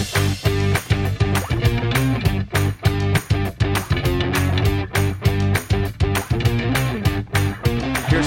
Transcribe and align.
Here's 0.00 0.08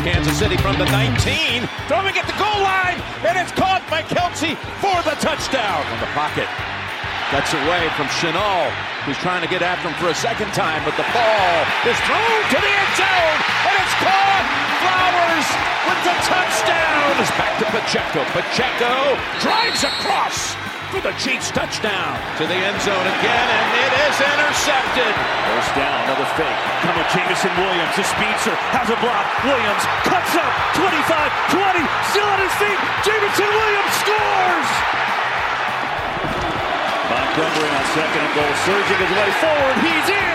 Kansas 0.06 0.38
City 0.38 0.54
from 0.58 0.78
the 0.78 0.86
19, 0.86 1.66
throwing 1.90 2.14
at 2.14 2.30
the 2.30 2.38
goal 2.38 2.62
line, 2.62 3.02
and 3.26 3.42
it's 3.42 3.50
caught 3.58 3.82
by 3.90 4.06
Kelsey 4.06 4.54
for 4.86 4.94
the 5.02 5.18
touchdown. 5.18 5.82
In 5.90 6.00
the 6.00 6.14
pocket. 6.14 6.46
Gets 7.34 7.58
away 7.58 7.90
from 7.98 8.06
Chenal, 8.22 8.70
who's 9.10 9.18
trying 9.26 9.42
to 9.42 9.50
get 9.50 9.66
after 9.66 9.90
him 9.90 9.98
for 9.98 10.14
a 10.14 10.18
second 10.22 10.54
time, 10.54 10.86
but 10.86 10.94
the 10.94 11.10
ball 11.10 11.58
is 11.90 11.98
thrown 12.06 12.42
to 12.54 12.58
the 12.62 12.70
end 12.70 12.94
zone, 13.02 13.40
and 13.66 13.76
it's 13.82 13.98
caught. 13.98 14.46
Flowers 14.78 15.48
with 15.90 16.02
the 16.06 16.16
touchdown. 16.22 17.18
It's 17.18 17.34
back 17.34 17.58
to 17.58 17.66
Pacheco. 17.74 18.22
Pacheco 18.30 19.18
drives 19.42 19.82
across 19.82 20.63
for 20.94 21.02
the 21.02 21.18
Chiefs 21.18 21.50
touchdown 21.50 22.14
to 22.38 22.46
the 22.46 22.54
end 22.54 22.78
zone 22.86 23.08
again, 23.18 23.48
and 23.50 23.70
it 23.82 23.94
is 24.06 24.14
intercepted. 24.14 25.14
Goes 25.50 25.70
down, 25.74 25.98
another 26.06 26.30
fake. 26.38 26.60
Coming 26.86 27.08
Jamison 27.10 27.50
Williams, 27.58 27.98
the 27.98 28.06
speedster, 28.06 28.54
has 28.78 28.94
a 28.94 28.98
block. 29.02 29.26
Williams 29.42 29.84
cuts 30.06 30.38
up, 30.38 30.54
25, 30.78 30.94
20, 31.50 31.82
still 32.14 32.30
on 32.30 32.40
his 32.46 32.54
feet. 32.62 32.80
Jamison 33.02 33.50
Williams 33.50 33.94
scores! 34.06 34.70
Montgomery 37.10 37.70
on 37.74 37.86
second 37.98 38.22
and 38.22 38.34
goal, 38.38 38.54
surging 38.62 39.00
his 39.02 39.14
way 39.18 39.30
forward. 39.42 39.76
He's 39.82 40.10
in! 40.14 40.33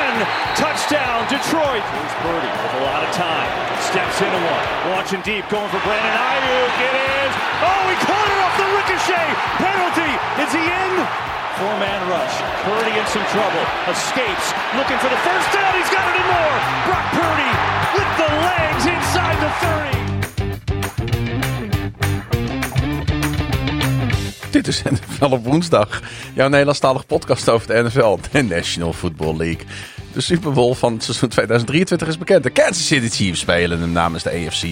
Touchdown, 0.56 1.28
Detroit. 1.28 1.84
Here's 1.94 2.16
Purdy 2.24 2.50
with 2.50 2.74
a 2.80 2.82
lot 2.88 3.02
of 3.06 3.10
time. 3.14 3.50
Steps 3.90 4.18
into 4.20 4.40
one. 4.40 4.64
Watching 4.90 5.22
deep, 5.22 5.46
going 5.48 5.68
for 5.70 5.78
Brandon 5.86 6.16
Ayuk. 6.16 6.72
It 6.82 6.94
is. 6.96 7.32
Oh, 7.62 7.82
he 7.86 7.96
caught 8.02 8.28
it 8.32 8.40
off 8.42 8.54
the 8.58 8.68
ricochet. 8.78 9.28
Penalty. 9.62 10.12
Is 10.42 10.50
he 10.50 10.64
in? 10.64 10.92
Four-man 11.58 12.00
rush. 12.10 12.34
Purdy 12.66 12.94
in 12.98 13.06
some 13.06 13.26
trouble. 13.34 13.64
Escapes. 13.90 14.46
Looking 14.78 14.98
for 14.98 15.10
the 15.10 15.20
first 15.26 15.48
down. 15.54 15.72
He's 15.78 15.90
got 15.90 16.06
it 16.10 16.16
and 16.20 16.28
more. 16.34 16.56
Brock 16.86 17.06
Purdy 17.18 17.52
with 17.94 18.10
the 18.18 18.30
legs 18.48 18.84
inside 18.86 19.38
the 19.44 19.50
30. 19.62 19.88
Dit 24.50 24.66
is 24.68 24.82
NFL 24.82 25.24
op 25.24 25.44
woensdag. 25.44 26.02
Jouw 26.34 26.48
Nederlandstalige 26.48 27.06
podcast 27.06 27.48
over 27.48 27.66
de 27.66 27.82
NFL, 27.82 28.16
de 28.30 28.42
National 28.42 28.92
Football 28.92 29.36
League. 29.36 29.66
De 30.12 30.20
Super 30.20 30.52
Bowl 30.52 30.74
van 30.74 30.92
het 30.92 31.02
seizoen 31.02 31.28
2023 31.28 32.08
is 32.08 32.18
bekend. 32.18 32.42
De 32.42 32.50
Kansas 32.50 32.86
City 32.86 33.08
Chiefs 33.08 33.40
spelen 33.40 33.80
hem 33.80 33.92
namens 33.92 34.22
de 34.22 34.30
AFC. 34.30 34.62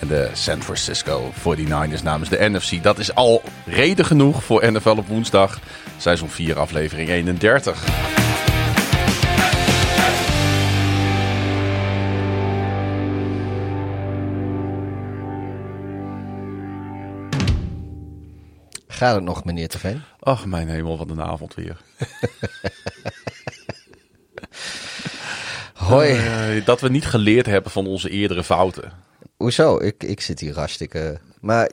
En 0.00 0.08
de 0.08 0.30
San 0.32 0.62
Francisco 0.62 1.32
49ers 1.38 2.02
namens 2.02 2.28
de 2.28 2.48
NFC. 2.50 2.82
Dat 2.82 2.98
is 2.98 3.14
al 3.14 3.42
reden 3.66 4.04
genoeg 4.04 4.44
voor 4.44 4.72
NFL 4.72 4.88
op 4.88 5.06
woensdag. 5.06 5.58
Seizoen 5.98 6.28
4, 6.28 6.58
aflevering 6.58 7.08
31. 7.08 7.84
Gaat 18.86 19.14
het 19.14 19.24
nog, 19.24 19.44
meneer 19.44 19.68
Teveen? 19.68 20.02
Ach, 20.20 20.46
mijn 20.46 20.68
hemel, 20.68 20.98
wat 20.98 21.10
een 21.10 21.22
avond 21.22 21.54
weer. 21.54 21.76
Hoi. 25.82 26.10
Eh, 26.10 26.64
dat 26.64 26.80
we 26.80 26.88
niet 26.88 27.06
geleerd 27.06 27.46
hebben 27.46 27.72
van 27.72 27.86
onze 27.86 28.10
eerdere 28.10 28.44
fouten. 28.44 28.92
Hoezo? 29.36 29.78
Ik, 29.78 30.02
ik 30.02 30.20
zit 30.20 30.40
hier 30.40 30.54
hartstikke... 30.54 31.20
Maar 31.40 31.70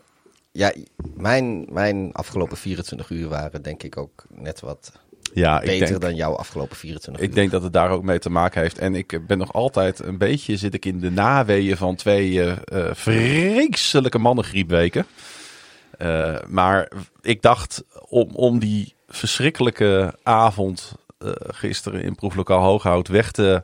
ja, 0.52 0.74
mijn, 1.16 1.66
mijn 1.72 2.10
afgelopen 2.14 2.58
24 2.58 3.10
uur 3.10 3.28
waren 3.28 3.62
denk 3.62 3.84
ik 3.84 3.98
ook 3.98 4.26
net 4.30 4.60
wat 4.60 4.92
Ja, 5.34 5.62
ik 5.62 5.66
beter 5.66 5.88
denk, 5.88 6.02
dan 6.02 6.16
jouw 6.16 6.36
afgelopen 6.36 6.76
24 6.76 7.24
ik 7.24 7.30
uur. 7.30 7.36
denk 7.36 7.52
dat 7.52 7.64
het 7.64 7.74
daar 7.74 7.90
ook 7.90 8.04
mee 8.04 8.20
te 8.20 8.30
maken 8.30 8.62
heeft. 8.62 8.78
En 8.78 8.96
ik 8.96 9.28
ben 9.28 9.38
nog 9.38 9.54
altijd 9.54 10.00
een 10.00 10.18
beetje 10.18 10.58
zit 10.58 10.74
ik 10.74 10.86
in 10.86 11.00
de 11.00 11.12
naweeën 11.12 11.78
van 11.78 11.96
twee 11.96 12.44
eh, 12.44 12.90
vreselijke 12.94 14.18
mannengriepweken. 14.18 15.06
Maar 16.48 16.92
ik 17.22 17.42
dacht 17.42 17.84
om, 18.08 18.30
om 18.34 18.60
die 18.60 18.94
verschrikkelijke 19.08 20.14
avond 20.24 20.96
eh, 21.18 21.32
gisteren 21.48 22.02
in 22.02 22.16
proeflokaal 22.16 22.62
Hooghout 22.62 23.08
weg 23.08 23.32
te 23.32 23.64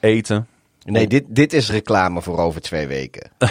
eten. 0.00 0.46
Nee, 0.84 1.06
dit, 1.06 1.24
dit 1.28 1.52
is 1.52 1.70
reclame 1.70 2.22
voor 2.22 2.38
over 2.38 2.60
twee 2.60 2.86
weken. 2.86 3.30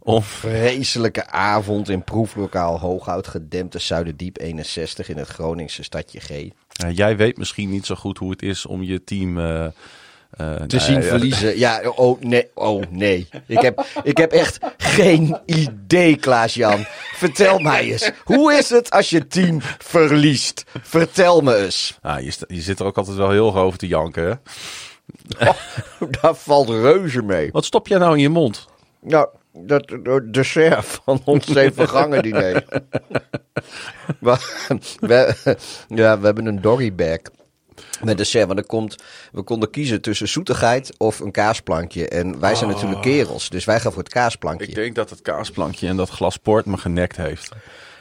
Om, 0.00 0.22
Vreselijke 0.22 1.26
avond 1.26 1.88
in 1.88 2.04
proeflokaal 2.04 2.78
Hooghout, 2.78 3.26
gedempte 3.26 3.78
Zuiderdiep 3.78 4.40
61 4.40 5.08
in 5.08 5.16
het 5.16 5.28
Groningse 5.28 5.82
stadje 5.82 6.20
G. 6.20 6.48
Jij 6.92 7.16
weet 7.16 7.36
misschien 7.36 7.70
niet 7.70 7.86
zo 7.86 7.94
goed 7.94 8.18
hoe 8.18 8.30
het 8.30 8.42
is 8.42 8.66
om 8.66 8.82
je 8.82 9.04
team 9.04 9.38
eh, 10.36 10.54
Te 10.54 10.76
nou 10.76 10.80
zien 10.80 11.02
ja, 11.02 11.08
verliezen. 11.08 11.58
Ja, 11.58 11.82
oh 11.94 12.20
nee, 12.20 12.50
oh 12.54 12.82
nee. 12.90 13.28
Ik 13.46 13.60
heb, 13.60 13.86
ik 14.02 14.16
heb 14.16 14.32
echt 14.32 14.58
geen 14.76 15.38
idee, 15.46 16.16
Klaas-Jan. 16.16 16.84
Vertel 17.14 17.58
mij 17.58 17.90
eens. 17.90 18.10
Hoe 18.24 18.54
is 18.54 18.70
het 18.70 18.90
als 18.90 19.10
je 19.10 19.26
team 19.26 19.58
verliest? 19.78 20.64
Vertel 20.82 21.40
me 21.40 21.56
eens. 21.56 21.98
Nou, 22.02 22.24
je, 22.24 22.32
je 22.46 22.60
zit 22.60 22.80
er 22.80 22.86
ook 22.86 22.98
altijd 22.98 23.16
wel 23.16 23.30
heel 23.30 23.56
over 23.56 23.78
te 23.78 23.86
janken. 23.86 24.24
Hè? 24.24 25.50
Daar 26.20 26.34
valt 26.34 26.68
reuze 26.68 27.22
mee. 27.22 27.48
Wat 27.52 27.64
stop 27.64 27.88
jij 27.88 27.98
nou 27.98 28.14
in 28.14 28.20
je 28.20 28.28
mond? 28.28 28.68
Nou, 29.00 29.28
dat 29.52 29.96
dat 30.02 30.32
dessert 30.32 31.00
van 31.04 31.20
ons 31.24 31.46
zeven 31.46 31.88
gangen 31.88 32.22
diner. 32.22 32.64
we, 34.20 34.36
we, 35.00 35.34
ja, 35.88 36.18
we 36.18 36.24
hebben 36.24 36.46
een 36.46 36.60
doggybag 36.60 37.18
met 38.02 38.16
dessert. 38.16 38.46
Want 38.46 38.58
er 38.58 38.66
komt, 38.66 38.96
we 39.32 39.42
konden 39.42 39.70
kiezen 39.70 40.00
tussen 40.00 40.28
zoetigheid 40.28 40.94
of 40.98 41.20
een 41.20 41.30
kaasplankje. 41.30 42.08
En 42.08 42.40
wij 42.40 42.54
zijn 42.54 42.70
natuurlijk 42.70 43.02
kerels, 43.02 43.48
dus 43.48 43.64
wij 43.64 43.80
gaan 43.80 43.92
voor 43.92 44.02
het 44.02 44.12
kaasplankje. 44.12 44.66
Ik 44.66 44.74
denk 44.74 44.94
dat 44.94 45.10
het 45.10 45.22
kaasplankje 45.22 45.88
en 45.88 45.96
dat 45.96 46.08
glas 46.08 46.36
port 46.36 46.66
me 46.66 46.76
genekt 46.76 47.16
heeft. 47.16 47.48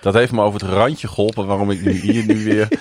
Dat 0.02 0.14
heeft 0.14 0.32
me 0.32 0.42
over 0.42 0.62
het 0.62 0.70
randje 0.70 1.08
geholpen 1.08 1.48
waarom 1.48 1.72
ik 1.72 1.82
nu 1.82 1.92
hier 1.92 2.26
nu 2.26 2.44
weer 2.44 2.68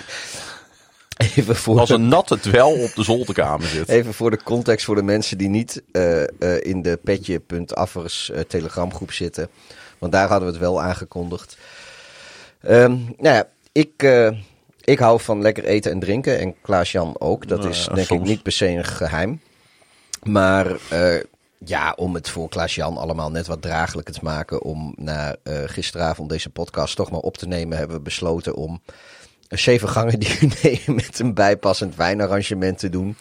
Even 1.17 1.57
voor, 1.57 1.79
als 1.79 1.91
een 1.91 2.09
natte 2.09 2.41
dwel 2.41 2.71
op 2.71 2.95
de 2.95 3.03
zolderkamer 3.03 3.67
zit. 3.67 3.89
even 3.89 4.15
voor 4.15 4.31
de 4.31 4.43
context 4.43 4.85
voor 4.85 4.95
de 4.95 5.03
mensen 5.03 5.39
die 5.39 5.49
niet 5.49 5.83
eh, 5.93 6.23
eh, 6.23 6.29
in 6.61 6.83
de 6.83 6.99
petje.affers 7.05 8.31
eh, 8.31 8.41
telegramgroep 8.41 9.13
zitten. 9.13 9.49
Want 9.99 10.13
daar 10.13 10.29
hadden 10.29 10.47
we 10.47 10.55
het 10.55 10.63
wel 10.63 10.83
aangekondigd. 10.83 11.57
Ehm, 12.61 12.97
nou 13.17 13.37
ja, 13.37 13.49
ik, 13.73 14.03
ik 14.85 14.99
hou 14.99 15.21
van 15.21 15.43
lekker 15.43 15.65
eten 15.65 15.91
en 15.91 15.99
drinken. 16.01 16.39
En 16.39 16.55
Klaas-Jan 16.63 17.15
ook. 17.19 17.49
Dat 17.49 17.59
Nou 17.59 17.71
is 17.71 17.89
denk 17.95 18.11
ik 18.11 18.21
niet 18.21 18.43
per 18.43 18.53
se 18.53 18.69
een 18.69 18.85
geheim. 18.85 19.41
Maar 20.23 20.77
eh, 20.89 21.15
ja, 21.59 21.93
om 21.97 22.15
het 22.15 22.29
voor 22.29 22.49
Klaas-Jan 22.49 22.97
allemaal 22.97 23.31
net 23.31 23.47
wat 23.47 23.63
draaglijker 23.63 24.15
te 24.15 24.21
maken. 24.23 24.63
Om 24.63 24.95
na 24.97 25.37
eh, 25.43 25.63
gisteravond 25.67 26.29
deze 26.29 26.51
podcast 26.51 26.97
toch 26.97 27.11
maar 27.11 27.21
op 27.21 27.37
te 27.37 27.47
nemen. 27.47 27.79
Hebben 27.79 27.97
we 27.97 28.03
besloten 28.03 28.55
om 28.55 28.81
een 29.49 29.59
zeven 29.59 29.89
gangen 29.89 30.19
diner 30.19 30.81
met 30.95 31.19
een 31.19 31.35
bijpassend 31.35 31.97
wijnarrangement 31.97 32.79
te 32.79 32.89
doen. 32.89 33.17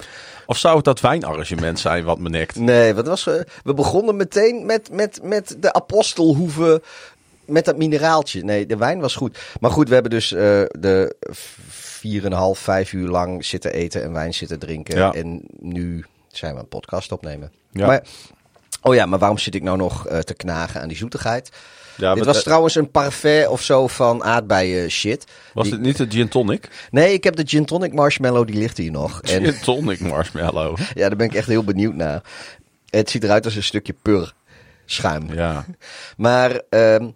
Of 0.45 0.57
zou 0.57 0.75
het 0.75 0.85
dat 0.85 0.99
wijnarrangement 0.99 1.79
zijn 1.79 2.03
wat 2.03 2.19
me 2.19 2.29
nekt? 2.29 2.55
Nee, 2.55 2.93
wat 2.93 3.07
was, 3.07 3.27
eh, 3.27 3.41
we 3.63 3.73
begonnen 3.73 4.15
meteen 4.15 4.65
met, 4.65 4.91
met, 4.91 5.19
met 5.23 5.55
de 5.59 5.73
apostelhoeven. 5.73 6.81
Met 7.51 7.65
dat 7.65 7.77
mineraaltje. 7.77 8.43
Nee, 8.43 8.65
de 8.65 8.77
wijn 8.77 8.99
was 8.99 9.15
goed. 9.15 9.39
Maar 9.59 9.71
goed, 9.71 9.87
we 9.87 9.93
hebben 9.93 10.11
dus 10.11 10.31
eh 10.33 10.39
de 10.79 11.15
vier 11.69 12.25
en 12.25 12.31
een 12.31 12.37
half, 12.37 12.59
vijf 12.59 12.93
uur 12.93 13.07
lang 13.07 13.45
zitten 13.45 13.73
eten 13.73 14.03
en 14.03 14.11
wijn 14.13 14.33
zitten 14.33 14.59
drinken. 14.59 14.97
Ja. 14.97 15.13
En 15.13 15.41
nu 15.59 16.05
zijn 16.27 16.53
we 16.53 16.59
een 16.59 16.67
podcast 16.67 17.11
opnemen. 17.11 17.51
Ja. 17.71 17.85
Maar, 17.85 18.03
oh 18.81 18.95
ja, 18.95 19.05
maar 19.05 19.19
waarom 19.19 19.37
zit 19.37 19.55
ik 19.55 19.63
nou 19.63 19.77
nog 19.77 20.07
eh, 20.07 20.19
te 20.19 20.33
knagen 20.33 20.81
aan 20.81 20.87
die 20.87 20.97
zoetigheid? 20.97 21.49
Ja, 21.97 22.13
dit 22.13 22.25
was 22.25 22.43
trouwens 22.43 22.75
een 22.75 22.91
parfait 22.91 23.47
of 23.47 23.61
zo 23.61 23.87
van 23.87 24.23
aardbeien 24.23 24.89
shit. 24.91 25.25
Was 25.53 25.63
Die- 25.63 25.73
dit 25.73 25.81
niet 25.81 25.97
de 25.97 26.05
gin 26.09 26.27
tonic? 26.27 26.69
Nee, 26.91 27.13
ik 27.13 27.23
heb 27.23 27.35
de 27.35 27.47
gin 27.47 27.65
tonic 27.65 27.93
marshmallow, 27.93 28.47
die 28.47 28.55
ligt 28.57 28.77
hier 28.77 28.91
nog. 28.91 29.21
En 29.21 29.43
Gin 29.45 29.59
tonic 29.59 29.99
marshmallow. 29.99 30.77
ja, 30.93 31.07
daar 31.07 31.15
ben 31.15 31.27
ik 31.27 31.33
echt 31.33 31.47
heel 31.47 31.63
benieuwd 31.63 31.95
naar. 31.95 32.21
Het 32.89 33.09
ziet 33.09 33.23
eruit 33.23 33.45
als 33.45 33.55
een 33.55 33.63
stukje 33.63 33.93
pur 34.01 34.33
schuim. 34.85 35.33
Ja. 35.33 35.65
Maar 36.17 36.61
ehm, 36.69 37.09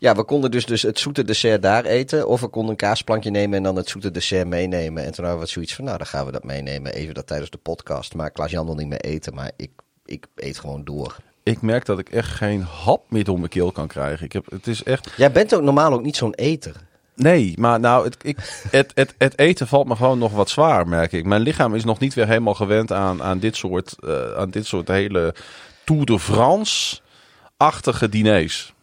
ja, 0.00 0.14
we 0.14 0.24
konden 0.24 0.50
dus, 0.50 0.66
dus 0.66 0.82
het 0.82 0.98
zoete 0.98 1.24
dessert 1.24 1.62
daar 1.62 1.84
eten. 1.84 2.28
Of 2.28 2.40
we 2.40 2.48
konden 2.48 2.70
een 2.70 2.76
kaasplankje 2.76 3.30
nemen 3.30 3.56
en 3.56 3.62
dan 3.62 3.76
het 3.76 3.88
zoete 3.88 4.10
dessert 4.10 4.46
meenemen. 4.46 5.04
En 5.04 5.12
toen 5.12 5.24
hadden 5.24 5.42
we 5.42 5.50
zoiets 5.50 5.74
van, 5.74 5.84
nou 5.84 5.98
dan 5.98 6.06
gaan 6.06 6.26
we 6.26 6.32
dat 6.32 6.44
meenemen. 6.44 6.92
Even 6.92 7.14
dat 7.14 7.26
tijdens 7.26 7.50
de 7.50 7.58
podcast. 7.58 8.14
Maar 8.14 8.30
Klaas-Jan 8.30 8.66
wil 8.66 8.74
niet 8.74 8.88
meer 8.88 9.00
eten, 9.00 9.34
maar 9.34 9.50
ik, 9.56 9.70
ik 10.04 10.26
eet 10.36 10.58
gewoon 10.58 10.84
door. 10.84 11.16
Ik 11.42 11.62
merk 11.62 11.84
dat 11.84 11.98
ik 11.98 12.08
echt 12.08 12.28
geen 12.28 12.62
hap 12.62 13.10
meer 13.10 13.24
door 13.24 13.38
mijn 13.38 13.48
keel 13.48 13.72
kan 13.72 13.86
krijgen. 13.86 14.24
Ik 14.24 14.32
heb, 14.32 14.50
het 14.50 14.66
is 14.66 14.82
echt... 14.82 15.10
Jij 15.16 15.32
bent 15.32 15.54
ook 15.54 15.62
normaal 15.62 15.92
ook 15.92 16.02
niet 16.02 16.16
zo'n 16.16 16.34
eter. 16.34 16.74
Nee, 17.14 17.54
maar 17.58 17.80
nou, 17.80 18.04
het, 18.04 18.16
ik, 18.22 18.36
het, 18.70 18.92
het, 18.94 19.14
het 19.18 19.38
eten 19.38 19.66
valt 19.66 19.86
me 19.86 19.96
gewoon 19.96 20.18
nog 20.18 20.32
wat 20.32 20.50
zwaar, 20.50 20.88
merk 20.88 21.12
ik. 21.12 21.24
Mijn 21.24 21.40
lichaam 21.40 21.74
is 21.74 21.84
nog 21.84 21.98
niet 21.98 22.14
weer 22.14 22.26
helemaal 22.26 22.54
gewend 22.54 22.92
aan, 22.92 23.22
aan, 23.22 23.38
dit, 23.38 23.56
soort, 23.56 23.96
eh, 24.04 24.32
aan 24.32 24.50
dit 24.50 24.66
soort 24.66 24.88
hele 24.88 25.34
Tour 25.84 26.04
de 26.04 26.18
France-achtige 26.18 28.08
diners. 28.08 28.74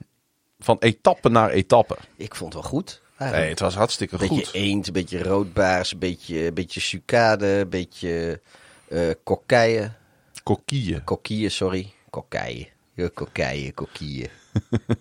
Van 0.59 0.77
etappe 0.80 1.30
naar 1.30 1.50
etappe. 1.50 1.95
Ik 2.15 2.36
vond 2.36 2.54
het 2.54 2.62
wel 2.62 2.71
goed. 2.71 3.01
Nee, 3.19 3.50
het 3.50 3.59
was 3.59 3.75
hartstikke 3.75 4.13
Een 4.13 4.19
beetje 4.27 4.45
goed. 4.45 4.54
eend, 4.54 4.88
een 4.88 4.94
beetje 4.94 5.24
roodbaars, 5.24 5.92
een 5.92 6.00
beetje, 6.00 6.45
een 6.48 6.54
beetje 6.54 6.80
sucade, 6.80 7.48
een 7.48 7.69
beetje 7.69 8.42
eh 8.88 9.09
kokkeien. 9.24 9.95
Kokieën. 10.44 11.04
Kokkiën, 11.04 11.51
sorry. 11.51 11.92
Kokkeien. 12.09 12.68
Ja, 12.94 13.09
kokkeien, 13.13 13.74
kokkiën. 13.74 14.27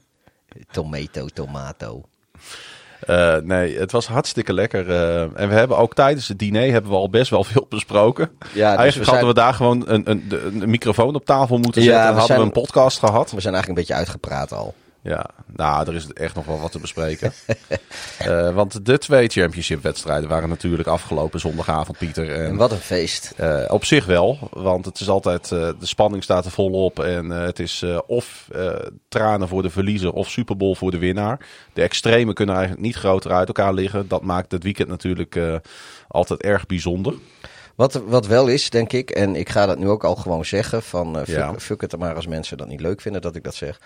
Tomato, 0.72 1.26
tomato. 1.26 2.02
Eh, 3.00 3.36
nee, 3.36 3.78
het 3.78 3.92
was 3.92 4.06
hartstikke 4.06 4.52
lekker. 4.52 4.90
eh, 4.90 5.20
en 5.22 5.48
we 5.48 5.54
hebben 5.54 5.76
ook 5.76 5.94
tijdens 5.94 6.28
het 6.28 6.38
diner 6.38 6.72
hebben 6.72 6.90
we 6.90 6.96
al 6.96 7.10
best 7.10 7.30
wel 7.30 7.44
veel 7.44 7.66
besproken. 7.68 8.30
Ja, 8.38 8.46
dus 8.48 8.52
we 8.54 8.60
Eigenlijk 8.62 8.92
zijn- 8.94 9.06
hadden 9.06 9.28
we 9.28 9.34
daar 9.40 9.54
gewoon 9.54 9.84
een, 9.88 10.10
een, 10.10 10.70
microfoon 10.70 11.14
op 11.14 11.24
tafel 11.24 11.58
moeten 11.58 11.82
Ja, 11.82 11.88
zetten. 11.88 12.06
en 12.08 12.12
we 12.14 12.18
hadden 12.18 12.36
zijn- 12.36 12.48
we 12.50 12.56
een 12.56 12.62
podcast 12.62 12.98
gehad. 12.98 13.30
We 13.30 13.40
zijn 13.40 13.54
eigenlijk 13.54 13.68
een 13.68 13.74
beetje 13.74 13.94
uitgepraat 13.94 14.52
al. 14.52 14.74
Ja, 15.06 15.26
nou, 15.46 15.88
er 15.88 15.94
is 15.94 16.06
echt 16.12 16.34
nog 16.34 16.44
wel 16.46 16.60
wat 16.60 16.72
te 16.72 16.78
bespreken. 16.78 17.32
Eh, 18.18 18.54
want 18.54 18.86
de 18.86 18.98
twee 18.98 19.28
championship 19.28 19.82
wedstrijden 19.82 20.28
waren 20.28 20.48
natuurlijk 20.48 20.88
afgelopen 20.88 21.40
zondagavond, 21.40 21.98
Pieter. 21.98 22.32
En, 22.32 22.44
En 22.46 22.56
wat 22.56 22.72
een 22.72 22.78
feest. 22.78 23.32
eh, 23.36 23.64
op 23.68 23.84
zich 23.84 24.06
wel, 24.06 24.38
want 24.52 24.84
het 24.84 25.00
is 25.00 25.08
altijd, 25.08 25.52
eh, 25.52 25.68
de 25.78 25.86
spanning 25.86 26.22
staat 26.22 26.44
er 26.44 26.50
volop. 26.50 27.00
En 27.00 27.30
het 27.30 27.58
is 27.58 27.84
of 28.06 28.48
tranen 29.08 29.48
voor 29.48 29.62
de 29.62 29.70
verliezer 29.70 30.12
of 30.12 30.30
Super 30.30 30.56
Bowl 30.56 30.74
voor 30.74 30.90
de 30.90 30.98
winnaar. 30.98 31.46
De 31.72 31.82
extremen 31.82 32.34
kunnen 32.34 32.54
eigenlijk 32.54 32.84
niet 32.86 32.96
groter 32.96 33.32
uit 33.32 33.46
elkaar 33.46 33.74
liggen. 33.74 34.08
Dat 34.08 34.22
maakt 34.22 34.52
het 34.52 34.62
weekend 34.62 34.88
natuurlijk 34.88 35.38
altijd 36.08 36.42
erg 36.42 36.66
bijzonder. 36.66 37.14
Wat, 37.74 38.02
wat 38.06 38.26
wel 38.26 38.46
is, 38.46 38.70
denk 38.70 38.92
ik, 38.92 39.10
en 39.10 39.36
ik 39.36 39.48
ga 39.48 39.66
dat 39.66 39.78
nu 39.78 39.88
ook 39.88 40.04
al 40.04 40.14
gewoon 40.16 40.44
zeggen: 40.44 40.82
van 40.82 41.16
fuck, 41.16 41.26
Ja. 41.26 41.54
fuck 41.58 41.80
het 41.80 41.92
er 41.92 41.98
maar 41.98 42.14
als 42.14 42.26
mensen 42.26 42.56
dat 42.56 42.68
niet 42.68 42.80
leuk 42.80 43.00
vinden 43.00 43.22
dat 43.22 43.36
ik 43.36 43.44
dat 43.44 43.54
zeg. 43.54 43.80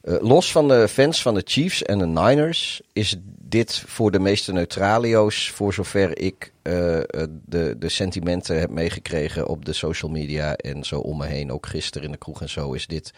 Eh, 0.00 0.14
los 0.20 0.52
van 0.52 0.68
de 0.68 0.88
fans 0.88 1.22
van 1.22 1.34
de 1.34 1.42
Chiefs 1.44 1.82
en 1.82 1.98
de 1.98 2.06
Niners 2.06 2.80
is 2.92 3.16
dit 3.50 3.84
voor 3.86 4.10
de 4.10 4.18
meeste 4.18 4.52
neutralio's, 4.52 5.50
voor 5.50 5.74
zover 5.74 6.18
ik 6.18 6.52
eh, 6.62 6.98
eh, 6.98 7.04
de, 7.44 7.76
de 7.78 7.88
sentimenten 7.88 8.58
heb 8.58 8.70
meegekregen 8.70 9.46
op 9.46 9.64
de 9.64 9.72
social 9.72 10.10
media 10.10 10.54
en 10.56 10.84
zo 10.84 10.98
om 10.98 11.16
me 11.16 11.26
heen, 11.26 11.52
ook 11.52 11.66
gisteren 11.66 12.06
in 12.06 12.12
de 12.12 12.18
kroeg 12.18 12.40
en 12.40 12.48
zo, 12.48 12.72
is 12.72 12.86
dit 12.86 13.12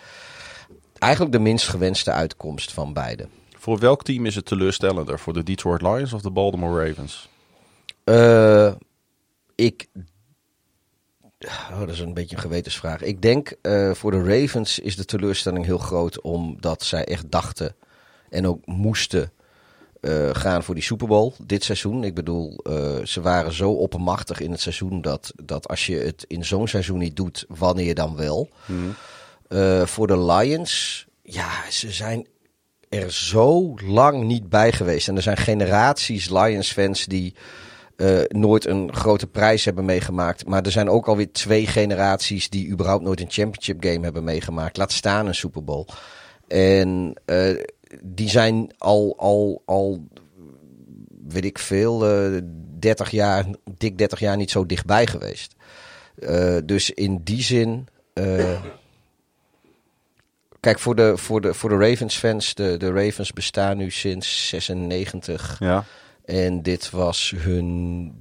eigenlijk 0.99 1.33
de 1.33 1.39
minst 1.39 1.69
gewenste 1.69 2.11
uitkomst 2.11 2.73
van 2.73 2.93
beide. 2.93 3.27
Voor 3.59 3.79
welk 3.79 4.03
team 4.05 4.27
is 4.27 4.35
het 4.35 4.47
teleurstellender? 4.47 5.19
Voor 5.19 5.33
de 5.33 5.43
Detroit 5.43 5.83
Lions 5.83 6.13
of 6.13 6.21
de 6.21 6.31
Baltimore 6.31 6.87
Ravens? 6.87 7.29
Eh, 8.05 8.73
ik. 9.55 9.87
Oh, 11.47 11.81
dat 11.81 11.89
is 11.89 12.01
een 12.01 12.15
beetje 12.15 12.37
een 12.37 12.43
gewetensvraag. 12.43 13.03
Ik 13.03 13.23
denk 13.23 13.55
eh, 13.63 13.91
voor 13.95 14.11
de 14.11 14.23
Ravens 14.23 14.79
is 14.79 14.97
de 14.97 15.05
teleurstelling 15.05 15.65
heel 15.65 15.79
groot 15.79 16.21
omdat 16.21 16.83
zij 16.83 17.05
echt 17.05 17.31
dachten 17.31 17.75
en 18.31 18.47
ook 18.47 18.67
moesten 18.67 19.33
eh, 20.03 20.29
gaan 20.33 20.63
voor 20.63 20.75
die 20.75 20.85
Super 20.85 21.07
Bowl 21.07 21.33
dit 21.43 21.65
seizoen. 21.65 22.05
Ik 22.05 22.15
bedoel, 22.15 22.57
eh, 22.63 23.05
ze 23.05 23.21
waren 23.21 23.53
zo 23.53 23.71
oppermachtig 23.71 24.41
in 24.41 24.51
het 24.51 24.61
seizoen 24.61 25.01
dat, 25.01 25.33
dat 25.43 25.69
als 25.69 25.87
je 25.87 25.97
het 25.97 26.25
in 26.29 26.45
zo'n 26.45 26.69
seizoen 26.69 26.99
niet 26.99 27.17
doet, 27.17 27.45
wanneer 27.49 27.95
dan 27.95 28.17
wel? 28.17 28.49
Eh, 29.49 29.87
voor 29.87 30.07
de 30.07 30.19
Lions, 30.19 31.07
ja, 31.23 31.51
ze 31.71 31.93
zijn 31.93 32.27
er 32.89 33.13
zo 33.13 33.75
lang 33.85 34.23
niet 34.23 34.49
bij 34.49 34.73
geweest. 34.73 35.09
En 35.09 35.17
er 35.17 35.23
zijn 35.23 35.37
generaties 35.37 36.29
Lions-fans 36.29 37.07
die 37.07 37.35
eh, 38.03 38.21
nooit 38.29 38.67
een 38.67 38.95
grote 38.95 39.27
prijs 39.27 39.65
hebben 39.65 39.85
meegemaakt. 39.85 40.47
Maar 40.47 40.63
er 40.63 40.71
zijn 40.71 40.89
ook 40.89 41.09
alweer 41.09 41.33
twee 41.33 41.67
generaties 41.67 42.51
die 42.51 42.69
überhaupt 42.69 43.05
nooit 43.05 43.21
een 43.21 43.31
championship 43.31 43.85
game 43.85 44.05
hebben 44.05 44.25
meegemaakt. 44.25 44.77
Laat 44.77 44.93
staan 44.93 45.27
een 45.27 45.35
Super 45.35 45.65
Bowl. 45.65 45.87
En 46.49 47.15
eh, 47.25 47.57
die 48.03 48.29
zijn 48.29 48.75
al, 48.79 49.15
al, 49.19 49.63
al, 49.65 50.09
weet 51.29 51.45
ik 51.45 51.59
veel, 51.59 52.07
eh 52.07 52.41
30 52.79 53.11
jaar, 53.11 53.47
dik 53.77 53.99
30 53.99 54.21
jaar 54.21 54.37
niet 54.37 54.51
zo 54.51 54.67
dichtbij 54.67 55.07
geweest. 55.07 55.55
Dus 56.65 56.91
in 56.91 57.21
die 57.25 57.43
zin. 57.43 57.89
Kijk, 60.61 60.79
voor 60.79 60.95
de, 60.95 61.17
voor 61.17 61.41
de, 61.41 61.55
voor 61.55 61.69
de 61.69 61.89
Ravens-fans, 61.89 62.55
de, 62.55 62.77
de 62.77 62.93
Ravens 62.93 63.33
bestaan 63.33 63.77
nu 63.77 63.91
sinds 63.91 64.49
96. 64.49 65.57
Ja. 65.59 65.85
En 66.33 66.63
dit 66.63 66.91
was 66.91 67.35
hun 67.37 68.13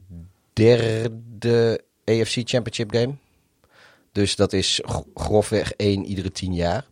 derde 0.53 1.81
AFC 2.05 2.41
Championship 2.43 2.91
game. 2.93 3.13
Dus 4.11 4.35
dat 4.35 4.53
is 4.53 4.79
gro- 4.85 5.05
grofweg 5.15 5.73
één 5.73 6.05
iedere 6.05 6.31
tien 6.31 6.53
jaar. 6.53 6.85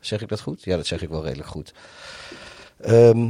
Zeg 0.00 0.20
ik 0.22 0.28
dat 0.28 0.40
goed? 0.40 0.64
Ja, 0.64 0.76
dat 0.76 0.86
zeg 0.86 1.02
ik 1.02 1.08
wel 1.08 1.24
redelijk 1.24 1.48
goed. 1.48 1.72
Ehm, 2.80 3.28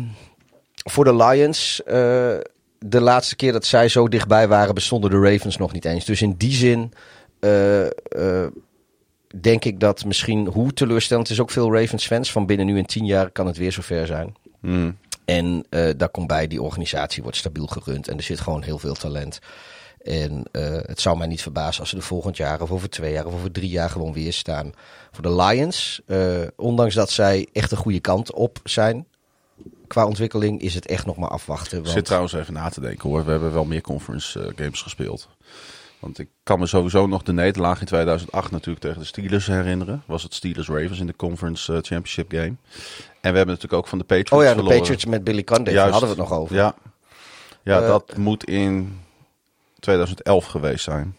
voor 0.75 1.05
de 1.05 1.17
Lions, 1.17 1.83
eh, 1.83 1.95
de 2.79 3.01
laatste 3.01 3.37
keer 3.37 3.53
dat 3.53 3.65
zij 3.65 3.89
zo 3.89 4.09
dichtbij 4.09 4.49
waren, 4.49 4.75
bestonden 4.75 5.11
de 5.11 5.31
Ravens 5.31 5.57
nog 5.57 5.73
niet 5.73 5.85
eens. 5.85 6.05
Dus 6.05 6.23
in 6.23 6.35
die 6.37 6.53
zin 6.53 6.93
eh, 7.41 7.87
eh, 7.87 8.51
denk 9.41 9.65
ik 9.65 9.81
dat 9.81 10.05
misschien, 10.05 10.47
hoe 10.47 10.73
teleurstellend 10.73 11.29
het 11.29 11.37
is 11.37 11.43
ook 11.43 11.51
veel 11.51 11.75
Ravens-fans, 11.75 12.33
van 12.33 12.47
binnen 12.47 12.67
nu 12.67 12.79
en 12.79 12.87
tien 12.87 13.07
jaar 13.07 13.31
kan 13.31 13.47
het 13.47 13.57
weer 13.57 13.73
zover 13.73 14.07
zijn. 14.07 14.35
Hmm. 14.61 14.97
En 15.31 15.65
eh, 15.71 15.89
daar 15.97 16.09
komt 16.09 16.27
bij, 16.27 16.47
die 16.47 16.63
organisatie 16.63 17.23
wordt 17.23 17.39
stabiel 17.39 17.67
gerund 17.67 18.09
en 18.09 18.17
er 18.17 18.23
zit 18.23 18.41
gewoon 18.41 18.63
heel 18.63 18.79
veel 18.79 18.95
talent. 18.95 19.39
En 20.03 20.45
eh, 20.53 20.63
het 20.83 21.01
zou 21.01 21.19
mij 21.19 21.27
niet 21.27 21.43
verbazen 21.43 21.81
als 21.81 21.91
ze 21.91 21.97
er 21.97 22.03
volgend 22.03 22.37
jaar 22.37 22.61
of 22.61 22.71
over 22.71 22.91
twee 22.91 23.13
jaar 23.13 23.27
of 23.27 23.35
over 23.35 23.51
drie 23.51 23.69
jaar 23.69 23.91
gewoon 23.91 24.13
weer 24.13 24.33
staan. 24.33 24.73
Voor 25.11 25.23
de 25.23 25.35
Lions, 25.35 26.01
eh, 26.07 26.41
ondanks 26.57 26.95
dat 26.95 27.11
zij 27.11 27.49
echt 27.53 27.71
de 27.71 27.77
goede 27.77 28.01
kant 28.01 28.33
op 28.33 28.61
zijn 28.65 29.07
qua 29.87 30.07
ontwikkeling, 30.07 30.61
is 30.61 30.75
het 30.75 30.87
echt 30.87 31.07
nog 31.07 31.17
maar 31.17 31.31
afwachten. 31.31 31.77
Ik 31.79 31.83
Want, 31.83 31.95
zit 31.95 32.05
trouwens 32.05 32.33
even 32.33 32.55
na 32.55 32.69
te 32.69 32.81
denken 32.81 33.09
hoor. 33.09 33.25
We 33.25 33.31
hebben 33.31 33.53
wel 33.53 33.65
meer 33.65 33.81
conference 33.81 34.53
games 34.57 34.83
gespeeld. 34.83 35.29
Want 36.01 36.19
ik 36.19 36.29
kan 36.43 36.59
me 36.59 36.67
sowieso 36.67 37.07
nog 37.07 37.23
de 37.23 37.33
nederlaag 37.33 37.81
in 37.81 37.87
2008 37.87 38.51
natuurlijk 38.51 38.85
tegen 38.85 38.99
de 38.99 39.07
Steelers 39.07 39.47
herinneren. 39.47 40.03
Was 40.07 40.23
het 40.23 40.35
Steelers-Ravens 40.35 40.99
in 40.99 41.07
de 41.07 41.17
conference 41.17 41.73
eh, 41.73 41.79
championship 41.83 42.31
game. 42.31 42.55
En 43.21 43.31
we 43.31 43.37
hebben 43.37 43.47
natuurlijk 43.47 43.73
ook 43.73 43.89
van 43.89 43.99
de 43.99 44.05
Patriots 44.05 44.33
oh 44.33 44.43
ja, 44.43 44.49
de 44.49 44.55
verloren. 44.55 44.79
Patriots 44.79 45.05
met 45.05 45.25
Billy 45.25 45.45
Conde, 45.45 45.73
daar 45.73 45.91
hadden 45.91 46.09
we 46.09 46.21
het 46.21 46.31
nog 46.31 46.39
over. 46.39 46.57
Ja, 46.57 46.75
ja 47.63 47.81
Eh, 47.81 47.87
dat 47.87 48.17
moet 48.17 48.45
in 48.45 49.01
2011 49.79 50.47
geweest 50.47 50.85
zijn. 50.85 51.17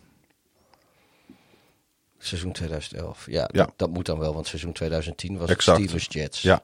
Seizoen 2.17 2.51
2011. 2.51 3.25
Ja, 3.25 3.49
Ja. 3.51 3.63
Dat, 3.63 3.73
dat 3.75 3.89
moet 3.89 4.05
dan 4.05 4.19
wel, 4.19 4.33
want 4.33 4.47
seizoen 4.47 4.71
2010 4.71 5.37
was 5.37 5.49
Exact. 5.49 5.77
het 5.77 5.87
Steelers 5.87 6.07
Jets. 6.09 6.41
Ja. 6.41 6.61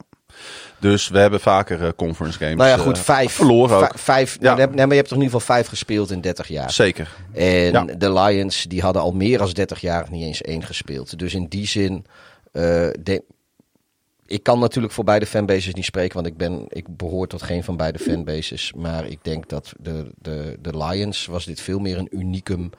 Dus 0.78 1.08
we 1.08 1.18
hebben 1.18 1.40
vaker 1.40 1.84
eh, 1.84 1.90
conference 1.96 2.38
games 2.38 2.54
Nou 2.54 2.68
ja, 2.68 2.76
goed, 2.76 2.96
eh, 2.96 3.02
vijf. 3.02 3.32
verloren 3.32 3.76
ook. 3.76 3.98
Vijf, 3.98 4.36
Ja. 4.40 4.54
nee, 4.54 4.66
maar 4.66 4.86
je 4.88 4.94
hebt 4.94 5.08
toch 5.08 5.18
in 5.18 5.24
ieder 5.24 5.40
geval 5.40 5.54
vijf 5.56 5.66
gespeeld 5.68 6.10
in 6.10 6.20
30 6.20 6.48
jaar. 6.48 6.72
Zeker. 6.72 7.14
En 7.32 7.72
Ja. 7.72 7.84
de 7.84 8.12
Lions, 8.12 8.62
die 8.62 8.80
hadden 8.80 9.02
al 9.02 9.12
meer 9.12 9.38
dan 9.38 9.50
30 9.50 9.80
jaar 9.80 10.06
niet 10.10 10.24
eens 10.24 10.42
één 10.42 10.62
gespeeld. 10.62 11.18
Dus 11.18 11.34
in 11.34 11.46
die 11.48 11.66
zin, 11.66 12.06
eh, 12.52 12.86
ik 14.26 14.42
kan 14.42 14.58
natuurlijk 14.58 14.92
voor 14.94 15.04
beide 15.04 15.26
fanbases 15.26 15.74
niet 15.74 15.84
spreken, 15.84 16.14
want 16.14 16.26
ik, 16.26 16.36
ben, 16.36 16.64
ik 16.68 16.96
behoor 16.96 17.26
tot 17.26 17.42
geen 17.42 17.64
van 17.64 17.76
beide 17.76 17.98
fanbases. 17.98 18.72
Maar 18.76 19.06
ik 19.06 19.18
denk 19.22 19.48
dat 19.48 19.72
de, 19.80 20.10
de, 20.18 20.56
de 20.60 20.78
Lions 20.78 21.26
was 21.26 21.44
dit 21.44 21.60
veel 21.60 21.78
meer 21.78 21.98
een 21.98 22.08
unicum. 22.10 22.70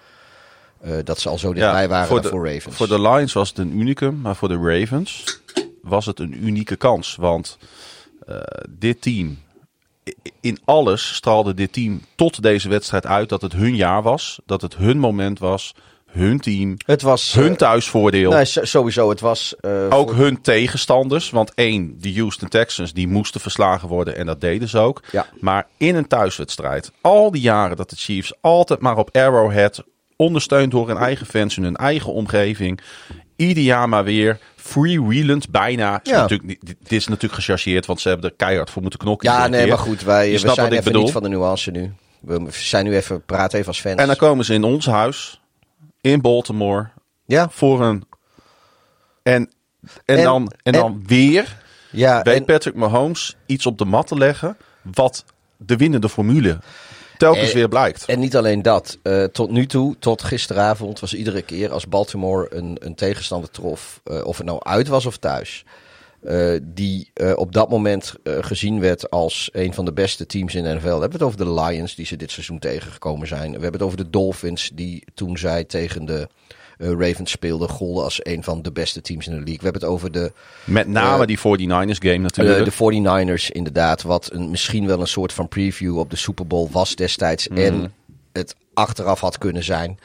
eh, 0.82 0.92
dat 1.04 1.20
ze 1.20 1.30
al 1.30 1.38
zo 1.38 1.54
dichtbij 1.54 1.88
waren 1.88 2.08
voor 2.08 2.22
dan 2.22 2.32
de, 2.32 2.38
voor 2.38 2.48
Ravens. 2.54 2.76
Voor 2.76 2.88
de 2.88 3.02
Lions 3.02 3.34
was 3.34 3.50
het 3.50 3.58
een 3.58 3.80
unicum, 3.80 4.22
maar 4.22 4.36
voor 4.36 4.48
de 4.48 4.58
Ravens 4.58 5.40
was 5.82 6.06
het 6.06 6.20
een 6.20 6.46
unieke 6.46 6.76
kans. 6.76 7.16
Want 7.16 7.58
eh, 8.28 8.36
dit 8.70 9.02
team, 9.02 9.38
in 10.42 10.58
alles 10.66 11.16
straalde 11.16 11.54
dit 11.54 11.74
team 11.74 12.02
tot 12.16 12.42
deze 12.42 12.70
wedstrijd 12.70 13.06
uit 13.06 13.30
dat 13.30 13.42
het 13.42 13.54
hun 13.54 13.76
jaar 13.76 14.02
was. 14.02 14.40
Dat 14.46 14.62
het 14.62 14.76
hun 14.76 15.00
moment 15.00 15.40
was, 15.40 15.76
hun 16.06 16.40
team, 16.40 16.78
het 16.86 17.02
was 17.02 17.34
hun 17.34 17.52
eh, 17.52 17.56
thuisvoordeel. 17.58 18.32
nee, 18.32 18.46
so- 18.46 18.66
sowieso, 18.66 19.10
het 19.10 19.20
was 19.20 19.56
eh, 19.60 19.86
Ook 19.90 20.10
voor- 20.10 20.18
hun 20.18 20.42
tegenstanders. 20.42 21.30
Want 21.30 21.54
één, 21.54 21.96
de 22.02 22.14
Houston 22.14 22.48
Texans, 22.50 22.94
die 22.94 23.08
moesten 23.08 23.42
verslagen 23.42 23.88
worden. 23.88 24.16
En 24.16 24.26
dat 24.26 24.42
deden 24.42 24.68
ze 24.70 24.78
ook. 24.78 25.04
Ja. 25.12 25.28
Maar 25.40 25.68
in 25.78 25.96
een 25.96 26.08
thuiswedstrijd. 26.08 26.92
Al 27.02 27.32
die 27.32 27.42
jaren 27.42 27.78
dat 27.78 27.90
de 27.90 27.96
Chiefs 27.96 28.34
altijd 28.42 28.80
maar 28.80 28.98
op 28.98 29.16
Arrowhead. 29.16 29.84
Ondersteund 30.16 30.72
door 30.72 30.88
hun 30.88 30.98
eigen 30.98 31.26
fans 31.26 31.58
in 31.58 31.64
hun 31.64 31.76
eigen 31.76 32.14
omgeving. 32.14 32.80
Ieder 33.36 33.64
jaar 33.64 33.90
maar 33.90 34.04
weer. 34.04 34.40
Freewheelend 34.70 35.50
bijna. 35.50 36.00
Is 36.04 36.10
Ja. 36.12 36.22
natuurlijk, 36.22 36.60
dit 36.62 36.92
is 36.92 37.08
natuurlijk 37.08 37.34
gechargeerd. 37.34 37.86
Want 37.86 38.02
ze 38.02 38.10
hebben 38.10 38.30
er 38.30 38.36
keihard 38.36 38.70
voor 38.70 38.82
moeten 38.82 39.00
knokken. 39.00 39.32
Ja, 39.32 39.48
nee, 39.48 39.68
maar 39.68 39.78
goed, 39.78 40.02
wij 40.02 40.32
we 40.32 40.38
zijn 40.38 40.72
even 40.72 40.84
bedoel. 40.84 41.04
niet 41.04 41.12
van 41.12 41.24
de 41.24 41.30
nuance 41.30 41.72
nu. 41.72 41.94
We 42.20 42.46
zijn 42.50 42.86
nu 42.86 42.96
even, 42.96 43.26
praten 43.26 43.58
even 43.58 43.68
als 43.68 43.80
fans. 43.82 43.96
En 44.02 44.08
dan 44.08 44.16
komen 44.16 44.46
ze 44.46 44.54
in 44.54 44.64
ons 44.64 44.86
huis. 44.86 45.42
In 46.02 46.22
Baltimore. 46.22 46.90
ja, 47.26 47.50
Voor 47.50 47.82
een... 47.82 48.04
En, 49.24 49.50
en, 50.06 50.18
En- 50.18 50.24
dan, 50.24 50.42
en, 50.64 50.74
en- 50.74 50.80
dan 50.80 51.04
weer... 51.06 51.58
ja 51.92 52.22
weet 52.22 52.36
en- 52.36 52.46
Patrick 52.46 52.76
Mahomes 52.76 53.36
iets 53.46 53.66
op 53.66 53.78
de 53.78 53.86
mat 53.86 54.08
te 54.08 54.18
leggen 54.18 54.58
wat 54.82 55.26
de 55.58 55.76
winnende 55.76 56.10
formule 56.10 56.60
telkens 57.20 57.54
weer 57.54 57.68
blijkt. 57.68 58.06
En 58.06 58.20
niet 58.20 58.36
alleen 58.36 58.62
dat. 58.62 58.98
eh, 59.04 59.24
tot 59.24 59.52
nu 59.52 59.66
toe, 59.66 59.96
tot 60.00 60.24
gisteravond, 60.24 61.00
was 61.00 61.14
iedere 61.14 61.42
keer 61.42 61.72
als 61.72 61.88
Baltimore 61.88 62.48
een, 62.56 62.78
een 62.80 62.96
tegenstander 62.96 63.52
trof, 63.52 64.02
eh, 64.04 64.26
of 64.26 64.38
het 64.38 64.46
nou 64.46 64.60
uit 64.64 64.88
was 64.88 65.06
of 65.06 65.18
thuis, 65.18 65.64
eh, 66.22 66.56
die 66.62 67.12
op 67.36 67.54
dat 67.54 67.70
moment 67.70 68.14
gezien 68.24 68.80
werd 68.80 69.10
als 69.10 69.50
een 69.54 69.74
van 69.74 69.86
de 69.86 69.94
beste 69.94 70.26
teams 70.26 70.56
in 70.56 70.64
de 70.64 70.70
NFL. 70.74 70.86
We 70.86 70.90
hebben 70.90 71.12
het 71.12 71.22
over 71.22 71.38
de 71.38 71.54
Lions, 71.54 71.96
die 71.96 72.06
ze 72.06 72.16
dit 72.16 72.32
seizoen 72.32 72.60
tegengekomen 72.60 73.28
zijn. 73.28 73.46
We 73.46 73.52
hebben 73.52 73.72
het 73.72 73.82
over 73.82 73.98
de 73.98 74.10
Dolphins, 74.10 74.72
die 74.74 75.04
toen 75.14 75.38
zij 75.38 75.64
tegen 75.64 76.06
de 76.06 76.28
Ravens 76.80 77.32
speelden, 77.32 77.70
golden 77.70 78.04
als 78.04 78.20
een 78.24 78.44
van 78.44 78.62
de 78.62 78.72
beste 78.72 79.02
teams 79.02 79.28
in 79.28 79.32
de 79.32 79.38
league. 79.38 79.58
We 79.58 79.64
hebben 79.64 79.82
het 79.82 79.92
over 79.92 80.12
de, 80.12 80.32
Met 80.64 80.88
name 80.88 81.22
Eh, 81.22 81.28
die 81.28 81.38
49ers 81.40 81.98
game 82.00 82.18
natuurlijk. 82.18 82.60
eh, 82.60 82.66
de 82.66 82.72
49ers, 82.72 83.52
inderdaad. 83.52 84.02
Wat 84.02 84.30
een, 84.32 84.50
misschien 84.50 84.88
wel 84.88 85.00
een 85.00 85.08
soort 85.08 85.34
van 85.34 85.48
preview 85.48 85.98
op 85.98 86.10
de 86.10 86.16
Super 86.16 86.48
Bowl 86.48 86.70
was 86.72 86.96
destijds. 86.96 87.48
En 87.48 87.94
het 88.32 88.56
achteraf 88.74 89.20
had 89.20 89.38
kunnen 89.38 89.64
zijn. 89.64 90.00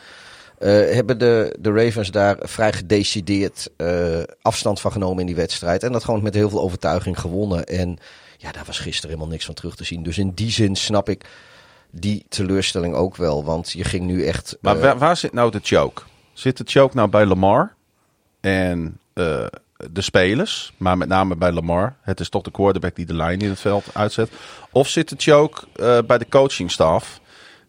Eh, 0.58 0.70
hebben 0.70 1.18
de, 1.18 1.56
de 1.60 1.72
Ravens 1.72 2.10
daar 2.10 2.36
vrij 2.40 2.72
gedecideerd 2.72 3.70
eh, 3.76 4.22
afstand 4.42 4.80
van 4.80 4.92
genomen 4.92 5.20
in 5.20 5.26
die 5.26 5.34
wedstrijd. 5.34 5.82
En 5.82 5.92
dat 5.92 6.04
gewoon 6.04 6.22
met 6.22 6.34
heel 6.34 6.50
veel 6.50 6.60
overtuiging 6.60 7.20
gewonnen. 7.20 7.64
En 7.64 7.98
ja, 8.38 8.52
daar 8.52 8.64
was 8.66 8.78
gisteren 8.78 9.10
helemaal 9.10 9.32
niks 9.32 9.44
van 9.44 9.54
terug 9.54 9.76
te 9.76 9.84
zien. 9.84 10.02
Dus 10.02 10.18
in 10.18 10.30
die 10.34 10.50
zin 10.50 10.76
snap 10.76 11.08
ik 11.08 11.24
die 11.90 12.24
teleurstelling 12.28 12.94
ook 12.94 13.16
wel. 13.16 13.44
Want 13.44 13.70
je 13.70 13.84
ging 13.84 14.04
nu 14.04 14.24
echt... 14.26 14.56
maar 14.60 14.76
eh, 14.76 14.82
waar, 14.82 14.98
waar 14.98 15.16
zit 15.16 15.32
nou 15.32 15.50
de 15.50 15.60
choke? 15.62 16.02
Zit 16.34 16.56
de 16.56 16.64
choke 16.66 16.96
nou 16.96 17.08
bij 17.08 17.26
Lamar 17.26 17.74
en 18.40 18.98
eh, 19.12 19.46
de 19.90 20.00
spelers, 20.00 20.72
maar 20.76 20.98
met 20.98 21.08
name 21.08 21.36
bij 21.36 21.52
Lamar? 21.52 21.96
Het 22.02 22.20
is 22.20 22.28
toch 22.28 22.42
de 22.42 22.50
quarterback 22.50 22.96
die 22.96 23.06
de 23.06 23.14
lijn 23.14 23.40
in 23.40 23.48
het 23.48 23.60
veld 23.60 23.84
uitzet. 23.92 24.30
Of 24.72 24.88
zit 24.88 25.08
de 25.08 25.14
choke 25.18 25.66
eh, 25.76 25.98
bij 26.06 26.18
de 26.18 26.26
coachingstaf 26.28 27.20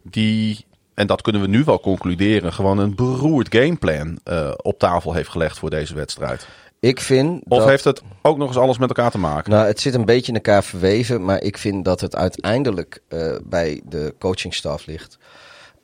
die, 0.03 0.65
en 0.93 1.07
dat 1.07 1.21
kunnen 1.21 1.41
we 1.41 1.47
nu 1.47 1.63
wel 1.63 1.79
concluderen, 1.79 2.53
gewoon 2.53 2.77
een 2.77 2.95
beroerd 2.95 3.55
gameplan 3.55 4.19
eh, 4.23 4.51
op 4.61 4.79
tafel 4.79 5.13
heeft 5.13 5.29
gelegd 5.29 5.57
voor 5.59 5.69
deze 5.69 5.95
wedstrijd? 5.95 6.47
ik 6.79 6.99
vind 6.99 7.43
Of 7.47 7.59
dat- 7.59 7.67
heeft 7.67 7.83
het 7.83 8.01
ook 8.21 8.37
nog 8.37 8.47
eens 8.47 8.57
alles 8.57 8.77
met 8.77 8.89
elkaar 8.89 9.11
te 9.11 9.17
maken? 9.17 9.51
Nou, 9.51 9.65
het 9.67 9.79
zit 9.79 9.93
een 9.93 10.05
beetje 10.05 10.27
in 10.31 10.35
elkaar 10.37 10.63
verweven, 10.63 11.25
maar 11.25 11.41
ik 11.41 11.57
vind 11.57 11.85
dat 11.85 12.01
het 12.01 12.15
uiteindelijk 12.15 13.01
bij 13.43 13.81
de 13.85 14.15
coachingstaf 14.19 14.85
ligt. 14.85 15.17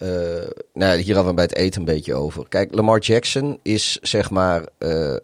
Eh, 0.01 0.47
nou, 0.73 0.99
hier 0.99 1.15
hadden 1.15 1.25
we 1.25 1.33
bij 1.33 1.43
het 1.43 1.55
eten 1.55 1.79
een 1.79 1.85
beetje 1.85 2.13
over. 2.13 2.47
Kijk, 2.47 2.73
Lamar 2.73 2.99
Jackson 2.99 3.59
is 3.61 3.97
zeg 4.01 4.29
maar. 4.29 4.65
eh, 4.77 5.15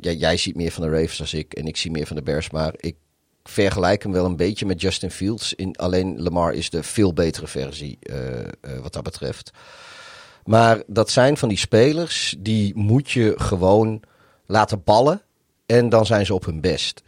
ja, 0.00 0.10
jij 0.10 0.36
ziet 0.36 0.56
meer 0.56 0.70
van 0.70 0.82
de 0.82 0.90
Ravens 0.90 1.20
als 1.20 1.34
ik 1.34 1.54
en 1.54 1.66
ik 1.66 1.76
zie 1.76 1.90
meer 1.90 2.06
van 2.06 2.16
de 2.16 2.22
Bears, 2.22 2.50
maar 2.50 2.74
ik 2.76 2.96
vergelijk 3.44 4.02
hem 4.02 4.12
wel 4.12 4.24
een 4.24 4.36
beetje 4.36 4.66
met 4.66 4.80
Justin 4.80 5.10
Fields. 5.10 5.54
In, 5.54 5.76
alleen 5.76 6.22
Lamar 6.22 6.52
is 6.52 6.70
de 6.70 6.82
veel 6.82 7.12
betere 7.12 7.46
versie 7.46 7.98
eh, 8.00 8.78
wat 8.82 8.92
dat 8.92 9.02
betreft. 9.02 9.50
Maar 10.44 10.82
dat 10.86 11.10
zijn 11.10 11.36
van 11.36 11.48
die 11.48 11.58
spelers 11.58 12.36
die 12.38 12.76
moet 12.76 13.10
je 13.10 13.34
gewoon 13.36 14.02
laten 14.46 14.82
ballen 14.84 15.22
en 15.66 15.88
dan 15.88 16.06
zijn 16.06 16.26
ze 16.26 16.34
op 16.34 16.44
hun 16.44 16.60
best. 16.60 17.02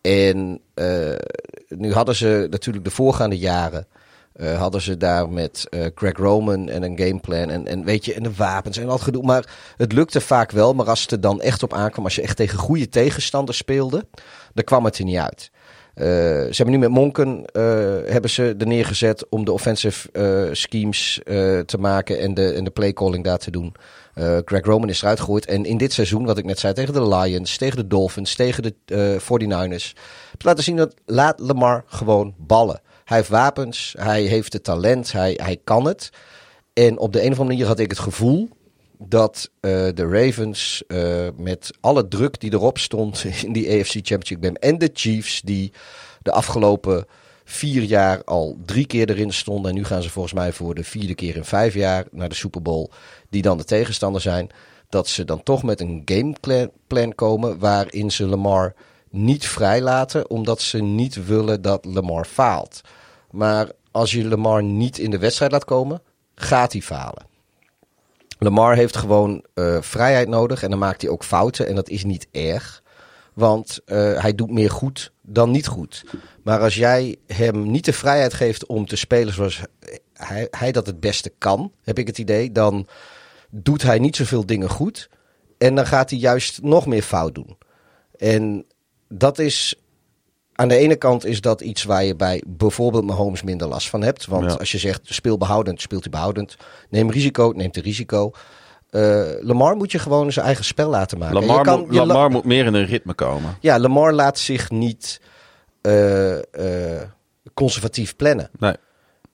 En 0.00 0.60
nu 1.68 1.92
hadden 1.92 2.14
ze 2.14 2.46
natuurlijk 2.50 2.84
de 2.84 2.90
voorgaande 2.90 3.38
jaren. 3.38 3.86
Eh, 4.34 4.58
hadden 4.58 4.80
ze 4.80 4.96
daar 4.96 5.28
met 5.28 5.66
eh, 5.70 5.86
Greg 5.94 6.16
Roman 6.16 6.68
en 6.68 6.82
een 6.82 6.98
gameplan 6.98 7.50
en, 7.50 7.66
en 7.66 7.84
weet 7.84 8.04
je, 8.04 8.14
en 8.14 8.22
de 8.22 8.34
wapens 8.36 8.78
en 8.78 8.88
al 8.88 8.98
gedoe. 8.98 9.22
Maar 9.22 9.54
het 9.76 9.92
lukte 9.92 10.20
vaak 10.20 10.50
wel. 10.50 10.74
Maar 10.74 10.88
als 10.88 11.02
het 11.02 11.10
er 11.10 11.20
dan 11.20 11.40
echt 11.40 11.62
op 11.62 11.72
aankwam, 11.72 12.04
als 12.04 12.14
je 12.14 12.22
echt 12.22 12.36
tegen 12.36 12.58
goede 12.58 12.88
tegenstanders 12.88 13.56
speelde, 13.56 14.06
dan 14.54 14.64
kwam 14.64 14.84
het 14.84 14.98
er 14.98 15.04
niet 15.04 15.16
uit. 15.16 15.50
Eh, 15.94 16.04
ze 16.06 16.52
hebben 16.54 16.74
nu 16.74 16.78
met 16.78 16.90
Monken 16.90 17.44
hebben 18.10 18.30
ze 18.30 18.54
er 18.58 18.66
neergezet 18.66 19.28
om 19.28 19.44
de 19.44 19.52
offensive 19.52 20.08
schemes 20.52 21.20
te 21.66 21.78
maken 21.78 22.20
en 22.20 22.34
de, 22.34 22.52
en 22.52 22.64
de 22.64 22.70
playcalling 22.70 23.24
daar 23.24 23.38
te 23.38 23.50
doen. 23.50 23.74
Greg 24.44 24.64
Roman 24.64 24.88
is 24.88 25.02
eruit 25.02 25.20
gegooid. 25.20 25.46
En 25.46 25.64
in 25.64 25.76
dit 25.76 25.92
seizoen, 25.92 26.24
wat 26.24 26.38
ik 26.38 26.44
net 26.44 26.58
zei, 26.58 26.72
tegen 26.72 26.94
de 26.94 27.08
Lions, 27.08 27.56
tegen 27.56 27.76
de 27.76 27.86
Dolphins, 27.86 28.34
tegen 28.34 28.62
de 28.62 28.74
eh 28.86 29.20
49ers. 29.20 29.92
Heb 30.30 30.40
je 30.42 30.48
laten 30.48 30.64
zien 30.64 30.76
dat 30.76 30.94
laat 31.04 31.38
Lamar 31.38 31.84
gewoon 31.86 32.34
ballen. 32.36 32.80
Hij 33.04 33.16
heeft 33.16 33.28
wapens, 33.28 33.94
hij 33.98 34.22
heeft 34.22 34.52
het 34.52 34.64
talent, 34.64 35.12
hij, 35.12 35.38
hij 35.42 35.58
kan 35.64 35.86
het. 35.86 36.10
En 36.72 36.98
op 36.98 37.12
de 37.12 37.18
een 37.18 37.32
of 37.32 37.38
andere 37.38 37.48
manier 37.48 37.66
had 37.66 37.78
ik 37.78 37.90
het 37.90 37.98
gevoel 37.98 38.48
dat 38.98 39.50
eh, 39.60 39.70
de 39.94 40.08
Ravens 40.08 40.82
eh, 40.86 41.28
met 41.36 41.70
alle 41.80 42.08
druk 42.08 42.40
die 42.40 42.52
erop 42.52 42.78
stond 42.78 43.24
in 43.44 43.52
die 43.52 43.68
AFC 43.68 43.92
Championship 43.92 44.44
game 44.44 44.58
en 44.58 44.78
de 44.78 44.90
Chiefs 44.92 45.40
die 45.42 45.72
de 46.22 46.32
afgelopen 46.32 47.06
vier 47.44 47.82
jaar 47.82 48.24
al 48.24 48.58
drie 48.64 48.86
keer 48.86 49.10
erin 49.10 49.32
stonden 49.32 49.70
en 49.70 49.76
nu 49.76 49.84
gaan 49.84 50.02
ze 50.02 50.10
volgens 50.10 50.34
mij 50.34 50.52
voor 50.52 50.74
de 50.74 50.84
vierde 50.84 51.14
keer 51.14 51.36
in 51.36 51.44
vijf 51.44 51.74
jaar 51.74 52.04
naar 52.10 52.28
de 52.28 52.34
Super 52.34 52.62
Bowl 52.62 52.90
die 53.30 53.42
dan 53.42 53.58
de 53.58 53.64
tegenstander 53.64 54.20
zijn, 54.20 54.50
dat 54.88 55.08
ze 55.08 55.24
dan 55.24 55.42
toch 55.42 55.62
met 55.62 55.80
een 55.80 56.02
gameplan 56.04 57.14
komen 57.14 57.58
waarin 57.58 58.10
ze 58.10 58.26
Lamar 58.26 58.74
niet 59.14 59.46
vrijlaten 59.46 60.30
omdat 60.30 60.60
ze 60.60 60.82
niet 60.82 61.26
willen 61.26 61.62
dat 61.62 61.84
Lamar 61.84 62.24
faalt. 62.24 62.80
Maar 63.30 63.68
als 63.90 64.10
je 64.10 64.28
Lamar 64.28 64.62
niet 64.62 64.98
in 64.98 65.10
de 65.10 65.18
wedstrijd 65.18 65.52
laat 65.52 65.64
komen, 65.64 66.02
gaat 66.34 66.72
hij 66.72 66.80
falen. 66.80 67.26
Lamar 68.38 68.76
heeft 68.76 68.96
gewoon 68.96 69.44
eh, 69.54 69.76
vrijheid 69.80 70.28
nodig 70.28 70.62
en 70.62 70.70
dan 70.70 70.78
maakt 70.78 71.02
hij 71.02 71.10
ook 71.10 71.24
fouten 71.24 71.66
en 71.66 71.74
dat 71.74 71.88
is 71.88 72.04
niet 72.04 72.26
erg. 72.30 72.82
Want 73.34 73.80
eh, 73.84 73.96
hij 74.22 74.34
doet 74.34 74.50
meer 74.50 74.70
goed 74.70 75.12
dan 75.22 75.50
niet 75.50 75.66
goed. 75.66 76.04
Maar 76.42 76.60
als 76.60 76.74
jij 76.74 77.16
hem 77.26 77.70
niet 77.70 77.84
de 77.84 77.92
vrijheid 77.92 78.34
geeft 78.34 78.66
om 78.66 78.86
te 78.86 78.96
spelen 78.96 79.34
zoals 79.34 79.62
hij, 80.12 80.48
hij 80.50 80.72
dat 80.72 80.86
het 80.86 81.00
beste 81.00 81.32
kan, 81.38 81.72
heb 81.82 81.98
ik 81.98 82.06
het 82.06 82.18
idee, 82.18 82.52
dan 82.52 82.86
doet 83.50 83.82
hij 83.82 83.98
niet 83.98 84.16
zoveel 84.16 84.46
dingen 84.46 84.68
goed. 84.68 85.08
En 85.58 85.74
dan 85.74 85.86
gaat 85.86 86.10
hij 86.10 86.18
juist 86.18 86.62
nog 86.62 86.86
meer 86.86 87.02
fout 87.02 87.34
doen. 87.34 87.56
En 88.16 88.64
dat 89.18 89.38
is 89.38 89.74
aan 90.52 90.68
de 90.68 90.76
ene 90.76 90.96
kant 90.96 91.24
is 91.24 91.40
dat 91.40 91.60
iets 91.60 91.84
waar 91.84 92.04
je 92.04 92.16
bij 92.16 92.42
bijvoorbeeld 92.46 93.04
Mahomes 93.04 93.42
minder 93.42 93.68
last 93.68 93.88
van 93.88 94.02
hebt. 94.02 94.26
Want 94.26 94.50
Ja. 94.50 94.56
als 94.56 94.72
je 94.72 94.78
zegt 94.78 95.00
speel 95.04 95.38
behoudend, 95.38 95.80
speelt 95.80 96.02
hij 96.02 96.10
behoudend. 96.10 96.56
Neem 96.90 97.10
risico, 97.10 97.52
neemt 97.56 97.74
de 97.74 97.80
risico. 97.80 98.30
Eh, 98.90 99.22
Lamar 99.40 99.76
moet 99.76 99.92
je 99.92 99.98
gewoon 99.98 100.32
zijn 100.32 100.46
eigen 100.46 100.64
spel 100.64 100.88
laten 100.90 101.18
maken. 101.18 101.34
Lamar, 101.34 101.56
je 101.58 101.62
kan, 101.64 101.78
moet, 101.80 101.88
je 101.88 101.94
la- 101.94 102.04
Lamar 102.06 102.30
moet 102.30 102.44
meer 102.44 102.66
in 102.66 102.74
een 102.74 102.86
ritme 102.86 103.14
komen. 103.14 103.56
ja, 103.60 103.78
Lamar 103.78 104.12
laat 104.12 104.38
zich 104.38 104.70
niet 104.70 105.20
eh, 105.80 106.36
eh, 106.36 107.02
conservatief 107.54 108.16
plannen. 108.16 108.50
Nee. 108.58 108.74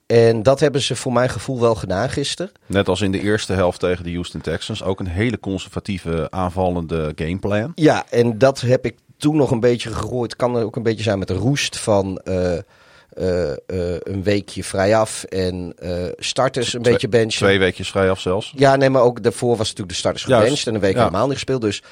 En 0.05 0.43
dat 0.43 0.59
hebben 0.59 0.81
ze 0.81 0.95
voor 0.95 1.13
mijn 1.13 1.29
gevoel 1.29 1.59
wel 1.59 1.75
gedaan 1.75 2.09
gisteren. 2.09 2.51
Net 2.65 2.87
als 2.87 3.01
in 3.01 3.11
de 3.11 3.19
eerste 3.21 3.53
helft 3.53 3.79
tegen 3.79 4.03
de 4.03 4.11
Houston 4.13 4.41
Texans. 4.41 4.83
Ook 4.83 4.99
een 4.99 5.07
hele 5.07 5.39
conservatieve 5.39 6.27
aanvallende 6.29 7.11
gameplan. 7.15 7.71
Ja, 7.75 8.05
en 8.09 8.37
dat 8.37 8.61
heb 8.61 8.85
ik 8.85 8.95
toen 9.21 9.35
nog 9.35 9.51
een 9.51 9.59
beetje 9.59 9.93
gegooid. 9.93 10.35
Kan 10.35 10.55
er 10.55 10.63
ook 10.63 10.75
een 10.75 10.83
beetje 10.83 11.03
zijn 11.03 11.19
met 11.19 11.27
de 11.27 11.33
roest 11.33 11.79
van 11.79 12.17
eh, 12.17 12.57
eh, 12.57 13.51
eh, 13.51 13.55
een 13.99 14.23
weekje 14.23 14.63
vrijaf 14.63 15.23
en 15.23 15.75
starters 16.17 16.73
een 16.73 16.81
beetje 16.81 17.07
benchen. 17.07 17.45
Twee 17.45 17.59
weekjes 17.59 17.89
vrij 17.89 18.09
af 18.09 18.19
zelfs. 18.19 18.53
Ja, 18.55 18.75
nee, 18.75 18.89
maar 18.89 19.01
ook 19.01 19.23
daarvoor 19.23 19.49
was 19.49 19.67
natuurlijk 19.67 19.89
de 19.89 19.95
starters 19.95 20.23
gebenched 20.23 20.67
en 20.67 20.73
een 20.73 20.81
week 20.81 20.93
ja. 20.93 20.99
helemaal 20.99 21.25
niet 21.25 21.33
gespeeld. 21.33 21.61
Dus 21.61 21.83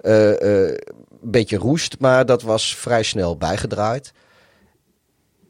een 0.00 0.80
beetje 1.20 1.56
roest, 1.56 1.96
maar 1.98 2.26
dat 2.26 2.42
was 2.42 2.76
vrij 2.76 3.02
snel 3.02 3.36
bijgedraaid. 3.36 4.12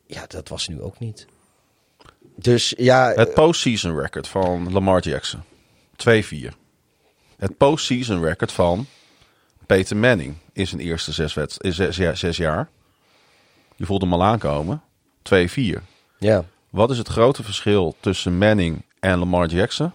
Ja, 0.07 0.25
dat 0.27 0.49
was 0.49 0.69
nu 0.69 0.83
ook 0.83 0.99
niet. 0.99 1.27
Dus 2.37 2.75
ja, 2.77 3.13
Het 3.15 3.35
postseason 3.35 4.01
record 4.01 4.29
van 4.29 4.73
Lamar 4.73 5.01
Jackson. 5.01 5.43
2-4. 5.97 6.53
Het 7.37 7.57
postseason 7.57 8.23
record 8.23 8.53
van 8.53 8.87
Peter 9.67 9.97
Manning 9.97 10.35
in 10.53 10.67
zijn 10.67 10.81
eerste 10.81 11.13
zes, 11.13 11.37
in 11.59 11.73
zes, 11.73 11.97
ja, 11.97 12.15
zes 12.15 12.37
jaar. 12.37 12.69
Je 13.77 13.87
voelde 13.87 14.05
hem 14.05 14.15
al 14.15 14.25
aankomen. 14.25 14.83
2-4. 15.23 15.83
ja. 16.19 16.45
Wat 16.71 16.91
is 16.91 16.99
het 16.99 17.09
grote 17.09 17.43
verschil 17.43 17.97
tussen 18.01 18.39
Manning 18.39 18.83
en 19.01 19.19
Lamar 19.19 19.47
Jackson? 19.47 19.93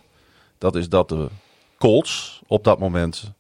Dat 0.58 0.76
is 0.76 0.90
dat 0.90 1.10
de 1.10 1.28
Colts 1.78 2.42
op 2.48 2.64
dat 2.64 2.80
moment... 2.80 3.32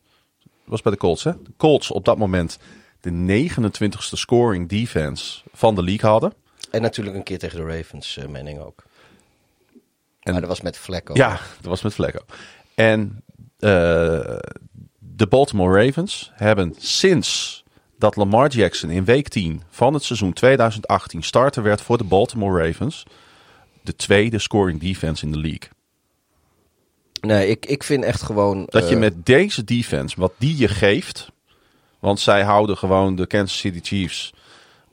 was 0.64 0.82
bij 0.82 0.92
de 0.92 0.98
Colts, 0.98 1.24
hè? 1.24 1.32
De 1.44 1.52
Colts 1.58 1.92
op 1.92 2.06
dat 2.06 2.18
moment 2.18 2.58
de 3.00 3.12
29ste 3.12 4.18
scoring 4.18 4.70
defense 4.70 5.42
van 5.54 5.76
de 5.76 5.84
league 5.84 6.10
hadden. 6.10 6.34
En 6.72 6.82
natuurlijk 6.82 7.16
een 7.16 7.24
keer 7.24 7.40
tegen 7.40 7.58
de 7.66 7.76
Ravens, 7.78 8.18
eh 8.18 8.28
Manning 8.28 8.60
ook. 8.60 8.84
En- 10.20 10.32
maar 10.32 10.42
dat 10.42 10.50
was 10.50 10.62
met 10.62 10.78
Vlekko. 10.78 11.14
Ja, 11.14 11.30
dat 11.32 11.66
was 11.70 11.82
met 11.82 11.94
Vlekko. 11.94 12.20
En 12.76 13.24
eh, 13.60 14.38
de 15.22 15.28
Baltimore 15.28 15.86
Ravens 15.86 16.32
hebben 16.34 16.76
sinds 16.78 17.64
dat 17.98 18.16
Lamar 18.16 18.50
Jackson 18.50 18.90
in 18.90 19.06
week 19.06 19.28
10 19.28 19.62
van 19.70 19.94
het 19.94 20.04
seizoen 20.04 20.34
2018 20.34 21.24
starter 21.24 21.64
werd 21.64 21.82
voor 21.82 21.98
de 21.98 22.04
Baltimore 22.04 22.66
Ravens, 22.66 23.04
de 23.82 23.96
tweede 23.96 24.40
scoring 24.40 24.80
defense 24.80 25.26
in 25.26 25.32
de 25.32 25.38
league. 25.38 25.70
Nee, 27.22 27.48
ik, 27.48 27.66
ik 27.66 27.84
vind 27.84 28.04
echt 28.04 28.22
gewoon... 28.22 28.66
Dat 28.70 28.88
je 28.88 28.94
eh, 28.94 29.00
met 29.00 29.26
deze 29.26 29.64
defense, 29.64 30.20
wat 30.20 30.34
die 30.38 30.58
je 30.58 30.68
geeft, 30.68 31.32
want 32.00 32.20
zij 32.20 32.44
houden 32.44 32.78
gewoon 32.78 33.16
de 33.16 33.28
Kansas 33.28 33.58
City 33.58 33.80
Chiefs 33.82 34.34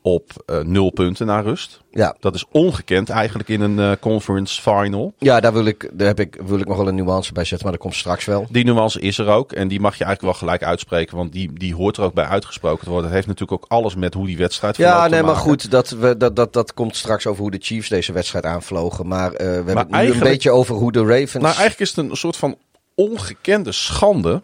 op 0.03 0.43
eh, 0.47 0.61
nul 0.61 0.91
punten 0.91 1.27
naar 1.27 1.45
rust. 1.45 1.81
Ja. 1.91 2.17
Dat 2.21 2.35
is 2.35 2.45
ongekend 2.51 3.09
eigenlijk 3.09 3.49
in 3.49 3.61
een 3.61 3.79
eh, 3.79 3.93
conference 4.01 4.63
final. 4.63 5.13
Ja, 5.19 5.41
daar, 5.41 5.53
wil 5.53 5.65
ik, 5.65 5.91
daar 5.93 6.07
heb 6.07 6.21
ik, 6.21 6.39
wil 6.47 6.59
ik 6.59 6.67
nog 6.67 6.77
wel 6.77 6.89
een 6.89 6.95
nuance 6.95 7.33
bij 7.33 7.45
zetten, 7.45 7.67
maar 7.67 7.77
dat 7.77 7.87
komt 7.87 7.95
straks 7.95 8.25
wel. 8.25 8.47
Die 8.51 8.65
nuance 8.65 9.01
is 9.01 9.19
er 9.19 9.29
ook. 9.29 9.53
En 9.53 9.69
die 9.69 9.81
mag 9.81 9.99
je 9.99 10.05
eigenlijk 10.05 10.39
wel 10.39 10.49
gelijk 10.49 10.71
uitspreken. 10.71 11.17
Want 11.17 11.33
die, 11.33 11.53
die 11.53 11.75
hoort 11.75 11.97
er 11.97 12.03
ook 12.03 12.15
bij 12.15 12.25
uitgesproken 12.25 12.85
te 12.85 12.91
worden. 12.91 13.07
Het 13.07 13.15
heeft 13.15 13.27
natuurlijk 13.27 13.63
ook 13.63 13.71
alles 13.71 13.95
met 13.95 14.15
hoe 14.15 14.27
die 14.27 14.37
wedstrijd 14.37 14.77
Ja, 14.77 15.09
nee, 15.09 15.23
maar 15.23 15.37
goed, 15.37 15.71
dat, 15.71 15.91
we, 15.91 16.17
dat, 16.17 16.37
dat, 16.37 16.53
dat 16.53 16.75
komt 16.75 16.97
straks 16.97 17.27
over 17.27 17.43
hoe 17.43 17.51
de 17.51 17.59
Chiefs 17.61 17.89
deze 17.89 18.13
wedstrijd 18.13 18.45
aanvlogen. 18.45 19.07
Maar 19.07 19.33
eh, 19.33 19.47
we 19.47 19.53
hebben 19.53 19.77
het 19.77 19.91
nu 19.91 20.13
een 20.13 20.19
beetje 20.19 20.51
over 20.51 20.75
hoe 20.75 20.93
de 20.93 21.01
Ravens... 21.01 21.33
Nou, 21.33 21.45
eigenlijk 21.47 21.81
is 21.81 21.97
het 21.97 22.11
een 22.11 22.17
soort 22.17 22.37
van 22.37 22.57
ongekende 22.95 23.73
schande... 23.73 24.43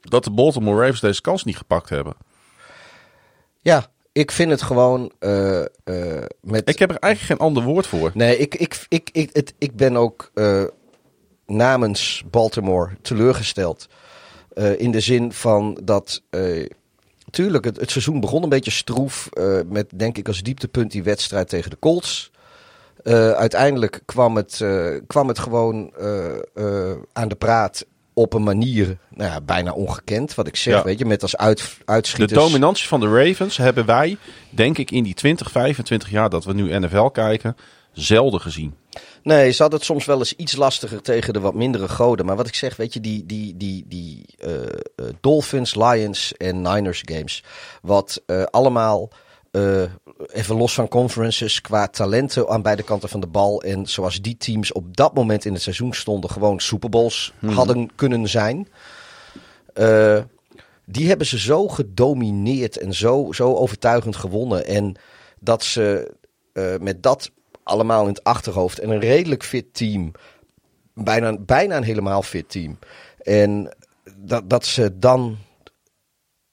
dat 0.00 0.24
de 0.24 0.30
Baltimore 0.30 0.80
Ravens 0.80 1.00
deze 1.00 1.20
kans 1.20 1.44
niet 1.44 1.56
gepakt 1.56 1.88
hebben. 1.88 2.14
Ja, 3.60 3.86
ik 4.12 4.30
vind 4.30 4.50
het 4.50 4.62
gewoon 4.62 5.12
eh, 5.18 5.60
eh, 5.60 5.66
met... 6.40 6.68
Ik 6.68 6.78
heb 6.78 6.90
er 6.90 6.98
eigenlijk 6.98 7.40
geen 7.40 7.46
ander 7.48 7.62
woord 7.62 7.86
voor. 7.86 8.10
Nee, 8.14 8.38
ik, 8.38 8.54
ik, 8.54 8.86
ik, 8.88 9.10
ik, 9.12 9.30
het, 9.32 9.54
ik 9.58 9.76
ben 9.76 9.96
ook 9.96 10.30
eh, 10.34 10.64
namens 11.46 12.24
Baltimore 12.30 12.90
teleurgesteld. 13.02 13.88
In 14.76 14.90
de 14.90 15.00
zin 15.00 15.32
van 15.32 15.78
dat. 15.82 16.22
tuurlijk, 17.30 17.64
het, 17.64 17.80
het 17.80 17.90
seizoen 17.90 18.20
begon 18.20 18.42
een 18.42 18.48
beetje 18.48 18.70
stroef. 18.70 19.28
met 19.66 19.90
denk 19.94 20.18
ik 20.18 20.28
als 20.28 20.42
dieptepunt 20.42 20.90
die 20.90 21.02
wedstrijd 21.02 21.48
tegen 21.48 21.70
de 21.70 21.78
Colts. 21.78 22.30
Uiteindelijk 23.34 24.02
kwam 24.04 24.36
het, 24.36 24.64
kwam 25.06 25.28
het 25.28 25.38
gewoon 25.38 25.92
aan 27.12 27.28
de 27.28 27.34
praat 27.38 27.86
op 28.14 28.34
een 28.34 28.42
manier 28.42 28.98
nou 29.14 29.30
ja, 29.30 29.40
bijna 29.40 29.72
ongekend. 29.72 30.34
Wat 30.34 30.46
ik 30.46 30.56
zeg, 30.56 30.74
Ja. 30.74 30.82
weet 30.82 30.98
je, 30.98 31.04
met 31.04 31.22
als 31.22 31.36
uit, 31.36 31.58
De 31.58 31.84
uitschieters... 31.84 32.40
dominantie 32.40 32.88
van 32.88 33.00
de 33.00 33.24
Ravens 33.24 33.56
hebben 33.56 33.86
wij, 33.86 34.16
denk 34.50 34.78
ik, 34.78 34.90
in 34.90 35.02
die 35.04 35.14
20, 35.14 35.50
25 35.50 36.10
jaar 36.10 36.30
dat 36.30 36.44
we 36.44 36.52
nu 36.54 36.78
NFL 36.78 37.06
kijken, 37.06 37.56
zelden 37.92 38.40
gezien. 38.40 38.74
Nee, 39.22 39.50
ze 39.50 39.60
hadden 39.62 39.78
het 39.78 39.88
soms 39.88 40.04
wel 40.04 40.18
eens 40.18 40.36
iets 40.36 40.56
lastiger 40.56 41.02
tegen 41.02 41.32
de 41.32 41.40
wat 41.40 41.54
mindere 41.54 41.88
goden. 41.88 42.26
Maar 42.26 42.36
wat 42.36 42.46
ik 42.46 42.54
zeg, 42.54 42.76
weet 42.76 42.92
je, 42.92 43.00
die, 43.00 43.26
die, 43.26 43.56
die, 43.56 43.84
die 43.88 44.24
eh, 44.38 44.62
eh, 44.62 44.70
Dolphins, 45.20 45.74
Lions 45.74 46.32
en 46.36 46.62
Niners 46.62 47.02
games. 47.04 47.42
Wat 47.82 48.22
eh, 48.26 48.42
allemaal, 48.42 49.10
eh, 49.52 49.82
even 50.32 50.56
los 50.56 50.74
van 50.74 50.88
conferences, 50.88 51.60
qua 51.60 51.88
talenten 51.88 52.48
aan 52.48 52.62
beide 52.62 52.82
kanten 52.82 53.08
van 53.08 53.20
de 53.20 53.26
bal. 53.26 53.62
En 53.62 53.86
zoals 53.86 54.20
die 54.20 54.36
teams 54.36 54.72
op 54.72 54.96
dat 54.96 55.14
moment 55.14 55.44
in 55.44 55.52
het 55.52 55.62
seizoen 55.62 55.92
stonden, 55.92 56.30
gewoon 56.30 56.60
Super 56.60 56.88
Bowls 56.88 57.34
hadden 57.46 57.94
kunnen 57.94 58.28
zijn. 58.28 58.68
Eh, 59.74 60.18
die 60.84 61.08
hebben 61.08 61.26
ze 61.26 61.38
zo 61.38 61.68
gedomineerd 61.68 62.78
en 62.78 62.94
zo, 62.94 63.32
zo 63.32 63.54
overtuigend 63.54 64.16
gewonnen. 64.16 64.66
En 64.66 64.96
dat 65.40 65.64
ze 65.64 66.14
eh, 66.52 66.76
met 66.80 67.02
dat 67.02 67.30
allemaal 67.62 68.02
in 68.02 68.08
het 68.08 68.24
achterhoofd 68.24 68.78
en 68.78 68.90
een 68.90 69.00
redelijk 69.00 69.44
fit 69.44 69.74
team, 69.74 70.12
bijna, 70.94 71.38
bijna 71.38 71.76
een 71.76 71.82
helemaal 71.82 72.22
fit 72.22 72.50
team. 72.50 72.78
En 73.22 73.74
dat, 74.16 74.50
dat 74.50 74.66
ze 74.66 74.98
dan 74.98 75.36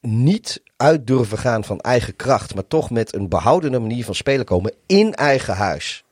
niet 0.01 0.61
uit 0.77 1.07
durven 1.07 1.37
gaan 1.37 1.63
van 1.63 1.79
eigen 1.79 2.15
kracht, 2.15 2.55
maar 2.55 2.67
toch 2.67 2.89
met 2.89 3.15
een 3.15 3.29
behoudende 3.29 3.79
manier 3.79 4.05
van 4.05 4.15
spelen 4.15 4.45
komen 4.45 4.73
in 4.85 5.13
eigen 5.13 5.55
huis. 5.55 6.03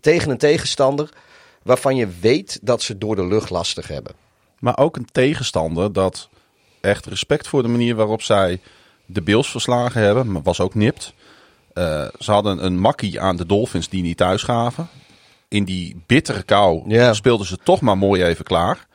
Tegen 0.00 0.30
een 0.30 0.38
tegenstander 0.38 1.08
waarvan 1.62 1.96
je 1.96 2.08
weet 2.20 2.58
dat 2.62 2.82
ze 2.82 2.98
door 2.98 3.16
de 3.16 3.26
lucht 3.26 3.50
lastig 3.50 3.88
hebben. 3.88 4.14
Maar 4.58 4.78
ook 4.78 4.96
een 4.96 5.08
tegenstander 5.12 5.92
dat 5.92 6.28
echt 6.80 7.06
respect 7.06 7.48
voor 7.48 7.62
de 7.62 7.68
manier 7.68 7.94
waarop 7.94 8.22
zij 8.22 8.60
de 9.06 9.22
Bills 9.22 9.50
verslagen 9.50 10.02
hebben, 10.02 10.32
maar 10.32 10.42
was 10.42 10.60
ook 10.60 10.74
nipt. 10.74 11.12
Eh, 11.72 12.08
ze 12.18 12.32
hadden 12.32 12.64
een 12.64 12.78
makkie 12.78 13.20
aan 13.20 13.36
de 13.36 13.46
Dolphins 13.46 13.88
die 13.88 14.02
niet 14.02 14.16
thuis 14.16 14.42
gaven. 14.42 14.88
In 15.48 15.64
die 15.64 16.02
bittere 16.06 16.42
kou 16.42 16.94
speelden 17.14 17.46
ze 17.46 17.56
toch 17.56 17.80
maar 17.80 17.98
mooi 17.98 18.24
even 18.24 18.44
klaar. 18.44 18.86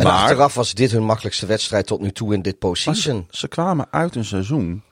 En 0.00 0.06
Maar 0.06 0.22
achteraf 0.22 0.54
was 0.54 0.74
dit 0.74 0.90
hun 0.90 1.04
makkelijkste 1.04 1.46
wedstrijd 1.46 1.86
tot 1.86 2.00
nu 2.00 2.10
toe 2.12 2.34
in 2.34 2.42
dit 2.42 2.52
ze, 2.52 2.58
postseason. 2.58 3.26
ze 3.30 3.48
kwamen 3.48 3.86
uit 3.90 4.14
een 4.14 4.24
seizoen 4.24 4.82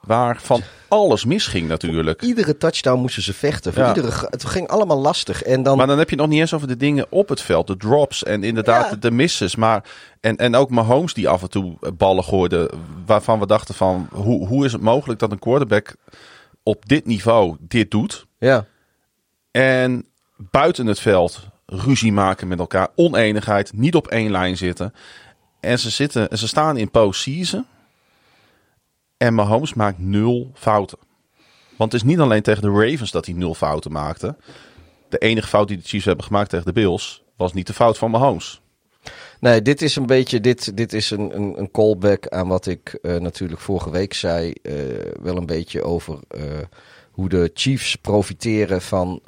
waar 0.00 0.40
van 0.40 0.62
alles 0.88 1.24
misging 1.24 1.68
natuurlijk. 1.68 2.22
Iedere 2.22 2.56
touchdown 2.56 3.00
moesten 3.00 3.22
ze 3.22 3.34
vechten. 3.34 3.72
Voor 3.72 3.82
Ja. 3.82 3.94
iedere, 3.94 4.26
het 4.30 4.44
ging 4.44 4.68
allemaal 4.68 4.98
lastig. 5.00 5.42
En 5.42 5.62
dan, 5.62 5.76
Maar 5.76 5.86
dan 5.86 5.98
heb 5.98 6.08
je 6.10 6.14
het 6.14 6.24
nog 6.24 6.32
niet 6.32 6.40
eens 6.40 6.54
over 6.54 6.68
de 6.68 6.76
dingen 6.76 7.06
op 7.10 7.28
het 7.28 7.40
veld. 7.40 7.66
De 7.66 7.76
drops 7.76 8.22
en 8.22 8.42
inderdaad 8.44 8.84
Ja. 8.84 8.90
de, 8.90 8.98
de 8.98 9.10
misses. 9.10 9.56
Maar, 9.56 9.84
en, 10.20 10.36
en 10.36 10.54
ook 10.54 10.70
Mahomes 10.70 11.14
die 11.14 11.28
af 11.28 11.42
en 11.42 11.50
toe 11.50 11.76
eh, 11.80 11.90
ballen 11.96 12.24
gooide. 12.24 12.70
Waarvan 13.06 13.38
we 13.38 13.46
dachten 13.46 13.74
van, 13.74 14.08
hoe, 14.12 14.46
hoe 14.46 14.64
is 14.64 14.72
het 14.72 14.80
mogelijk 14.80 15.20
dat 15.20 15.32
een 15.32 15.38
quarterback 15.38 15.94
op 16.62 16.88
dit 16.88 17.06
niveau 17.06 17.56
dit 17.60 17.90
doet? 17.90 18.26
ja. 18.38 18.66
En 19.50 20.06
buiten 20.36 20.86
het 20.86 21.00
veld 21.00 21.46
ruzie 21.70 22.12
maken 22.12 22.48
met 22.48 22.58
elkaar. 22.58 22.88
Oneenigheid, 22.94 23.72
niet 23.72 23.94
op 23.94 24.08
één 24.08 24.30
lijn 24.30 24.56
zitten. 24.56 24.94
En 25.60 25.78
ze, 25.78 25.90
zitten, 25.90 26.30
en 26.30 26.38
ze 26.38 26.48
staan 26.48 26.76
in 26.76 26.90
postseason. 26.90 27.66
En 29.16 29.34
Mahomes 29.34 29.74
maakt 29.74 29.98
nul 29.98 30.50
fouten. 30.54 30.98
Want 31.76 31.92
het 31.92 32.02
is 32.02 32.08
niet 32.08 32.18
alleen 32.18 32.42
tegen 32.42 32.62
de 32.62 32.86
Ravens 32.86 33.10
dat 33.10 33.26
hij 33.26 33.34
nul 33.34 33.54
fouten 33.54 33.92
maakte. 33.92 34.36
De 35.08 35.18
enige 35.18 35.48
fout 35.48 35.68
die 35.68 35.76
de 35.76 35.86
Chiefs 35.86 36.04
hebben 36.04 36.24
gemaakt 36.24 36.50
tegen 36.50 36.66
de 36.66 36.72
Bills 36.72 37.22
was 37.36 37.52
niet 37.52 37.66
de 37.66 37.72
fout 37.72 37.98
van 37.98 38.10
Mahomes. 38.10 38.60
Nee, 39.40 39.62
dit 39.62 39.82
is 39.82 39.96
een 39.96 40.06
beetje 40.06 40.40
dit, 40.40 40.76
dit 40.76 40.92
is 40.92 41.10
een, 41.10 41.36
een, 41.36 41.58
een 41.58 41.70
callback 41.70 42.28
aan 42.28 42.48
wat 42.48 42.66
ik 42.66 42.98
eh, 43.02 43.16
natuurlijk 43.16 43.60
vorige 43.60 43.90
week 43.90 44.14
zei. 44.14 44.52
eh, 44.52 44.74
wel 45.22 45.36
een 45.36 45.46
beetje 45.46 45.82
over 45.82 46.18
eh, 46.28 46.42
hoe 47.10 47.28
de 47.28 47.50
Chiefs 47.54 47.96
profiteren 47.96 48.82
van 48.82 49.22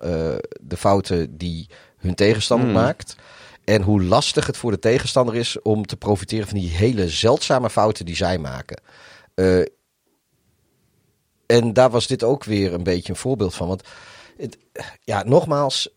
de 0.60 0.76
fouten 0.76 1.36
die 1.38 1.68
hun 2.02 2.14
tegenstander 2.14 2.68
maakt. 2.68 3.16
En 3.64 3.82
hoe 3.82 4.02
lastig 4.02 4.46
het 4.46 4.56
voor 4.56 4.70
de 4.70 4.78
tegenstander 4.78 5.34
is 5.34 5.62
om 5.62 5.86
te 5.86 5.96
profiteren 5.96 6.48
van 6.48 6.58
die 6.58 6.70
hele 6.70 7.08
zeldzame 7.08 7.70
fouten 7.70 8.06
die 8.06 8.16
zij 8.16 8.38
maken. 8.38 8.80
Eh, 9.34 9.60
en 11.46 11.72
daar 11.72 11.90
was 11.90 12.06
dit 12.06 12.22
ook 12.22 12.44
weer 12.44 12.72
een 12.72 12.82
beetje 12.82 13.12
een 13.12 13.18
voorbeeld 13.18 13.54
van. 13.54 13.68
Want 13.68 13.82
het, 14.36 14.58
ja, 15.00 15.22
nogmaals, 15.22 15.88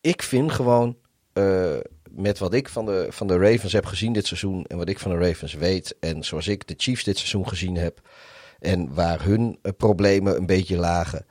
ik 0.00 0.22
vind 0.22 0.52
gewoon 0.52 0.96
eh, 1.32 1.76
met 2.10 2.38
wat 2.38 2.54
ik 2.54 2.68
van 2.68 2.84
de, 2.84 3.06
van 3.10 3.26
de 3.26 3.38
Ravens 3.38 3.72
heb 3.72 3.86
gezien 3.86 4.12
dit 4.12 4.26
seizoen 4.26 4.64
en 4.64 4.76
wat 4.76 4.88
ik 4.88 4.98
van 4.98 5.10
de 5.10 5.26
Ravens 5.26 5.54
weet 5.54 5.96
en 6.00 6.24
zoals 6.24 6.48
ik 6.48 6.66
de 6.66 6.74
Chiefs 6.76 7.04
dit 7.04 7.18
seizoen 7.18 7.48
gezien 7.48 7.76
heb 7.76 8.00
en 8.58 8.94
waar 8.94 9.24
hun 9.24 9.58
eh, 9.62 9.72
problemen 9.76 10.36
een 10.36 10.46
beetje 10.46 10.76
lagen. 10.76 11.26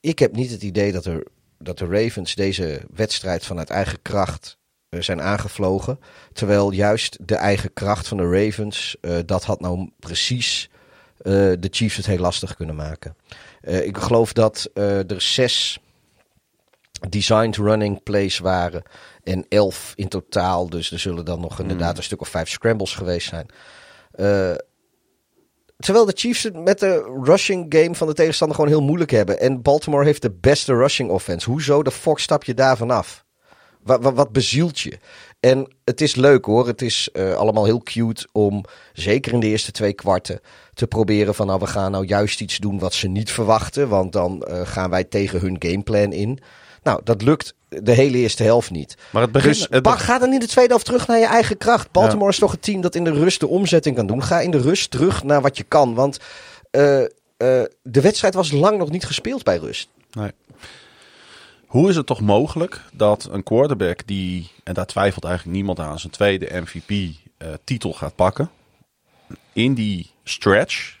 Ik 0.00 0.18
heb 0.18 0.36
niet 0.36 0.50
het 0.50 0.62
idee 0.62 0.92
dat, 0.92 1.04
er, 1.04 1.26
dat 1.58 1.78
de 1.78 1.86
Ravens 1.86 2.34
deze 2.34 2.80
wedstrijd 2.94 3.44
vanuit 3.44 3.70
eigen 3.70 4.02
kracht 4.02 4.58
eh, 4.94 5.00
zijn 5.00 5.22
aangevlogen. 5.22 6.00
Terwijl 6.32 6.72
juist 6.72 7.18
de 7.20 7.34
eigen 7.34 7.72
kracht 7.72 8.08
van 8.08 8.16
de 8.16 8.28
Ravens, 8.30 8.96
eh, 9.00 9.18
dat 9.26 9.44
had 9.44 9.60
nou 9.60 9.90
precies 9.98 10.70
eh, 11.18 11.32
de 11.32 11.68
Chiefs 11.70 11.96
het 11.96 12.06
heel 12.06 12.18
lastig 12.18 12.54
kunnen 12.54 12.74
maken. 12.74 13.16
Ik 13.60 13.98
geloof 13.98 14.32
dat 14.32 14.70
er 14.74 15.20
zes 15.20 15.78
designed 17.08 17.56
running 17.56 18.02
plays 18.02 18.38
waren. 18.38 18.82
En 19.22 19.46
elf 19.48 19.92
in 19.96 20.08
totaal. 20.08 20.68
Dus 20.68 20.90
er 20.90 20.98
zullen 20.98 21.24
dan 21.24 21.40
nog 21.40 21.60
inderdaad 21.60 21.96
een 21.96 22.02
stuk 22.02 22.20
of 22.20 22.28
vijf 22.28 22.48
scrambles 22.48 22.94
geweest 22.94 23.28
zijn. 23.28 23.46
Terwijl 25.76 26.04
de 26.04 26.12
Chiefs 26.14 26.42
het 26.42 26.56
met 26.56 26.78
de 26.78 27.20
rushing 27.24 27.66
game 27.68 27.94
van 27.94 28.06
de 28.06 28.14
tegenstander 28.14 28.56
gewoon 28.56 28.70
heel 28.70 28.82
moeilijk 28.82 29.10
hebben. 29.10 29.40
En 29.40 29.62
Baltimore 29.62 30.04
heeft 30.04 30.22
de 30.22 30.30
beste 30.40 30.74
rushing 30.74 31.10
offense. 31.10 31.50
Hoezo 31.50 31.82
de 31.82 31.90
fuck 31.90 32.18
stap 32.18 32.44
je 32.44 32.54
daarvan 32.54 32.90
af? 32.90 33.24
Wat, 33.82 34.02
wat, 34.02 34.14
wat 34.14 34.32
bezielt 34.32 34.80
je? 34.80 34.98
En 35.40 35.74
het 35.84 36.00
is 36.00 36.14
leuk 36.14 36.44
hoor. 36.44 36.66
Het 36.66 36.82
is 36.82 37.08
eh, 37.12 37.34
allemaal 37.34 37.64
heel 37.64 37.82
cute 37.82 38.28
om, 38.32 38.64
zeker 38.92 39.32
in 39.32 39.40
de 39.40 39.46
eerste 39.46 39.72
twee 39.72 39.92
kwarten, 39.92 40.40
te 40.74 40.86
proberen 40.86 41.34
van 41.34 41.46
nou 41.46 41.58
we 41.58 41.66
gaan 41.66 41.90
nou 41.90 42.06
juist 42.06 42.40
iets 42.40 42.58
doen 42.58 42.78
wat 42.78 42.94
ze 42.94 43.08
niet 43.08 43.30
verwachten. 43.30 43.88
Want 43.88 44.12
dan 44.12 44.42
eh, 44.42 44.66
gaan 44.66 44.90
wij 44.90 45.04
tegen 45.04 45.40
hun 45.40 45.56
gameplan 45.58 46.12
in. 46.12 46.38
Nou, 46.84 47.00
dat 47.04 47.22
lukt 47.22 47.54
de 47.68 47.92
hele 47.92 48.16
eerste 48.18 48.42
helft 48.42 48.70
niet. 48.70 48.96
Maar 49.10 49.22
het 49.22 49.32
begin, 49.32 49.50
Dus 49.50 49.60
het 49.60 49.70
pa- 49.70 49.90
begin- 49.90 49.98
ga 50.06 50.18
dan 50.18 50.32
in 50.32 50.38
de 50.38 50.46
tweede 50.46 50.70
helft 50.70 50.84
terug 50.86 51.06
naar 51.06 51.18
je 51.18 51.26
eigen 51.26 51.56
kracht. 51.58 51.90
Baltimore 51.90 52.30
is 52.30 52.38
toch 52.38 52.52
een 52.52 52.60
team 52.60 52.80
dat 52.80 52.94
in 52.94 53.04
de 53.04 53.12
rust 53.12 53.40
de 53.40 53.48
omzetting 53.48 53.96
kan 53.96 54.06
doen. 54.06 54.22
Ga 54.22 54.40
in 54.40 54.50
de 54.50 54.60
rust 54.60 54.90
terug 54.90 55.22
naar 55.22 55.40
wat 55.42 55.56
je 55.56 55.62
kan. 55.64 55.94
Want 55.94 56.18
eh, 56.70 57.02
eh, 57.02 57.08
de 57.82 58.00
wedstrijd 58.00 58.34
was 58.34 58.50
lang 58.52 58.78
nog 58.78 58.90
niet 58.90 59.04
gespeeld 59.06 59.42
bij 59.42 59.56
rust. 59.56 59.88
Nee. 60.12 60.30
Hoe 61.66 61.88
is 61.88 61.96
het 61.96 62.06
toch 62.06 62.20
mogelijk 62.20 62.80
dat 62.92 63.28
een 63.30 63.42
quarterback 63.42 64.06
die, 64.06 64.50
en 64.64 64.74
daar 64.74 64.86
twijfelt 64.86 65.24
eigenlijk 65.24 65.56
niemand 65.56 65.78
aan, 65.80 65.98
zijn 65.98 66.12
tweede 66.12 66.48
MVP-titel 66.62 67.92
gaat 67.92 68.14
pakken, 68.14 68.50
in 69.52 69.74
die 69.74 70.10
stretch 70.24 70.96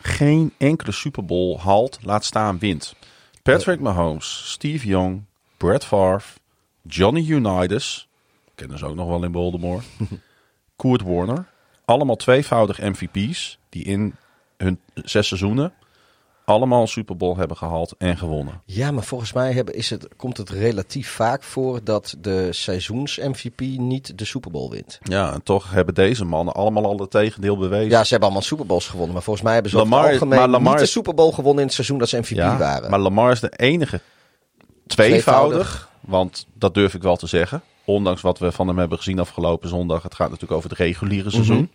geen 0.00 0.52
enkele 0.58 0.92
Super 0.92 1.24
Bowl 1.24 1.58
haalt, 1.58 1.98
laat 2.02 2.24
staan 2.24 2.58
wint? 2.58 2.94
Patrick 3.42 3.80
Mahomes, 3.80 4.52
Steve 4.52 4.84
Young, 4.86 5.26
Brett 5.56 5.84
Favre, 5.84 6.38
Johnny 6.82 7.30
Unitas, 7.30 8.08
kennen 8.54 8.78
ze 8.78 8.86
ook 8.86 8.94
nog 8.94 9.08
wel 9.08 9.24
in 9.24 9.32
Baltimore, 9.32 9.82
Kurt 10.76 11.02
Warner, 11.02 11.46
allemaal 11.84 12.16
tweevoudig 12.16 12.78
MVP's 12.78 13.58
die 13.68 13.84
in 13.84 14.14
hun 14.56 14.80
zes 14.94 15.28
seizoenen 15.28 15.72
allemaal 16.44 16.80
een 16.80 16.88
Super 16.88 17.16
Bowl 17.16 17.36
hebben 17.36 17.56
gehaald 17.56 17.94
en 17.98 18.16
gewonnen. 18.18 18.60
Ja, 18.64 18.90
maar 18.90 19.02
volgens 19.04 19.32
mij 19.32 19.52
hebben, 19.52 19.74
is 19.74 19.90
het, 19.90 20.08
komt 20.16 20.36
het 20.36 20.50
relatief 20.50 21.10
vaak 21.10 21.42
voor 21.42 21.80
dat 21.84 22.14
de 22.18 22.48
seizoens-MVP 22.52 23.60
niet 23.60 24.18
de 24.18 24.24
Super 24.24 24.50
Bowl 24.50 24.70
wint. 24.70 24.98
Ja, 25.02 25.32
en 25.32 25.42
toch 25.42 25.70
hebben 25.70 25.94
deze 25.94 26.24
mannen 26.24 26.54
allemaal 26.54 26.84
al 26.86 26.98
het 26.98 27.10
tegendeel 27.10 27.56
bewezen. 27.56 27.90
Ja, 27.90 28.02
ze 28.04 28.08
hebben 28.10 28.28
allemaal 28.28 28.46
Super 28.46 28.66
Bowls 28.66 28.86
gewonnen, 28.88 29.12
maar 29.14 29.22
volgens 29.22 29.44
mij 29.44 29.54
hebben 29.54 29.70
ze 29.72 29.76
Lamar- 29.78 30.10
algemeen 30.12 30.38
maar 30.38 30.48
Lamar 30.48 30.72
niet 30.72 30.80
de 30.82 30.86
Super 30.88 31.14
Bowl 31.14 31.30
gewonnen 31.32 31.58
in 31.60 31.66
het 31.66 31.74
seizoen 31.74 31.98
dat 31.98 32.08
ze 32.08 32.18
MVP 32.18 32.28
Ja, 32.28 32.58
waren. 32.58 32.90
maar 32.90 32.98
Lamar 33.00 33.32
is 33.32 33.40
de 33.40 33.52
enige 33.56 34.00
tweevoudig, 34.86 35.24
Tweevoudig. 35.24 35.88
want 36.00 36.46
dat 36.54 36.74
durf 36.74 36.94
ik 36.94 37.02
wel 37.02 37.16
te 37.16 37.26
zeggen. 37.26 37.62
Ondanks 37.84 38.20
wat 38.20 38.38
we 38.38 38.52
van 38.52 38.68
hem 38.68 38.78
hebben 38.78 38.98
gezien 38.98 39.18
afgelopen 39.18 39.68
zondag. 39.68 40.02
Het 40.02 40.14
gaat 40.14 40.26
natuurlijk 40.30 40.56
over 40.58 40.70
het 40.70 40.78
reguliere 40.78 41.30
seizoen. 41.30 41.70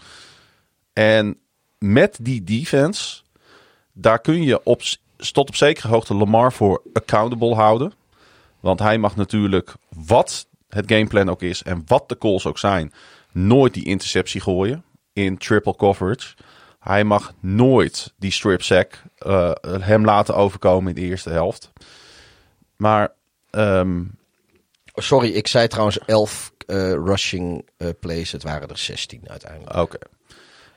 En 0.93 1.37
met 1.77 2.17
die 2.21 2.43
defense, 2.43 3.21
daar 3.97 4.19
kun 4.19 4.43
je 4.43 4.63
op, 4.63 4.81
tot 5.31 5.47
op 5.47 5.55
zekere 5.55 5.87
hoogte 5.87 6.13
Lamar 6.13 6.53
voor 6.53 6.81
accountable 6.93 7.55
houden. 7.55 7.93
Want 8.59 8.79
hij 8.79 8.97
mag 8.97 9.15
natuurlijk, 9.15 9.73
wat 10.05 10.47
het 10.69 10.91
gameplan 10.91 11.29
ook 11.29 11.41
is 11.41 11.63
en 11.63 11.83
wat 11.85 12.09
de 12.09 12.17
calls 12.17 12.45
ook 12.45 12.57
zijn, 12.57 12.93
nooit 13.31 13.73
die 13.73 13.85
interceptie 13.85 14.41
gooien 14.41 14.83
in 15.13 15.37
triple 15.37 15.75
coverage. 15.75 16.35
Hij 16.79 17.03
mag 17.03 17.33
nooit 17.39 18.13
die 18.17 18.31
strip 18.31 18.61
sack 18.61 19.01
eh, 19.17 19.51
hem 19.63 20.05
laten 20.05 20.35
overkomen 20.35 20.95
in 20.95 21.01
de 21.01 21.09
eerste 21.09 21.29
helft. 21.29 21.71
Maar 22.75 23.13
ehm, 23.49 24.03
Sorry, 24.99 25.29
ik 25.29 25.47
zei 25.47 25.67
trouwens 25.67 25.99
11 25.99 26.51
eh, 26.65 26.91
rushing 26.91 27.69
eh, 27.77 27.87
plays. 27.99 28.31
Het 28.31 28.43
waren 28.43 28.69
er 28.69 28.77
16 28.77 29.21
uiteindelijk. 29.29 29.75
oké. 29.75 29.97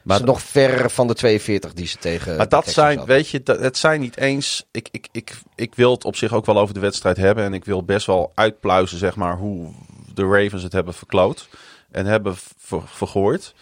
Maar 0.02 0.24
nog 0.24 0.42
ver 0.42 0.90
van 0.90 1.06
de 1.06 1.14
42 1.14 1.72
die 1.72 1.86
ze 1.86 1.96
tegen. 1.98 2.36
maar 2.36 2.48
dat 2.48 2.68
zijn, 2.68 2.98
hadden. 2.98 3.16
weet 3.16 3.28
je, 3.28 3.42
dat, 3.42 3.60
het 3.60 3.76
zijn 3.76 4.00
niet 4.00 4.16
eens. 4.16 4.66
Ik, 4.70 4.88
ik, 4.90 5.08
ik, 5.12 5.40
ik 5.54 5.74
wil 5.74 5.90
het 5.90 6.04
op 6.04 6.16
zich 6.16 6.32
ook 6.32 6.46
wel 6.46 6.58
over 6.58 6.74
de 6.74 6.80
wedstrijd 6.80 7.16
hebben. 7.16 7.44
En 7.44 7.54
ik 7.54 7.64
wil 7.64 7.84
best 7.84 8.06
wel 8.06 8.32
uitpluizen, 8.34 8.98
zeg 8.98 9.16
maar, 9.16 9.36
hoe 9.36 9.72
de 10.14 10.24
Ravens 10.24 10.62
het 10.62 10.72
hebben 10.72 10.94
verkloot. 10.94 11.48
En 11.90 12.06
hebben 12.06 12.34
ver- 12.58 12.88
vergooid. 12.88 13.54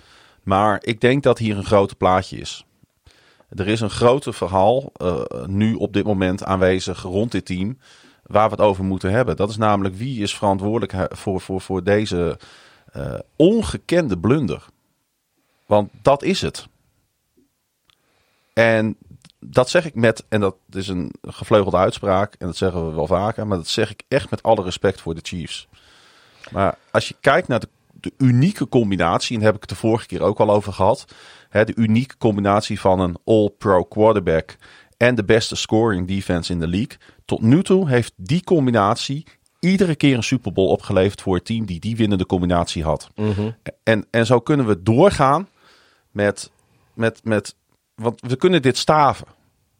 Maar 0.42 0.78
ik 0.80 1.00
denk 1.00 1.22
dat 1.22 1.38
hier 1.38 1.56
een 1.56 1.64
grote 1.64 1.94
plaatje 1.94 2.36
is. 2.36 2.64
Er 3.48 3.68
is 3.68 3.80
een 3.80 3.90
grote 3.90 4.32
verhaal 4.32 4.92
eh, 4.94 5.22
nu 5.46 5.74
op 5.74 5.92
dit 5.92 6.04
moment 6.04 6.44
aanwezig 6.44 7.02
rond 7.02 7.32
dit 7.32 7.44
team. 7.44 7.78
Waar 8.22 8.44
we 8.44 8.54
het 8.54 8.64
over 8.64 8.84
moeten 8.84 9.10
hebben. 9.10 9.36
Dat 9.36 9.50
is 9.50 9.56
namelijk 9.56 9.94
wie 9.94 10.22
is 10.22 10.36
verantwoordelijk 10.36 11.16
voor, 11.16 11.40
voor, 11.40 11.60
voor 11.60 11.84
deze 11.84 12.38
eh, 12.92 13.14
ongekende 13.36 14.18
blunder. 14.18 14.66
Want 15.68 15.90
dat 16.02 16.22
is 16.22 16.40
het. 16.40 16.68
En 18.52 18.96
dat 19.40 19.70
zeg 19.70 19.86
ik 19.86 19.94
met, 19.94 20.24
en 20.28 20.40
dat 20.40 20.56
is 20.70 20.88
een 20.88 21.12
gevleugelde 21.22 21.76
uitspraak, 21.76 22.34
en 22.38 22.46
dat 22.46 22.56
zeggen 22.56 22.86
we 22.86 22.94
wel 22.94 23.06
vaker, 23.06 23.46
maar 23.46 23.56
dat 23.56 23.68
zeg 23.68 23.90
ik 23.90 24.02
echt 24.08 24.30
met 24.30 24.42
alle 24.42 24.62
respect 24.62 25.00
voor 25.00 25.14
de 25.14 25.20
Chiefs. 25.22 25.68
Maar 26.50 26.78
als 26.90 27.08
je 27.08 27.14
kijkt 27.20 27.48
naar 27.48 27.60
de, 27.60 27.68
de 27.92 28.12
unieke 28.18 28.68
combinatie, 28.68 29.34
en 29.34 29.42
daar 29.42 29.52
heb 29.52 29.62
ik 29.62 29.68
het 29.68 29.78
de 29.78 29.86
vorige 29.86 30.06
keer 30.06 30.22
ook 30.22 30.40
al 30.40 30.50
over 30.50 30.72
gehad, 30.72 31.04
hè, 31.48 31.64
de 31.64 31.76
unieke 31.76 32.16
combinatie 32.16 32.80
van 32.80 33.00
een 33.00 33.16
all-pro 33.24 33.84
quarterback 33.84 34.56
en 34.96 35.14
de 35.14 35.24
beste 35.24 35.56
scoring 35.56 36.06
defense 36.06 36.52
in 36.52 36.60
de 36.60 36.68
league. 36.68 36.98
Tot 37.24 37.42
nu 37.42 37.62
toe 37.62 37.88
heeft 37.88 38.12
die 38.16 38.44
combinatie 38.44 39.26
iedere 39.60 39.96
keer 39.96 40.16
een 40.16 40.22
Super 40.22 40.52
Bowl 40.52 40.68
opgeleverd 40.68 41.20
voor 41.20 41.34
het 41.34 41.44
team 41.44 41.66
die 41.66 41.80
die 41.80 41.96
winnende 41.96 42.26
combinatie 42.26 42.84
had. 42.84 43.10
En, 43.82 44.06
en 44.10 44.26
zo 44.26 44.40
kunnen 44.40 44.66
we 44.66 44.82
doorgaan 44.82 45.48
met, 46.10 46.50
met, 46.94 47.20
met, 47.24 47.54
want 47.94 48.20
we 48.20 48.36
kunnen 48.36 48.62
dit 48.62 48.76
staven. 48.76 49.26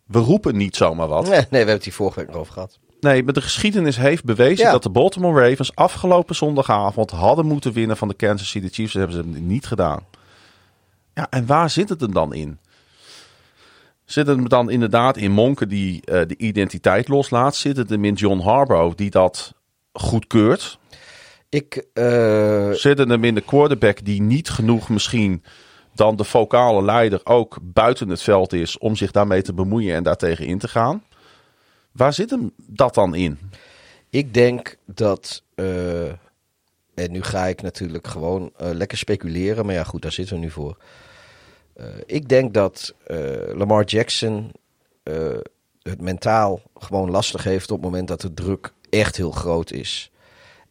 We 0.07 0.19
roepen 0.19 0.57
niet 0.57 0.77
zomaar 0.77 1.09
wat. 1.09 1.23
Nee, 1.23 1.31
nee, 1.33 1.47
we 1.51 1.57
hebben 1.57 1.75
het 1.75 1.85
hier 1.85 1.93
vorige 1.93 2.19
week 2.19 2.29
nog 2.29 2.37
over 2.37 2.53
gehad. 2.53 2.79
Nee, 3.01 3.23
maar 3.23 3.33
de 3.33 3.41
geschiedenis 3.41 3.97
heeft 3.97 4.25
bewezen 4.25 4.65
Ja. 4.65 4.73
dat 4.73 4.83
de 4.83 4.91
Baltimore 4.91 5.49
Ravens 5.49 5.75
afgelopen 5.75 6.35
zondagavond 6.35 7.11
hadden 7.11 7.47
moeten 7.47 7.73
winnen 7.73 7.97
van 7.97 8.09
de 8.09 8.15
Kansas 8.15 8.49
City 8.51 8.69
Chiefs. 8.69 8.93
Dat 8.93 9.03
hebben 9.09 9.35
ze 9.35 9.41
niet 9.41 9.67
gedaan. 9.67 10.07
Ja, 11.15 11.27
en 11.31 11.47
waar 11.47 11.71
zit 11.71 11.89
het 11.89 12.01
hem 12.01 12.13
dan 12.13 12.35
in? 12.35 12.59
Zit 14.05 14.27
het 14.27 14.37
hem 14.37 14.49
dan 14.49 14.71
inderdaad 14.71 15.17
in 15.17 15.31
Monken 15.33 15.69
die 15.69 16.05
eh, 16.05 16.27
de 16.27 16.37
identiteit 16.37 17.09
loslaat? 17.09 17.57
Zit 17.57 17.77
het 17.77 17.91
hem 17.91 18.05
in 18.05 18.15
John 18.15 18.41
Harbaugh 18.41 18.97
die 18.97 19.11
dat 19.11 19.55
goedkeurt? 19.93 20.79
Ik, 21.49 21.87
eh, 21.93 22.71
Zit 22.71 22.99
het 22.99 23.09
hem 23.09 23.25
in 23.25 23.35
de 23.35 23.41
quarterback 23.41 24.05
die 24.05 24.23
niet 24.23 24.49
genoeg 24.51 24.89
misschien 24.89 25.43
dan 25.99 26.17
de 26.17 26.25
vocale 26.25 26.83
leider 26.83 27.21
ook 27.25 27.59
buiten 27.63 28.09
het 28.09 28.23
veld 28.23 28.53
is 28.53 28.79
om 28.79 28.97
zich 28.97 29.11
daarmee 29.11 29.43
te 29.43 29.55
bemoeien 29.55 29.95
en 29.95 30.03
daartegen 30.03 30.47
in 30.47 30.59
te 30.59 30.69
gaan? 30.69 31.05
Waar 31.93 32.13
zit 32.13 32.31
hem 32.31 32.53
dat 32.57 32.95
dan 32.95 33.15
in? 33.15 33.39
ik 34.11 34.35
denk 34.35 34.77
dat. 34.85 35.43
eh, 35.55 36.09
en 36.95 37.11
nu 37.11 37.23
ga 37.23 37.47
ik 37.47 37.63
natuurlijk 37.63 38.07
gewoon 38.07 38.53
eh, 38.57 38.71
lekker 38.73 38.99
speculeren. 38.99 39.67
Maar 39.67 39.75
ja, 39.75 39.85
goed, 39.85 40.03
daar 40.03 40.13
zitten 40.13 40.35
we 40.35 40.41
nu 40.41 40.51
voor. 40.51 40.77
Eh, 41.73 41.87
ik 42.07 42.29
denk 42.29 42.55
dat 42.55 42.95
Lamar 43.55 43.85
Jackson 43.85 44.53
het 45.83 46.01
mentaal 46.01 46.61
gewoon 46.75 47.11
lastig 47.11 47.45
heeft 47.45 47.71
op 47.71 47.77
het 47.77 47.85
moment 47.85 48.09
dat 48.09 48.21
de 48.21 48.35
druk 48.35 48.73
echt 48.91 49.17
heel 49.17 49.31
groot 49.31 49.71
is. 49.71 50.11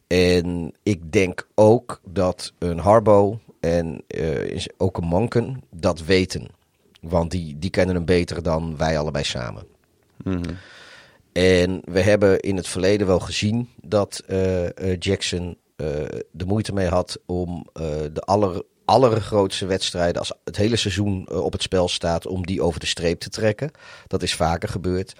En 0.06 0.74
ik 0.82 1.12
denk 1.12 1.48
ook 1.54 2.00
dat 2.04 2.52
een 2.58 2.78
Harbo 2.78 3.40
en 3.60 4.02
eh, 4.06 4.44
is 4.44 4.68
ook 4.76 4.96
een 4.96 5.06
Monken 5.06 5.62
dat 5.70 6.04
weten. 6.04 6.48
Want 7.00 7.30
die, 7.30 7.58
die 7.58 7.70
kennen 7.70 7.94
hem 7.94 8.04
beter 8.04 8.42
dan 8.42 8.76
wij 8.76 8.98
allebei 8.98 9.24
samen. 9.24 9.66
En 11.32 11.82
we 11.84 12.00
hebben 12.00 12.40
in 12.40 12.56
het 12.56 12.68
verleden 12.68 13.06
wel 13.06 13.20
gezien 13.20 13.68
dat 13.82 14.22
eh, 14.26 14.66
eh, 14.66 14.96
Jackson 14.98 15.56
de 16.30 16.44
moeite 16.46 16.72
mee 16.72 16.88
had 16.88 17.18
om 17.26 17.66
de 18.12 18.20
aller, 18.24 18.62
allergrootste 18.84 19.66
wedstrijden, 19.66 20.18
als 20.18 20.32
het 20.44 20.56
hele 20.56 20.76
seizoen 20.76 21.30
op 21.30 21.52
het 21.52 21.62
spel 21.62 21.88
staat, 21.88 22.26
om 22.26 22.46
die 22.46 22.62
over 22.62 22.80
de 22.80 22.86
streep 22.86 23.20
te 23.20 23.28
trekken. 23.28 23.70
Dat 24.06 24.22
is 24.22 24.34
vaker 24.34 24.68
gebeurd. 24.68 25.12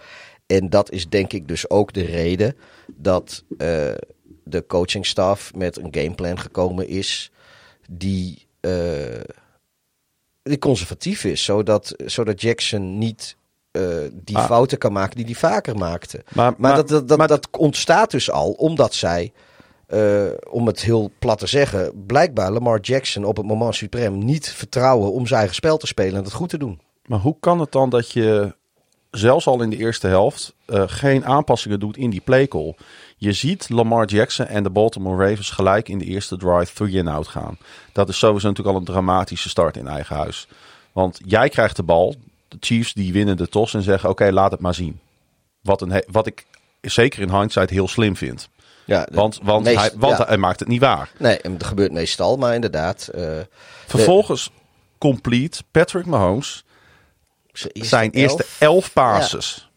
En 0.46 0.70
dat 0.70 0.90
is 0.90 1.08
denk 1.08 1.32
ik 1.32 1.48
dus 1.48 1.70
ook 1.70 1.92
de 1.92 2.04
reden 2.04 2.56
dat 2.86 3.44
de 4.44 4.64
coachingstaf 4.66 5.54
met 5.54 5.76
een 5.76 5.94
gameplan 5.94 6.38
gekomen 6.38 6.88
is 6.88 7.30
die, 7.90 8.46
eh, 8.60 8.70
die 10.42 10.58
conservatief 10.58 11.24
is. 11.24 11.44
Zodat, 11.44 11.94
zodat 12.06 12.40
Jackson 12.40 12.98
niet 12.98 13.36
eh, 13.70 13.82
die 14.12 14.36
Ah. 14.36 14.44
fouten 14.46 14.78
kan 14.78 14.92
maken 14.92 15.16
die 15.16 15.24
hij 15.24 15.34
vaker 15.34 15.76
maakte. 15.76 16.24
Maar, 16.34 16.54
Maar, 16.58 16.76
dat, 16.76 16.88
dat, 16.88 17.08
dat, 17.08 17.18
maar- 17.18 17.28
dat 17.28 17.48
ontstaat 17.58 18.10
dus 18.10 18.30
al 18.30 18.50
omdat 18.50 18.94
zij, 18.94 19.32
eh, 19.86 20.24
om 20.50 20.66
het 20.66 20.80
heel 20.82 21.10
plat 21.18 21.38
te 21.38 21.46
zeggen, 21.46 22.04
blijkbaar 22.06 22.50
Lamar 22.52 22.80
Jackson 22.80 23.24
op 23.24 23.36
het 23.36 23.46
moment 23.46 23.74
suprem 23.74 24.18
niet 24.18 24.48
vertrouwen 24.50 25.12
om 25.12 25.26
zijn 25.26 25.38
eigen 25.38 25.54
spel 25.56 25.76
te 25.76 25.86
spelen 25.86 26.14
en 26.18 26.24
het 26.24 26.32
goed 26.32 26.48
te 26.48 26.58
doen. 26.58 26.80
Maar 27.06 27.18
hoe 27.18 27.36
kan 27.40 27.60
het 27.60 27.72
dan 27.72 27.90
dat 27.90 28.10
je 28.12 28.54
zelfs 29.10 29.46
al 29.46 29.62
in 29.62 29.70
de 29.70 29.76
eerste 29.76 30.06
helft 30.06 30.54
geen 30.66 31.24
aanpassingen 31.26 31.80
doet 31.80 31.96
in 31.96 32.10
die 32.10 32.20
playcall? 32.20 32.74
Je 33.20 33.32
ziet 33.32 33.68
Lamar 33.68 34.06
Jackson 34.06 34.46
en 34.46 34.62
de 34.62 34.70
Baltimore 34.70 35.28
Ravens 35.28 35.50
gelijk 35.50 35.88
in 35.88 35.98
de 35.98 36.04
eerste 36.04 36.36
drive 36.36 36.72
three 36.74 36.98
and 36.98 37.08
out 37.08 37.28
gaan. 37.28 37.58
Dat 37.92 38.08
is 38.08 38.18
sowieso 38.18 38.48
natuurlijk 38.48 38.74
al 38.76 38.80
een 38.82 38.86
dramatische 38.92 39.48
start 39.48 39.76
in 39.76 39.86
eigen 39.86 40.16
huis. 40.16 40.46
Want 40.92 41.20
jij 41.24 41.48
krijgt 41.48 41.76
de 41.76 41.82
bal, 41.82 42.14
de 42.48 42.56
Chiefs 42.60 42.92
die 42.92 43.12
winnen 43.12 43.36
de 43.36 43.48
tos 43.48 43.74
en 43.74 43.82
zeggen 43.82 44.08
oké, 44.10 44.30
laat 44.32 44.50
het 44.50 44.60
maar 44.60 44.74
zien. 44.74 45.00
Wat, 45.62 45.80
een 45.82 46.02
wat 46.10 46.26
ik 46.26 46.46
zeker 46.80 47.20
in 47.22 47.30
hindsight 47.30 47.70
heel 47.70 47.88
slim 47.88 48.16
vind. 48.16 48.48
Ja, 48.84 49.08
Want, 49.12 49.38
want, 49.42 49.64
meest- 49.64 49.78
hij, 49.80 49.90
want 49.96 50.18
ja. 50.18 50.24
hij 50.26 50.36
maakt 50.36 50.60
het 50.60 50.68
niet 50.68 50.80
waar. 50.80 51.10
Nee, 51.18 51.38
dat 51.42 51.64
gebeurt 51.64 51.92
meestal, 51.92 52.36
maar 52.36 52.54
inderdaad. 52.54 53.08
eh, 53.08 53.38
Vervolgens 53.86 54.50
complete 54.98 55.62
Patrick 55.70 56.06
Mahomes 56.06 56.64
zijn 57.72 58.10
eerste 58.10 58.42
elf 58.42 58.58
elf 58.58 58.92
passes. 58.92 59.70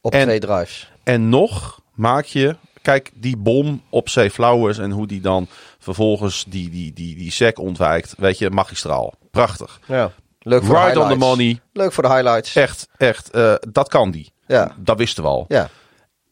op 0.00 0.12
en- 0.12 0.22
twee 0.22 0.38
drives. 0.40 0.90
En 1.02 1.28
nog 1.28 1.79
maak 2.00 2.24
je, 2.24 2.56
kijk, 2.82 3.10
die 3.14 3.36
bom 3.36 3.82
op 3.90 4.08
Zee 4.08 4.30
Flowers 4.30 4.78
en 4.78 4.90
hoe 4.90 5.06
die 5.06 5.20
dan 5.20 5.46
vervolgens 5.78 6.44
die, 6.48 6.70
die, 6.70 6.92
die, 6.92 7.16
die 7.16 7.30
sec 7.32 7.58
ontwijkt. 7.58 8.14
Weet 8.18 8.38
je, 8.38 8.50
magistraal. 8.50 9.14
Prachtig. 9.30 9.80
Ja. 9.86 10.10
Leuk 10.38 10.64
voor 10.64 10.74
de 10.74 10.80
Right 10.80 10.96
on 10.96 11.02
the 11.02 11.08
highlights. 11.08 11.36
money. 11.36 11.60
Leuk 11.72 11.92
voor 11.92 12.02
de 12.02 12.08
highlights. 12.08 12.54
Echt, 12.56 12.88
echt. 12.96 13.30
eh, 13.30 13.54
dat 13.72 13.88
kan 13.88 14.10
die. 14.10 14.32
Ja. 14.46 14.74
Dat 14.76 14.98
wisten 14.98 15.22
we 15.22 15.28
al. 15.28 15.44
Ja. 15.48 15.68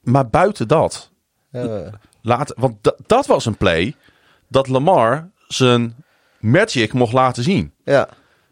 Maar 0.02 0.28
buiten 0.28 0.68
dat, 0.68 1.10
laat, 2.22 2.52
want 2.56 2.76
da- 2.84 2.96
dat 3.06 3.26
was 3.26 3.46
een 3.46 3.56
play 3.56 3.94
dat 4.48 4.68
Lamar 4.68 5.30
zijn 5.48 5.96
magic 6.40 6.92
mocht 6.92 7.12
laten 7.12 7.42
zien. 7.42 7.72
ja. 7.84 8.08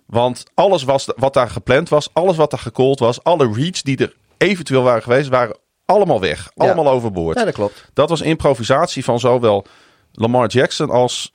Want 0.06 0.44
alles 0.54 0.82
was, 0.82 1.08
wat 1.16 1.34
daar 1.34 1.50
gepland 1.50 1.88
was, 1.88 2.08
alles 2.12 2.36
wat 2.36 2.50
daar 2.50 2.60
gecallt 2.60 2.98
was, 2.98 3.22
alle 3.22 3.52
reads 3.52 3.82
die 3.82 3.96
er 3.98 4.14
eventueel 4.36 4.82
waren 4.82 5.02
geweest, 5.02 5.28
waren 5.28 5.56
allemaal 5.86 6.20
weg. 6.20 6.50
Ja. 6.54 6.64
Allemaal 6.64 6.88
overboord. 6.92 7.38
ja, 7.38 7.44
dat 7.44 7.54
klopt. 7.54 7.90
Dat 7.92 8.08
was 8.08 8.20
improvisatie 8.20 9.04
van 9.04 9.20
zowel 9.20 9.66
Lamar 10.12 10.48
Jackson 10.48 10.90
als 10.90 11.32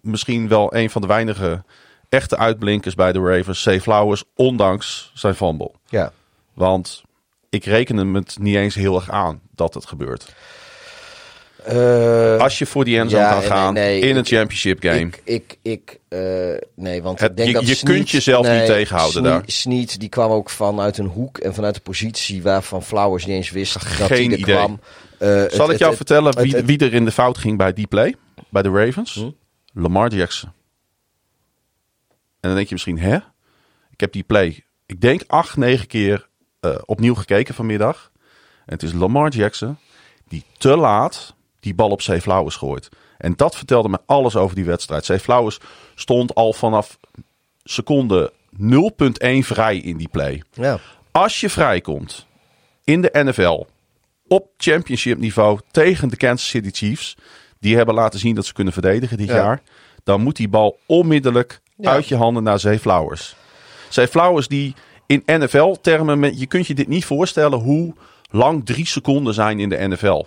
misschien 0.00 0.48
wel 0.48 0.74
een 0.74 0.90
van 0.90 1.00
de 1.00 1.06
weinige 1.06 1.64
echte 2.08 2.36
uitblinkers 2.36 2.94
bij 2.94 3.12
de 3.12 3.20
Ravens. 3.20 3.62
Zay 3.62 3.80
Flowers, 3.80 4.24
ondanks 4.34 5.10
zijn 5.14 5.34
fumble. 5.34 5.70
Ja. 5.88 6.12
Want 6.54 7.02
ik 7.48 7.64
reken 7.64 7.96
hem 7.96 8.14
het 8.14 8.36
niet 8.38 8.56
eens 8.56 8.74
heel 8.74 8.94
erg 8.94 9.10
aan 9.10 9.40
dat 9.54 9.74
het 9.74 9.86
gebeurt. 9.86 10.34
Eh, 11.64 12.36
Als 12.40 12.58
je 12.58 12.66
voor 12.66 12.84
die 12.84 12.98
endzone 12.98 13.22
ja, 13.22 13.30
kan 13.30 13.38
nee, 13.40 13.48
gaan 13.48 13.74
nee, 13.74 14.00
in 14.00 14.10
een 14.16 14.22
ik- 14.22 14.26
championship 14.26 14.82
game. 14.82 14.98
Ik, 15.06 15.20
ik, 15.24 15.58
ik 15.62 15.98
eh, 16.08 16.18
nee, 16.74 17.02
want 17.02 17.20
Het- 17.20 17.30
ik 17.30 17.36
denk 17.36 17.48
je- 17.48 17.54
dat 17.54 17.66
je 17.78 17.84
kunt 17.86 18.10
jezelf 18.10 18.48
niet 18.50 18.66
tegenhouden 18.66 19.20
Snead- 19.22 19.40
daar. 19.40 19.42
Snead, 19.50 20.00
die 20.00 20.08
kwam 20.08 20.30
ook 20.30 20.50
vanuit 20.50 20.98
een 20.98 21.06
hoek 21.06 21.38
en 21.38 21.54
vanuit 21.54 21.76
een 21.76 21.82
positie 21.82 22.42
waarvan 22.42 22.82
Flowers 22.82 23.26
niet 23.26 23.34
eens 23.36 23.50
wist 23.50 23.72
dat 23.72 23.82
Geen 23.84 24.06
hij 24.08 24.16
er 24.16 24.22
idee. 24.38 24.54
kwam. 24.56 24.80
Eh, 25.18 25.28
het- 25.28 25.52
Zal 25.52 25.70
ik 25.70 25.78
jou 25.78 25.88
het- 25.94 25.96
vertellen 25.96 26.36
wie, 26.42 26.56
wie 26.64 26.78
er 26.78 26.94
in 26.94 27.04
de 27.04 27.10
fout 27.12 27.38
ging 27.38 27.58
bij 27.58 27.72
die 27.72 27.86
play? 27.86 28.14
Bij 28.48 28.62
de 28.62 28.70
Ravens? 28.70 29.14
Hm? 29.14 29.30
Lamar 29.82 30.14
Jackson. 30.14 30.48
En 32.40 32.50
dan 32.50 32.54
denk 32.54 32.66
je 32.66 32.74
misschien, 32.74 32.98
hè? 32.98 33.16
Ik 33.90 34.00
heb 34.00 34.12
die 34.12 34.22
play, 34.22 34.64
ik 34.86 35.00
denk 35.00 35.22
acht, 35.26 35.56
negen 35.56 35.86
keer 35.86 36.28
opnieuw 36.84 37.14
gekeken 37.14 37.54
vanmiddag. 37.54 38.10
En 38.66 38.72
het 38.72 38.82
is 38.82 38.92
Lamar 38.92 39.28
Jackson 39.30 39.76
die 40.28 40.44
te 40.58 40.76
laat 40.76 41.34
die 41.64 41.74
bal 41.74 41.90
op 41.90 42.02
Zay 42.02 42.20
Flowers 42.20 42.56
gooit. 42.56 42.88
En 43.18 43.32
dat 43.36 43.56
vertelde 43.56 43.88
me 43.88 43.98
alles 44.06 44.36
over 44.36 44.56
die 44.56 44.64
wedstrijd. 44.64 45.04
Zay 45.04 45.20
Flowers 45.20 45.58
stond 45.94 46.34
al 46.34 46.52
vanaf 46.52 46.98
seconde 47.64 48.32
0.1 48.60 49.38
vrij 49.38 49.76
in 49.76 49.96
die 49.96 50.08
play. 50.08 50.42
Ja. 50.52 50.78
Als 51.10 51.40
je 51.40 51.50
vrijkomt 51.50 52.26
in 52.84 53.02
de 53.02 53.10
NFL 53.12 53.66
op 54.28 54.48
championship 54.56 55.18
niveau 55.18 55.58
tegen 55.70 56.08
de 56.08 56.16
Kansas 56.16 56.48
City 56.48 56.70
Chiefs, 56.72 57.16
die 57.60 57.76
hebben 57.76 57.94
laten 57.94 58.18
zien 58.18 58.34
dat 58.34 58.46
ze 58.46 58.52
kunnen 58.52 58.72
verdedigen 58.72 59.16
dit 59.16 59.28
Ja. 59.28 59.34
jaar, 59.34 59.62
dan 60.04 60.20
moet 60.22 60.36
die 60.36 60.48
bal 60.48 60.78
onmiddellijk 60.86 61.60
Ja. 61.76 61.90
uit 61.90 62.08
je 62.08 62.16
handen 62.16 62.42
naar 62.42 62.60
Zay 62.60 62.78
Flowers. 62.78 63.36
Zay 63.88 64.08
Flowers 64.08 64.48
die 64.48 64.74
in 65.06 65.22
NFL-termen, 65.26 66.38
je 66.38 66.46
kunt 66.46 66.66
je 66.66 66.74
dit 66.74 66.88
niet 66.88 67.04
voorstellen 67.04 67.58
hoe 67.58 67.94
lang 68.30 68.64
drie 68.66 68.86
seconden 68.86 69.34
zijn 69.34 69.60
in 69.60 69.68
de 69.68 69.88
NFL. 69.88 70.24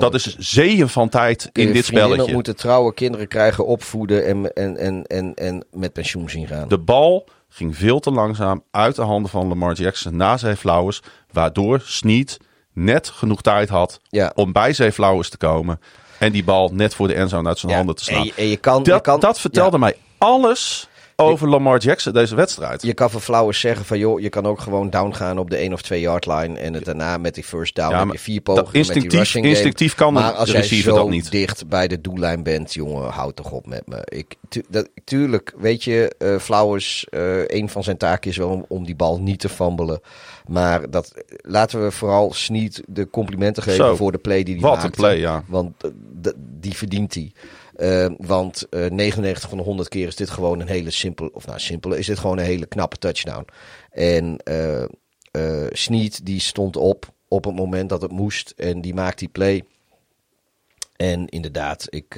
Dat 0.00 0.14
is 0.14 0.36
zeeën 0.38 0.88
van 0.88 1.08
tijd 1.08 1.50
in 1.52 1.72
dit 1.72 1.84
spelletje. 1.84 2.32
moeten 2.32 2.56
trouwen, 2.56 2.94
kinderen 2.94 3.28
krijgen, 3.28 3.66
opvoeden 3.66 4.26
en, 4.26 4.52
en, 4.54 4.76
en, 4.76 5.06
en, 5.06 5.34
en 5.34 5.64
met 5.72 5.92
pensioen 5.92 6.30
zien 6.30 6.46
gaan. 6.46 6.68
De 6.68 6.78
bal 6.78 7.28
ging 7.48 7.76
veel 7.76 8.00
te 8.00 8.10
langzaam 8.10 8.62
uit 8.70 8.96
de 8.96 9.02
handen 9.02 9.30
van 9.30 9.48
Lamar 9.48 9.74
Jackson 9.74 10.16
na 10.16 10.36
Zay 10.36 10.56
Flowers. 10.56 11.02
Waardoor 11.32 11.80
Snead 11.84 12.36
net 12.72 13.08
genoeg 13.08 13.42
tijd 13.42 13.68
had 13.68 14.00
Ja. 14.08 14.32
om 14.34 14.52
bij 14.52 14.72
Zay 14.72 14.92
Flowers 14.92 15.30
te 15.30 15.36
komen. 15.36 15.80
En 16.18 16.32
die 16.32 16.44
bal 16.44 16.70
net 16.72 16.94
voor 16.94 17.08
de 17.08 17.14
endzone 17.14 17.48
uit 17.48 17.58
zijn 17.58 17.72
Ja, 17.72 17.78
handen 17.78 17.96
te 17.96 18.04
slaan. 18.04 18.18
En 18.18 18.24
je, 18.24 18.32
en 18.36 18.46
je 18.46 18.56
kan, 18.56 18.78
je 18.82 18.90
dat, 18.90 19.02
kan, 19.02 19.20
dat 19.20 19.40
vertelde 19.40 19.76
ja. 19.76 19.78
mij 19.78 19.96
alles 20.18 20.87
over 21.20 21.48
Lamar 21.48 21.78
Jackson 21.78 22.12
deze 22.12 22.34
wedstrijd. 22.34 22.82
Je 22.82 22.94
kan 22.94 23.10
van 23.10 23.20
Flowers 23.20 23.60
zeggen 23.60 23.84
van 23.86 23.98
joh, 23.98 24.20
je 24.20 24.28
kan 24.28 24.46
ook 24.46 24.60
gewoon 24.60 24.90
down 24.90 25.12
gaan 25.14 25.38
op 25.38 25.50
de 25.50 25.56
1 25.56 25.72
of 25.72 25.82
2 25.82 26.00
yard 26.00 26.26
line. 26.26 26.58
En 26.58 26.74
het 26.74 26.84
daarna 26.84 27.16
met 27.18 27.34
die 27.34 27.44
first 27.44 27.74
down 27.74 27.90
Ja, 27.90 27.98
heb 27.98 28.12
je 28.12 28.18
vier 28.18 28.40
pogingen 28.40 28.64
met 28.64 28.72
die 28.72 28.82
instinctief- 28.82 29.18
rushing 29.18 29.44
game. 29.44 29.54
instinctief 29.56 29.94
kan 29.94 30.12
maar 30.12 30.32
als 30.32 30.50
jij 30.50 30.60
receiver 30.60 30.90
zo 30.92 30.96
dat 30.96 31.08
niet. 31.08 31.30
dicht 31.30 31.68
bij 31.68 31.88
de 31.88 32.00
doellijn 32.00 32.42
bent, 32.42 32.74
jongen, 32.74 33.10
houd 33.10 33.36
toch 33.36 33.50
op 33.50 33.66
met 33.66 33.82
me. 33.86 34.00
Ik, 34.04 34.34
tu- 34.48 34.62
dat, 34.68 34.88
tuurlijk, 35.04 35.54
weet 35.56 35.84
je, 35.84 36.14
eh, 36.18 36.38
Flowers, 36.38 37.06
eh, 37.10 37.46
een 37.46 37.68
van 37.68 37.84
zijn 37.84 37.96
taken 37.96 38.30
is 38.30 38.36
wel 38.36 38.48
om, 38.48 38.64
om 38.68 38.84
die 38.84 38.96
bal 38.96 39.20
niet 39.20 39.40
te 39.40 39.48
fambelen. 39.48 40.00
Maar 40.46 40.90
dat, 40.90 41.14
laten 41.42 41.82
we 41.84 41.90
vooral 41.90 42.32
Snead 42.32 42.82
de 42.86 43.10
complimenten 43.10 43.62
geven 43.62 43.84
Zo, 43.84 43.96
voor 43.96 44.12
de 44.12 44.18
play 44.18 44.42
die 44.42 44.54
hij 44.54 44.62
wat 44.62 44.70
maakte. 44.72 44.86
een 44.86 44.92
play, 44.94 45.18
ja. 45.18 45.44
Want 45.46 45.72
eh, 46.22 46.30
die 46.60 46.76
verdient 46.76 47.14
hij. 47.14 47.32
Eh, 47.78 48.06
want 48.16 48.68
eh 48.68 48.90
99 48.90 49.48
van 49.48 49.58
de 49.58 49.64
100 49.64 49.88
keer 49.88 50.06
is 50.06 50.16
dit 50.16 50.30
gewoon 50.30 50.60
een 50.60 50.68
hele 50.68 50.90
simpele, 50.90 51.32
of 51.32 51.46
nou 51.46 51.58
simpele, 51.58 51.98
is 51.98 52.06
dit 52.06 52.18
gewoon 52.18 52.38
een 52.38 52.44
hele 52.44 52.66
knappe 52.66 52.96
touchdown. 52.96 53.46
En 53.90 54.38
eh 54.44 54.82
eh 55.30 55.66
Snead 55.70 56.20
die 56.24 56.40
stond 56.40 56.76
op 56.76 57.12
op 57.28 57.44
het 57.44 57.54
moment 57.54 57.88
dat 57.88 58.02
het 58.02 58.10
moest 58.10 58.50
en 58.56 58.80
die 58.80 58.94
maakt 58.94 59.18
die 59.18 59.28
play. 59.28 59.64
En 60.96 61.26
inderdaad, 61.26 61.86
ik. 61.90 62.16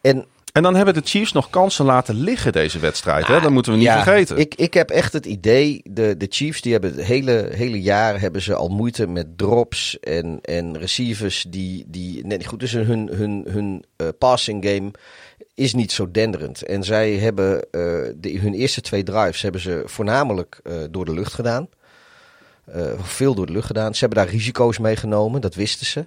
en 0.00 0.26
En 0.52 0.62
dan 0.62 0.74
hebben 0.74 0.94
de 0.94 1.00
Chiefs 1.04 1.32
nog 1.32 1.50
kansen 1.50 1.84
laten 1.84 2.14
liggen 2.14 2.52
deze 2.52 2.78
wedstrijd. 2.78 3.26
Hè? 3.26 3.40
Dat 3.40 3.50
moeten 3.50 3.72
we 3.72 3.78
niet 3.78 3.86
ja, 3.86 4.02
vergeten. 4.02 4.36
Ik, 4.36 4.54
ik 4.54 4.74
heb 4.74 4.90
echt 4.90 5.12
het 5.12 5.26
idee, 5.26 5.80
de, 5.84 6.16
de 6.16 6.26
Chiefs 6.28 6.60
die 6.60 6.72
hebben 6.72 6.90
het 6.90 7.04
hele, 7.04 7.48
hele 7.52 7.80
jaar 7.80 8.20
hebben 8.20 8.42
ze 8.42 8.54
al 8.54 8.68
moeite 8.68 9.06
met 9.06 9.38
drops 9.38 10.00
en, 10.00 10.38
en 10.42 10.78
receivers 10.78 11.44
die, 11.48 11.84
die 11.86 12.26
net 12.26 12.38
niet 12.38 12.46
goed. 12.46 12.60
Dus 12.60 12.72
hun, 12.72 13.08
hun, 13.12 13.44
hun 13.48 13.84
eh, 13.96 14.08
passing 14.18 14.64
game 14.64 14.90
is 15.54 15.74
niet 15.74 15.92
zo 15.92 16.10
denderend. 16.10 16.62
En 16.62 16.84
zij 16.84 17.12
hebben 17.12 17.60
eh, 17.60 17.80
de, 18.16 18.38
hun 18.38 18.54
eerste 18.54 18.80
twee 18.80 19.02
drives 19.02 19.42
hebben 19.42 19.60
ze 19.60 19.82
voornamelijk 19.86 20.60
eh, 20.64 20.74
door 20.90 21.04
de 21.04 21.14
lucht 21.14 21.32
gedaan. 21.32 21.68
Veel 23.02 23.34
door 23.34 23.46
de 23.46 23.52
lucht 23.52 23.66
gedaan. 23.66 23.94
Ze 23.94 24.00
hebben 24.04 24.24
daar 24.24 24.32
risico's 24.32 24.78
mee 24.78 24.96
genomen, 24.96 25.40
dat 25.40 25.54
wisten 25.54 25.86
ze. 25.86 26.06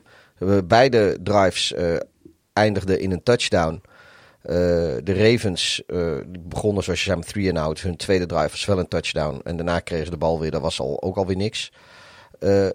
Beide 0.64 1.18
drives 1.24 1.74
eindigden 2.54 3.00
in 3.00 3.12
een 3.12 3.24
touchdown. 3.24 3.82
Uh, 4.50 4.52
de 5.04 5.30
Ravens 5.32 5.84
uh, 5.88 6.18
begonnen 6.40 6.84
zoals 6.84 7.00
je 7.00 7.06
zei 7.06 7.18
met 7.18 7.28
three 7.28 7.50
and 7.50 7.58
out. 7.58 7.82
Hun 7.82 7.96
tweede 7.96 8.26
drive 8.26 8.50
was 8.50 8.66
wel 8.66 8.80
een 8.80 8.88
touchdown. 8.88 9.42
En 9.44 9.56
daarna 9.56 9.80
kregen 9.80 10.06
ze 10.06 10.12
de 10.12 10.18
bal 10.18 10.40
weer. 10.40 10.52
Dat 10.52 10.62
was 10.62 10.80
al, 10.80 11.02
ook 11.02 11.18
alweer 11.18 11.36
niks. 11.36 11.72
Uh, 12.40 12.70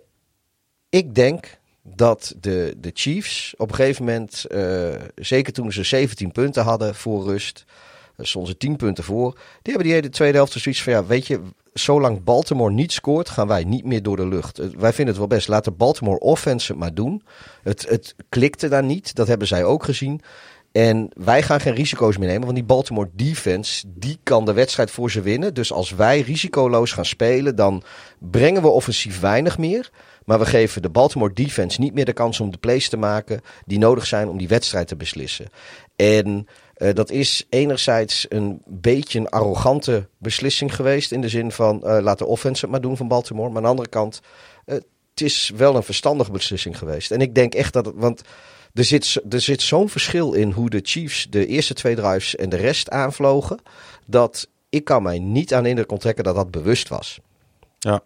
ik 0.89 1.15
denk 1.15 1.59
dat 1.83 2.35
de, 2.41 2.75
de 2.79 2.91
Chiefs 2.95 3.55
op 3.57 3.69
een 3.69 3.75
gegeven 3.75 4.05
moment, 4.05 4.45
zeker 5.15 5.53
toen 5.53 5.73
ze 5.73 5.83
17 5.83 6.33
punten 6.33 6.63
hadden 6.63 6.95
voor 6.95 7.25
rust, 7.25 7.65
stonden 8.19 8.51
ze 8.51 8.57
10 8.57 8.77
punten 8.77 9.05
voor. 9.05 9.33
Die 9.33 9.43
hebben 9.63 9.85
die 9.85 9.93
hele 9.93 10.09
tweede 10.09 10.37
helft 10.37 10.53
zoiets 10.53 10.83
van, 10.83 10.93
ja, 10.93 11.05
weet 11.05 11.27
je, 11.27 11.41
zolang 11.73 12.25
Baltimore 12.25 12.73
niet 12.73 12.93
scoort, 12.93 13.29
gaan 13.29 13.47
wij 13.47 13.65
niet 13.65 13.85
meer 13.85 14.03
door 14.03 14.17
de 14.17 14.27
lucht. 14.27 14.59
Wij 14.59 14.93
vinden 14.93 15.07
het 15.07 15.17
wel 15.17 15.27
best. 15.27 15.49
Laat 15.49 15.65
de 15.65 15.71
Baltimore 15.71 16.19
offense 16.19 16.73
het 16.73 16.81
maar 16.81 16.95
doen. 16.95 17.23
Het, 17.63 17.89
het 17.89 18.15
klikte 18.29 18.69
daar 18.69 18.85
niet. 18.85 19.15
Dat 19.15 19.29
hebben 19.29 19.47
zij 19.47 19.65
ook 19.65 19.85
gezien. 19.85 20.21
En 20.73 21.11
wij 21.15 21.43
gaan 21.43 21.61
geen 21.61 21.75
risico's 21.75 22.17
meer 22.17 22.29
nemen, 22.29 22.45
want 22.45 22.55
die 22.55 22.65
Baltimore 22.65 23.11
defense, 23.13 23.85
die 23.89 24.19
kan 24.23 24.45
de 24.45 24.53
wedstrijd 24.53 24.91
voor 24.91 25.11
ze 25.11 25.21
winnen. 25.21 25.55
Dus 25.55 25.73
als 25.73 25.91
wij 25.91 26.21
risicoloos 26.21 26.93
gaan 26.93 27.05
spelen, 27.05 27.57
dan 27.57 27.83
brengen 28.19 28.63
we 28.63 28.69
offensief 28.69 29.21
weinig 29.21 29.59
meer. 29.59 29.91
Maar 30.25 30.39
we 30.39 30.47
geven 30.47 30.83
de 30.83 30.91
Baltimore 30.91 31.33
defense 31.33 31.81
niet 31.81 31.95
meer 31.95 32.05
de 32.05 32.13
kans 32.13 32.41
om 32.41 32.51
de 32.51 32.59
plays 32.59 32.89
te 32.89 32.97
maken 32.97 33.41
die 33.67 33.79
nodig 33.79 34.07
zijn 34.07 34.29
om 34.29 34.39
die 34.39 34.49
wedstrijd 34.49 34.89
te 34.89 34.97
beslissen. 34.97 35.49
En 35.97 36.47
uh, 36.77 36.95
dat 36.95 37.11
is 37.11 37.47
enerzijds 37.49 38.27
een 38.29 38.63
beetje 38.67 39.19
een 39.19 39.29
arrogante 39.29 40.09
beslissing 40.19 40.75
geweest. 40.75 41.13
In 41.13 41.21
de 41.21 41.29
zin 41.29 41.53
van 41.53 41.81
uh, 41.85 41.99
laat 42.01 42.19
de 42.19 42.27
offense 42.27 42.61
het 42.61 42.71
maar 42.71 42.81
doen 42.81 42.97
van 42.97 43.09
Baltimore. 43.09 43.49
Maar 43.49 43.57
aan 43.57 43.63
de 43.63 43.69
andere 43.69 43.89
kant, 43.89 44.21
uh, 44.67 44.75
het 44.75 45.21
is 45.21 45.53
wel 45.57 45.77
een 45.77 45.83
verstandige 45.83 46.31
beslissing 46.31 46.79
geweest. 46.79 47.11
En 47.11 47.21
ik 47.21 47.35
denk 47.35 47.55
echt 47.55 47.73
dat 47.73 47.87
het. 47.87 47.95
Want 47.97 48.23
er 48.75 48.85
zit, 48.85 49.23
er 49.31 49.41
zit 49.41 49.63
zo'n 49.63 49.89
verschil 49.89 50.33
in 50.33 50.51
hoe 50.51 50.71
de 50.71 50.81
Chiefs 50.83 51.27
de 51.31 51.47
eerste 51.47 51.75
twee 51.75 51.95
drives 51.95 52.37
en 52.37 52.49
de 52.49 52.57
rest 52.57 52.91
aanvlogen. 52.91 53.59
Dat 54.07 54.49
ik 54.69 54.85
kan 54.85 55.03
mij 55.03 55.19
niet 55.19 55.55
aan 55.55 55.67
indruk 55.67 55.93
onttrekken 55.93 56.25
dat 56.25 56.35
dat 56.35 56.51
bewust 56.51 56.89
was. 56.89 57.19
Ja, 57.79 58.01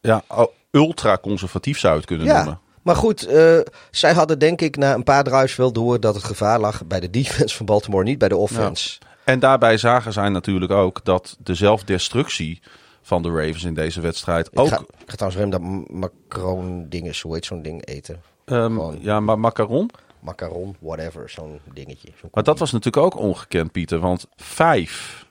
ja 0.00 0.24
ultra 0.70 1.18
conservatief 1.18 1.78
zou 1.78 1.92
je 1.92 1.98
het 1.98 2.08
kunnen 2.08 2.26
ja. 2.26 2.36
noemen. 2.36 2.60
Maar 2.82 2.96
goed, 2.96 3.28
uh, 3.28 3.58
zij 3.90 4.12
hadden 4.12 4.38
denk 4.38 4.60
ik 4.60 4.76
na 4.76 4.94
een 4.94 5.02
paar 5.02 5.24
drives 5.24 5.56
wel 5.56 5.72
door 5.72 6.00
dat 6.00 6.14
het 6.14 6.24
gevaar 6.24 6.60
lag 6.60 6.84
bij 6.84 7.00
de 7.00 7.10
defense 7.10 7.56
van 7.56 7.66
Baltimore, 7.66 8.04
niet 8.04 8.18
bij 8.18 8.28
de 8.28 8.36
offense. 8.36 8.96
Ja. 9.00 9.06
En 9.24 9.38
daarbij 9.38 9.76
zagen 9.76 10.12
zij 10.12 10.28
natuurlijk 10.28 10.72
ook 10.72 11.04
dat 11.04 11.36
de 11.40 11.54
zelfdestructie 11.54 12.60
van 13.02 13.22
de 13.22 13.28
Ravens 13.28 13.64
in 13.64 13.74
deze 13.74 14.00
wedstrijd 14.00 14.46
ik 14.46 14.58
ook... 14.58 14.68
Ga, 14.68 14.78
ik 14.78 15.10
ga 15.10 15.16
trouwens 15.16 15.42
rem 15.42 15.50
dat 15.50 15.90
macaron 15.90 16.86
dingen, 16.88 17.14
zo 17.14 17.34
heet 17.34 17.44
zo'n 17.44 17.62
ding, 17.62 17.86
eten. 17.86 18.22
Um, 18.46 19.02
ja, 19.02 19.20
maar 19.20 19.38
macaron? 19.38 19.90
Macaron, 20.20 20.76
whatever, 20.78 21.30
zo'n 21.30 21.60
dingetje. 21.72 22.08
Zo 22.20 22.28
maar 22.32 22.42
dat 22.42 22.58
was 22.58 22.72
natuurlijk 22.72 23.04
ook 23.04 23.16
ongekend, 23.16 23.72
Pieter, 23.72 23.98
want 23.98 24.26
vijf... 24.36 25.26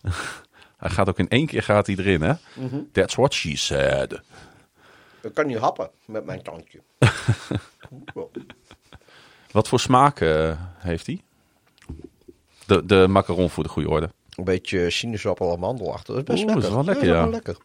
hij 0.82 0.90
gaat 0.90 1.08
ook 1.08 1.18
in 1.18 1.28
één 1.28 1.46
keer 1.46 1.62
gaat 1.62 1.86
hij 1.86 1.96
erin, 1.96 2.22
hè? 2.22 2.32
Mm 2.54 2.68
-hmm. 2.68 2.88
That's 2.92 3.14
what 3.14 3.34
she 3.34 3.56
said. 3.56 4.20
Ik 5.22 5.34
kan 5.34 5.46
nu 5.46 5.58
happen 5.58 5.90
met 6.04 6.24
mijn 6.24 6.42
tandje. 6.42 6.80
Wat 9.52 9.68
voor 9.68 9.80
smaak 9.80 10.20
uh, 10.20 10.56
heeft 10.78 11.06
hij? 11.06 11.22
De, 12.66 12.86
de 12.86 13.06
macaron 13.08 13.50
voor 13.50 13.62
de 13.62 13.68
goede 13.68 13.88
orde. 13.88 14.10
Een 14.36 14.44
beetje 14.44 14.90
sinaasappel 14.90 15.52
amandelachtig. 15.52 16.14
Dat 16.14 16.36
is 16.36 16.44
best 16.44 16.44
Oeh, 16.44 16.54
lekker. 16.54 16.70
Dat 16.70 16.70
is 16.70 16.84
wel 16.84 16.94
lekker, 16.94 17.06
ja. 17.14 17.22
Wel 17.22 17.30
lekker. 17.30 17.56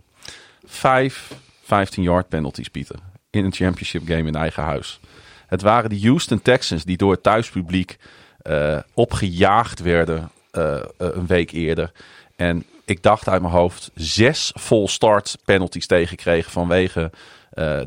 Vijf 0.66 1.34
15-yard 1.64 2.28
penalties, 2.28 2.68
Pieter. 2.68 3.00
In 3.38 3.46
een 3.46 3.54
championship 3.54 4.08
game 4.08 4.28
in 4.28 4.36
eigen 4.36 4.64
huis. 4.64 5.00
Het 5.48 5.62
waren 5.62 5.90
de 5.90 6.02
Houston 6.02 6.42
Texans 6.42 6.84
die 6.84 6.98
door 6.98 7.12
het 7.12 7.24
thuispubliek 7.24 7.98
uh, 8.44 8.78
opgejaagd 8.94 9.80
werden 9.80 10.32
uh, 10.52 10.78
een 10.98 11.28
week 11.28 11.52
eerder. 11.52 11.92
En 12.36 12.66
ik 12.86 13.04
dacht 13.04 13.30
uit 13.30 13.42
mijn 13.42 13.54
hoofd 13.54 13.92
zes 13.96 14.52
full 14.60 14.88
start 14.88 15.38
penalties 15.46 15.88
tegenkregen 15.88 16.52
vanwege 16.52 17.12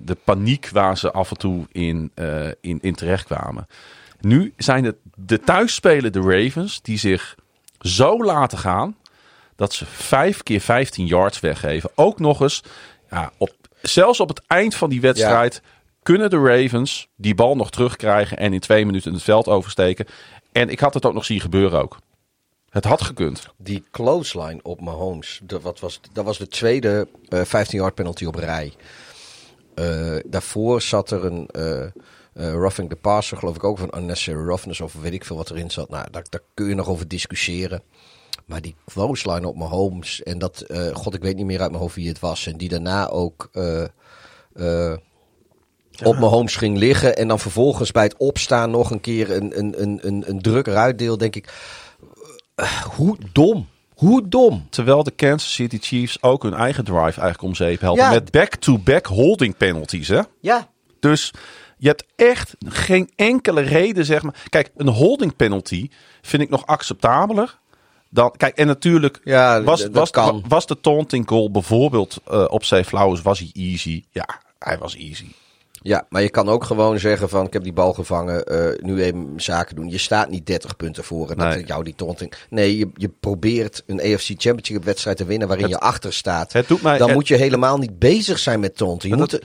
de 0.00 0.16
paniek 0.24 0.68
waar 0.68 0.98
ze 0.98 1.10
af 1.10 1.30
en 1.30 1.36
toe 1.36 1.66
in, 1.72 2.12
in, 2.60 2.78
in 2.80 2.94
terecht 2.94 3.24
kwamen. 3.24 3.66
Nu 4.20 4.52
zijn 4.56 4.84
het 4.84 4.96
de 5.14 5.40
thuisspelende 5.40 6.20
Ravens 6.20 6.82
die 6.82 6.98
zich 6.98 7.36
zo 7.80 8.24
laten 8.24 8.58
gaan 8.58 8.96
dat 9.56 9.72
ze 9.72 9.86
vijf 9.86 10.42
keer 10.42 10.60
15 10.60 11.06
yards 11.06 11.40
weggeven. 11.40 11.90
Ook 11.94 12.18
nog 12.18 12.40
eens, 12.40 12.62
ja, 13.10 13.32
op, 13.36 13.54
zelfs 13.82 14.20
op 14.20 14.28
het 14.28 14.42
eind 14.46 14.74
van 14.74 14.90
die 14.90 15.00
wedstrijd 15.00 15.62
kunnen 16.02 16.30
de 16.30 16.38
Ravens 16.38 17.08
die 17.16 17.34
bal 17.34 17.56
nog 17.56 17.70
terugkrijgen 17.70 18.36
en 18.36 18.52
in 18.52 18.60
twee 18.60 18.86
minuten 18.86 19.12
het 19.12 19.22
veld 19.22 19.48
oversteken. 19.48 20.06
En 20.52 20.68
ik 20.68 20.80
had 20.80 20.94
het 20.94 21.06
ook 21.06 21.14
nog 21.14 21.24
zien 21.24 21.40
gebeuren 21.40 21.80
ook. 21.80 21.98
Het 22.70 22.84
had 22.84 23.02
gekund. 23.02 23.48
Die 23.56 23.84
clothesline 23.90 24.58
op 24.62 24.80
Mahomes, 24.80 25.40
dat, 25.42 25.62
wat 25.62 25.80
was, 25.80 26.00
dat 26.12 26.24
was 26.24 26.38
de 26.38 26.48
tweede 26.48 27.08
eh 27.28 27.44
15-yard 27.44 27.94
penalty 27.94 28.24
op 28.24 28.34
rij. 28.34 28.72
Eh, 29.74 30.16
daarvoor 30.26 30.82
zat 30.82 31.10
er 31.10 31.24
een 31.24 31.46
eh 31.46 31.86
eh, 32.32 32.52
roughing 32.52 32.88
the 32.88 32.96
passer, 32.96 33.36
geloof 33.36 33.56
ik 33.56 33.64
ook, 33.64 33.78
van 33.78 33.94
unnecessary 33.96 34.46
roughness 34.46 34.80
of 34.80 34.94
weet 34.94 35.12
ik 35.12 35.24
veel 35.24 35.36
wat 35.36 35.50
erin 35.50 35.70
zat. 35.70 35.88
Nou, 35.88 36.06
daar, 36.10 36.24
daar 36.28 36.40
kun 36.54 36.68
je 36.68 36.74
nog 36.74 36.88
over 36.88 37.08
discussiëren. 37.08 37.82
Maar 38.50 38.60
die 38.60 38.74
clothesline 38.84 39.48
op 39.48 39.56
Mahomes 39.56 40.22
en 40.22 40.38
dat, 40.38 40.60
eh, 40.60 40.94
god, 40.94 41.14
ik 41.14 41.22
weet 41.22 41.36
niet 41.36 41.46
meer 41.46 41.60
uit 41.60 41.70
mijn 41.70 41.82
hoofd 41.82 41.94
wie 41.94 42.08
het 42.08 42.18
was. 42.18 42.46
En 42.46 42.56
die 42.56 42.68
daarna 42.68 43.08
ook 43.08 43.48
eh, 43.52 43.82
eh, 44.54 44.96
op 46.04 46.18
Mahomes 46.18 46.56
ging 46.56 46.78
liggen. 46.78 47.16
En 47.16 47.28
dan 47.28 47.38
vervolgens 47.38 47.90
bij 47.90 48.02
het 48.02 48.16
opstaan 48.16 48.70
nog 48.70 48.90
een 48.90 49.00
keer 49.00 49.30
een, 49.30 49.58
een, 49.58 49.82
een, 49.82 49.98
een, 50.02 50.24
een 50.26 50.42
druk 50.42 50.66
eruit 50.66 50.98
deel, 50.98 51.18
denk 51.18 51.36
ik. 51.36 51.52
hoe 52.96 53.16
dom. 53.32 53.68
Hoe 53.94 54.28
dom. 54.28 54.66
Terwijl 54.70 55.02
de 55.02 55.10
Kansas 55.10 55.54
City 55.54 55.78
Chiefs 55.80 56.22
ook 56.22 56.42
hun 56.42 56.54
eigen 56.54 56.84
drive 56.84 57.00
eigenlijk 57.00 57.42
om 57.42 57.54
zeep 57.54 57.80
helpen. 57.80 58.04
Ja. 58.04 58.10
Met 58.10 58.30
back-to-back 58.30 59.06
holding 59.06 59.56
penalties. 59.56 60.08
Hè? 60.08 60.20
Ja, 60.40 60.68
Dus 61.00 61.32
je 61.78 61.88
hebt 61.88 62.04
echt 62.16 62.54
geen 62.66 63.10
enkele 63.16 63.60
reden, 63.60 64.04
zeg 64.04 64.22
maar. 64.22 64.42
Kijk, 64.48 64.70
een 64.76 64.88
holding 64.88 65.36
penalty 65.36 65.88
vind 66.22 66.42
ik 66.42 66.50
nog 66.50 66.66
acceptabeler. 66.66 67.58
Dan, 68.12 68.34
kijk, 68.36 68.56
en 68.56 68.66
natuurlijk 68.66 69.20
Ja, 69.24 69.62
was, 69.62 69.80
dat 69.80 69.92
was, 69.92 70.10
kan. 70.10 70.44
was 70.48 70.66
de 70.66 70.80
taunting 70.80 71.28
goal 71.28 71.50
bijvoorbeeld 71.50 72.16
eh, 72.30 72.44
op 72.48 72.64
Safe 72.64 72.84
Flowers, 72.84 73.22
was 73.22 73.38
hij 73.38 73.50
easy? 73.52 74.04
Ja, 74.10 74.40
hij 74.58 74.78
was 74.78 74.96
easy. 74.96 75.26
Ja, 75.82 76.06
maar 76.08 76.22
je 76.22 76.30
kan 76.30 76.48
ook 76.48 76.64
gewoon 76.64 76.98
zeggen 76.98 77.28
van 77.28 77.46
ik 77.46 77.52
heb 77.52 77.62
die 77.62 77.72
bal 77.72 77.92
gevangen, 77.92 78.44
eh, 78.44 78.84
nu 78.84 79.02
even 79.02 79.32
zaken 79.36 79.76
doen. 79.76 79.88
Je 79.90 79.98
staat 79.98 80.30
niet 80.30 80.46
30 80.46 80.76
punten 80.76 81.04
voor 81.04 81.30
en 81.30 81.36
dat 81.38 81.48
Nee. 81.54 81.64
jou 81.64 81.84
die 81.84 81.94
taunting. 81.94 82.32
Nee, 82.50 82.78
je, 82.78 82.90
je 82.94 83.08
probeert 83.20 83.82
een 83.86 84.00
AFC 84.00 84.26
Championship 84.26 84.84
wedstrijd 84.84 85.16
te 85.16 85.24
winnen 85.24 85.48
waarin 85.48 85.66
Het- 85.66 85.74
je 85.74 85.80
achter 85.80 86.12
staat. 86.12 86.52
het 86.52 86.68
doet 86.68 86.82
mij- 86.82 86.98
Dan 86.98 87.06
het- 87.06 87.16
moet 87.16 87.28
je 87.28 87.36
helemaal 87.36 87.78
niet 87.78 87.98
bezig 87.98 88.38
zijn 88.38 88.60
met 88.60 88.76
taunting. 88.76 89.12
Je 89.14 89.18
moet, 89.18 89.40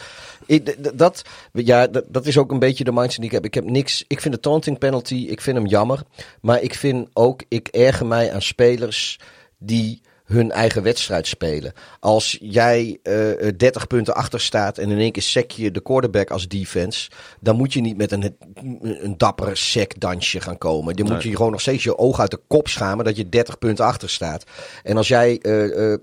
ik- 0.46 0.98
dat, 0.98 1.22
ja, 1.54 1.88
dat, 1.88 2.04
dat 2.08 2.26
is 2.26 2.38
ook 2.38 2.52
een 2.52 2.60
beetje 2.60 2.84
de 2.84 2.92
mindset 2.92 3.16
die 3.20 3.26
ik 3.26 3.32
heb. 3.32 3.46
Ik 3.46 3.54
heb 3.54 3.64
niks, 3.70 4.04
ik 4.08 4.22
vind 4.22 4.34
de 4.34 4.40
taunting 4.40 4.78
penalty, 4.78 5.16
ik 5.30 5.42
vind 5.42 5.58
hem 5.58 5.66
jammer. 5.68 6.02
Maar 6.42 6.62
ik 6.62 6.74
vind 6.76 7.08
ook, 7.14 7.42
ik 7.48 7.68
erger 7.68 8.06
mij 8.06 8.34
aan 8.34 8.42
spelers 8.42 9.20
die 9.58 10.02
hun 10.26 10.52
eigen 10.52 10.84
wedstrijd 10.84 11.28
spelen. 11.28 11.74
Als 12.00 12.38
jij 12.42 13.00
eh, 13.04 13.50
30 13.58 13.88
punten 13.88 14.16
achter 14.16 14.40
staat 14.40 14.78
en 14.78 14.92
in 14.92 15.00
één 15.00 15.12
keer 15.12 15.24
sec 15.24 15.52
je 15.52 15.72
de 15.72 15.82
quarterback 15.82 16.30
als 16.32 16.48
defense, 16.48 17.10
dan 17.40 17.56
moet 17.56 17.74
je 17.74 17.82
niet 17.82 17.98
met 17.98 18.12
een, 18.12 18.36
een 18.80 19.18
dapper 19.18 19.58
sec-dansje 19.58 20.42
gaan 20.42 20.58
komen. 20.58 20.96
Dan 20.96 21.08
moet 21.08 21.24
je 21.24 21.36
gewoon 21.36 21.52
nog 21.52 21.62
steeds 21.62 21.84
je 21.84 21.98
oog 21.98 22.20
uit 22.20 22.32
de 22.32 22.42
kop 22.48 22.68
schamen 22.68 23.06
dat 23.06 23.18
je 23.18 23.30
30 23.30 23.58
punten 23.58 23.86
achter 23.86 24.10
staat. 24.10 24.44
En 24.84 24.98
als 24.98 25.08
jij 25.08 25.40
eh, 25.42 25.94
eh, 25.94 26.00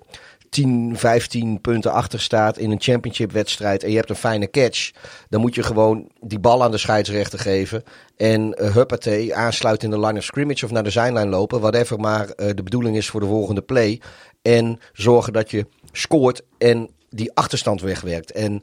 10, 0.52 0.92
15 0.96 1.60
punten 1.60 1.92
achter 1.92 2.20
staat 2.20 2.58
in 2.58 2.70
een 2.70 2.80
championship 2.80 3.32
wedstrijd 3.32 3.82
en 3.82 3.90
je 3.90 3.96
hebt 3.96 4.10
een 4.10 4.16
fijne 4.16 4.50
catch, 4.50 4.90
dan 5.28 5.40
moet 5.40 5.54
je 5.54 5.62
gewoon 5.62 6.08
die 6.20 6.38
bal 6.38 6.62
aan 6.62 6.70
de 6.70 6.78
scheidsrechter 6.78 7.38
geven 7.38 7.82
en 8.16 8.54
uh, 8.58 8.74
huppatee 8.74 9.34
aansluiten 9.34 9.92
in 9.92 10.00
de 10.00 10.06
line 10.06 10.18
of 10.18 10.24
scrimmage 10.24 10.64
of 10.64 10.70
naar 10.70 10.82
de 10.82 10.90
zijlijn 10.90 11.28
lopen, 11.28 11.60
whatever 11.60 12.00
maar 12.00 12.28
eh, 12.28 12.46
de 12.54 12.62
bedoeling 12.62 12.96
is 12.96 13.08
voor 13.08 13.20
de 13.20 13.26
volgende 13.26 13.62
play 13.62 14.00
en 14.42 14.80
zorgen 14.92 15.32
dat 15.32 15.50
je 15.50 15.66
scoort 15.92 16.42
en 16.58 16.90
die 17.10 17.30
achterstand 17.34 17.80
wegwerkt. 17.80 18.32
En 18.32 18.62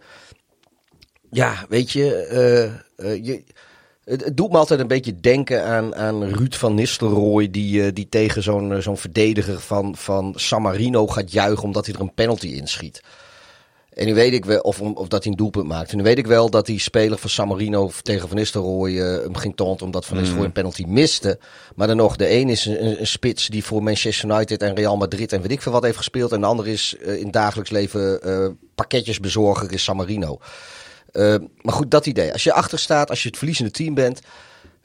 ja, 1.30 1.66
weet 1.70 1.92
je, 1.92 2.16
eh, 2.96 3.26
je 3.26 3.44
het, 4.10 4.24
het 4.24 4.38
doet 4.38 4.52
me 4.52 4.58
altijd 4.58 4.80
een 4.80 4.88
beetje 4.88 5.20
denken 5.20 5.66
aan, 5.66 5.96
aan 5.96 6.24
Ruud 6.24 6.54
van 6.54 6.74
Nistelrooy, 6.74 7.52
die, 7.52 7.84
eh, 7.84 7.94
die 7.94 8.10
tegen 8.10 8.44
zo'n 8.44 8.74
eh, 8.74 8.82
zo'n 8.82 8.98
verdediger 8.98 9.60
van, 9.60 9.96
van 9.96 10.34
San 10.36 10.62
Marino 10.62 11.08
gaat 11.08 11.32
juichen 11.32 11.64
omdat 11.64 11.86
hij 11.86 11.96
er 11.96 12.02
een 12.02 12.14
penalty 12.14 12.48
inschiet. 12.48 13.02
En 13.94 14.06
nu 14.06 14.14
weet 14.14 14.34
ik 14.34 14.46
wel, 14.46 14.60
of, 14.60 14.82
of 14.82 15.08
dat 15.08 15.24
hij 15.24 15.32
een 15.32 15.38
doelpunt 15.38 15.68
maakt. 15.68 15.92
En 15.92 15.98
nu 15.98 16.04
weet 16.04 16.18
ik 16.18 16.28
wel 16.28 16.50
dat 16.50 16.66
die 16.66 16.80
speler 16.80 17.18
van 17.18 17.30
San 17.30 17.48
Marino 17.48 17.92
tegen 18.02 18.28
Van 18.28 18.38
Nistelrooy 18.38 19.00
eh, 19.00 19.24
hem 19.24 19.36
ging 19.36 19.56
taunten 19.56 19.86
omdat 19.86 20.06
Van 20.06 20.18
Nistelrooy 20.18 20.46
een 20.46 20.52
penalty 20.52 20.84
miste. 20.88 21.40
Maar 21.76 21.88
dan 21.88 21.98
nog, 21.98 22.16
de 22.16 22.32
een 22.32 22.50
is 22.50 22.66
een, 22.66 23.08
spits 23.08 23.48
die 23.48 23.64
voor 23.64 23.84
Manchester 23.84 24.30
United 24.30 24.62
en 24.62 24.76
Real 24.76 24.98
Madrid 24.98 25.34
en 25.34 25.42
weet 25.42 25.52
ik 25.52 25.62
veel 25.62 25.72
wat 25.72 25.84
heeft 25.84 25.98
gespeeld. 25.98 26.32
En 26.32 26.42
de 26.42 26.48
ander 26.48 26.68
is 26.68 26.94
in 26.94 27.32
dagelijks 27.32 27.70
leven 27.70 28.22
eh 28.22 28.48
pakketjesbezorger 28.76 29.72
in 29.72 29.80
San 29.80 29.96
Marino. 29.96 30.40
Uh, 31.14 31.36
maar 31.62 31.74
goed, 31.74 31.92
dat 31.92 32.06
idee. 32.06 32.34
Als 32.34 32.44
je 32.44 32.54
achter 32.54 32.80
staat, 32.80 33.10
als 33.10 33.22
je 33.24 33.28
het 33.28 33.38
verliezende 33.38 33.72
team 33.72 33.94
bent. 33.94 34.22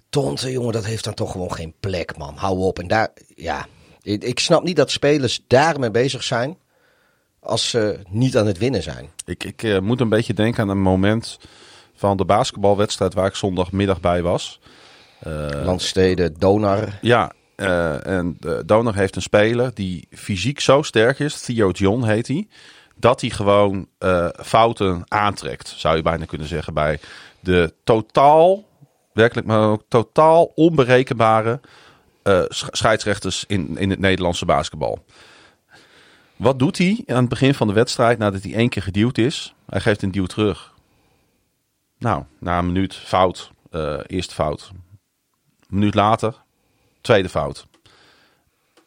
Tonte, 0.09 0.51
jongen, 0.51 0.73
dat 0.73 0.85
heeft 0.85 1.05
dan 1.05 1.15
toch 1.15 1.33
gewoon 1.33 1.53
geen 1.53 1.75
plek, 1.81 2.17
man. 2.17 2.37
Hou 2.37 2.59
op. 2.59 2.79
En 2.79 2.89
daar, 2.89 3.13
ja. 3.35 3.67
Ik, 4.03 4.39
snap 4.39 4.63
niet 4.63 4.77
dat 4.77 4.91
spelers 4.91 5.45
daarmee 5.47 5.91
bezig 5.91 6.23
zijn. 6.23 6.57
als 7.41 7.71
ze 7.71 7.99
niet 8.09 8.37
aan 8.37 8.47
het 8.47 8.59
winnen 8.59 8.83
zijn. 8.83 9.11
Ik, 9.25 9.45
ik 9.45 9.63
uh, 9.63 9.79
moet 9.79 10.01
een 10.01 10.09
beetje 10.09 10.35
denken 10.35 10.63
aan 10.63 10.69
een 10.69 10.83
moment 10.83 11.39
van 11.95 12.17
de 12.17 12.25
basketbalwedstrijd 12.25 13.15
waar 13.15 13.27
ik 13.27 13.35
zondagmiddag 13.35 14.01
bij 14.01 14.23
was. 14.23 14.61
Uh, 15.27 15.49
Landsteden, 15.65 16.35
Donar. 16.39 16.99
Ja, 17.01 17.33
uh, 17.57 18.07
en 18.07 18.39
Donar 18.67 18.95
heeft 18.95 19.17
een 19.17 19.23
speler 19.23 19.75
die 19.75 20.09
fysiek 20.11 20.61
zo 20.61 20.83
sterk 20.83 21.19
is. 21.19 21.41
Theo 21.41 21.71
John 21.71 22.05
heet 22.05 22.27
hij 22.27 22.47
dat 22.95 23.21
hij 23.21 23.31
gewoon 23.31 23.89
uh, 23.99 24.29
fouten 24.43 25.03
aantrekt, 25.09 25.69
zou 25.69 25.97
je 25.97 26.03
bijna 26.03 26.25
kunnen 26.25 26.47
zeggen, 26.47 26.75
bij 26.75 26.99
de 27.41 27.75
totaal, 27.85 28.65
werkelijk 29.13 29.47
maar 29.47 29.69
ook 29.69 29.83
totaal 29.89 30.45
onberekenbare 30.55 31.61
uh, 32.25 32.43
scheidsrechters 32.49 33.45
in, 33.47 33.79
in 33.79 33.91
het 33.91 33.99
Nederlandse 33.99 34.45
basketbal. 34.45 35.05
Wat 36.37 36.59
doet 36.59 36.79
hij 36.79 37.03
aan 37.07 37.17
het 37.17 37.29
begin 37.29 37.55
van 37.55 37.67
de 37.67 37.73
wedstrijd 37.73 38.19
nadat 38.19 38.43
hij 38.43 38.55
één 38.55 38.69
keer 38.69 38.83
geduwd 38.83 39.19
is? 39.19 39.55
Hij 39.67 39.81
geeft 39.81 40.03
een 40.03 40.11
duw 40.11 40.27
terug. 40.27 40.73
Nou, 41.99 42.25
na 42.39 42.59
een 42.59 42.67
minuut 42.67 42.95
fout, 42.95 43.51
uh, 43.71 44.01
eerste 44.07 44.35
fout. 44.35 44.71
Een 44.73 45.79
minuut 45.79 45.95
later, 45.95 46.43
tweede 47.01 47.29
fout. 47.29 47.67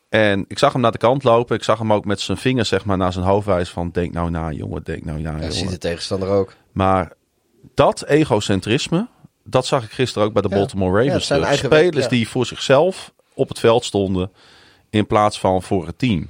En 0.10 0.46
ik 0.48 0.60
zag 0.60 0.74
hem 0.74 0.82
naar 0.82 0.92
de 0.92 0.98
kant 0.98 1.24
lopen. 1.24 1.56
Ik 1.56 1.64
zag 1.64 1.78
hem 1.80 1.94
ook 1.94 2.06
met 2.06 2.20
zijn 2.22 2.38
vingers 2.38 2.70
zeg 2.70 2.86
maar, 2.86 2.98
naar 2.98 3.14
zijn 3.14 3.26
hoofd 3.26 3.46
wijzen 3.46 3.74
van... 3.74 3.90
denk 3.92 4.14
nou 4.14 4.30
na, 4.30 4.52
jongen, 4.52 4.84
denk 4.84 5.06
nou 5.06 5.22
na, 5.22 5.30
ja, 5.30 5.38
jongen. 5.38 5.54
ziet 5.54 5.70
de 5.70 5.78
tegenstander 5.78 6.30
ook. 6.30 6.54
Maar 6.72 7.14
dat 7.74 8.06
egocentrisme, 8.06 9.08
dat 9.44 9.66
zag 9.66 9.84
ik 9.84 9.92
gisteren 9.92 10.28
ook 10.28 10.34
bij 10.34 10.42
de 10.42 10.50
Ja. 10.50 10.56
Baltimore 10.56 11.00
Ja, 11.00 11.06
Ravens. 11.06 11.28
zijn 11.28 11.40
terug. 11.40 11.56
eigen 11.60 11.78
Spelers 11.78 12.04
ja. 12.06 12.10
die 12.12 12.30
voor 12.30 12.46
zichzelf 12.46 13.14
op 13.34 13.50
het 13.50 13.60
veld 13.60 13.86
stonden 13.86 14.32
in 14.90 15.08
plaats 15.08 15.40
van 15.40 15.64
voor 15.64 15.86
het 15.86 16.00
team. 16.00 16.30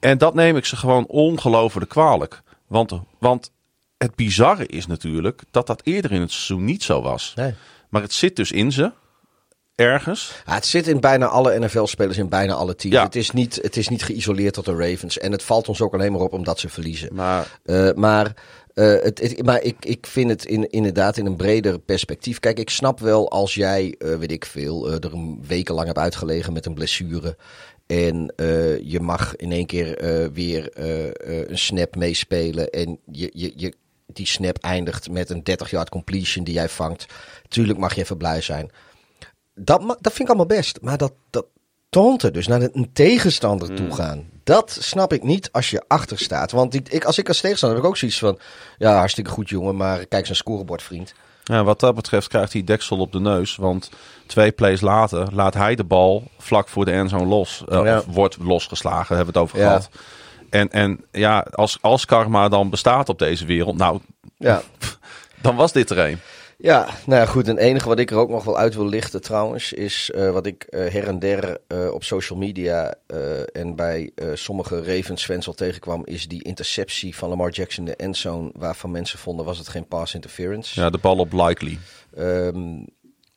En 0.00 0.18
dat 0.18 0.34
neem 0.34 0.56
ik 0.56 0.64
ze 0.64 0.76
gewoon 0.76 1.06
ongelooflijk 1.06 1.90
kwalijk. 1.90 2.42
Want, 2.66 2.92
want 3.18 3.50
het 3.98 4.14
bizarre 4.14 4.66
is 4.66 4.86
natuurlijk 4.86 5.42
dat 5.50 5.66
dat 5.66 5.80
eerder 5.84 6.12
in 6.12 6.20
het 6.20 6.30
seizoen 6.30 6.64
niet 6.64 6.82
zo 6.82 7.02
was. 7.02 7.32
Nee. 7.36 7.54
Maar 7.88 8.02
het 8.02 8.12
zit 8.12 8.36
dus 8.36 8.52
in 8.52 8.72
ze, 8.72 8.92
ergens. 9.74 10.42
Ja, 10.46 10.54
het 10.54 10.66
zit 10.66 10.88
in 10.88 11.00
bijna 11.00 11.26
alle 11.26 11.58
NFL-spelers, 11.58 12.18
in 12.18 12.28
bijna 12.28 12.52
alle 12.52 12.74
teams. 12.74 12.96
Ja. 12.96 13.02
Het, 13.02 13.16
is 13.16 13.30
niet, 13.30 13.58
het 13.62 13.76
is 13.76 13.88
niet 13.88 14.02
geïsoleerd 14.02 14.54
tot 14.54 14.64
de 14.64 14.76
Ravens. 14.76 15.18
En 15.18 15.32
het 15.32 15.42
valt 15.42 15.68
ons 15.68 15.80
ook 15.80 15.94
alleen 15.94 16.12
maar 16.12 16.20
op 16.20 16.32
omdat 16.32 16.58
ze 16.58 16.68
verliezen. 16.68 17.14
Maar 17.14 17.60
Uh, 17.64 17.92
maar 17.92 18.34
uh, 18.74 19.02
het, 19.02 19.20
het, 19.20 19.44
maar 19.44 19.62
ik, 19.62 19.76
ik 19.84 20.06
vind 20.06 20.30
het 20.30 20.44
in, 20.44 20.70
inderdaad 20.70 21.16
in 21.16 21.26
een 21.26 21.36
breder 21.36 21.78
perspectief. 21.78 22.40
Kijk, 22.40 22.58
ik 22.58 22.70
snap 22.70 23.00
wel 23.00 23.30
als 23.30 23.54
jij, 23.54 23.94
uh, 23.98 24.16
weet 24.16 24.30
ik 24.30 24.44
veel, 24.44 24.92
er 24.92 25.12
een 25.12 25.44
wekenlang 25.46 25.86
hebt 25.86 25.98
uitgelegen 25.98 26.52
met 26.52 26.66
een 26.66 26.74
blessure. 26.74 27.36
En 27.86 28.32
je 28.82 28.98
mag 29.00 29.36
in 29.36 29.52
één 29.52 29.66
keer 29.66 29.98
weer 30.32 30.68
een 31.50 31.58
snap 31.58 31.96
meespelen. 31.96 32.70
En 32.70 32.98
je, 33.12 33.30
je, 33.32 33.52
je, 33.56 33.74
die 34.06 34.26
snap 34.26 34.58
eindigt 34.58 35.10
met 35.10 35.30
een 35.30 35.42
30-yard 35.50 35.88
completion 35.88 36.44
die 36.44 36.54
jij 36.54 36.68
vangt. 36.68 37.06
Tuurlijk 37.48 37.78
mag 37.78 37.94
je 37.94 38.00
even 38.00 38.16
blij 38.16 38.40
zijn. 38.40 38.70
Dat, 39.54 39.80
dat 39.80 40.12
vind 40.12 40.18
ik 40.20 40.26
allemaal 40.28 40.46
best. 40.46 40.78
Maar 40.82 40.98
dat, 40.98 41.12
dat 41.30 41.46
taunten, 41.88 42.32
dus 42.32 42.46
naar 42.46 42.60
een 42.72 42.90
tegenstander 42.92 43.70
Mm. 43.70 43.76
toe 43.76 43.92
gaan. 43.94 44.28
Dat 44.44 44.76
snap 44.80 45.12
ik 45.12 45.22
niet 45.22 45.48
als 45.52 45.70
je 45.70 45.82
achter 45.88 46.18
staat. 46.18 46.50
Want 46.52 46.74
ik, 46.74 46.88
ik, 46.88 47.04
als 47.04 47.18
ik 47.18 47.28
als 47.28 47.40
tegenstander 47.40 47.76
heb 47.78 47.86
ik 47.86 47.92
ook 47.92 47.98
zoiets 47.98 48.18
van... 48.18 48.38
Ja, 48.78 48.96
hartstikke 48.96 49.30
goed 49.30 49.48
jongen, 49.48 49.76
maar 49.76 50.06
kijk 50.06 50.24
zijn 50.24 50.36
scorebord, 50.36 50.82
vriend. 50.82 51.14
Ja, 51.44 51.64
wat 51.64 51.80
dat 51.80 51.94
betreft 51.94 52.28
krijgt 52.28 52.52
hij 52.52 52.64
deksel 52.64 52.98
op 52.98 53.12
de 53.12 53.20
neus. 53.20 53.56
Want 53.56 53.90
twee 54.26 54.52
plays 54.52 54.80
later 54.80 55.28
laat 55.34 55.54
hij 55.54 55.74
de 55.74 55.84
bal 55.84 56.22
vlak 56.38 56.68
voor 56.68 56.84
de 56.84 56.90
endzone 56.90 57.24
los. 57.24 57.62
Uh, 57.68 57.84
Ja. 57.84 57.98
Of 57.98 58.04
wordt 58.06 58.36
losgeslagen, 58.40 59.16
hebben 59.16 59.34
we 59.34 59.40
het 59.40 59.48
over 59.48 59.58
Ja. 59.64 59.66
gehad. 59.66 59.88
En, 60.50 60.70
en 60.70 61.04
ja, 61.10 61.46
als, 61.50 61.78
als 61.80 62.04
karma 62.04 62.48
dan 62.48 62.70
bestaat 62.70 63.08
op 63.08 63.18
deze 63.18 63.44
wereld, 63.46 63.76
nou, 63.76 64.00
Ja. 64.36 64.62
dan 65.42 65.56
was 65.56 65.72
dit 65.72 65.90
er 65.90 65.98
een. 65.98 66.18
Ja, 66.64 66.88
nou 67.06 67.20
ja, 67.20 67.26
goed. 67.26 67.48
En 67.48 67.54
het 67.54 67.64
enige 67.64 67.88
wat 67.88 67.98
ik 67.98 68.10
er 68.10 68.16
ook 68.16 68.28
nog 68.28 68.44
wel 68.44 68.58
uit 68.58 68.74
wil 68.74 68.86
lichten 68.86 69.22
trouwens, 69.22 69.72
is 69.72 70.10
uh, 70.14 70.30
wat 70.30 70.46
ik 70.46 70.66
uh, 70.70 70.80
her 70.80 71.08
en 71.08 71.18
der 71.18 71.58
uh, 71.68 71.92
op 71.92 72.04
social 72.04 72.38
media 72.38 72.94
en 73.52 73.76
bij 73.76 74.10
sommige 74.34 74.84
Ravens-fans 74.84 75.46
al 75.46 75.52
tegenkwam, 75.52 76.02
is 76.04 76.28
die 76.28 76.42
interceptie 76.42 77.16
van 77.16 77.28
Lamar 77.28 77.50
Jackson, 77.50 77.84
de 77.84 77.96
endzone, 77.96 78.50
waarvan 78.54 78.90
mensen 78.90 79.18
vonden 79.18 79.46
was 79.46 79.58
het 79.58 79.68
geen 79.68 79.86
pass 79.86 80.14
interference. 80.14 80.80
Ja, 80.80 80.90
de 80.90 80.98
bal 80.98 81.16
op 81.16 81.32
likely. 81.32 81.78
Um, 82.18 82.86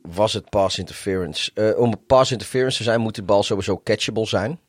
was 0.01 0.33
het 0.33 0.49
pass 0.49 0.77
interference? 0.77 1.75
om 1.77 2.05
pass 2.05 2.31
interference 2.31 2.77
te 2.77 2.83
zijn, 2.83 3.01
moet 3.01 3.15
de 3.15 3.23
bal 3.23 3.43
sowieso 3.43 3.81
catchable 3.83 4.25
zijn. 4.25 4.59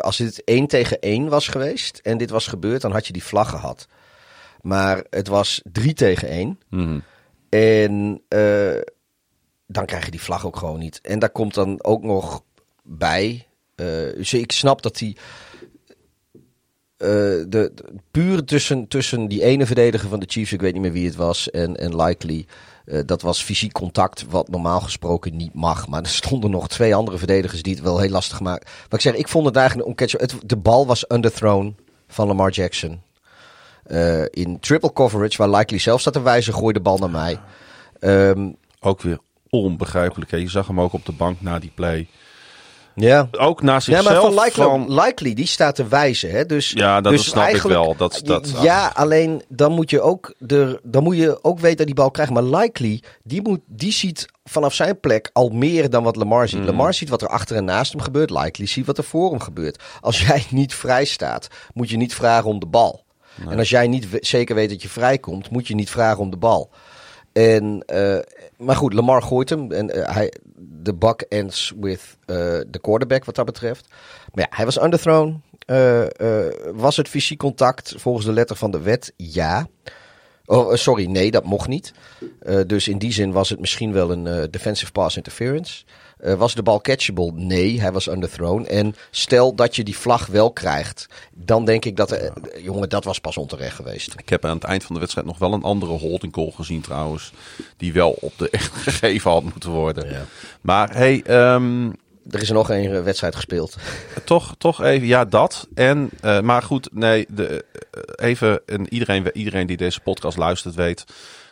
als 0.00 0.16
dit 0.16 0.44
1 0.44 0.66
tegen 0.66 1.00
1 1.00 1.28
was 1.28 1.48
geweest 1.48 1.98
en 2.02 2.18
dit 2.18 2.30
was 2.30 2.46
gebeurd, 2.46 2.80
dan 2.80 2.92
had 2.92 3.06
je 3.06 3.12
die 3.12 3.24
vlag 3.24 3.50
gehad. 3.50 3.86
Maar 4.64 5.04
het 5.10 5.28
was 5.28 5.60
3 5.72 5.92
tegen 5.92 6.28
1. 6.28 6.58
Mm. 6.70 7.02
En 7.48 8.22
uh, 8.28 8.80
dan 9.66 9.86
krijg 9.86 10.04
je 10.04 10.10
die 10.10 10.22
vlag 10.22 10.46
ook 10.46 10.56
gewoon 10.56 10.78
niet. 10.78 11.00
En 11.00 11.18
daar 11.18 11.30
komt 11.30 11.54
dan 11.54 11.84
ook 11.84 12.02
nog 12.02 12.42
bij. 12.82 13.46
Uh, 13.76 13.86
dus 14.16 14.32
ik 14.32 14.52
snap 14.52 14.82
dat 14.82 14.96
die. 14.96 15.16
Uh, 16.98 17.08
de, 17.08 17.46
de, 17.48 17.84
puur 18.10 18.44
tussen, 18.44 18.88
tussen 18.88 19.28
die 19.28 19.42
ene 19.42 19.66
verdediger 19.66 20.08
van 20.08 20.20
de 20.20 20.26
Chiefs, 20.28 20.52
ik 20.52 20.60
weet 20.60 20.72
niet 20.72 20.82
meer 20.82 20.92
wie 20.92 21.06
het 21.06 21.16
was, 21.16 21.50
en, 21.50 21.76
en 21.76 22.02
Likely. 22.02 22.46
Uh, 22.84 23.00
dat 23.06 23.22
was 23.22 23.42
fysiek 23.42 23.72
contact, 23.72 24.24
wat 24.28 24.48
normaal 24.48 24.80
gesproken 24.80 25.36
niet 25.36 25.54
mag. 25.54 25.88
Maar 25.88 26.02
er 26.02 26.08
stonden 26.08 26.50
nog 26.50 26.68
twee 26.68 26.94
andere 26.94 27.18
verdedigers 27.18 27.62
die 27.62 27.74
het 27.74 27.82
wel 27.82 27.98
heel 27.98 28.10
lastig 28.10 28.40
maken. 28.40 28.66
Maar 28.66 28.98
ik 28.98 29.00
zeg, 29.00 29.14
ik 29.14 29.28
vond 29.28 29.46
het 29.46 29.56
eigenlijk 29.56 29.88
een 29.88 29.94
catch. 29.94 30.12
Het, 30.12 30.34
de 30.46 30.56
bal 30.56 30.86
was 30.86 31.04
underthrown 31.08 31.76
van 32.06 32.26
Lamar 32.26 32.50
Jackson. 32.50 33.02
Uh, 33.86 34.22
in 34.30 34.60
triple 34.60 34.92
coverage, 34.92 35.36
waar 35.36 35.56
Likely 35.56 35.78
zelf 35.78 36.00
staat 36.00 36.12
te 36.12 36.22
wijzen, 36.22 36.54
gooi 36.54 36.72
de 36.72 36.80
bal 36.80 36.98
naar 36.98 37.10
mij. 37.10 37.40
Um, 38.00 38.56
ook 38.80 39.02
weer 39.02 39.18
onbegrijpelijk. 39.50 40.30
Hè? 40.30 40.36
Je 40.36 40.48
zag 40.48 40.66
hem 40.66 40.80
ook 40.80 40.92
op 40.92 41.06
de 41.06 41.12
bank 41.12 41.40
na 41.40 41.58
die 41.58 41.72
play. 41.74 42.08
Ja. 42.94 43.28
Ook 43.30 43.62
na 43.62 43.80
zichzelf. 43.80 44.06
Ja, 44.06 44.12
maar 44.12 44.20
van 44.20 44.44
Likely, 44.44 44.64
van... 44.64 44.94
Likely 44.94 45.34
die 45.34 45.46
staat 45.46 45.74
te 45.74 45.88
wijzen. 45.88 46.30
Hè? 46.30 46.46
Dus, 46.46 46.70
ja, 46.70 47.00
dat, 47.00 47.12
dus 47.12 47.24
snap 47.24 47.48
ik 47.48 47.62
wel. 47.62 47.96
Dat, 47.96 48.20
dat, 48.24 48.52
ja, 48.62 48.92
alleen 48.94 49.42
dan 49.48 49.72
moet 49.72 49.90
je 49.90 50.00
ook, 50.00 50.34
de, 50.38 50.80
dan 50.82 51.02
moet 51.02 51.16
je 51.16 51.44
ook 51.44 51.58
weten 51.58 51.76
dat 51.76 51.86
die 51.86 51.94
bal 51.94 52.10
krijgt. 52.10 52.32
Maar 52.32 52.42
Likely, 52.42 53.02
die, 53.22 53.42
moet, 53.42 53.60
die 53.66 53.92
ziet 53.92 54.26
vanaf 54.44 54.74
zijn 54.74 55.00
plek 55.00 55.30
al 55.32 55.48
meer 55.48 55.90
dan 55.90 56.02
wat 56.02 56.16
Lamar 56.16 56.48
ziet. 56.48 56.60
Mm. 56.60 56.66
Lamar 56.66 56.94
ziet 56.94 57.08
wat 57.08 57.22
er 57.22 57.28
achter 57.28 57.56
en 57.56 57.64
naast 57.64 57.92
hem 57.92 58.00
gebeurt. 58.00 58.30
Likely 58.30 58.66
ziet 58.66 58.86
wat 58.86 58.98
er 58.98 59.04
voor 59.04 59.30
hem 59.30 59.40
gebeurt. 59.40 59.82
Als 60.00 60.20
jij 60.26 60.44
niet 60.50 60.74
vrij 60.74 61.04
staat, 61.04 61.48
moet 61.72 61.90
je 61.90 61.96
niet 61.96 62.14
vragen 62.14 62.50
om 62.50 62.58
de 62.58 62.66
bal. 62.66 63.03
En 63.48 63.58
als 63.58 63.70
jij 63.70 63.86
niet 63.86 64.06
zeker 64.20 64.54
weet 64.54 64.68
dat 64.68 64.82
je 64.82 64.88
vrijkomt, 64.88 65.50
moet 65.50 65.66
je 65.66 65.74
niet 65.74 65.90
vragen 65.90 66.20
om 66.20 66.30
de 66.30 66.36
bal. 66.36 66.70
En, 67.34 67.84
uh, 67.92 68.18
maar 68.56 68.76
goed, 68.76 68.92
Lamar 68.92 69.22
gooit 69.22 69.48
hem. 69.48 69.72
En 69.72 69.96
uh, 69.96 70.14
hij, 70.14 70.32
de 70.56 70.94
buck 70.94 71.20
ends 71.20 71.72
with 71.80 72.16
uh, 72.26 72.36
de 72.66 72.78
quarterback 72.80 73.24
wat 73.24 73.34
dat 73.34 73.44
betreft. 73.44 73.86
Maar 74.32 74.46
ja, 74.50 74.56
hij 74.56 74.64
was 74.64 74.82
underthrown. 74.82 75.42
was 76.74 76.96
het 76.96 77.08
fysiek 77.08 77.38
contact 77.38 77.94
volgens 77.96 78.26
de 78.26 78.32
letter 78.32 78.56
van 78.56 78.70
de 78.70 78.80
wet? 78.80 79.12
Ja. 79.16 79.66
Oh, 80.46 80.74
sorry, 80.74 81.06
nee, 81.06 81.30
dat 81.30 81.44
mocht 81.44 81.68
niet. 81.68 81.92
dus 82.66 82.88
in 82.88 82.98
die 82.98 83.12
zin 83.12 83.32
was 83.32 83.48
het 83.48 83.60
misschien 83.60 83.92
wel 83.92 84.10
een 84.10 84.50
defensive 84.50 84.92
pass 84.92 85.16
interference. 85.16 85.84
Uh, 86.24 86.34
was 86.34 86.54
de 86.54 86.62
bal 86.62 86.80
catchable? 86.80 87.32
Nee, 87.34 87.80
hij 87.80 87.92
was 87.92 88.08
underthrown. 88.08 88.64
En 88.64 88.94
stel 89.10 89.54
dat 89.54 89.76
je 89.76 89.84
die 89.84 89.96
vlag 89.96 90.26
wel 90.26 90.52
krijgt, 90.52 91.06
dan 91.34 91.64
denk 91.64 91.84
ik 91.84 91.96
dat... 91.96 92.10
Er, 92.10 92.22
uh, 92.22 92.64
jongen, 92.64 92.88
dat 92.88 93.04
was 93.04 93.18
pas 93.18 93.36
onterecht 93.36 93.76
geweest. 93.76 94.14
Ik 94.16 94.28
heb 94.28 94.44
aan 94.44 94.54
het 94.54 94.64
eind 94.64 94.84
van 94.84 94.94
de 94.94 95.00
wedstrijd 95.00 95.26
nog 95.26 95.38
wel 95.38 95.52
een 95.52 95.62
andere 95.62 95.92
holding 95.92 96.32
call 96.32 96.50
gezien 96.50 96.80
trouwens. 96.80 97.32
Die 97.76 97.92
wel 97.92 98.10
op 98.20 98.32
de 98.36 98.50
echt 98.58 98.72
gegeven 98.72 99.30
had 99.30 99.42
moeten 99.42 99.70
worden. 99.70 100.10
Ja. 100.10 100.24
Maar 100.60 100.94
hey... 100.94 101.22
Um, 101.54 101.92
er 102.30 102.42
is 102.42 102.50
nog 102.50 102.70
een 102.70 103.02
wedstrijd 103.02 103.34
gespeeld. 103.34 103.76
Toch, 104.24 104.54
toch 104.58 104.82
even, 104.82 105.06
ja, 105.06 105.24
dat. 105.24 105.68
En, 105.74 106.10
uh, 106.24 106.40
maar 106.40 106.62
goed, 106.62 106.88
nee, 106.92 107.26
de, 107.28 107.64
even, 108.16 108.60
en 108.66 108.92
iedereen, 108.92 109.30
iedereen 109.32 109.66
die 109.66 109.76
deze 109.76 110.00
podcast 110.00 110.36
luistert 110.36 110.74
weet 110.74 111.04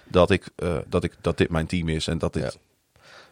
dat 0.09 0.31
ik, 0.31 0.49
uh, 0.63 0.77
dat 0.89 1.05
ik, 1.05 1.15
dat 1.21 1.39
dit 1.39 1.51
mijn 1.51 1.67
team 1.67 1.89
is 1.89 2.07
en 2.07 2.19
dat 2.19 2.33
dit... 2.33 2.43
Ja 2.43 2.72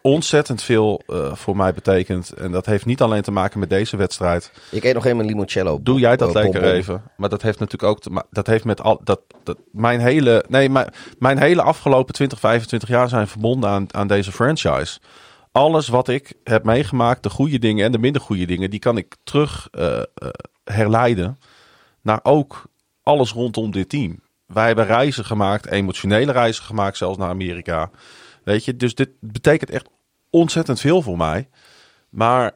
ontzettend 0.01 0.63
veel 0.63 1.01
uh, 1.07 1.33
voor 1.33 1.55
mij 1.55 1.73
betekent. 1.73 2.29
En 2.29 2.51
dat 2.51 2.65
heeft 2.65 2.85
niet 2.85 3.01
alleen 3.01 3.21
te 3.21 3.31
maken 3.31 3.59
met 3.59 3.69
deze 3.69 3.97
wedstrijd. 3.97 4.51
Ik 4.71 4.83
eet 4.83 4.93
nog 4.93 5.05
even 5.05 5.19
een 5.19 5.25
limoncello. 5.25 5.79
Doe 5.81 5.99
jij 5.99 6.17
dat 6.17 6.35
uh, 6.35 6.41
lekker 6.41 6.63
even. 6.63 7.03
Maar 7.17 7.29
dat 7.29 7.41
heeft 7.41 7.59
natuurlijk 7.59 7.91
ook 7.91 7.99
te 7.99 8.23
dat 8.29 8.47
heeft 8.47 8.63
met 8.63 8.81
al 8.81 9.01
dat, 9.03 9.21
dat 9.43 9.57
mijn 9.71 9.99
hele 9.99 10.45
nee, 10.47 10.69
mijn, 10.69 10.93
mijn 11.19 11.37
hele 11.37 11.61
afgelopen 11.61 12.13
20, 12.13 12.39
25 12.39 12.89
jaar 12.89 13.09
zijn 13.09 13.27
verbonden 13.27 13.69
aan, 13.69 13.93
aan 13.93 14.07
deze 14.07 14.31
franchise. 14.31 14.99
Alles 15.51 15.87
wat 15.87 16.07
ik 16.07 16.33
heb 16.43 16.63
meegemaakt, 16.63 17.23
de 17.23 17.29
goede 17.29 17.59
dingen 17.59 17.85
en 17.85 17.91
de 17.91 17.97
minder 17.97 18.21
goede 18.21 18.45
dingen, 18.45 18.69
die 18.69 18.79
kan 18.79 18.97
ik 18.97 19.15
terug 19.23 19.67
uh, 19.71 20.01
herleiden 20.63 21.39
naar 22.01 22.19
ook 22.23 22.63
alles 23.03 23.31
rondom 23.31 23.71
dit 23.71 23.89
team. 23.89 24.19
Wij 24.45 24.67
hebben 24.67 24.85
reizen 24.85 25.25
gemaakt, 25.25 25.65
emotionele 25.65 26.31
reizen 26.31 26.63
gemaakt, 26.63 26.97
zelfs 26.97 27.17
naar 27.17 27.29
Amerika. 27.29 27.89
Weet 28.43 28.65
je, 28.65 28.75
dus 28.75 28.95
dit 28.95 29.09
betekent 29.19 29.69
echt 29.69 29.89
ontzettend 30.29 30.79
veel 30.79 31.01
voor 31.01 31.17
mij. 31.17 31.49
Maar 32.09 32.55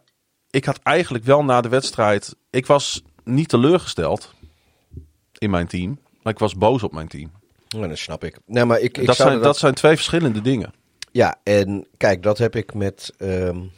ik 0.50 0.66
had 0.66 0.80
eigenlijk 0.84 1.24
wel 1.24 1.44
na 1.44 1.62
de 1.62 1.70
wedstrijd. 1.70 2.36
Ik 2.50 2.66
was 2.66 3.04
niet 3.24 3.50
teleurgesteld 3.50 4.34
in 5.38 5.50
mijn 5.50 5.68
team, 5.68 6.00
maar 6.22 6.34
ik 6.34 6.40
was 6.40 6.56
boos 6.56 6.84
op 6.84 6.94
mijn 6.94 7.08
team. 7.08 7.32
Ja, 7.68 7.88
dat 7.88 7.98
snap 7.98 8.24
ik. 8.24 8.38
Nee, 8.46 8.66
maar 8.66 8.80
ik, 8.80 8.98
ik 8.98 9.06
dat, 9.06 9.16
zijn, 9.16 9.34
dat... 9.34 9.44
dat... 9.44 9.58
zijn 9.58 9.74
twee 9.74 9.96
verschillende 9.96 10.42
dingen. 10.42 10.74
Ja, 11.12 11.40
en 11.44 11.88
kijk, 11.98 12.24
dat 12.24 12.38
heb 12.38 12.56
ik 12.56 12.74
met. 12.74 13.14
Um, 13.18 13.72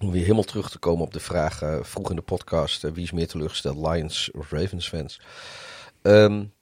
om 0.00 0.10
weer 0.10 0.22
helemaal 0.22 0.42
terug 0.42 0.70
te 0.70 0.78
komen 0.78 1.04
op 1.04 1.12
de 1.12 1.20
vraag 1.20 1.62
uh, 1.62 1.78
vroeg 1.82 2.10
in 2.10 2.16
de 2.16 2.22
podcast: 2.22 2.84
uh, 2.84 2.92
wie 2.92 3.02
is 3.02 3.12
meer 3.12 3.28
teleurgesteld, 3.28 3.76
Lions 3.76 4.30
of 4.30 4.50
Ravens 4.50 4.88
fans? 4.88 5.20
Um, 6.02 6.52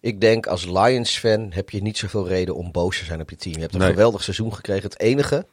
ik 0.00 0.20
denk 0.20 0.46
als 0.46 0.64
Lions-fan 0.64 1.46
heb 1.52 1.70
je 1.70 1.82
niet 1.82 1.98
zoveel 1.98 2.28
reden 2.28 2.54
om 2.54 2.72
boos 2.72 2.98
te 2.98 3.04
zijn 3.04 3.20
op 3.20 3.30
je 3.30 3.36
team. 3.36 3.54
Je 3.54 3.60
hebt 3.60 3.74
een 3.74 3.80
nee. 3.80 3.88
geweldig 3.88 4.22
seizoen 4.22 4.54
gekregen. 4.54 4.82
Het 4.82 5.00
enige, 5.00 5.46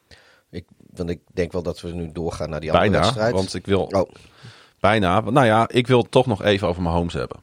ik, 0.50 0.66
want 0.94 1.10
ik 1.10 1.20
denk 1.34 1.52
wel 1.52 1.64
dat 1.64 1.82
we 1.82 1.92
nu 1.92 2.12
doorgaan 2.12 2.50
naar 2.50 2.60
die 2.60 2.72
andere 2.72 2.90
Bijna, 2.90 3.06
wedstrijd. 3.06 3.34
want 3.34 3.54
ik 3.54 3.66
wil... 3.66 3.84
Oh. 3.84 4.10
Bijna. 4.80 5.20
Nou 5.20 5.46
ja, 5.46 5.70
ik 5.72 5.88
wil 5.88 6.02
het 6.02 6.12
toch 6.12 6.26
nog 6.26 6.44
even 6.44 6.68
over 6.68 6.82
mijn 6.82 6.96
homes 6.96 7.14
hebben. 7.14 7.38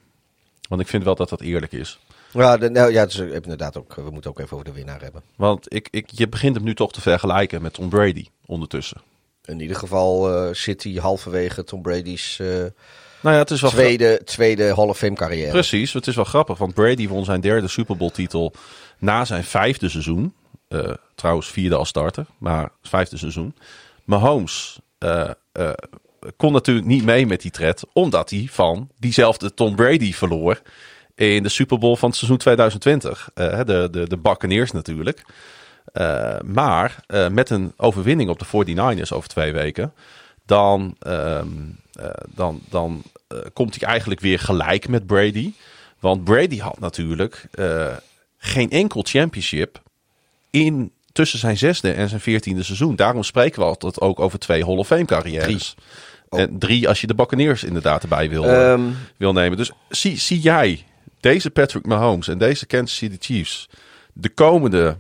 Want 0.69 0.81
ik 0.81 0.89
vind 0.89 1.05
wel 1.05 1.15
dat 1.15 1.29
dat 1.29 1.41
eerlijk 1.41 1.73
is. 1.73 1.99
Ja, 2.33 2.57
de, 2.57 2.71
nou, 2.71 2.93
ja 2.93 3.05
dus, 3.05 3.19
inderdaad 3.19 3.77
ook. 3.77 3.95
We 3.95 4.11
moeten 4.11 4.31
ook 4.31 4.39
even 4.39 4.53
over 4.53 4.65
de 4.65 4.73
winnaar 4.73 5.01
hebben. 5.01 5.23
Want 5.37 5.75
ik, 5.75 5.89
ik, 5.91 6.09
je 6.11 6.29
begint 6.29 6.55
hem 6.55 6.65
nu 6.65 6.75
toch 6.75 6.93
te 6.93 7.01
vergelijken 7.01 7.63
met 7.63 7.73
Tom 7.73 7.89
Brady 7.89 8.27
ondertussen. 8.47 9.01
In 9.45 9.61
ieder 9.61 9.77
geval 9.77 10.47
uh, 10.47 10.55
zit 10.55 10.83
hij 10.83 10.93
halverwege 10.93 11.65
Tom 11.65 11.83
Brady's... 11.83 12.39
Uh, 12.39 12.65
nou 13.23 13.35
ja, 13.35 13.41
het 13.41 13.51
is 13.51 13.61
wel 13.61 13.71
tweede, 13.71 14.21
tweede 14.25 14.75
Hall 14.75 14.89
of 14.89 14.99
Fame 14.99 15.15
carrière. 15.15 15.51
Precies, 15.51 15.93
het 15.93 16.07
is 16.07 16.15
wel 16.15 16.25
grappig, 16.25 16.59
want 16.59 16.75
Brady 16.75 17.09
won 17.09 17.25
zijn 17.25 17.41
derde 17.41 17.69
Super 17.69 17.97
Bowl 17.97 18.11
titel 18.11 18.53
na 18.99 19.25
zijn 19.25 19.45
vijfde 19.45 19.89
seizoen. 19.89 20.35
Uh, 20.69 20.91
trouwens 21.15 21.51
vierde 21.51 21.77
als 21.77 21.89
starter, 21.89 22.27
maar 22.39 22.71
vijfde 22.83 23.17
seizoen. 23.17 23.55
Mahomes 24.05 24.81
uh, 24.99 25.31
uh, 25.53 25.71
kon 26.37 26.53
natuurlijk 26.53 26.87
niet 26.87 27.05
mee 27.05 27.27
met 27.27 27.43
die 27.43 27.51
tred, 27.51 27.83
omdat 27.93 28.31
hij 28.31 28.49
van 28.51 28.89
diezelfde 28.99 29.55
Tom 29.55 29.75
Brady 29.75 30.13
verloor 30.13 30.63
in 31.15 31.43
de 31.43 31.49
Super 31.49 31.79
Bowl 31.79 31.97
van 31.97 32.09
het 32.09 32.19
seizoen 32.19 32.39
2020. 32.39 33.31
de, 33.35 33.89
de, 33.91 34.09
de 34.09 34.19
Buccaneers 34.19 34.71
natuurlijk. 34.71 35.23
maar 36.45 37.05
met 37.31 37.51
een 37.51 37.73
overwinning 37.77 38.31
op 38.31 38.39
de 38.39 38.75
49ers 38.75 39.13
over 39.13 39.29
twee 39.29 39.53
weken, 39.53 39.95
dan... 40.47 40.97
Um, 41.07 41.13
uh, 41.13 41.82
dan, 42.29 42.61
dan 42.69 43.03
uh, 43.33 43.39
komt 43.53 43.81
hij 43.81 43.89
eigenlijk 43.89 44.21
weer 44.21 44.39
gelijk 44.39 44.89
met 44.89 45.07
Brady. 45.07 45.53
Want 46.01 46.25
Brady 46.25 46.59
had 46.59 46.79
natuurlijk 46.79 47.49
uh, 47.55 47.97
geen 48.39 48.71
enkel 48.71 49.03
championship 49.03 49.83
in 50.51 50.93
tussen 51.13 51.39
zijn 51.39 51.59
zesde 51.59 51.93
en 51.93 52.09
zijn 52.09 52.21
veertiende 52.21 52.63
seizoen. 52.63 52.97
Daarom 52.97 53.23
spreken 53.23 53.61
we 53.61 53.67
altijd 53.67 54.01
ook 54.01 54.21
over 54.21 54.39
twee 54.39 54.65
Hall 54.65 54.77
of 54.77 54.87
Fame 54.87 55.05
carrières. 55.05 55.75
Oh. 56.29 56.41
En 56.41 56.59
drie 56.59 56.89
als 56.89 57.01
je 57.01 57.07
de 57.07 57.15
Buccaneers 57.15 57.65
inderdaad 57.65 58.03
erbij 58.03 58.29
wil, 58.29 58.45
um. 58.49 58.97
wil 59.17 59.33
nemen. 59.33 59.57
Dus 59.57 59.71
zie, 59.89 60.19
zie 60.19 60.41
jij 60.41 60.85
deze 61.21 61.51
Patrick 61.51 61.87
Mahomes 61.87 62.29
en 62.29 62.39
deze 62.39 62.67
Kansas 62.67 62.97
City 62.97 63.17
Chiefs 63.21 63.69
de 64.13 64.29
komende 64.29 64.97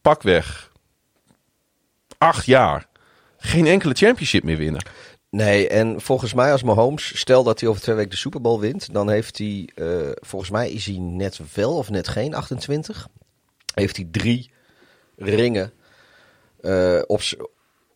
pakweg 0.00 0.70
acht 2.18 2.46
jaar 2.46 2.86
geen 3.38 3.66
enkele 3.66 3.94
championship 3.94 4.42
meer 4.44 4.56
winnen? 4.56 4.84
Nee, 5.30 5.68
en 5.68 6.00
volgens 6.00 6.34
mij 6.34 6.52
als 6.52 6.62
Mahomes, 6.62 7.18
stel 7.18 7.42
dat 7.42 7.60
hij 7.60 7.68
over 7.68 7.82
twee 7.82 7.94
weken 7.96 8.10
de 8.10 8.16
Super 8.16 8.40
Bowl 8.40 8.60
wint, 8.60 8.92
dan 8.92 9.10
heeft 9.10 9.38
hij, 9.38 9.68
uh, 9.74 10.10
volgens 10.14 10.50
mij 10.50 10.70
is 10.70 10.86
hij 10.86 10.96
net 10.98 11.40
wel 11.54 11.76
of 11.76 11.90
net 11.90 12.08
geen 12.08 12.34
28. 12.34 13.08
Heeft 13.74 13.96
hij 13.96 14.08
drie 14.10 14.50
ringen 15.16 15.72
uh, 16.60 17.02
op, 17.06 17.20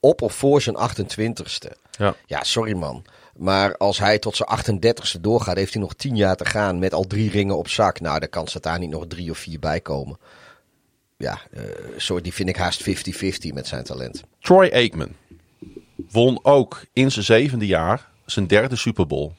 op 0.00 0.22
of 0.22 0.34
voor 0.34 0.62
zijn 0.62 0.76
28ste. 0.76 1.72
Ja. 1.90 2.14
ja, 2.26 2.44
sorry 2.44 2.72
man. 2.72 3.04
Maar 3.36 3.76
als 3.76 3.98
hij 3.98 4.18
tot 4.18 4.36
zijn 4.36 4.48
38ste 4.58 5.20
doorgaat, 5.20 5.56
heeft 5.56 5.72
hij 5.72 5.82
nog 5.82 5.94
tien 5.94 6.16
jaar 6.16 6.36
te 6.36 6.44
gaan 6.44 6.78
met 6.78 6.94
al 6.94 7.04
drie 7.04 7.30
ringen 7.30 7.58
op 7.58 7.68
zak. 7.68 8.00
Nou, 8.00 8.18
dan 8.18 8.28
kan 8.28 8.48
daar 8.60 8.78
niet 8.78 8.90
nog 8.90 9.06
drie 9.06 9.30
of 9.30 9.38
vier 9.38 9.58
bij 9.58 9.80
komen. 9.80 10.18
ja, 11.16 11.40
eh, 11.52 11.62
soort, 11.96 12.22
die 12.22 12.34
vind 12.34 12.48
ik 12.48 12.56
haast 12.56 12.82
50-50 12.82 13.52
met 13.52 13.66
zijn 13.66 13.84
talent. 13.84 14.22
Troy 14.40 14.70
Aikman 14.72 15.14
won 16.14 16.38
ook 16.42 16.84
in 16.92 17.10
zijn 17.10 17.24
zevende 17.24 17.66
jaar 17.66 18.08
zijn 18.26 18.46
derde 18.46 18.76
Super 18.76 19.06
Bowl. 19.06 19.32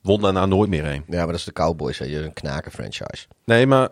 Won 0.00 0.20
daarna 0.20 0.46
nooit 0.46 0.70
meer 0.70 0.84
een. 0.84 1.04
Ja, 1.06 1.16
maar 1.16 1.26
dat 1.26 1.34
is 1.34 1.44
de 1.44 1.52
Cowboys, 1.52 1.98
hè. 1.98 2.04
Je 2.04 2.18
een 2.18 2.32
knaken 2.32 2.72
franchise. 2.72 3.26
Nee, 3.44 3.66
maar 3.66 3.88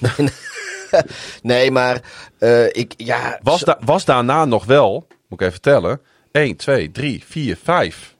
Nee, 1.42 1.70
maar 1.70 2.02
eh, 2.38 2.66
ik, 2.66 2.94
ja... 2.96 3.38
was, 3.42 3.60
da 3.60 3.78
was 3.84 4.04
daarna 4.04 4.44
nog 4.44 4.64
wel, 4.64 5.06
moet 5.28 5.40
ik 5.40 5.46
even 5.46 5.60
tellen, 5.60 6.00
1, 6.32 6.56
2, 6.56 6.90
3, 6.90 7.24
4, 7.24 7.56
5. 7.56 8.14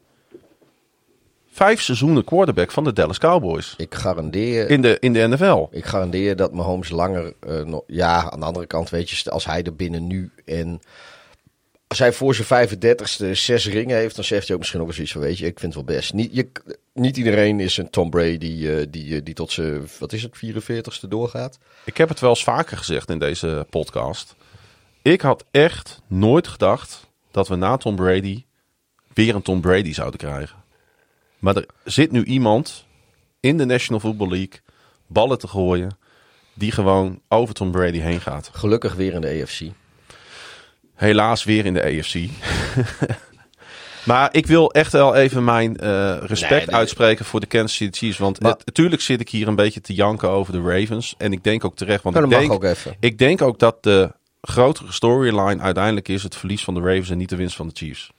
Vijf 1.51 1.81
seizoenen 1.81 2.25
quarterback 2.25 2.71
van 2.71 2.85
de 2.85 2.93
Dallas 2.93 3.19
Cowboys. 3.19 3.75
Ik 3.77 3.95
garandeer... 3.95 4.71
In 4.71 4.83
de, 4.83 4.97
in 5.01 5.13
de 5.13 5.29
NFL. 5.29 5.67
Ik 5.71 5.85
garandeer 5.85 6.37
dat 6.37 6.53
Mahomes 6.53 6.89
langer 6.89 7.35
eh, 7.41 7.61
nog. 7.61 7.83
Ja, 7.87 8.31
aan 8.31 8.41
de 8.41 8.47
andere 8.47 8.67
kant, 8.67 8.91
weet 8.91 9.11
je, 9.11 9.31
als 9.31 9.45
hij 9.45 9.63
er 9.63 9.77
binnen 9.77 10.07
nu 10.07 10.31
en. 10.45 10.81
Als 11.95 12.03
hij 12.03 12.13
voor 12.13 12.35
zijn 12.35 12.69
35ste 12.69 13.31
zes 13.31 13.67
ringen 13.67 13.97
heeft, 13.97 14.15
dan 14.15 14.25
zegt 14.25 14.47
hij 14.47 14.53
ook 14.53 14.61
misschien 14.61 14.81
ook 14.81 14.87
eens 14.87 15.01
iets 15.01 15.13
van: 15.13 15.21
Weet 15.21 15.39
je, 15.39 15.47
ik 15.47 15.59
vind 15.59 15.75
het 15.75 15.87
wel 15.87 15.97
best. 15.97 16.13
Niet, 16.13 16.35
je, 16.35 16.51
niet 16.93 17.17
iedereen 17.17 17.61
is 17.61 17.77
een 17.77 17.91
Tom 17.91 18.11
Brady 18.11 18.39
die, 18.39 18.77
eh, 18.77 18.87
die, 18.91 19.17
eh, 19.17 19.25
die 19.25 19.35
tot 19.35 19.53
zijn, 19.53 19.89
wat 19.99 20.13
is 20.13 20.23
het, 20.23 20.37
44ste 20.37 21.09
doorgaat. 21.09 21.59
Ik 21.85 21.97
heb 21.97 22.09
het 22.09 22.21
wel 22.21 22.31
eens 22.31 22.45
vaker 22.45 22.77
gezegd 22.77 23.11
in 23.11 23.19
deze 23.19 23.67
podcast. 23.71 24.35
Ik 25.03 25.21
had 25.21 25.45
echt 25.51 26.01
nooit 26.07 26.49
gedacht 26.49 27.07
dat 27.31 27.49
we 27.49 27.57
na 27.57 27.77
Tom 27.77 27.97
Brady 27.97 28.45
weer 29.13 29.35
een 29.35 29.43
Tom 29.43 29.61
Brady 29.61 29.93
zouden 29.93 30.19
krijgen. 30.19 30.57
Maar 31.39 31.57
er 31.57 31.67
zit 31.85 32.13
nu 32.13 32.25
iemand 32.25 32.87
in 33.41 33.57
de 33.57 33.65
National 33.65 34.01
Football 34.01 34.29
League 34.29 34.61
ballen 35.07 35.39
te 35.39 35.49
gooien 35.49 35.99
die 36.55 36.73
gewoon 36.73 37.21
over 37.29 37.55
Tom 37.55 37.71
Brady 37.71 37.99
heen 37.99 38.21
gaat. 38.21 38.51
Gelukkig 38.53 38.95
weer 38.95 39.13
in 39.13 39.21
de 39.21 39.43
AFC. 39.43 39.61
Helaas 40.95 41.45
weer 41.45 41.67
in 41.67 41.75
de 41.75 41.83
AFC. 41.85 42.15
maar 44.05 44.29
ik 44.35 44.47
wil 44.47 44.73
echt 44.73 44.93
wel 44.93 45.15
even 45.15 45.45
mijn 45.45 45.77
eh, 45.77 46.17
respect 46.21 46.51
Nee, 46.51 46.67
nee. 46.67 46.75
uitspreken 46.75 47.25
voor 47.25 47.41
de 47.41 47.47
Kansas 47.47 47.75
City 47.77 47.99
Chiefs. 47.99 48.19
Want 48.19 48.41
Maar- 48.41 48.53
het- 48.53 48.67
natuurlijk 48.67 49.03
zit 49.03 49.21
ik 49.21 49.29
hier 49.29 49.49
een 49.49 49.57
beetje 49.57 49.81
te 49.81 49.95
janken 49.95 50.29
over 50.29 50.53
de 50.53 50.61
Ravens. 50.61 51.15
En 51.19 51.33
ik 51.33 51.45
denk 51.45 51.65
ook 51.65 51.77
terecht. 51.77 52.03
Want 52.03 52.17
ik, 52.17 52.29
denk, 52.29 52.53
ook 52.53 52.65
even. 52.65 52.97
ik 53.01 53.19
denk 53.19 53.43
ook 53.43 53.59
dat 53.59 53.83
de 53.83 54.13
grotere 54.41 54.93
storyline 54.93 55.63
uiteindelijk 55.63 56.09
is 56.09 56.23
het 56.23 56.37
verlies 56.37 56.65
van 56.65 56.75
de 56.75 56.81
Ravens 56.81 57.11
en 57.11 57.19
niet 57.19 57.29
de 57.29 57.37
winst 57.37 57.57
van 57.57 57.69
de 57.69 57.75
Chiefs. 57.77 58.13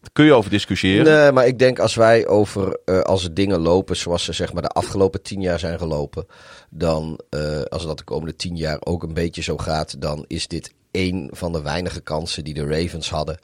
Daar 0.00 0.10
kun 0.14 0.24
je 0.24 0.32
over 0.32 0.50
discussiëren. 0.50 1.04
Nee, 1.04 1.32
maar 1.32 1.46
ik 1.46 1.58
denk 1.58 1.78
als 1.78 1.94
wij 1.94 2.26
over, 2.26 2.78
eh, 2.84 3.00
als 3.00 3.22
de 3.22 3.32
dingen 3.32 3.58
lopen 3.60 3.96
zoals 3.96 4.24
ze 4.24 4.32
zeg 4.32 4.52
maar 4.52 4.62
de 4.62 4.68
afgelopen 4.68 5.22
tien 5.22 5.40
jaar 5.40 5.58
zijn 5.58 5.78
gelopen, 5.78 6.26
dan, 6.70 7.20
eh, 7.30 7.60
als 7.62 7.86
dat 7.86 7.98
de 7.98 8.04
komende 8.04 8.36
tien 8.36 8.56
jaar 8.56 8.76
ook 8.80 9.02
een 9.02 9.14
beetje 9.14 9.42
zo 9.42 9.56
gaat, 9.56 10.00
dan 10.00 10.24
is 10.28 10.48
dit 10.48 10.72
één 10.96 11.28
van 11.32 11.52
de 11.52 11.62
weinige 11.62 12.00
kansen 12.00 12.44
die 12.44 12.54
de 12.54 12.66
Ravens 12.66 13.10
hadden. 13.10 13.38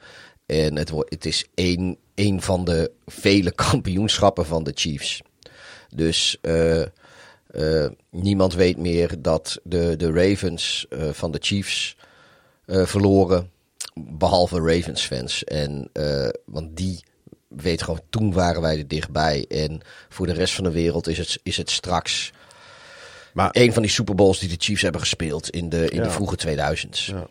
En 0.45 0.75
het, 0.77 0.91
het 1.09 1.25
is 1.25 1.45
één, 1.53 1.97
één 2.15 2.41
van 2.41 2.65
de 2.65 2.91
vele 3.05 3.51
kampioenschappen 3.69 4.45
van 4.45 4.63
de 4.63 4.71
Chiefs. 4.75 5.21
Dus 5.95 6.37
eh, 6.41 6.81
eh, 6.81 7.91
niemand 8.09 8.53
weet 8.53 8.77
meer 8.77 9.21
dat 9.21 9.59
de, 9.63 9.95
de 9.95 10.11
Ravens 10.11 10.85
eh, 10.89 11.09
van 11.11 11.31
de 11.31 11.39
Chiefs 11.41 11.95
verloren. 12.67 13.51
Behalve 13.95 14.59
Ravens-fans. 14.59 15.43
En, 15.43 15.89
eh, 15.93 16.29
want 16.45 16.77
die 16.77 17.03
weet 17.47 17.81
gewoon, 17.81 18.01
toen 18.09 18.33
waren 18.33 18.61
wij 18.61 18.77
er 18.77 18.87
dichtbij. 18.87 19.45
En 19.49 19.81
voor 20.09 20.27
de 20.27 20.33
rest 20.33 20.53
van 20.53 20.63
de 20.63 20.71
wereld 20.71 21.07
is 21.07 21.17
het, 21.17 21.39
is 21.43 21.57
het 21.57 21.69
straks 21.69 22.31
Maar- 23.33 23.49
een 23.51 23.73
van 23.73 23.81
die 23.81 23.91
Super 23.91 24.15
Bowls 24.15 24.39
die 24.39 24.49
de 24.49 24.55
Chiefs 24.57 24.81
hebben 24.81 25.01
gespeeld 25.01 25.49
in 25.49 25.69
de, 25.69 25.89
in 25.89 25.97
Ja. 25.97 26.03
de 26.03 26.09
vroege 26.09 26.35
2000s. 26.47 27.05
Ja. 27.05 27.27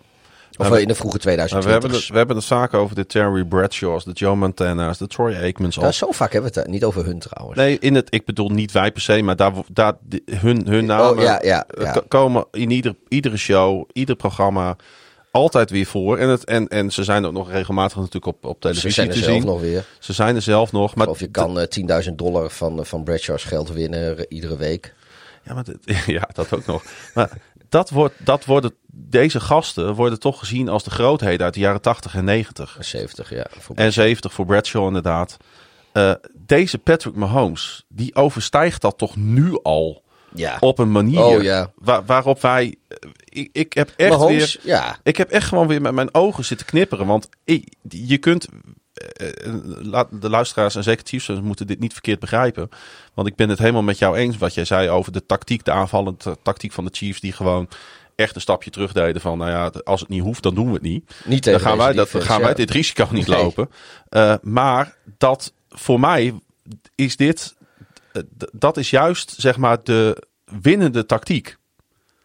Of 0.59 0.67
eh, 0.67 0.73
we- 0.73 0.81
in 0.81 0.89
de 0.89 0.95
vroege 0.95 1.19
Maar 1.25 1.49
2020s. 1.49 1.65
we, 1.65 1.71
hebben 1.71 1.91
het, 1.91 2.09
we 2.09 2.17
hebben 2.17 2.37
het 2.37 2.45
vaak 2.45 2.75
over 2.75 2.95
de 2.97 3.07
Terry 3.07 3.45
Bradshaws, 3.45 4.05
de 4.05 4.11
Joe 4.13 4.37
Montana's, 4.37 4.99
de 4.99 5.07
Troy 5.07 5.35
Aikmans. 5.35 5.75
Ja, 5.75 5.83
al. 5.83 5.93
zo 5.93 6.11
vaak 6.13 6.33
hebben 6.33 6.53
we 6.53 6.61
het 6.61 6.69
niet 6.69 6.85
over 6.85 7.05
hun 7.05 7.19
trouwens. 7.19 7.59
Nee, 7.59 7.79
in 7.79 7.95
het, 7.95 8.07
ik 8.15 8.25
bedoel 8.25 8.49
niet 8.49 8.73
wij 8.73 8.93
per 8.93 9.03
se, 9.03 9.23
maar 9.23 9.37
daar, 9.37 9.53
daar, 9.73 9.93
hun, 10.31 10.67
hun 10.67 10.85
namen 10.85 11.11
Oh, 11.11 11.23
ja, 11.23 11.41
ja, 11.43 11.67
eh, 11.67 11.85
ja. 11.85 11.91
ko- 11.93 12.05
komen 12.09 12.45
in 12.51 12.71
ieder, 12.71 12.95
iedere 13.09 13.37
show, 13.37 13.89
ieder 13.93 14.17
programma 14.17 14.77
altijd 15.31 15.71
weer 15.71 15.87
voor. 15.87 16.19
En, 16.19 16.29
het, 16.29 16.45
en, 16.45 16.69
en 16.69 16.91
ze 16.91 17.05
zijn 17.05 17.25
ook 17.25 17.33
nog 17.33 17.51
regelmatig 17.51 17.97
natuurlijk 17.97 18.27
op, 18.27 18.45
op 18.45 18.53
Ze 18.55 18.59
televisie 18.61 18.91
zijn 18.91 19.09
er 19.09 19.13
te 19.15 19.19
zelf 19.23 19.37
zien. 19.37 19.47
nog 19.47 19.61
weer. 19.61 19.85
Ze 19.99 20.13
zijn 20.13 20.37
er 20.37 20.43
zelf 20.43 20.73
nog. 20.73 20.95
Maar 20.95 21.07
Of 21.09 21.21
je 21.21 21.27
kan 21.31 21.61
eh, 21.61 22.03
10.000 22.09 22.15
dollar 22.15 22.51
van, 22.51 22.87
van 22.87 23.05
Bradshaw's 23.05 23.45
geld 23.45 23.73
winnen 23.73 24.17
eh, 24.19 24.25
iedere 24.29 24.57
week. 24.57 24.95
Ja, 25.45 25.55
maar 25.55 25.65
dit- 25.65 26.05
ja, 26.07 26.29
dat 26.33 26.53
ook 26.55 26.67
nog. 26.67 26.83
Maar 27.15 27.31
dat 27.73 27.91
wordt, 27.91 28.15
dat 28.19 28.45
worden, 28.45 28.75
deze 28.93 29.41
gasten 29.41 29.95
worden 29.95 30.19
toch 30.19 30.39
gezien 30.39 30.69
als 30.69 30.85
de 30.85 30.91
grootheden 30.91 31.45
uit 31.45 31.55
de 31.55 31.61
jaren 31.61 31.81
80 31.81 32.15
en 32.15 32.25
90. 32.25 32.77
70, 32.81 33.31
ja. 33.31 33.47
En 33.75 33.93
70 33.93 34.33
voor 34.33 34.47
Bradshaw 34.47 34.87
inderdaad. 34.87 35.37
Eh, 35.93 36.13
deze 36.33 36.79
Patrick 36.79 37.15
Mahomes, 37.15 37.85
die 37.89 38.15
overstijgt 38.15 38.81
dat 38.81 38.99
toch 38.99 39.17
nu 39.17 39.59
al 39.63 40.03
ja. 40.35 40.57
op 40.61 40.79
een 40.79 40.91
manier 40.93 41.21
Oh, 41.25 41.43
ja. 41.43 41.71
waar- 41.75 42.05
waarop 42.05 42.41
wij... 42.41 42.77
eh, 42.89 42.97
Ik, 43.25 43.49
ik 43.53 43.73
heb 43.73 43.93
echt 43.97 44.11
Mahomes, 44.11 44.55
weer... 44.63 44.75
ja. 44.75 44.99
Ik 45.03 45.17
heb 45.17 45.31
echt 45.31 45.49
gewoon 45.49 45.67
weer 45.67 45.81
met 45.81 45.93
mijn 45.93 46.15
ogen 46.15 46.45
zitten 46.45 46.67
knipperen. 46.67 47.07
Want 47.07 47.29
ik- 47.45 47.75
je 47.89 48.19
kunt... 48.19 48.47
eh, 49.03 49.47
eh, 49.47 49.55
laat- 49.65 50.21
De 50.23 50.31
luisteraars 50.31 50.75
en 50.75 50.83
zeker 50.83 51.07
Chiefs 51.07 51.29
moeten 51.29 51.67
dit 51.67 51.81
niet 51.81 51.93
verkeerd 51.93 52.21
begrijpen. 52.21 52.69
Want 53.15 53.29
ik 53.29 53.37
ben 53.37 53.49
het 53.49 53.59
helemaal 53.59 53.83
met 53.83 53.99
jou 53.99 54.17
eens 54.17 54.39
wat 54.39 54.55
jij 54.55 54.65
zei 54.65 54.89
over 54.89 55.13
de 55.13 55.27
tactiek, 55.27 55.65
de 55.65 55.71
aanvallende 55.73 56.37
tactiek 56.43 56.73
van 56.73 56.85
de 56.85 56.91
Chiefs. 56.95 57.21
Die 57.21 57.33
gewoon 57.33 57.69
echt 58.15 58.35
een 58.35 58.41
stapje 58.41 58.71
terug 58.71 58.93
deden 58.93 59.21
van, 59.23 59.39
nou 59.39 59.51
ja, 59.51 59.73
als 59.85 60.01
het 60.01 60.09
niet 60.09 60.23
hoeft, 60.23 60.43
dan 60.43 60.55
doen 60.55 60.67
we 60.67 60.73
het 60.73 60.83
niet. 60.83 61.15
Niet 61.25 61.45
Dan 61.45 61.61
gaan 61.61 61.77
wij, 61.77 61.93
dat, 61.93 62.05
defense, 62.05 62.27
gaan 62.27 62.41
wij 62.41 62.55
dit 62.55 62.71
risico 62.71 63.09
niet 63.11 63.27
Nee. 63.27 63.39
lopen. 63.43 63.71
Eh, 64.09 64.35
maar 64.43 64.97
dat 65.19 65.53
voor 65.69 66.01
mij 66.01 66.35
is 66.95 67.17
dit, 67.17 67.55
eh, 68.13 68.23
dat 68.53 68.77
is 68.77 68.91
juist 68.91 69.35
zeg 69.37 69.57
maar 69.57 69.85
de 69.85 70.23
winnende 70.63 71.07
tactiek. 71.07 71.57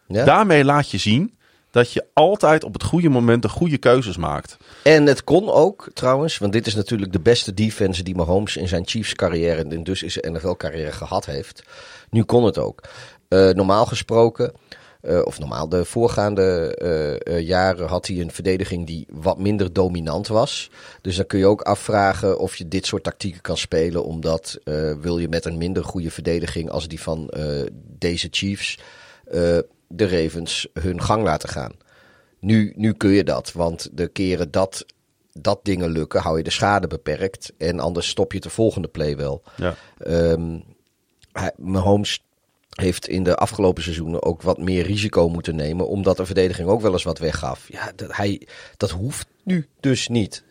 Ja. 0.08 0.26
Daarmee 0.26 0.64
laat 0.64 0.92
je 0.92 0.98
zien 0.98 1.37
dat 1.72 1.92
je 1.92 2.06
altijd 2.14 2.64
op 2.64 2.74
het 2.74 2.84
goede 2.84 3.10
moment 3.10 3.42
de 3.42 3.50
goede 3.50 3.78
keuzes 3.78 4.18
maakt. 4.18 4.58
En 4.84 5.06
het 5.06 5.24
kon 5.24 5.50
ook 5.50 5.90
trouwens, 5.94 6.38
want 6.38 6.54
dit 6.54 6.68
is 6.68 6.76
natuurlijk 6.76 7.12
de 7.12 7.20
beste 7.20 7.54
defense 7.54 8.04
die 8.04 8.16
Mahomes 8.16 8.58
in 8.58 8.68
zijn 8.68 8.88
Chiefs 8.88 9.16
carrière 9.16 9.64
en 9.64 9.84
dus 9.84 10.04
in 10.04 10.12
zijn 10.12 10.34
NFL 10.34 10.54
carrière 10.54 10.92
gehad 10.92 11.26
heeft. 11.26 11.64
Nu 12.10 12.24
kon 12.24 12.44
het 12.44 12.58
ook. 12.58 12.82
Eh, 13.28 13.50
normaal 13.50 13.86
gesproken, 13.86 14.54
eh, 15.02 15.22
of 15.24 15.40
normaal, 15.40 15.70
de 15.70 15.86
voorgaande 15.86 16.76
eh, 17.24 17.40
jaren 17.40 17.88
had 17.88 18.08
hij 18.08 18.20
een 18.20 18.32
verdediging 18.32 18.88
die 18.88 19.08
wat 19.10 19.40
minder 19.40 19.74
dominant 19.74 20.28
was. 20.28 20.70
Dus 21.02 21.16
dan 21.16 21.28
kun 21.28 21.40
je 21.40 21.46
ook 21.46 21.62
afvragen 21.62 22.40
of 22.40 22.56
je 22.56 22.68
dit 22.68 22.86
soort 22.86 23.04
tactieken 23.04 23.42
kan 23.42 23.58
spelen, 23.58 24.04
omdat 24.04 24.60
wil 25.02 25.18
je 25.18 25.28
met 25.30 25.46
een 25.46 25.58
minder 25.58 25.84
goede 25.84 26.12
verdediging 26.12 26.70
als 26.70 26.88
die 26.88 27.02
van 27.02 27.34
deze 27.98 28.28
Chiefs 28.32 28.78
de 29.88 30.22
Ravens 30.24 30.68
hun 30.74 31.02
gang 31.02 31.24
laten 31.24 31.50
gaan. 31.50 31.72
Nu, 32.40 32.74
nu 32.76 32.94
kun 32.94 33.10
je 33.10 33.24
dat, 33.24 33.52
want 33.52 33.90
de 33.94 34.08
keren 34.08 34.52
dat, 34.52 34.86
dat 35.34 35.60
dingen 35.64 35.90
lukken, 35.90 36.22
hou 36.22 36.38
je 36.38 36.44
de 36.44 36.50
schade 36.50 36.88
beperkt. 36.88 37.54
En 37.58 37.80
anders 37.80 38.08
stop 38.08 38.34
je 38.34 38.40
de 38.40 38.50
volgende 38.50 38.88
play 38.88 39.18
wel. 39.18 39.44
Ja. 39.56 39.76
Hij- 41.32 41.54
Mahomes 41.58 42.24
heeft 42.70 43.08
in 43.08 43.24
de 43.24 43.36
afgelopen 43.36 43.84
seizoenen 43.84 44.24
ook 44.24 44.42
wat 44.42 44.58
meer 44.58 44.86
risico 44.86 45.30
moeten 45.30 45.56
nemen, 45.56 45.88
omdat 45.88 46.18
de 46.18 46.26
verdediging 46.26 46.68
ook 46.68 46.82
wel 46.82 46.92
eens 46.92 47.04
wat 47.04 47.20
weggaf. 47.20 47.66
Ja, 47.72 47.92
dat, 47.96 48.16
hij, 48.16 48.48
dat 48.78 48.90
hoeft 48.92 49.28
nu 49.44 49.68
dus 49.80 50.08
niet. 50.08 50.44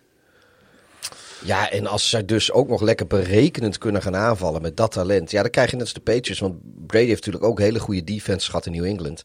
Ja, 1.47 1.71
en 1.71 1.87
als 1.87 2.11
zij 2.11 2.25
dus 2.25 2.53
ook 2.53 2.69
nog 2.69 2.81
lekker 2.81 3.07
berekenend 3.07 3.79
kunnen 3.79 4.03
gaan 4.03 4.17
aanvallen 4.17 4.63
met 4.63 4.77
dat 4.77 4.93
talent. 4.93 5.31
Ja, 5.31 5.43
dan 5.43 5.51
krijg 5.51 5.71
je 5.71 5.77
net 5.77 5.85
als 5.85 5.95
de 5.95 6.01
Patriots. 6.01 6.41
Want 6.41 6.87
Brady 6.87 7.07
heeft 7.07 7.25
natuurlijk 7.25 7.45
ook 7.45 7.59
hele 7.59 7.79
goede 7.79 8.05
defense 8.05 8.47
gehad 8.47 8.67
in 8.67 8.73
New 8.73 8.85
England. 8.85 9.23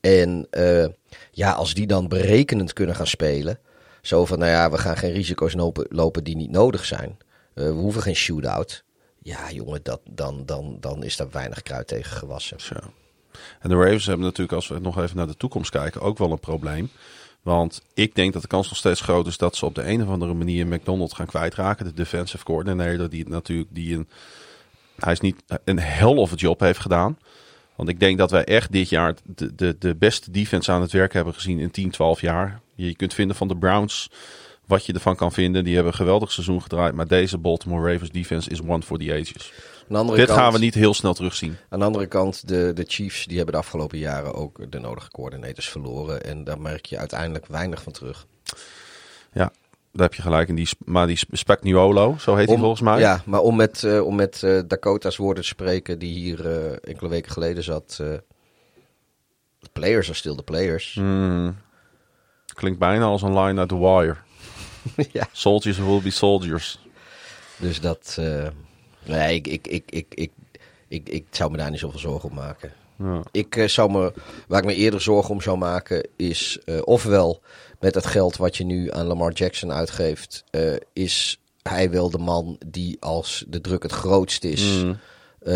En 0.00 0.46
eh, 0.50 0.86
ja, 1.30 1.52
als 1.52 1.74
die 1.74 1.86
dan 1.86 2.08
berekenend 2.08 2.72
kunnen 2.72 2.94
gaan 2.94 3.06
spelen. 3.06 3.58
Zo 4.02 4.24
van, 4.24 4.38
nou 4.38 4.50
ja, 4.50 4.70
we 4.70 4.78
gaan 4.78 4.96
geen 4.96 5.12
risico's 5.12 5.54
lopen, 5.54 5.86
lopen 5.88 6.24
die 6.24 6.36
niet 6.36 6.50
nodig 6.50 6.84
zijn. 6.84 7.16
Eh, 7.54 7.64
we 7.64 7.70
hoeven 7.70 8.02
geen 8.02 8.16
shootout. 8.16 8.84
Ja, 9.22 9.50
jongen, 9.50 9.80
dat, 9.82 10.00
dan, 10.10 10.42
dan, 10.46 10.76
dan 10.80 11.02
is 11.02 11.16
daar 11.16 11.30
weinig 11.30 11.62
kruid 11.62 11.86
tegen 11.86 12.16
gewassen. 12.16 12.56
En 13.60 13.68
de 13.68 13.74
Ravens 13.74 14.06
hebben 14.06 14.26
natuurlijk, 14.26 14.52
als 14.52 14.68
we 14.68 14.78
nog 14.78 14.98
even 14.98 15.16
naar 15.16 15.26
de 15.26 15.36
toekomst 15.36 15.70
kijken, 15.70 16.00
ook 16.00 16.18
wel 16.18 16.30
een 16.30 16.40
probleem. 16.40 16.90
Want 17.46 17.82
ik 17.94 18.14
denk 18.14 18.32
dat 18.32 18.42
de 18.42 18.48
kans 18.48 18.68
nog 18.68 18.76
steeds 18.76 19.00
groot 19.00 19.26
is 19.26 19.36
dat 19.36 19.56
ze 19.56 19.66
op 19.66 19.74
de 19.74 19.88
een 19.88 20.02
of 20.02 20.08
andere 20.08 20.34
manier 20.34 20.66
McDonald 20.66 21.14
gaan 21.14 21.26
kwijtraken. 21.26 21.84
De 21.84 21.92
defensive 21.92 22.44
coordinator, 22.44 23.08
die 23.08 23.28
natuurlijk 23.28 23.68
die 23.72 23.94
een, 23.94 24.08
hij 24.96 25.12
is 25.12 25.20
niet 25.20 25.42
een 25.64 25.78
hell 25.78 26.16
of 26.16 26.32
a 26.32 26.34
job 26.34 26.60
heeft 26.60 26.78
gedaan. 26.78 27.18
Want 27.76 27.88
ik 27.88 28.00
denk 28.00 28.18
dat 28.18 28.30
wij 28.30 28.44
echt 28.44 28.72
dit 28.72 28.88
jaar 28.88 29.14
de, 29.24 29.54
de, 29.54 29.76
de 29.78 29.94
beste 29.94 30.30
defense 30.30 30.72
aan 30.72 30.80
het 30.80 30.92
werk 30.92 31.12
hebben 31.12 31.34
gezien 31.34 31.58
in 31.58 31.70
10, 31.70 31.90
12 31.90 32.20
jaar. 32.20 32.60
Je 32.74 32.96
kunt 32.96 33.14
vinden 33.14 33.36
van 33.36 33.48
de 33.48 33.56
Browns 33.56 34.10
wat 34.66 34.86
je 34.86 34.92
ervan 34.92 35.16
kan 35.16 35.32
vinden. 35.32 35.64
Die 35.64 35.74
hebben 35.74 35.92
een 35.92 35.98
geweldig 35.98 36.32
seizoen 36.32 36.62
gedraaid. 36.62 36.94
Maar 36.94 37.08
deze 37.08 37.38
Baltimore 37.38 37.92
Ravens 37.92 38.10
defense 38.10 38.50
is 38.50 38.62
one 38.62 38.82
for 38.82 38.98
the 38.98 39.12
ages. 39.12 39.52
De 39.94 40.00
andere 40.00 40.18
Dit 40.18 40.26
kant, 40.26 40.38
gaan 40.38 40.52
we 40.52 40.58
niet 40.58 40.74
heel 40.74 40.94
snel 40.94 41.14
terugzien. 41.14 41.56
Aan 41.68 41.78
de 41.78 41.84
andere 41.84 42.06
kant, 42.06 42.48
de, 42.48 42.72
de 42.72 42.84
Chiefs 42.86 43.26
die 43.26 43.36
hebben 43.36 43.54
de 43.54 43.60
afgelopen 43.60 43.98
jaren 43.98 44.34
ook 44.34 44.70
de 44.70 44.78
nodige 44.78 45.10
coördinators 45.10 45.68
verloren. 45.68 46.22
En 46.22 46.44
daar 46.44 46.60
merk 46.60 46.86
je 46.86 46.98
uiteindelijk 46.98 47.46
weinig 47.46 47.82
van 47.82 47.92
terug. 47.92 48.26
Ja, 49.32 49.52
daar 49.92 50.06
heb 50.06 50.14
je 50.14 50.22
gelijk. 50.22 50.48
in. 50.48 50.54
die, 50.54 50.68
maar 50.84 51.06
die 51.06 51.16
Sp- 51.16 51.36
Spagnuolo, 51.36 52.16
zo 52.18 52.34
heet 52.34 52.48
hij 52.48 52.58
volgens 52.58 52.80
mij. 52.80 52.98
Ja, 52.98 53.22
maar 53.24 53.40
om 53.40 53.56
met, 53.56 53.84
eh, 53.84 54.06
om 54.06 54.14
met 54.14 54.42
eh, 54.42 54.60
Dakota's 54.66 55.16
woorden 55.16 55.42
te 55.42 55.48
spreken, 55.48 55.98
die 55.98 56.14
hier 56.14 56.46
eh, 56.46 56.90
enkele 56.90 57.08
weken 57.08 57.32
geleden 57.32 57.62
zat. 57.62 57.94
the 57.96 59.72
players 59.72 60.06
are 60.08 60.16
still 60.16 60.34
the 60.34 60.42
players. 60.42 60.94
Hmm. 60.94 61.56
Klinkt 62.46 62.78
bijna 62.78 63.04
als 63.04 63.22
een 63.22 63.38
line 63.38 63.60
uit 63.60 63.68
The 63.68 63.78
Wire. 63.78 64.16
ja. 65.12 65.28
Soldiers 65.32 65.78
will 65.78 66.00
be 66.02 66.10
soldiers. 66.10 66.78
Dus 67.56 67.80
dat. 67.80 68.18
Nee, 69.06 69.34
ik, 69.34 69.46
ik, 69.46 69.66
ik, 69.66 69.84
ik, 69.90 70.06
ik, 70.14 70.30
ik, 70.88 71.08
ik 71.08 71.26
zou 71.30 71.50
me 71.50 71.56
daar 71.56 71.70
niet 71.70 71.80
zoveel 71.80 71.98
zorgen 71.98 72.28
om 72.28 72.34
maken. 72.34 72.72
Ja. 72.98 73.22
Ik 73.30 73.56
eh, 73.56 73.68
zou 73.68 73.90
me, 73.90 74.12
waar 74.48 74.58
ik 74.58 74.66
me 74.66 74.74
eerder 74.74 75.00
zorgen 75.00 75.30
om 75.30 75.40
zou 75.40 75.58
maken, 75.58 76.08
is 76.16 76.58
eh, 76.64 76.78
ofwel 76.84 77.40
met 77.80 77.94
het 77.94 78.06
geld 78.06 78.36
wat 78.36 78.56
je 78.56 78.64
nu 78.64 78.92
aan 78.92 79.06
Lamar 79.06 79.32
Jackson 79.32 79.72
uitgeeft, 79.72 80.44
eh, 80.50 80.74
is 80.92 81.40
hij 81.62 81.90
wel 81.90 82.10
de 82.10 82.18
man 82.18 82.58
die 82.66 82.96
als 83.00 83.44
de 83.48 83.60
druk 83.60 83.82
het 83.82 83.92
grootst 83.92 84.44
is, 84.44 84.82
Mm. 84.82 84.98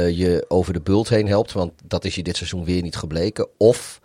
je 0.08 0.44
over 0.48 0.72
de 0.72 0.80
bult 0.80 1.08
heen 1.08 1.26
helpt. 1.26 1.52
Want 1.52 1.72
dat 1.84 2.04
is 2.04 2.14
je 2.14 2.22
dit 2.22 2.36
seizoen 2.36 2.64
weer 2.64 2.82
niet 2.82 2.96
gebleken. 2.96 3.48
Of 3.56 4.00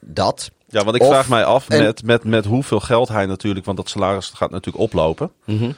dat. 0.00 0.50
Ja, 0.74 0.84
want 0.84 0.96
ik 0.96 1.02
Of- 1.02 1.08
vraag 1.08 1.28
mij 1.28 1.44
af 1.44 1.68
en- 1.68 1.82
met, 1.82 2.04
met, 2.04 2.24
met 2.24 2.44
hoeveel 2.44 2.80
geld 2.80 3.08
hij 3.08 3.26
natuurlijk... 3.26 3.64
Want 3.66 3.76
dat 3.76 3.88
salaris 3.88 4.30
gaat 4.34 4.50
natuurlijk 4.50 4.84
oplopen. 4.84 5.30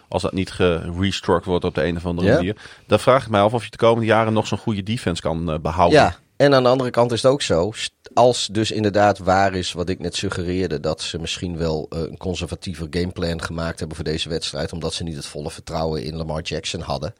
Als 0.08 0.22
dat 0.22 0.32
niet 0.32 0.50
gerestructured 0.50 1.44
wordt 1.44 1.64
op 1.64 1.74
de 1.74 1.84
een 1.84 1.96
of 1.96 2.06
andere 2.06 2.32
manier. 2.34 2.56
Dan 2.86 3.00
vraag 3.00 3.22
ik 3.24 3.30
mij 3.30 3.40
af 3.40 3.52
of 3.54 3.64
je 3.64 3.70
de 3.70 3.76
komende 3.76 4.06
jaren 4.06 4.32
nog 4.32 4.46
zo'n 4.46 4.58
goede 4.58 4.82
defense 4.82 5.22
kan 5.22 5.50
eh, 5.52 5.58
behouden. 5.58 5.98
Ja, 5.98 6.16
en 6.36 6.54
aan 6.54 6.62
de 6.62 6.68
andere 6.68 6.90
kant 6.90 7.12
is 7.12 7.22
het 7.22 7.32
ook 7.32 7.42
zo. 7.42 7.72
Als 8.14 8.48
dus 8.52 8.70
inderdaad 8.70 9.18
waar 9.18 9.54
is 9.54 9.72
wat 9.72 9.88
ik 9.88 9.98
net 9.98 10.16
suggereerde, 10.16 10.80
dat 10.80 11.00
ze 11.00 11.18
misschien 11.18 11.56
wel 11.56 11.86
eh, 11.90 11.98
een 12.00 12.16
conservatiever 12.16 12.86
gameplan 12.90 13.42
gemaakt 13.42 13.78
hebben 13.78 13.96
voor 13.96 14.04
deze 14.04 14.28
wedstrijd, 14.28 14.72
omdat 14.72 14.94
ze 14.94 15.02
niet 15.02 15.16
het 15.16 15.26
volle 15.26 15.50
vertrouwen 15.50 16.04
in 16.04 16.16
Lamar 16.16 16.42
Jackson 16.42 16.80
hadden. 16.80 17.14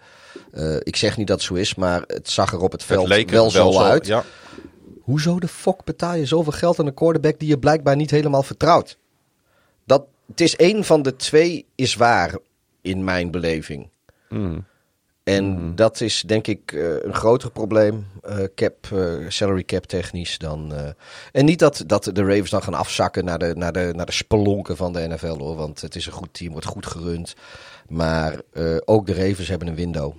Eh, 0.53 0.77
ik 0.79 0.97
zeg 0.97 1.17
niet 1.17 1.27
dat 1.27 1.37
het 1.37 1.47
zo 1.47 1.55
is, 1.55 1.75
maar 1.75 2.03
het 2.07 2.31
zag 2.31 2.53
er 2.53 2.61
op 2.61 2.73
het 2.73 2.81
Het 2.81 2.91
veld 2.91 3.09
leek 3.09 3.27
er 3.27 3.35
wel, 3.35 3.51
zo 3.51 3.79
uit. 3.81 4.07
Ja. 4.07 4.25
Hoezo 5.07 5.39
de 5.39 5.49
fuck 5.49 5.85
betaal 5.85 6.15
je 6.15 6.27
zoveel 6.27 6.53
geld 6.53 6.79
aan 6.79 6.87
een 6.87 6.95
quarterback 6.95 7.39
die 7.39 7.49
je 7.49 7.59
blijkbaar 7.59 7.97
niet 7.97 8.11
helemaal 8.11 8.43
vertrouwt? 8.43 8.99
Dat, 9.85 10.07
het 10.27 10.41
is 10.41 10.57
één 10.57 10.85
van 10.85 11.03
de 11.03 11.17
twee 11.17 11.67
is 11.75 11.95
waar 11.95 12.39
in 12.81 13.05
mijn 13.05 13.31
beleving. 13.31 13.89
Mm. 14.29 14.65
En 15.23 15.75
dat 15.75 16.01
is 16.01 16.23
denk 16.27 16.47
ik 16.47 16.73
eh, 16.73 17.03
een 17.03 17.15
groter 17.15 17.51
probleem, 17.51 18.07
eh, 18.23 18.39
cap, 18.55 18.75
eh, 18.93 19.15
salary 19.29 19.65
cap 19.65 19.85
technisch 19.85 20.39
dan. 20.39 20.75
eh, 20.75 20.89
en 21.33 21.45
niet 21.45 21.59
dat, 21.59 21.83
dat 21.87 22.05
de 22.05 22.23
Ravens 22.25 22.51
dan 22.51 22.63
gaan 22.63 22.75
afzakken 22.75 23.25
naar 23.25 23.39
de, 23.39 23.55
naar, 23.57 23.73
de, 23.73 23.93
naar 23.97 24.07
de 24.07 24.13
spelonken 24.13 24.77
van 24.77 24.93
de 24.93 25.07
NFL 25.09 25.39
hoor, 25.39 25.57
want 25.57 25.81
het 25.81 25.95
is 25.97 26.07
een 26.07 26.13
goed 26.13 26.35
team, 26.35 26.53
wordt 26.53 26.67
goed 26.67 26.87
gerund. 26.87 27.35
Maar 27.89 28.41
eh, 28.53 28.77
ook 28.85 29.07
de 29.07 29.15
Ravens 29.15 29.49
hebben 29.49 29.69
een 29.69 29.75
window. 29.75 30.15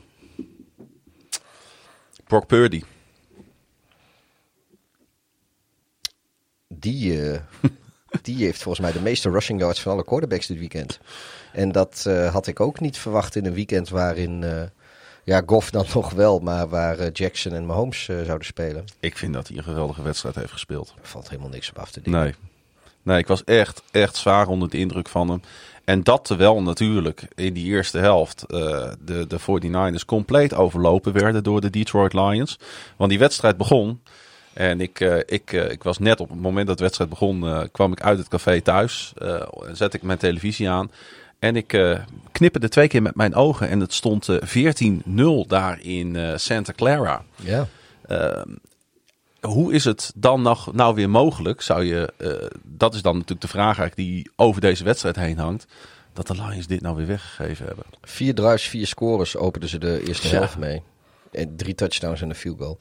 Brock 2.27 2.47
Purdy. 2.47 2.83
Die, 6.91 7.31
eh, 7.31 7.39
die 8.21 8.45
heeft 8.45 8.61
volgens 8.61 8.85
mij 8.85 8.93
de 8.93 9.01
meeste 9.01 9.29
rushing 9.29 9.59
yards 9.59 9.81
van 9.81 9.91
alle 9.91 10.03
quarterbacks 10.03 10.47
dit 10.47 10.57
weekend. 10.57 10.99
En 11.53 11.71
dat 11.71 12.03
eh, 12.07 12.33
had 12.33 12.47
ik 12.47 12.59
ook 12.59 12.79
niet 12.79 12.97
verwacht 12.97 13.35
in 13.35 13.45
een 13.45 13.53
weekend 13.53 13.89
waarin, 13.89 14.43
eh, 14.43 14.61
ja, 15.23 15.41
Goff 15.45 15.69
dan 15.71 15.85
nog 15.93 16.11
wel, 16.11 16.39
maar 16.39 16.69
waar 16.69 17.09
Jackson 17.09 17.53
en 17.53 17.65
Mahomes 17.65 18.03
zouden 18.03 18.45
spelen. 18.45 18.85
Ik 18.99 19.17
vind 19.17 19.33
dat 19.33 19.47
hij 19.47 19.57
een 19.57 19.63
geweldige 19.63 20.01
wedstrijd 20.01 20.35
heeft 20.35 20.51
gespeeld. 20.51 20.93
Er 21.01 21.07
valt 21.07 21.29
helemaal 21.29 21.49
niks 21.49 21.69
op 21.69 21.79
af 21.79 21.91
te 21.91 22.01
dingen. 22.01 22.19
Nee. 22.19 22.33
Nee, 23.03 23.17
ik 23.17 23.27
was 23.27 23.43
echt, 23.43 23.81
echt 23.91 24.15
zwaar 24.15 24.47
onder 24.47 24.69
de 24.69 24.77
indruk 24.77 25.09
van 25.09 25.29
hem. 25.29 25.41
En 25.83 26.03
dat 26.03 26.25
terwijl 26.25 26.61
natuurlijk 26.61 27.27
in 27.35 27.53
die 27.53 27.65
eerste 27.65 27.97
helft 27.97 28.43
de, 28.47 29.25
de 29.27 29.39
49ers 29.39 30.05
compleet 30.05 30.53
overlopen 30.53 31.13
werden 31.13 31.43
door 31.43 31.61
de 31.61 31.69
Detroit 31.69 32.13
Lions. 32.13 32.59
Want 32.97 33.09
die 33.09 33.19
wedstrijd 33.19 33.57
begon. 33.57 34.01
En 34.57 34.81
ik, 34.81 34.99
eh, 34.99 35.17
ik, 35.25 35.53
eh, 35.53 35.71
ik 35.71 35.83
was 35.83 35.97
net 35.99 36.19
op 36.19 36.29
het 36.29 36.39
moment 36.41 36.67
dat 36.67 36.77
de 36.77 36.83
wedstrijd 36.83 37.09
begon, 37.09 37.47
eh, 37.47 37.61
kwam 37.71 37.91
ik 37.91 38.01
uit 38.01 38.17
het 38.17 38.27
café 38.27 38.61
thuis. 38.61 39.13
en 39.67 39.75
zet 39.75 39.93
ik 39.93 40.01
mijn 40.01 40.17
televisie 40.17 40.69
aan. 40.69 40.91
En 41.39 41.55
ik 41.55 41.73
eh 41.73 41.99
knipperde 42.31 42.69
twee 42.69 42.87
keer 42.87 43.01
met 43.01 43.15
mijn 43.15 43.35
ogen. 43.35 43.69
En 43.69 43.79
het 43.79 43.93
stond 43.93 44.29
eh, 44.29 44.37
14-0 44.41 45.47
daar 45.47 45.79
in 45.81 46.39
Santa 46.39 46.73
Clara. 46.75 47.23
Ja. 47.35 47.67
Hoe 49.41 49.73
is 49.73 49.83
het 49.83 50.11
dan 50.15 50.41
nog, 50.41 50.73
nou 50.73 50.95
weer 50.95 51.09
mogelijk? 51.09 51.61
Zou 51.61 51.83
je, 51.83 52.13
dat 52.63 52.93
is 52.93 53.01
dan 53.01 53.13
natuurlijk 53.13 53.41
de 53.41 53.47
vraag 53.47 53.79
eigenlijk 53.79 53.95
die 53.95 54.31
over 54.35 54.61
deze 54.61 54.83
wedstrijd 54.83 55.15
heen 55.15 55.37
hangt. 55.37 55.67
Dat 56.13 56.27
de 56.27 56.33
Lions 56.33 56.67
dit 56.67 56.81
nou 56.81 56.95
weer 56.95 57.07
weggegeven 57.07 57.65
hebben. 57.65 57.85
Vier 58.01 58.35
drives, 58.35 58.67
vier 58.67 58.87
scores 58.87 59.35
openden 59.35 59.69
ze 59.69 59.77
de 59.77 60.07
eerste 60.07 60.27
Ja. 60.27 60.33
helft 60.33 60.57
mee. 60.57 60.81
En 61.31 61.55
drie 61.55 61.75
touchdowns 61.75 62.21
en 62.21 62.29
een 62.29 62.35
field 62.35 62.57
goal. 62.57 62.77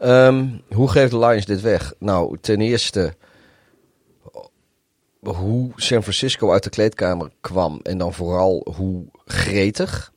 Ehm, 0.00 0.46
hoe 0.68 0.90
geeft 0.90 1.10
de 1.10 1.18
Lions 1.18 1.44
dit 1.44 1.60
weg? 1.60 1.92
Nou, 1.98 2.36
ten 2.40 2.60
eerste 2.60 3.14
hoe 5.20 5.72
San 5.76 6.02
Francisco 6.02 6.52
uit 6.52 6.62
de 6.62 6.70
kleedkamer 6.70 7.30
kwam. 7.40 7.80
En 7.82 7.98
dan 7.98 8.12
vooral 8.12 8.66
hoe 8.74 9.04
gretig. 9.24 10.12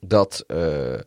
Dat, 0.00 0.44
eh, 0.46 1.00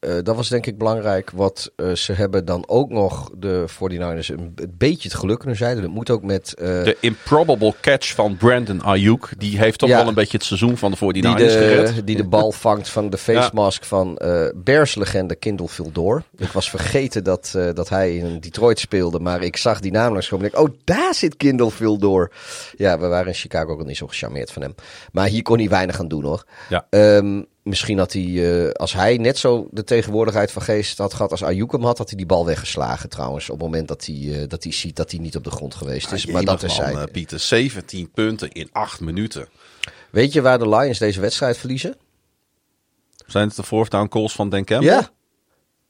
eh, 0.00 0.14
dat 0.22 0.36
was 0.36 0.48
denk 0.48 0.66
ik 0.66 0.78
belangrijk. 0.78 1.30
Wat 1.30 1.72
eh, 1.76 1.92
ze 1.92 2.12
hebben 2.12 2.44
dan 2.44 2.64
ook 2.68 2.90
nog 2.90 3.30
de 3.38 3.64
49ers 3.68 4.26
een, 4.26 4.52
een 4.56 4.74
beetje 4.78 5.08
het 5.08 5.18
geluk 5.18 5.38
kunnen 5.38 5.56
zijn. 5.56 5.80
Dat 5.80 5.90
moet 5.90 6.10
ook 6.10 6.22
met... 6.22 6.54
eh, 6.54 6.66
De 6.66 6.96
improbable 7.00 7.74
catch 7.80 8.14
van 8.14 8.36
Brandon 8.36 8.82
Ayuk. 8.82 9.28
Die 9.38 9.58
heeft 9.58 9.78
toch 9.78 9.88
Ja. 9.88 9.96
wel 9.98 10.08
een 10.08 10.14
beetje 10.14 10.36
het 10.36 10.46
seizoen 10.46 10.76
van 10.76 10.90
de 10.90 10.96
49ers 10.96 11.10
die 11.12 11.48
gered. 11.48 11.94
de, 11.94 12.04
die 12.04 12.16
de 12.16 12.24
bal 12.28 12.52
vangt 12.68 12.88
van 12.88 13.10
de 13.10 13.18
face 13.18 13.50
mask 13.52 13.84
van 13.84 14.18
Bears-legende 14.54 15.34
Kindle 15.34 15.68
Vildor. 15.68 16.22
Ik 16.36 16.48
was 16.52 16.70
vergeten 16.70 17.24
dat, 17.24 17.58
dat 17.74 17.88
hij 17.88 18.16
in 18.16 18.40
Detroit 18.40 18.78
speelde, 18.78 19.18
maar 19.20 19.42
ik 19.42 19.56
zag 19.56 19.80
die 19.80 19.92
naam 19.92 20.12
langskomen 20.12 20.46
en 20.46 20.52
ik 20.52 20.68
oh, 20.68 20.74
daar 20.84 21.14
zit 21.14 21.36
Kindle 21.36 21.70
Vildor. 21.70 22.32
Ja, 22.76 22.98
we 22.98 23.06
waren 23.06 23.26
in 23.26 23.34
Chicago 23.34 23.72
ook 23.72 23.84
niet 23.86 23.96
zo 23.96 24.06
gecharmeerd 24.06 24.52
van 24.52 24.62
hem. 24.62 24.74
Maar 25.12 25.26
hier 25.26 25.42
kon 25.42 25.58
hij 25.58 25.68
weinig 25.68 25.98
aan 26.00 26.08
doen 26.08 26.24
hoor. 26.24 26.44
Ja. 26.68 26.86
Ehm, 26.90 27.42
misschien 27.68 27.98
had 27.98 28.12
hij, 28.12 28.62
eh, 28.64 28.70
als 28.70 28.92
hij 28.92 29.16
net 29.16 29.38
zo 29.38 29.68
de 29.70 29.84
tegenwoordigheid 29.84 30.52
van 30.52 30.62
geest 30.62 30.98
had 30.98 31.14
gehad 31.14 31.30
als 31.30 31.44
Ayuk 31.44 31.72
hem 31.72 31.84
had, 31.84 31.98
had 31.98 32.08
hij 32.08 32.16
die 32.16 32.26
bal 32.26 32.46
weggeslagen 32.46 33.08
trouwens. 33.08 33.50
Op 33.50 33.54
het 33.60 33.64
moment 33.70 33.88
dat 33.88 34.06
hij, 34.06 34.16
eh, 34.42 34.48
dat 34.48 34.62
hij 34.62 34.72
ziet 34.72 34.96
dat 34.96 35.10
hij 35.10 35.20
niet 35.20 35.36
op 35.36 35.44
de 35.44 35.50
grond 35.50 35.74
geweest 35.74 36.12
is. 36.12 36.26
maar 36.26 36.44
dat 36.44 36.62
is 36.62 36.76
hij. 36.76 36.92
eh, 36.94 37.02
Pieter, 37.12 37.38
17 37.40 38.10
punten 38.10 38.50
in 38.52 38.68
8 38.72 39.00
minuten. 39.00 39.48
Weet 40.10 40.32
je 40.32 40.40
waar 40.40 40.58
de 40.58 40.68
Lions 40.68 40.98
deze 40.98 41.20
wedstrijd 41.20 41.56
verliezen? 41.58 41.96
Zijn 43.26 43.46
het 43.46 43.56
de 43.56 43.62
fourth 43.62 43.90
down 43.90 44.08
calls 44.08 44.32
van 44.32 44.50
Campbell? 44.50 44.80
Ja. 44.82 45.10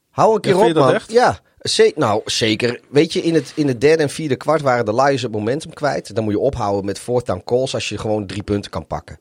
Hou 0.09 0.35
een 0.35 0.41
keer 0.41 0.53
Ja, 0.55 0.61
op, 0.61 0.67
je 0.67 0.73
dat 0.73 0.83
man. 0.85 0.93
echt? 0.93 1.11
Ja, 1.11 1.39
ze- 1.61 1.93
nou 1.95 2.21
zeker. 2.25 2.79
Weet 2.89 3.13
je, 3.13 3.21
in 3.21 3.33
het, 3.33 3.51
in 3.55 3.67
het 3.67 3.81
derde 3.81 4.03
en 4.03 4.09
vierde 4.09 4.35
kwart 4.35 4.61
waren 4.61 4.85
de 4.85 4.95
Lions 4.95 5.21
het 5.21 5.31
momentum 5.31 5.73
kwijt. 5.73 6.15
Dan 6.15 6.23
moet 6.23 6.33
je 6.33 6.39
ophouden 6.39 6.85
met 6.85 6.99
fourth 6.99 7.25
down 7.25 7.41
calls 7.45 7.73
als 7.73 7.89
je 7.89 7.97
gewoon 7.97 8.27
drie 8.27 8.43
punten 8.43 8.71
kan 8.71 8.87
pakken. 8.87 9.19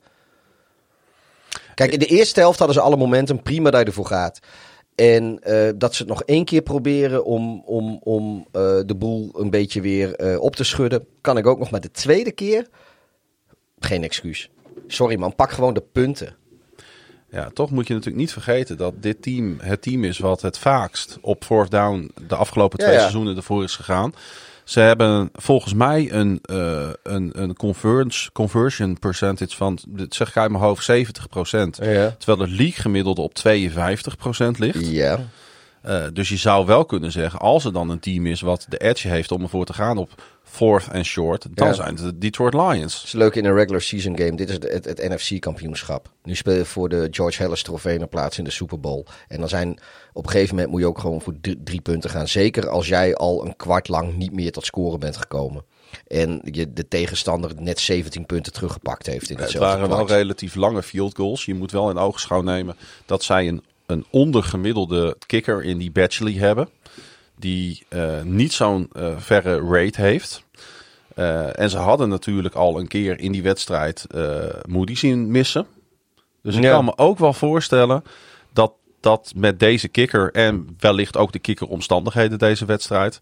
Kijk, 1.79 1.93
in 1.93 1.99
de 1.99 2.07
eerste 2.07 2.41
helft 2.41 2.59
hadden 2.59 2.77
ze 2.77 2.83
alle 2.83 2.97
momentum. 2.97 3.43
Prima 3.43 3.71
dat 3.71 3.81
je 3.81 3.87
ervoor 3.87 4.07
gaat. 4.07 4.39
En 4.95 5.39
eh, 5.43 5.69
dat 5.77 5.95
ze 5.95 6.03
het 6.03 6.11
nog 6.11 6.23
één 6.23 6.45
keer 6.45 6.63
proberen 6.63 7.25
om, 7.25 7.63
om, 7.65 8.01
om 8.03 8.47
eh, 8.53 8.79
de 8.87 8.95
boel 8.97 9.31
een 9.41 9.51
beetje 9.51 9.81
weer 9.81 10.15
eh, 10.15 10.41
op 10.41 10.57
te 10.57 10.65
schudden. 10.65 11.07
Kan 11.21 11.39
ik 11.39 11.47
ook 11.47 11.59
nog. 11.59 11.71
Maar 11.71 11.81
de 11.81 11.91
tweede 11.91 12.33
keer, 12.33 12.67
geen 13.79 14.03
excuus. 14.03 14.51
Sorry 14.87 15.19
man, 15.19 15.35
pak 15.35 15.51
gewoon 15.51 15.75
de 15.75 15.85
punten. 15.93 16.37
Ja, 17.31 17.51
toch 17.53 17.71
moet 17.71 17.87
je 17.87 17.95
natuurlijk 17.95 18.21
niet 18.21 18.33
vergeten 18.33 18.77
dat 18.77 19.03
dit 19.03 19.23
team 19.23 19.57
het 19.61 19.83
team 19.83 20.05
is 20.05 20.19
wat 20.19 20.43
het 20.43 20.59
vaakst 20.59 21.19
op 21.21 21.45
fourth 21.45 21.71
down 21.71 22.11
de 22.27 22.37
afgelopen 22.37 22.79
Ja, 22.79 22.85
twee 22.85 22.97
ja. 22.97 23.03
seizoenen 23.03 23.37
ervoor 23.37 23.65
is 23.65 23.77
gegaan. 23.77 24.13
Ze 24.69 24.81
hebben 24.81 25.31
volgens 25.33 25.75
mij 25.75 26.13
een, 26.13 26.39
eh, 26.43 26.91
een, 27.03 27.31
een 27.43 27.57
conversion 28.33 28.99
percentage 28.99 29.57
van, 29.57 29.79
dit 29.89 30.15
zeg 30.15 30.29
ik 30.29 30.37
uit 30.37 30.51
mijn 30.51 30.63
hoofd, 30.63 30.85
70%. 30.85 31.79
Ja. 31.83 32.15
Terwijl 32.19 32.49
het 32.49 32.59
league 32.59 32.83
gemiddelde 32.83 33.21
op 33.21 33.35
52% 33.35 34.59
ligt. 34.59 34.87
Ja. 34.91 35.19
Eh, 35.83 36.05
dus 36.13 36.29
je 36.29 36.37
zou 36.37 36.67
wel 36.67 36.85
kunnen 36.85 37.13
zeggen, 37.13 37.41
als 37.41 37.65
er 37.65 37.73
dan 37.73 37.91
een 37.91 38.01
team 38.01 38.27
is 38.27 38.41
wat 38.41 38.67
de 38.69 38.77
edge 38.79 39.09
heeft 39.09 39.33
om 39.33 39.43
ervoor 39.43 39.65
te 39.65 39.73
gaan 39.73 39.99
op 39.99 40.23
fourth 40.43 40.89
en 40.89 41.05
short, 41.05 41.47
dan 41.51 41.67
Ja. 41.67 41.73
zijn 41.73 41.89
het 41.95 42.05
de 42.05 42.19
Detroit 42.19 42.55
Lions. 42.55 42.95
Het 42.95 43.05
is 43.05 43.13
leuk 43.13 43.35
in 43.35 43.45
een 43.45 43.55
regular 43.55 43.81
season 43.81 44.19
game. 44.19 44.37
Dit 44.37 44.49
is 44.49 44.55
het, 44.55 44.73
het, 44.73 44.85
het 44.85 45.09
NFC-kampioenschap. 45.09 46.11
Nu 46.23 46.35
speel 46.35 46.55
je 46.55 46.65
voor 46.65 46.89
de 46.89 47.09
George 47.11 47.43
Harris 47.43 47.63
trofee 47.63 47.99
naar 47.99 48.09
plaats 48.09 48.39
in 48.39 48.45
de 48.45 48.51
Super 48.51 48.81
Bowl. 48.81 49.05
En 49.29 49.41
dan 49.41 49.49
zijn 49.49 49.79
op 50.13 50.25
een 50.25 50.31
gegeven 50.31 50.55
moment 50.55 50.73
moet 50.73 50.81
je 50.81 50.87
ook 50.87 50.99
gewoon 50.99 51.21
voor 51.21 51.35
drie, 51.41 51.81
punten 51.81 52.11
gaan. 52.11 52.29
Zeker 52.29 52.69
als 52.69 52.89
jij 52.89 53.15
al 53.15 53.47
een 53.47 53.57
kwart 53.57 53.89
lang 53.89 54.17
niet 54.17 54.33
meer 54.33 54.53
tot 54.53 54.65
scoren 54.65 55.01
bent 55.01 55.17
gekomen. 55.17 55.65
En 56.07 56.41
je 56.45 56.73
de 56.73 56.89
tegenstander 56.89 57.53
net 57.57 57.81
17 57.81 58.27
punten 58.27 58.53
teruggepakt 58.53 59.07
heeft 59.07 59.31
in 59.31 59.39
Het 59.39 59.55
waren 59.55 59.89
wel 59.89 60.07
relatief 60.07 60.55
lange 60.55 60.83
field 60.83 61.17
goals. 61.17 61.45
Je 61.45 61.55
moet 61.55 61.73
wel 61.73 61.91
in 61.91 61.99
oogschouw 61.99 62.43
nemen 62.43 62.77
dat 63.07 63.23
zij 63.23 63.49
een 63.49 63.65
een 63.89 64.05
ondergemiddelde 64.11 65.17
kicker 65.27 65.65
in 65.65 65.79
die 65.79 65.91
Batchley 65.91 66.33
hebben. 66.33 66.69
Die 67.37 67.87
uh, 67.91 68.23
niet 68.23 68.53
zo'n 68.53 68.91
uh, 68.97 69.17
verre 69.17 69.61
rate 69.61 70.01
heeft. 70.01 70.43
Uh, 71.17 71.59
en 71.59 71.71
ze 71.71 71.79
hadden 71.79 72.09
natuurlijk 72.09 72.55
al 72.55 72.79
een 72.79 72.89
keer 72.89 73.21
in 73.21 73.33
die 73.33 73.43
wedstrijd 73.43 74.07
Moody 74.69 74.95
zien 74.95 75.31
missen. 75.31 75.67
Dus 76.43 76.57
ik 76.57 76.63
ja. 76.63 76.71
kan 76.71 76.85
me 76.85 76.97
ook 76.97 77.19
wel 77.19 77.33
voorstellen 77.33 78.05
dat 78.53 78.73
dat 79.01 79.33
met 79.37 79.61
deze 79.61 79.89
kicker 79.89 80.33
en 80.33 80.77
wellicht 80.79 81.17
ook 81.17 81.33
de 81.33 81.39
kickeromstandigheden 81.39 82.39
deze 82.39 82.65
wedstrijd, 82.65 83.19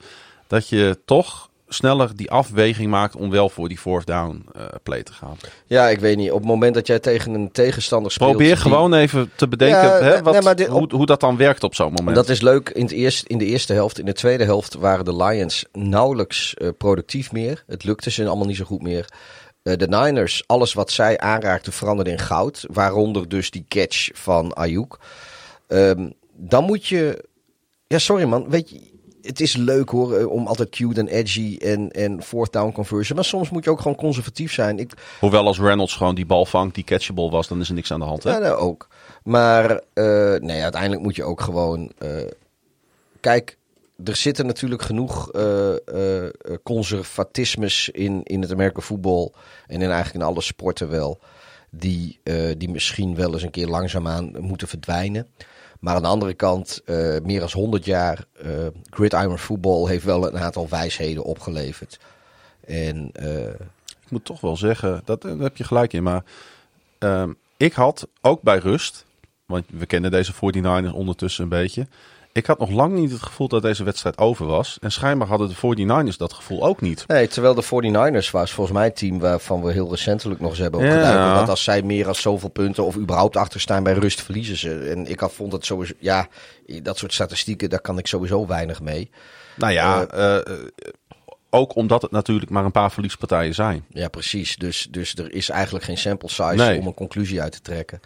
dat 0.46 0.68
je 0.68 0.98
toch 1.04 1.50
sneller 1.68 2.16
die 2.16 2.30
afweging 2.30 2.90
maakt 2.90 3.16
om 3.16 3.30
wel 3.30 3.48
voor 3.48 3.68
die 3.68 3.78
fourth 3.78 4.06
down 4.06 4.46
uh, 4.56 4.62
play 4.82 5.02
te 5.02 5.12
gaan. 5.12 5.36
Ja, 5.66 5.88
ik 5.88 6.00
weet 6.00 6.16
niet. 6.16 6.30
Op 6.30 6.38
het 6.38 6.46
moment 6.46 6.74
dat 6.74 6.86
jij 6.86 6.98
tegen 6.98 7.34
een 7.34 7.52
tegenstander 7.52 8.12
speelt... 8.12 8.30
Probeer 8.30 8.54
die... 8.54 8.56
gewoon 8.56 8.94
even 8.94 9.30
te 9.36 9.48
bedenken 9.48 9.82
ja, 9.82 10.02
hè, 10.02 10.22
wat, 10.22 10.44
nee, 10.44 10.54
dit, 10.54 10.66
hoe, 10.66 10.94
hoe, 10.94 11.06
dat 11.06 11.20
dan 11.20 11.36
werkt 11.36 11.62
op 11.62 11.74
zo'n 11.74 11.92
moment. 11.92 12.16
Dat 12.16 12.28
is 12.28 12.40
leuk. 12.40 12.68
In, 12.68 12.82
het 12.82 12.92
eerst, 12.92 13.26
in 13.26 13.38
de 13.38 13.44
eerste 13.44 13.72
helft, 13.72 13.98
in 13.98 14.04
de 14.04 14.12
tweede 14.12 14.44
helft 14.44 14.74
waren 14.74 15.04
de 15.04 15.16
Lions 15.16 15.64
nauwelijks 15.72 16.54
uh, 16.58 16.68
productief 16.78 17.32
meer. 17.32 17.64
Het 17.66 17.84
lukte 17.84 18.10
ze 18.10 18.26
allemaal 18.26 18.46
niet 18.46 18.56
zo 18.56 18.64
goed 18.64 18.82
meer. 18.82 19.08
Uh, 19.62 19.76
de 19.76 19.88
Niners, 19.88 20.42
alles 20.46 20.72
wat 20.72 20.90
zij 20.90 21.18
aanraakten 21.18 21.72
veranderde 21.72 22.10
in 22.10 22.18
goud. 22.18 22.64
Waaronder 22.70 23.28
dus 23.28 23.50
die 23.50 23.64
catch 23.68 24.08
van 24.12 24.54
Ayuk. 24.54 24.96
Um, 25.68 26.12
dan 26.32 26.64
moet 26.64 26.86
je... 26.86 27.24
Ja, 27.86 27.98
sorry 27.98 28.24
man. 28.24 28.48
Weet 28.48 28.70
je, 28.70 28.94
het 29.26 29.40
is 29.40 29.56
leuk 29.56 29.88
hoor, 29.88 30.16
eh, 30.16 30.30
om 30.30 30.46
altijd 30.46 30.68
cute 30.68 31.00
en 31.00 31.08
edgy 31.08 31.56
en, 31.60 31.90
en 31.90 32.22
fourth 32.22 32.52
down 32.52 32.72
conversion. 32.72 33.16
Maar 33.16 33.24
soms 33.24 33.50
moet 33.50 33.64
je 33.64 33.70
ook 33.70 33.80
gewoon 33.80 33.96
conservatief 33.96 34.52
zijn. 34.52 34.78
Ik... 34.78 34.92
Hoewel 35.20 35.46
als 35.46 35.58
Reynolds 35.58 35.94
gewoon 35.94 36.14
die 36.14 36.26
bal 36.26 36.46
vangt, 36.46 36.74
die 36.74 36.84
catchable 36.84 37.30
was, 37.30 37.48
dan 37.48 37.60
is 37.60 37.68
er 37.68 37.74
niks 37.74 37.92
aan 37.92 38.00
de 38.00 38.06
hand. 38.06 38.22
Hè? 38.22 38.30
Ja, 38.30 38.38
nou, 38.38 38.56
ook. 38.56 38.88
Maar 39.22 39.70
uh, 39.70 40.34
nee, 40.34 40.62
uiteindelijk 40.62 41.02
moet 41.02 41.16
je 41.16 41.24
ook 41.24 41.40
gewoon... 41.40 41.92
Uh, 41.98 42.10
kijk, 43.20 43.58
er 44.04 44.16
zitten 44.16 44.46
natuurlijk 44.46 44.82
genoeg 44.82 45.32
uh, 45.34 45.72
uh, 45.94 46.28
conservatismes 46.62 47.88
in, 47.88 48.20
in 48.22 48.42
het 48.42 48.52
Amerika 48.52 48.80
voetbal. 48.80 49.34
En 49.66 49.82
in 49.82 49.90
eigenlijk 49.90 50.14
in 50.14 50.30
alle 50.30 50.40
sporten 50.40 50.90
wel. 50.90 51.18
Die, 51.70 52.18
uh, 52.24 52.52
die 52.58 52.70
misschien 52.70 53.14
wel 53.14 53.32
eens 53.32 53.42
een 53.42 53.50
keer 53.50 53.66
langzaamaan 53.66 54.32
moeten 54.40 54.68
verdwijnen. 54.68 55.26
Maar 55.80 55.94
aan 55.94 56.02
de 56.02 56.08
andere 56.08 56.34
kant, 56.34 56.82
uh, 56.86 57.16
meer 57.22 57.40
dan 57.40 57.50
100 57.52 57.84
jaar 57.84 58.24
uh, 58.44 58.66
gridiron 58.90 59.38
voetbal 59.38 59.86
heeft 59.86 60.04
wel 60.04 60.26
een 60.26 60.38
aantal 60.38 60.68
wijsheden 60.68 61.24
opgeleverd. 61.24 61.98
En, 62.66 63.10
uh, 63.20 63.48
ik 64.06 64.10
moet 64.10 64.24
toch 64.24 64.40
wel 64.40 64.56
zeggen, 64.56 65.02
dat, 65.04 65.22
daar 65.22 65.36
heb 65.36 65.56
je 65.56 65.64
gelijk 65.64 65.92
in. 65.92 66.02
Maar 66.02 66.24
ehm, 66.98 67.32
ik 67.56 67.72
had 67.72 68.08
ook 68.20 68.42
bij 68.42 68.58
rust, 68.58 69.04
want 69.46 69.64
we 69.70 69.86
kennen 69.86 70.10
deze 70.10 70.32
49ers 70.34 70.92
ondertussen 70.92 71.42
een 71.42 71.48
beetje. 71.48 71.86
Ik 72.36 72.46
had 72.46 72.58
nog 72.58 72.70
lang 72.70 72.94
niet 72.94 73.10
het 73.10 73.22
gevoel 73.22 73.48
dat 73.48 73.62
deze 73.62 73.84
wedstrijd 73.84 74.18
over 74.18 74.46
was. 74.46 74.78
En 74.80 74.92
schijnbaar 74.92 75.28
hadden 75.28 75.48
de 75.48 75.54
49ers 75.54 76.16
dat 76.16 76.32
gevoel 76.32 76.64
ook 76.64 76.80
niet. 76.80 77.04
Nee, 77.06 77.28
terwijl 77.28 77.54
de 77.54 77.64
49ers 77.64 78.30
was 78.30 78.52
volgens 78.52 78.76
mij 78.76 78.84
het 78.84 78.96
team 78.96 79.18
waarvan 79.18 79.62
we 79.62 79.72
heel 79.72 79.90
recentelijk 79.90 80.40
nog 80.40 80.50
eens 80.50 80.58
hebben 80.58 80.80
opgeduid. 80.80 81.38
Dat 81.38 81.48
als 81.48 81.64
zij 81.64 81.82
meer 81.82 82.04
dan 82.04 82.14
zoveel 82.14 82.48
punten 82.48 82.84
of 82.84 82.96
überhaupt 82.96 83.36
achterstaan 83.36 83.82
bij 83.82 83.92
rust 83.92 84.22
verliezen 84.22 84.56
ze. 84.56 84.78
En 84.78 85.06
ik 85.06 85.20
had 85.20 85.32
vond 85.32 85.50
dat 85.50 85.64
sowieso, 85.64 85.94
ja, 85.98 86.28
dat 86.82 86.98
soort 86.98 87.12
statistieken, 87.12 87.70
daar 87.70 87.80
kan 87.80 87.98
ik 87.98 88.06
sowieso 88.06 88.46
weinig 88.46 88.80
mee. 88.80 89.10
Nou 89.54 89.72
ja, 89.72 90.06
uh, 90.14 90.34
uh, 90.34 90.40
ook 91.50 91.74
omdat 91.74 92.02
het 92.02 92.10
natuurlijk 92.10 92.50
maar 92.50 92.64
een 92.64 92.70
paar 92.70 92.92
verliespartijen 92.92 93.54
zijn. 93.54 93.84
Ja, 93.88 94.08
precies. 94.08 94.56
Dus, 94.56 94.86
dus 94.90 95.14
er 95.14 95.32
is 95.32 95.48
eigenlijk 95.48 95.84
geen 95.84 95.98
sample 95.98 96.28
size 96.28 96.54
nee. 96.54 96.78
om 96.80 96.86
een 96.86 96.94
conclusie 96.94 97.42
uit 97.42 97.52
te 97.52 97.60
trekken. 97.60 98.00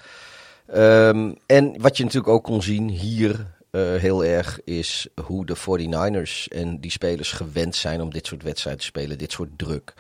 Um, 0.74 1.36
en 1.46 1.80
wat 1.80 1.96
je 1.96 2.02
natuurlijk 2.04 2.32
ook 2.32 2.44
kon 2.44 2.62
zien 2.62 2.88
hier 2.88 3.46
uh, 3.70 3.94
heel 3.96 4.24
erg 4.24 4.60
is 4.64 5.06
hoe 5.24 5.46
de 5.46 5.56
49ers 5.56 6.48
en 6.48 6.80
die 6.80 6.90
spelers 6.90 7.32
gewend 7.32 7.76
zijn 7.76 8.00
om 8.00 8.10
dit 8.10 8.26
soort 8.26 8.42
wedstrijden 8.42 8.80
te 8.80 8.88
spelen, 8.88 9.18
dit 9.18 9.32
soort 9.32 9.50
druk. 9.56 9.94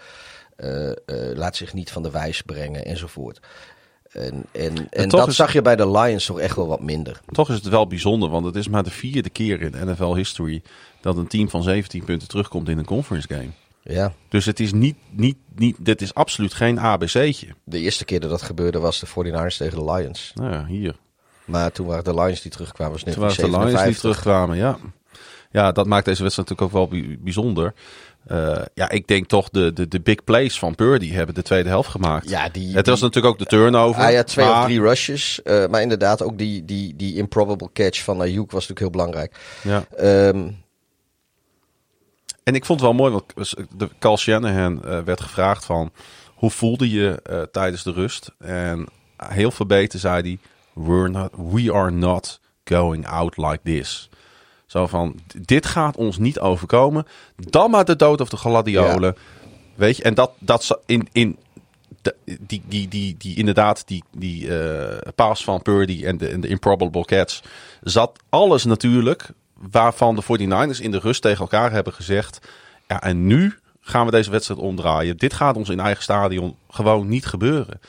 Uh, 0.56 0.86
uh, 0.86 0.94
laat 1.34 1.56
zich 1.56 1.74
niet 1.74 1.90
van 1.90 2.02
de 2.02 2.10
wijs 2.10 2.42
brengen 2.42 2.84
enzovoort. 2.84 3.40
En, 4.12 4.44
en, 4.52 4.88
en 4.90 5.08
dat 5.08 5.28
is, 5.28 5.36
zag 5.36 5.52
je 5.52 5.62
bij 5.62 5.76
de 5.76 5.90
Lions 5.90 6.24
toch 6.24 6.40
echt 6.40 6.56
wel 6.56 6.66
wat 6.66 6.80
minder. 6.80 7.20
Toch 7.26 7.48
is 7.48 7.54
het 7.54 7.68
wel 7.68 7.86
bijzonder, 7.86 8.28
want 8.28 8.44
het 8.44 8.56
is 8.56 8.68
maar 8.68 8.82
de 8.82 8.90
vierde 8.90 9.30
keer 9.30 9.60
in 9.60 9.90
NFL 9.90 10.14
history 10.14 10.62
dat 11.00 11.16
een 11.16 11.26
team 11.26 11.48
van 11.48 11.62
17 11.62 12.04
punten 12.04 12.28
terugkomt 12.28 12.68
in 12.68 12.78
een 12.78 12.84
conference 12.84 13.34
game. 13.34 13.50
Ja. 13.82 14.12
Dus 14.28 14.46
het 14.46 14.60
is 14.60 14.72
niet, 14.72 14.96
niet, 15.10 15.36
niet, 15.54 15.76
dit 15.78 16.02
is 16.02 16.14
absoluut 16.14 16.54
geen 16.54 16.78
ABC'tje. 16.78 17.48
De 17.64 17.78
eerste 17.78 18.04
keer 18.04 18.20
dat 18.20 18.30
dat 18.30 18.42
gebeurde 18.42 18.78
was 18.78 19.00
de 19.00 19.06
49ers 19.06 19.56
tegen 19.56 19.78
de 19.78 19.92
Lions. 19.92 20.32
Nou 20.34 20.52
ja, 20.52 20.66
hier. 20.66 20.96
Maar 21.50 21.72
toen 21.72 21.86
waren 21.86 22.04
de 22.04 22.14
Lions 22.14 22.40
die 22.40 22.50
terugkwamen. 22.50 22.98
Toen 23.04 23.14
waren 23.14 23.50
de 23.50 23.58
Lions 23.58 23.82
die 23.82 23.94
terugkwamen, 23.94 24.56
ja. 24.56 24.78
Ja, 25.50 25.72
dat 25.72 25.86
maakt 25.86 26.04
deze 26.04 26.22
wedstrijd 26.22 26.48
natuurlijk 26.48 26.76
ook 26.76 26.90
wel 26.90 27.00
bijzonder. 27.18 27.74
Uh, 28.28 28.58
ja, 28.74 28.88
ik 28.90 29.06
denk 29.06 29.26
toch 29.26 29.48
de, 29.48 29.72
de, 29.72 29.88
de 29.88 30.00
big 30.00 30.24
plays 30.24 30.58
van 30.58 30.74
Purdy 30.74 31.10
hebben 31.10 31.34
de 31.34 31.42
tweede 31.42 31.68
helft 31.68 31.90
gemaakt. 31.90 32.28
Ja, 32.28 32.48
die, 32.48 32.76
het 32.76 32.86
was 32.86 33.00
natuurlijk 33.00 33.34
ook 33.34 33.38
de 33.38 33.46
turnover. 33.46 34.02
Hij 34.02 34.16
had 34.16 34.26
twee 34.26 34.46
maar... 34.46 34.58
of 34.58 34.64
drie 34.64 34.80
rushes. 34.80 35.40
Uh, 35.44 35.66
maar 35.66 35.82
inderdaad, 35.82 36.22
ook 36.22 36.38
die, 36.38 36.64
die, 36.64 36.96
die 36.96 37.16
improbable 37.16 37.70
catch 37.72 38.02
van 38.02 38.20
Ayuk 38.20 38.50
was 38.50 38.68
natuurlijk 38.68 38.80
heel 38.80 38.90
belangrijk. 38.90 39.36
Ja. 39.62 39.84
Um, 40.28 40.64
en 42.42 42.54
ik 42.54 42.64
vond 42.64 42.80
het 42.80 42.88
wel 42.88 42.98
mooi, 42.98 43.12
want 43.12 43.54
de 43.76 43.88
Carl 43.98 44.16
Shanahan 44.16 44.82
uh, 44.84 45.00
werd 45.00 45.20
gevraagd 45.20 45.64
van... 45.64 45.92
Hoe 46.34 46.50
voelde 46.50 46.90
je 46.90 47.48
tijdens 47.52 47.82
de 47.82 47.92
rust? 47.92 48.30
En 48.38 48.86
heel 49.16 49.50
verbeten 49.50 49.98
zei 49.98 50.22
hij... 50.22 50.38
We're 50.72 51.08
not, 51.08 51.30
we 51.52 51.72
are 51.72 51.90
not 51.90 52.40
going 52.64 53.06
out 53.06 53.36
like 53.36 53.60
this. 53.64 54.08
Zo 54.66 54.86
van, 54.86 55.20
dit 55.38 55.66
gaat 55.66 55.96
ons 55.96 56.18
niet 56.18 56.40
overkomen. 56.40 57.06
Dan 57.36 57.70
maar 57.70 57.84
de 57.84 57.96
dood 57.96 58.20
of 58.20 58.28
de 58.28 58.36
gladiolen. 58.36 59.16
Weet 59.74 59.96
je, 59.96 60.02
en 60.02 60.14
dat, 60.14 60.32
dat 60.38 60.80
in, 60.86 61.08
in 61.12 61.38
die, 62.40 62.62
die, 62.68 62.88
die, 62.88 63.16
die, 63.18 63.36
inderdaad, 63.36 63.82
die, 63.86 64.04
die 64.10 64.46
uh, 64.46 64.96
paas 65.14 65.44
van 65.44 65.62
Purdy 65.62 66.04
en 66.04 66.18
de, 66.18 66.28
en 66.28 66.40
de 66.40 66.48
improbable 66.48 67.04
catch, 67.04 67.40
zat 67.82 68.18
alles 68.28 68.64
natuurlijk 68.64 69.28
waarvan 69.70 70.16
de 70.16 70.22
49ers 70.22 70.80
in 70.80 70.90
de 70.90 70.98
rust 70.98 71.22
tegen 71.22 71.40
elkaar 71.40 71.72
hebben 71.72 71.92
gezegd. 71.92 72.48
Ja, 72.88 73.02
en 73.02 73.26
nu 73.26 73.58
gaan 73.80 74.04
we 74.04 74.10
deze 74.10 74.30
wedstrijd 74.30 74.60
omdraaien. 74.60 75.16
Dit 75.16 75.32
gaat 75.32 75.56
ons 75.56 75.68
in 75.68 75.80
eigen 75.80 76.02
stadion 76.02 76.56
gewoon 76.68 77.08
niet 77.08 77.26
gebeuren. 77.26 77.80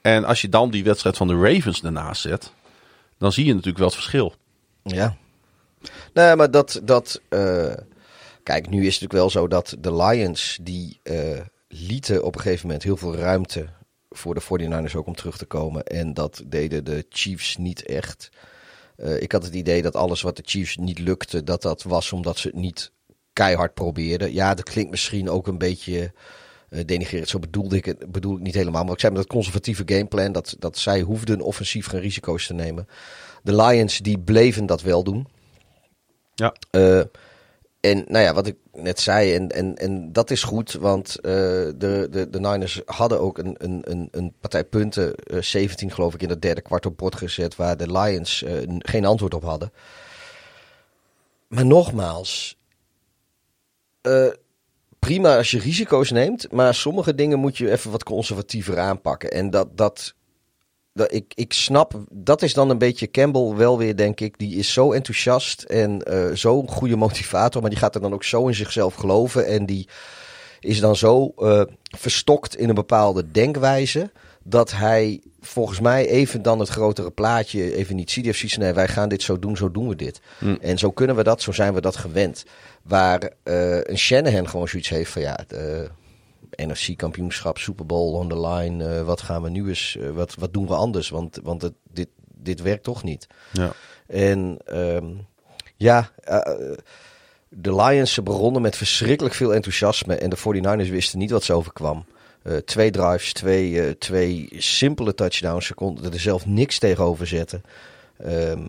En 0.00 0.24
als 0.24 0.40
je 0.40 0.48
dan 0.48 0.70
die 0.70 0.84
wedstrijd 0.84 1.16
van 1.16 1.28
de 1.28 1.34
Ravens 1.34 1.82
ernaast 1.82 2.20
zet, 2.20 2.52
dan 3.18 3.32
zie 3.32 3.44
je 3.44 3.50
natuurlijk 3.50 3.78
wel 3.78 3.86
het 3.86 3.96
verschil. 3.96 4.34
Ja. 4.82 5.16
Nee, 6.12 6.36
maar 6.36 6.50
dat. 6.50 6.80
dat 6.84 7.20
uh, 7.28 7.74
kijk, 8.42 8.68
nu 8.68 8.86
is 8.86 8.94
het 8.94 9.02
natuurlijk 9.02 9.12
wel 9.12 9.30
zo 9.30 9.48
dat 9.48 9.76
de 9.78 9.94
Lions. 9.94 10.58
die 10.62 11.00
uh, 11.02 11.40
lieten 11.68 12.24
op 12.24 12.34
een 12.34 12.40
gegeven 12.40 12.66
moment 12.66 12.84
heel 12.84 12.96
veel 12.96 13.16
ruimte. 13.16 13.68
voor 14.10 14.34
de 14.34 14.42
49ers 14.42 14.96
ook 14.96 15.06
om 15.06 15.14
terug 15.14 15.38
te 15.38 15.46
komen. 15.46 15.84
En 15.84 16.14
dat 16.14 16.42
deden 16.46 16.84
de 16.84 17.06
Chiefs 17.08 17.56
niet 17.56 17.84
echt. 17.84 18.28
Uh, 18.96 19.22
ik 19.22 19.32
had 19.32 19.44
het 19.44 19.54
idee 19.54 19.82
dat 19.82 19.96
alles 19.96 20.22
wat 20.22 20.36
de 20.36 20.42
Chiefs 20.46 20.76
niet 20.76 20.98
lukte. 20.98 21.44
dat 21.44 21.62
dat 21.62 21.82
was 21.82 22.12
omdat 22.12 22.38
ze 22.38 22.46
het 22.46 22.56
niet 22.56 22.92
keihard 23.32 23.74
probeerden. 23.74 24.32
Ja, 24.32 24.54
dat 24.54 24.70
klinkt 24.70 24.90
misschien 24.90 25.30
ook 25.30 25.46
een 25.46 25.58
beetje 25.58 26.12
uh, 26.70 26.80
denigrerend. 26.86 27.28
Zo 27.28 27.38
bedoelde 27.38 27.76
ik 27.76 27.84
het 27.84 28.12
bedoel 28.12 28.36
ik 28.36 28.42
niet 28.42 28.54
helemaal. 28.54 28.84
Maar 28.84 28.92
ik 28.92 29.00
zei 29.00 29.12
met 29.12 29.22
dat 29.22 29.30
conservatieve 29.30 29.82
gameplan 29.86 30.32
dat, 30.32 30.56
dat 30.58 30.78
zij 30.78 31.00
hoefden 31.00 31.40
offensief 31.40 31.86
geen 31.86 32.00
risico's 32.00 32.46
te 32.46 32.54
nemen. 32.54 32.88
De 33.42 33.56
Lions 33.56 33.98
die 33.98 34.18
bleven 34.18 34.66
dat 34.66 34.82
wel 34.82 35.04
doen. 35.04 35.28
Ja. 36.34 36.54
Uh, 36.70 37.02
en 37.80 38.04
nou 38.08 38.24
ja, 38.24 38.34
wat 38.34 38.46
ik 38.46 38.56
net 38.72 39.00
zei, 39.00 39.34
en, 39.34 39.48
en, 39.48 39.76
en 39.76 40.12
dat 40.12 40.30
is 40.30 40.42
goed, 40.42 40.72
want 40.72 41.16
uh, 41.16 41.22
de, 41.22 42.06
de, 42.10 42.30
de 42.30 42.40
Niners 42.40 42.80
hadden 42.84 43.20
ook 43.20 43.38
een, 43.38 43.54
een, 43.58 44.08
een 44.10 44.34
partij 44.40 44.64
punten, 44.64 45.14
uh, 45.26 45.42
17 45.42 45.90
geloof 45.90 46.14
ik, 46.14 46.22
in 46.22 46.28
het 46.28 46.42
derde 46.42 46.60
kwart 46.60 46.86
op 46.86 46.96
bord 46.96 47.16
gezet, 47.16 47.56
waar 47.56 47.76
de 47.76 47.92
Lions 47.92 48.44
geen 48.78 49.04
antwoord 49.04 49.34
op 49.34 49.42
hadden. 49.42 49.72
Maar 51.46 51.66
nogmaals, 51.66 52.58
prima 55.00 55.36
als 55.36 55.50
je 55.50 55.58
risico's 55.58 56.10
neemt, 56.10 56.52
maar 56.52 56.74
sommige 56.74 57.14
dingen 57.14 57.38
moet 57.38 57.58
je 57.58 57.70
even 57.70 57.90
wat 57.90 58.02
conservatiever 58.02 58.78
aanpakken. 58.78 59.30
En 59.30 59.50
dat, 59.50 59.76
dat, 59.76 60.14
dat 60.92 61.12
ik, 61.12 61.32
ik 61.34 61.52
snap, 61.52 62.04
dat 62.10 62.42
is 62.42 62.54
dan 62.54 62.70
een 62.70 62.78
beetje 62.78 63.10
Campbell 63.10 63.54
wel 63.56 63.78
weer, 63.78 63.96
denk 63.96 64.20
ik. 64.20 64.38
Die 64.38 64.56
is 64.56 64.72
zo 64.72 64.92
enthousiast 64.92 65.62
en 65.62 66.02
uh, 66.10 66.34
zo'n 66.34 66.68
goede 66.68 66.96
motivator, 66.96 67.60
maar 67.60 67.70
die 67.70 67.78
gaat 67.78 67.94
er 67.94 68.00
dan 68.00 68.12
ook 68.12 68.24
zo 68.24 68.46
in 68.46 68.54
zichzelf 68.54 68.94
geloven. 68.94 69.46
En 69.46 69.66
die 69.66 69.88
is 70.60 70.80
dan 70.80 70.96
zo 70.96 71.32
uh, 71.38 71.62
verstokt 71.98 72.56
in 72.56 72.68
een 72.68 72.74
bepaalde 72.74 73.30
denkwijze. 73.30 74.10
Dat 74.50 74.70
hij 74.70 75.22
volgens 75.40 75.80
mij 75.80 76.06
even 76.06 76.42
dan 76.42 76.58
het 76.58 76.68
grotere 76.68 77.10
plaatje 77.10 77.74
even 77.74 77.96
niet 77.96 78.10
ziet. 78.10 78.24
Heeft 78.24 78.38
zoiets 78.38 78.56
nee, 78.56 78.72
wij 78.72 78.88
gaan 78.88 79.08
dit 79.08 79.22
zo 79.22 79.38
doen, 79.38 79.56
zo 79.56 79.70
doen 79.70 79.88
we 79.88 79.96
dit. 79.96 80.20
Mm. 80.38 80.58
En 80.60 80.78
zo 80.78 80.90
kunnen 80.90 81.16
we 81.16 81.22
dat, 81.22 81.42
zo 81.42 81.52
zijn 81.52 81.74
we 81.74 81.80
dat 81.80 81.96
gewend. 81.96 82.44
Waar 82.82 83.22
uh, 83.44 83.80
een 83.82 83.98
Shanahan 83.98 84.48
gewoon 84.48 84.68
zoiets 84.68 84.88
heeft 84.88 85.10
van 85.10 85.22
ja, 85.22 85.38
de 85.46 85.90
NFC-kampioenschap, 86.50 87.58
Super 87.58 87.86
Bowl 87.86 88.14
on 88.14 88.28
the 88.28 88.40
line. 88.40 88.84
Uh, 88.84 89.02
wat 89.02 89.20
gaan 89.20 89.42
we 89.42 89.50
nu 89.50 89.68
eens, 89.68 89.98
wat, 90.12 90.34
wat 90.34 90.52
doen 90.52 90.66
we 90.66 90.74
anders? 90.74 91.08
Want, 91.08 91.38
want 91.42 91.62
het, 91.62 91.74
dit, 91.92 92.08
dit 92.34 92.62
werkt 92.62 92.84
toch 92.84 93.02
niet. 93.02 93.26
Ja. 93.52 93.72
En 94.06 94.58
ehm, 94.64 95.06
ja, 95.76 96.10
eh, 96.24 96.40
de 97.48 97.74
Lions 97.74 98.12
ze 98.12 98.22
begonnen 98.22 98.62
met 98.62 98.76
verschrikkelijk 98.76 99.34
veel 99.34 99.54
enthousiasme. 99.54 100.14
En 100.14 100.30
de 100.30 100.38
49ers 100.38 100.90
wisten 100.90 101.18
niet 101.18 101.30
wat 101.30 101.44
ze 101.44 101.52
overkwam. 101.52 102.04
Eh, 102.42 102.56
twee 102.56 102.90
drives, 102.90 103.32
twee, 103.32 103.82
eh, 103.82 103.90
twee 103.90 104.48
simpele 104.58 105.14
touchdowns. 105.14 105.66
Ze 105.66 105.74
konden 105.74 106.12
er 106.12 106.20
zelf 106.20 106.46
niks 106.46 106.78
tegenover 106.78 107.26
zetten. 107.26 107.62
Ehm, 108.18 108.60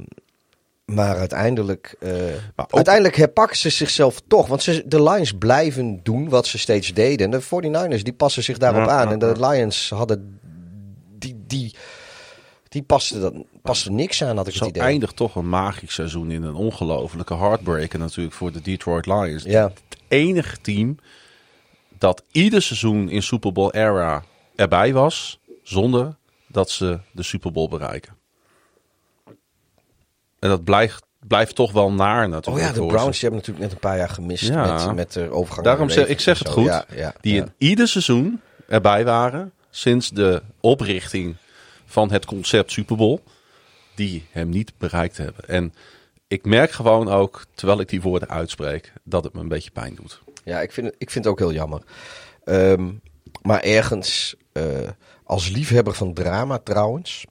maar 0.86 1.18
uiteindelijk, 1.18 1.96
eh, 2.00 2.12
Maar 2.56 2.66
ook- 2.66 2.74
uiteindelijk 2.76 3.16
herpakken 3.16 3.58
ze 3.58 3.70
zichzelf 3.70 4.22
toch. 4.28 4.48
Want 4.48 4.64
ze, 4.64 4.84
de 4.86 5.04
Lions 5.04 5.32
blijven 5.38 6.00
doen 6.04 6.30
wat 6.30 6.48
ze 6.48 6.58
steeds 6.58 6.94
deden. 6.94 7.26
En 7.26 7.32
de 7.32 7.42
49ers 7.42 8.04
die 8.04 8.14
passen 8.14 8.44
zich 8.44 8.58
daarop 8.58 8.86
Ja, 8.86 8.90
aan. 8.92 9.06
ja, 9.08 9.12
en 9.14 9.20
de 9.20 9.48
Lions 9.48 9.90
hadden 9.90 10.40
die, 11.18 11.44
die, 11.48 11.76
die 12.70 12.82
pasten, 12.84 13.22
dat, 13.22 13.34
pasten 13.62 13.96
niks 13.96 14.24
aan, 14.24 14.38
had 14.38 14.48
ik 14.48 14.54
Zo 14.54 14.66
het 14.66 14.76
idee. 14.76 14.88
eindigt 14.88 15.16
toch 15.16 15.36
een 15.36 15.50
magisch 15.50 15.94
seizoen 15.94 16.32
in 16.32 16.44
een 16.44 16.56
ongelofelijke 16.56 17.36
heartbreaker 17.36 18.00
natuurlijk 18.00 18.36
voor 18.36 18.52
de 18.52 18.62
Detroit 18.62 19.06
Lions. 19.06 19.44
Ja. 19.44 19.64
Het 19.64 19.98
enige 20.08 20.58
team 20.62 20.98
dat 22.02 22.24
ieder 22.32 22.62
seizoen 22.62 23.10
in 23.10 23.24
Super 23.24 23.52
Bowl 23.52 23.72
era 23.72 24.24
erbij 24.56 24.94
was, 24.94 25.40
zonder 25.64 26.16
dat 26.48 26.70
ze 26.70 27.00
de 27.12 27.24
Super 27.24 27.52
Bowl 27.52 27.70
bereiken. 27.70 28.18
En 30.40 30.50
dat 30.50 30.64
blijft, 30.64 31.06
blijft 31.28 31.56
toch 31.56 31.72
wel 31.72 31.92
naar 31.92 32.26
Oh 32.26 32.32
natuurlijk. 32.32 32.66
ja, 32.66 32.82
de. 32.82 32.88
Browns 32.88 33.20
die 33.20 33.30
hebben 33.30 33.40
natuurlijk 33.40 33.66
net 33.66 33.72
een 33.72 33.80
paar 33.90 33.98
jaar 33.98 34.10
gemist 34.10 34.48
Ja. 34.48 34.86
met, 34.86 34.96
met 34.96 35.14
de 35.14 35.30
overgang. 35.30 35.66
Daarom 35.66 35.90
zeg 35.90 36.08
ik 36.08 36.20
zeg 36.20 36.40
het 36.40 36.50
goed. 36.50 36.66
Ja, 36.66 36.86
ja, 36.96 37.14
die 37.22 37.36
in 37.36 37.54
ieder 37.58 37.88
seizoen 37.88 38.42
erbij 38.68 39.06
waren 39.06 39.52
sinds 39.70 40.10
de 40.10 40.42
oprichting 40.60 41.36
van 41.86 42.12
het 42.12 42.26
concept 42.26 42.72
Super 42.72 42.96
Bowl, 42.96 43.20
die 43.96 44.28
hem 44.32 44.50
niet 44.50 44.74
bereikt 44.78 45.18
hebben. 45.18 45.48
En 45.48 45.74
ik 46.28 46.46
merk 46.46 46.72
gewoon 46.72 47.10
ook, 47.10 47.46
terwijl 47.54 47.80
ik 47.80 47.90
die 47.90 48.02
woorden 48.02 48.30
uitspreek, 48.30 48.94
dat 49.04 49.24
het 49.24 49.34
me 49.34 49.40
een 49.40 49.48
beetje 49.48 49.72
pijn 49.72 49.96
doet. 49.96 50.22
Ja, 50.44 50.62
ik 50.62 50.72
vind, 50.72 50.88
het, 50.88 50.96
ik 50.98 51.10
vind 51.12 51.24
het 51.26 51.34
ook 51.34 51.40
heel 51.40 51.54
jammer. 51.54 51.82
Ehm, 52.44 52.92
maar 53.42 53.60
ergens, 53.62 54.36
eh, 54.52 54.64
als 55.24 55.50
liefhebber 55.50 55.94
van 55.94 56.14
drama 56.14 56.58
trouwens, 56.58 57.26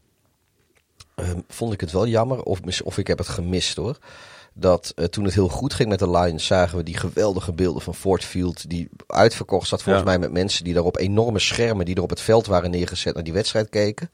ehm, 1.14 1.40
vond 1.48 1.72
ik 1.72 1.80
het 1.80 1.92
wel 1.92 2.06
jammer, 2.06 2.42
of, 2.42 2.60
of 2.84 2.98
ik 2.98 3.06
heb 3.06 3.18
het 3.18 3.28
gemist 3.28 3.76
hoor. 3.76 3.98
Dat 4.54 4.92
eh, 4.96 5.04
toen 5.04 5.24
het 5.24 5.34
heel 5.34 5.48
goed 5.48 5.74
ging 5.74 5.88
met 5.88 5.98
de 5.98 6.10
Lions, 6.10 6.46
zagen 6.46 6.76
we 6.78 6.82
die 6.84 6.96
geweldige 6.96 7.52
beelden 7.52 7.82
van 7.82 7.94
Ford 7.94 8.24
Field. 8.24 8.70
Die 8.70 8.88
uitverkocht 9.06 9.68
zat 9.68 9.82
volgens 9.82 10.04
Ja. 10.04 10.10
mij 10.10 10.18
met 10.18 10.32
mensen 10.32 10.64
die 10.64 10.74
daar 10.74 10.84
op 10.84 10.98
enorme 10.98 11.38
schermen 11.38 11.84
die 11.84 11.94
er 11.96 12.02
op 12.02 12.10
het 12.10 12.20
veld 12.20 12.46
waren 12.46 12.70
neergezet 12.70 13.14
naar 13.14 13.24
die 13.24 13.32
wedstrijd 13.32 13.68
keken. 13.68 14.10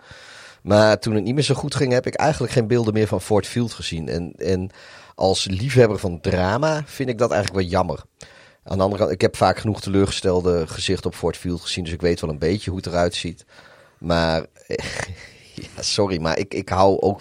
Maar 0.63 0.99
toen 0.99 1.15
het 1.15 1.25
niet 1.25 1.35
meer 1.35 1.43
zo 1.45 1.55
goed 1.55 1.75
ging, 1.75 1.93
heb 1.93 2.07
ik 2.07 2.15
eigenlijk 2.15 2.53
geen 2.53 2.67
beelden 2.67 2.95
meer 2.95 3.07
van 3.07 3.21
Ford 3.21 3.47
Field 3.47 3.73
gezien. 3.73 4.09
En, 4.09 4.33
en 4.37 4.71
als 5.15 5.45
liefhebber 5.45 5.99
van 5.99 6.21
drama 6.21 6.83
vind 6.87 7.09
ik 7.09 7.19
dat 7.19 7.31
eigenlijk 7.31 7.61
wel 7.63 7.71
jammer. 7.71 8.03
Aan 8.69 8.77
de 8.77 8.83
andere 8.83 9.03
kant, 9.03 9.15
ik 9.15 9.21
heb 9.21 9.37
vaak 9.37 9.59
genoeg 9.59 9.81
teleurgestelde 9.81 10.67
gezichten 10.67 11.11
op 11.11 11.17
Ford 11.17 11.37
Field 11.37 11.61
gezien, 11.61 11.85
dus 11.85 11.93
ik 11.93 12.01
weet 12.01 12.21
wel 12.21 12.31
een 12.31 12.39
beetje 12.39 12.71
hoe 12.71 12.79
het 12.79 12.89
eruit 12.89 13.15
ziet. 13.15 13.45
Maar, 13.99 14.47
ja, 15.55 15.83
sorry, 15.83 16.21
maar 16.21 16.39
ik, 16.39 16.55
ik 16.55 16.69
hou 16.69 17.01
ook... 17.01 17.21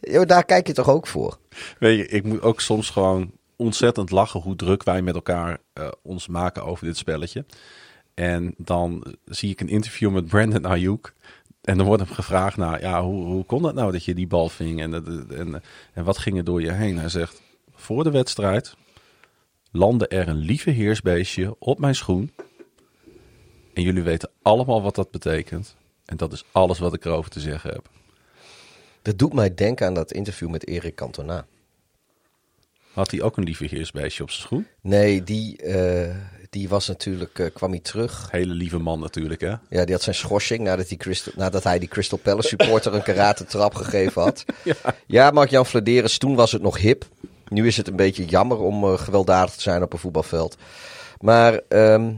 Daar 0.00 0.44
kijk 0.44 0.66
je 0.66 0.72
toch 0.72 0.88
ook 0.88 1.06
voor? 1.06 1.38
Weet 1.78 1.98
je, 1.98 2.08
ik 2.08 2.24
moet 2.24 2.42
ook 2.42 2.60
soms 2.60 2.90
gewoon 2.90 3.30
ontzettend 3.56 4.10
lachen 4.10 4.40
hoe 4.40 4.56
druk 4.56 4.82
wij 4.82 5.02
met 5.02 5.14
elkaar 5.14 5.58
eh, 5.72 5.88
ons 6.02 6.28
maken 6.28 6.64
over 6.64 6.86
dit 6.86 6.96
spelletje. 6.96 7.44
En 8.14 8.54
dan 8.56 9.14
zie 9.24 9.50
ik 9.50 9.60
een 9.60 9.68
interview 9.68 10.10
met 10.10 10.26
Brandon 10.26 10.66
Ayuk. 10.66 11.14
En 11.60 11.76
dan 11.76 11.86
wordt 11.86 12.02
hem 12.02 12.12
gevraagd, 12.12 12.56
nou 12.56 12.80
ja, 12.80 13.02
hoe, 13.02 13.24
hoe 13.24 13.44
kon 13.44 13.62
dat 13.62 13.74
nou 13.74 13.92
dat 13.92 14.04
je 14.04 14.14
die 14.14 14.26
bal 14.26 14.48
ving? 14.48 14.80
En, 14.80 14.94
en, 15.36 15.62
en 15.92 16.04
wat 16.04 16.18
ging 16.18 16.36
er 16.36 16.44
door 16.44 16.60
je 16.60 16.72
heen? 16.72 16.98
Hij 16.98 17.08
zegt, 17.08 17.40
voor 17.74 18.04
de 18.04 18.10
wedstrijd 18.10 18.74
landde 19.76 20.08
er 20.08 20.28
een 20.28 20.36
lieve 20.36 20.70
heersbeestje 20.70 21.56
op 21.58 21.78
mijn 21.78 21.94
schoen. 21.94 22.32
En 23.72 23.82
jullie 23.82 24.02
weten 24.02 24.30
allemaal 24.42 24.82
wat 24.82 24.94
dat 24.94 25.10
betekent. 25.10 25.76
En 26.04 26.16
dat 26.16 26.32
is 26.32 26.44
alles 26.52 26.78
wat 26.78 26.94
ik 26.94 27.04
erover 27.04 27.30
te 27.30 27.40
zeggen 27.40 27.70
heb. 27.70 27.88
Dat 29.02 29.18
doet 29.18 29.32
mij 29.32 29.54
denken 29.54 29.86
aan 29.86 29.94
dat 29.94 30.12
interview 30.12 30.50
met 30.50 30.66
Erik 30.66 30.94
Cantona. 30.94 31.46
Had 32.92 33.10
hij 33.10 33.22
ook 33.22 33.36
een 33.36 33.44
lieve 33.44 33.66
heersbeestje 33.66 34.22
op 34.22 34.30
zijn 34.30 34.42
schoen? 34.42 34.66
Nee, 34.80 35.22
die, 35.22 35.56
eh, 35.56 36.16
die 36.50 36.68
was 36.68 36.88
natuurlijk, 36.88 37.38
eh, 37.38 37.46
kwam 37.52 37.70
hij 37.70 37.80
terug. 37.80 38.28
Hele 38.30 38.54
lieve 38.54 38.78
man 38.78 39.00
natuurlijk, 39.00 39.40
hè? 39.40 39.54
Ja, 39.68 39.84
die 39.84 39.94
had 39.94 40.02
zijn 40.02 40.14
schorsing 40.14 40.60
nadat, 40.60 40.88
die 40.88 40.98
Crystal, 40.98 41.32
nadat 41.36 41.64
hij 41.64 41.78
die 41.78 41.88
Crystal 41.88 42.18
Palace 42.18 42.48
supporter 42.48 42.94
een 42.94 43.02
karate 43.02 43.44
trap 43.44 43.74
gegeven 43.74 44.22
had. 44.22 44.44
Ja, 45.06 45.30
Mark-Jan 45.30 45.66
Vladeris, 45.66 46.18
toen 46.18 46.34
was 46.34 46.52
het 46.52 46.62
nog 46.62 46.78
hip. 46.78 47.06
Nu 47.54 47.66
is 47.66 47.76
het 47.76 47.88
een 47.88 47.96
beetje 47.96 48.24
jammer 48.24 48.58
om 48.58 48.84
eh, 48.84 48.98
gewelddadig 48.98 49.54
te 49.54 49.60
zijn 49.60 49.82
op 49.82 49.92
een 49.92 49.98
voetbalveld. 49.98 50.56
Maar 51.20 51.60
ehm, 51.68 52.12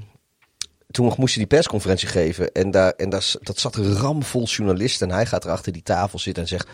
toen 0.90 1.12
moest 1.16 1.34
hij 1.34 1.44
die 1.44 1.56
persconferentie 1.56 2.08
geven. 2.08 2.52
En, 2.52 2.70
daar, 2.70 2.92
en 2.92 3.10
daar, 3.10 3.34
dat 3.40 3.58
zat 3.58 3.76
ramvol 3.76 4.44
journalisten. 4.44 5.08
En 5.08 5.14
hij 5.14 5.26
gaat 5.26 5.44
er 5.44 5.50
achter 5.50 5.72
die 5.72 5.82
tafel 5.82 6.18
zitten 6.18 6.42
en 6.42 6.48
zegt... 6.48 6.68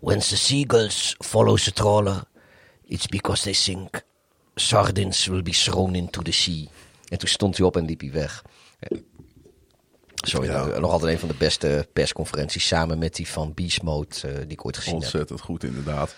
When 0.00 0.18
the 0.18 0.36
seagulls 0.36 1.14
follow 1.18 1.58
the 1.58 1.72
trawler, 1.72 2.22
it's 2.84 3.06
because 3.06 3.42
they 3.42 3.52
think 3.52 4.02
sardines 4.54 5.26
will 5.26 5.42
be 5.42 5.50
thrown 5.50 5.94
into 5.94 6.22
the 6.22 6.32
sea. 6.32 6.64
En 7.08 7.18
toen 7.18 7.28
stond 7.28 7.56
hij 7.56 7.66
op 7.66 7.76
en 7.76 7.84
liep 7.84 8.00
hij 8.00 8.12
weg. 8.12 8.42
Sorry, 10.14 10.48
nou, 10.48 10.80
nog 10.80 10.90
altijd 10.90 11.12
een 11.12 11.18
van 11.18 11.28
de 11.28 11.34
beste 11.38 11.88
persconferenties 11.92 12.66
samen 12.66 12.98
met 12.98 13.14
die 13.14 13.28
van 13.28 13.54
Beast 13.54 13.82
Mode 13.82 14.14
eh, 14.22 14.34
die 14.36 14.46
ik 14.46 14.64
ooit 14.64 14.76
gezien 14.76 14.94
heb. 14.94 15.02
Ontzettend 15.02 15.40
goed, 15.40 15.64
inderdaad. 15.64 16.14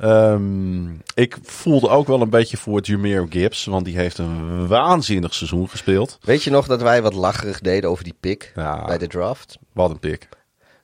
Ehm, 0.00 0.90
ik 1.14 1.36
voelde 1.42 1.88
ook 1.88 2.06
wel 2.06 2.20
een 2.20 2.30
beetje 2.30 2.56
voor 2.56 2.80
Jameer 2.82 3.26
Gibbs, 3.28 3.64
want 3.64 3.84
die 3.84 3.96
heeft 3.96 4.18
een 4.18 4.66
waanzinnig 4.66 5.34
seizoen 5.34 5.68
gespeeld. 5.68 6.18
Weet 6.22 6.42
je 6.42 6.50
nog 6.50 6.66
dat 6.66 6.82
wij 6.82 7.02
wat 7.02 7.14
lacherig 7.14 7.60
deden 7.60 7.90
over 7.90 8.04
die 8.04 8.14
pick 8.20 8.52
Ja. 8.54 8.84
bij 8.84 8.98
de 8.98 9.06
draft? 9.06 9.58
Wat 9.72 9.90
een 9.90 9.98
pik. 9.98 10.28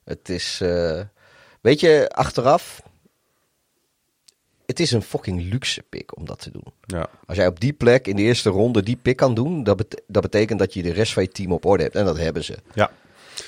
Het 0.05 0.29
is, 0.29 0.61
eh, 0.61 1.01
weet 1.61 1.81
je, 1.81 2.09
achteraf, 2.15 2.83
het 4.67 4.81
is 4.81 4.93
een 4.93 5.03
fucking 5.03 5.51
luxe 5.53 5.83
pick 5.89 6.17
om 6.17 6.25
dat 6.27 6.39
te 6.39 6.51
doen. 6.51 6.65
Ja. 6.87 7.07
Als 7.27 7.37
jij 7.37 7.47
op 7.47 7.61
die 7.61 7.73
plek 7.73 8.07
in 8.07 8.17
de 8.17 8.23
eerste 8.23 8.51
ronde 8.51 8.83
die 8.83 8.97
pick 8.97 9.17
kan 9.17 9.35
doen, 9.35 9.63
dat, 9.63 9.77
bet- 9.77 10.03
dat 10.07 10.23
betekent 10.23 10.59
dat 10.59 10.75
je 10.75 10.83
de 10.83 10.93
rest 10.93 11.13
van 11.13 11.23
je 11.23 11.29
team 11.29 11.53
op 11.53 11.65
orde 11.65 11.83
hebt. 11.83 11.95
En 11.97 12.05
dat 12.05 12.19
hebben 12.19 12.45
ze. 12.45 12.57
ja. 12.75 12.91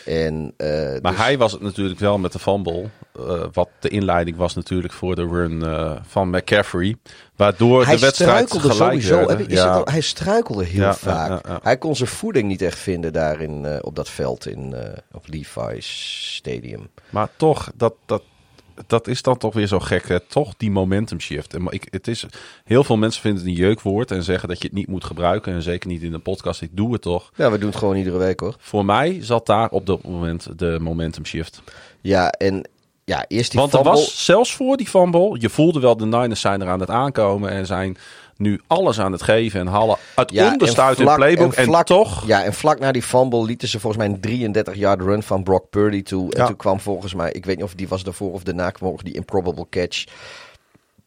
En, 0.09 0.54
eh, 0.56 0.68
Maar 1.02 1.12
dus- 1.12 1.20
hij 1.20 1.38
was 1.38 1.52
het 1.52 1.61
natuurlijk 1.61 1.98
wel 1.98 2.18
met 2.18 2.32
de 2.32 2.38
fumble. 2.38 2.84
eh, 3.18 3.42
wat 3.52 3.68
de 3.78 3.88
inleiding 3.88 4.36
was 4.36 4.54
natuurlijk 4.54 4.92
voor 4.92 5.14
de 5.14 5.26
run 5.26 5.62
eh, 5.62 5.92
van 6.06 6.30
McCaffrey. 6.30 6.96
Waardoor 7.36 7.84
hij 7.84 7.94
de 7.94 8.00
wedstrijd 8.00 8.48
struikelde 8.48 8.74
gelijk 8.74 9.02
sowieso. 9.02 9.26
werd, 9.26 9.40
Is 9.50 9.59
Ja. 9.59 9.66
het 9.76 9.86
al- 9.86 9.92
hij 9.92 10.00
struikelde 10.00 10.64
heel 10.64 10.82
Ja, 10.82 10.94
vaak. 10.94 11.46
ja. 11.46 11.59
Hij 11.62 11.76
kon 11.78 11.96
zijn 11.96 12.09
voeding 12.09 12.48
niet 12.48 12.62
echt 12.62 12.78
vinden 12.78 13.12
daar 13.12 13.40
in, 13.40 13.64
eh, 13.64 13.76
op 13.80 13.96
dat 13.96 14.09
veld 14.11 14.46
in, 14.46 14.74
op 15.12 15.24
Levi's 15.26 16.34
Stadium. 16.36 16.88
Maar 17.11 17.28
toch, 17.36 17.70
dat, 17.74 17.94
dat, 18.06 18.22
dat 18.87 19.07
is 19.07 19.22
dan 19.22 19.37
toch 19.37 19.55
weer 19.55 19.66
zo 19.66 19.79
gek. 19.79 20.09
Hè? 20.09 20.20
Toch 20.20 20.55
die 20.57 20.70
momentum 20.70 21.20
shift. 21.20 21.55
En 21.55 21.66
ik, 21.68 21.87
het 21.91 22.09
is, 22.09 22.26
heel 22.64 22.85
veel 22.85 22.97
mensen 22.97 23.20
vinden 23.20 23.41
het 23.41 23.51
een 23.51 23.57
jeukwoord 23.57 24.11
en 24.11 24.22
zeggen 24.22 24.49
dat 24.49 24.59
je 24.59 24.64
het 24.64 24.76
niet 24.76 24.89
moet 24.89 25.05
gebruiken. 25.05 25.53
En 25.53 25.62
zeker 25.62 25.89
niet 25.89 26.03
in 26.03 26.12
een 26.12 26.22
podcast. 26.22 26.62
Ik 26.62 26.70
doe 26.72 26.93
het 26.93 27.03
toch. 27.03 27.31
Ja, 27.35 27.51
we 27.51 27.59
doen 27.59 27.68
het 27.68 27.79
gewoon 27.79 27.97
iedere 27.97 28.18
week 28.18 28.41
hoor. 28.41 28.57
Voor 28.59 28.85
mij 28.85 29.18
zat 29.20 29.47
daar 29.47 29.68
op 29.68 29.87
dat 29.87 30.03
moment 30.03 30.59
de 30.59 30.79
momentum 30.81 31.24
shift. 31.24 31.62
Ja, 32.01 32.31
en 32.31 32.68
ja, 33.05 33.24
eerst 33.29 33.51
die 33.51 33.61
Want 33.61 33.72
er 33.72 33.79
fumble. 33.79 34.01
was 34.01 34.24
zelfs 34.24 34.55
voor 34.55 34.76
die 34.76 34.87
fumble, 34.87 35.37
je 35.41 35.49
voelde 35.49 35.81
wel 35.81 35.97
de 35.97 36.07
Niners 36.07 36.41
zijn 36.41 36.61
er 36.61 36.68
aan 36.68 36.81
het 36.81 36.91
aankomen 36.91 37.51
en 37.51 37.66
zijn 37.66 37.97
nu 38.39 38.61
alles 38.66 39.01
aan 39.01 39.12
het 39.12 39.22
geven 39.22 39.61
en 39.61 39.66
halen 39.66 39.97
het 40.14 40.30
Ja, 40.30 40.53
onderste 40.53 40.82
uit 40.82 40.99
hun 40.99 41.14
playbook. 41.14 41.53
En, 41.53 41.64
vlak- 41.64 41.86
toch, 41.86 42.26
Ja, 42.26 42.45
en 42.45 42.53
vlak 42.55 42.78
na 42.78 42.93
die 42.93 43.03
fumble 43.03 43.45
lieten 43.45 43.68
ze 43.68 43.80
volgens 43.80 44.07
mij 44.07 44.18
een 44.32 44.55
33-yard 44.55 45.01
run 45.01 45.22
van 45.22 45.43
Brock 45.43 45.70
Purdy 45.70 46.03
toe. 46.03 46.32
En 46.32 46.41
Ja. 46.41 46.47
toen 46.47 46.57
kwam 46.57 46.80
volgens 46.80 47.14
mij, 47.14 47.32
ik 47.32 47.45
weet 47.47 47.57
niet 47.57 47.64
of 47.64 47.74
die 47.74 47.89
was 47.89 48.03
daarvoor 48.03 48.32
of 48.32 48.43
daarna, 48.43 48.70
kwam 48.70 48.97
die 49.03 49.14
improbable 49.14 49.66
catch. 49.70 50.05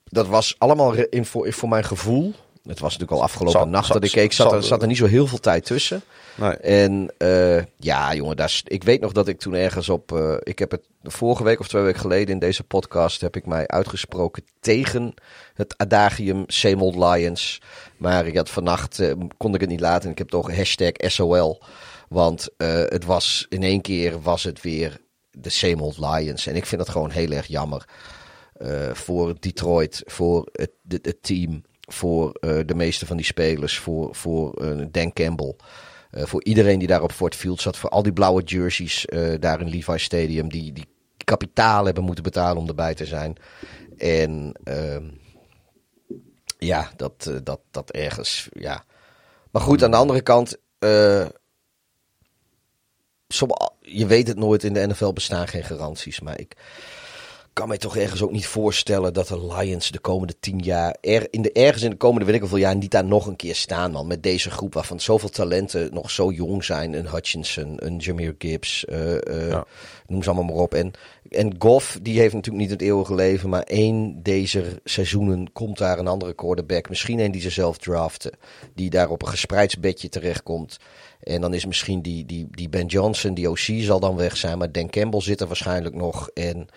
Dat 0.05 0.27
was 0.27 0.55
allemaal 0.57 0.93
in, 0.93 1.25
voor, 1.25 1.53
voor 1.53 1.69
mijn 1.69 1.83
gevoel. 1.83 2.33
Het 2.63 2.79
was 2.79 2.91
natuurlijk 2.91 3.11
al 3.19 3.23
afgelopen 3.23 3.69
nacht 3.69 3.87
dat 3.93 4.03
ik 4.03 4.11
keek, 4.11 4.33
zat, 4.33 4.51
er, 4.51 4.63
zat- 4.63 4.81
er 4.81 4.87
niet 4.87 4.97
zo 4.97 5.05
heel 5.05 5.27
veel 5.27 5.39
tijd 5.39 5.65
tussen. 5.65 6.01
nee, 6.35 6.51
En 6.57 7.13
eh, 7.17 7.63
ja, 7.77 8.13
jongen, 8.15 8.35
daar 8.35 8.61
ik 8.65 8.83
weet 8.83 9.01
nog 9.01 9.11
dat 9.11 9.27
ik 9.27 9.39
toen 9.39 9.53
ergens 9.53 9.89
op. 9.89 10.11
eh, 10.11 10.35
ik 10.43 10.59
heb 10.59 10.71
het 10.71 10.83
vorige 11.03 11.43
week 11.43 11.59
of 11.59 11.67
twee 11.67 11.81
weken 11.83 11.99
geleden 11.99 12.33
in 12.33 12.39
deze 12.39 12.63
podcast. 12.63 13.21
heb 13.21 13.35
ik 13.35 13.45
mij 13.45 13.67
uitgesproken 13.67 14.43
tegen 14.59 15.13
het 15.53 15.73
adagium 15.77 16.43
Same 16.47 16.83
Old 16.83 16.95
Lions. 16.95 17.61
Maar 17.97 18.25
ik 18.27 18.35
had 18.37 18.49
vannacht. 18.49 18.99
eh, 18.99 19.13
kon 19.37 19.53
ik 19.53 19.61
het 19.61 19.69
niet 19.69 19.79
laten. 19.79 20.05
En 20.05 20.11
ik 20.11 20.17
heb 20.17 20.29
toch 20.29 20.55
hashtag 20.55 20.91
SOL. 20.97 21.61
Want 22.09 22.47
het 22.87 23.05
was 23.05 23.45
in 23.49 23.63
één 23.63 23.81
keer 23.81 24.21
was 24.21 24.43
het 24.43 24.61
weer 24.61 24.97
de 25.31 25.49
Same 25.49 25.81
Old 25.81 25.97
Lions. 25.97 26.47
En 26.47 26.55
ik 26.55 26.65
vind 26.65 26.81
dat 26.81 26.89
gewoon 26.89 27.11
heel 27.11 27.31
erg 27.31 27.47
jammer. 27.47 27.85
voor 28.93 29.35
Detroit, 29.39 30.01
voor 30.05 30.49
het, 30.51 30.71
het, 30.87 31.05
het 31.05 31.23
team, 31.23 31.63
voor 31.93 32.31
eh, 32.31 32.59
de 32.65 32.75
meeste 32.75 33.05
van 33.05 33.17
die 33.17 33.25
spelers, 33.25 33.77
voor, 33.79 34.15
voor 34.15 34.53
eh, 34.53 34.85
Dan 34.91 35.13
Campbell. 35.13 35.55
Eh, 36.11 36.23
voor 36.25 36.43
iedereen 36.43 36.79
die 36.79 36.87
daar 36.87 37.01
op 37.03 37.11
Fort 37.11 37.35
Field 37.35 37.61
zat, 37.61 37.77
voor 37.77 37.89
al 37.89 38.03
die 38.03 38.13
blauwe 38.13 38.43
jerseys 38.43 39.05
daar 39.39 39.61
in 39.61 39.69
Levi 39.69 39.97
Stadium, 39.97 40.49
die, 40.49 40.73
die 40.73 40.85
kapitaal 41.23 41.85
hebben 41.85 42.03
moeten 42.03 42.23
betalen 42.23 42.57
om 42.61 42.67
erbij 42.67 42.93
te 42.93 43.05
zijn. 43.05 43.35
En 43.97 44.53
ehm, 44.63 45.05
ja, 46.57 46.91
dat, 46.95 47.31
dat, 47.43 47.59
dat 47.71 47.91
ergens, 47.91 48.49
ja. 48.53 48.83
Maar 49.51 49.61
goed, 49.61 49.83
aan 49.83 49.91
de 49.91 49.97
andere 49.97 50.21
kant, 50.21 50.57
som- 53.27 53.51
je 53.81 54.05
weet 54.05 54.27
het 54.27 54.37
nooit, 54.37 54.63
in 54.63 54.73
de 54.73 54.87
NFL 54.87 55.11
bestaan 55.13 55.47
geen 55.47 55.63
garanties. 55.63 56.19
Maar 56.19 56.39
ik 56.39 56.55
kan 57.53 57.67
mij 57.67 57.77
toch 57.77 57.97
ergens 57.97 58.21
ook 58.21 58.31
niet 58.31 58.47
voorstellen 58.47 59.13
dat 59.13 59.27
de 59.27 59.47
Lions 59.47 59.91
de 59.91 59.99
komende 59.99 60.33
tien 60.39 60.59
jaar, 60.59 60.97
er, 61.01 61.27
in 61.29 61.41
de, 61.41 61.51
ergens 61.51 61.83
in 61.83 61.89
de 61.89 61.95
komende 61.95 62.25
weet 62.25 62.35
ik 62.35 62.41
hoeveel 62.41 62.57
jaar, 62.57 62.75
niet 62.75 62.91
daar 62.91 63.05
nog 63.05 63.27
een 63.27 63.35
keer 63.35 63.55
staan, 63.55 63.91
man. 63.91 64.07
Met 64.07 64.23
deze 64.23 64.49
groep 64.51 64.73
waarvan 64.73 64.99
zoveel 64.99 65.29
talenten 65.29 65.93
nog 65.93 66.11
zo 66.11 66.31
jong 66.31 66.63
zijn. 66.63 66.93
Een 66.93 67.07
Hutchinson, 67.09 67.73
een 67.85 67.97
Jameer 67.97 68.35
Gibbs, 68.37 68.85
eh, 68.85 69.27
eh, 69.27 69.49
Ja. 69.49 69.65
noem 70.07 70.23
ze 70.23 70.29
allemaal 70.29 70.53
maar 70.53 70.63
op. 70.63 70.73
En, 70.73 70.91
en 71.29 71.55
Goff, 71.59 71.99
die 72.01 72.19
heeft 72.19 72.33
natuurlijk 72.33 72.63
niet 72.63 72.71
het 72.71 72.81
eeuwige 72.81 73.15
leven, 73.15 73.49
maar 73.49 73.63
één 73.63 74.23
deze 74.23 74.81
seizoenen 74.83 75.51
komt 75.51 75.77
daar 75.77 75.99
een 75.99 76.07
andere 76.07 76.33
quarterback. 76.33 76.89
Misschien 76.89 77.19
een 77.19 77.31
die 77.31 77.41
ze 77.41 77.49
zelf 77.49 77.77
draften, 77.77 78.31
die 78.75 78.89
daar 78.89 79.09
op 79.09 79.21
een 79.21 79.27
gespreidsbedje 79.27 80.09
terechtkomt. 80.09 80.77
En 81.21 81.41
dan 81.41 81.53
is 81.53 81.65
misschien 81.65 82.01
die, 82.01 82.25
die, 82.25 82.47
die 82.51 82.69
Ben 82.69 82.85
Johnson, 82.85 83.33
die 83.33 83.49
OC 83.49 83.57
zal 83.57 83.99
dan 83.99 84.15
weg 84.15 84.37
zijn, 84.37 84.57
maar 84.57 84.71
Dan 84.71 84.89
Campbell 84.89 85.21
zit 85.21 85.41
er 85.41 85.47
waarschijnlijk 85.47 85.95
nog. 85.95 86.29
En 86.33 86.67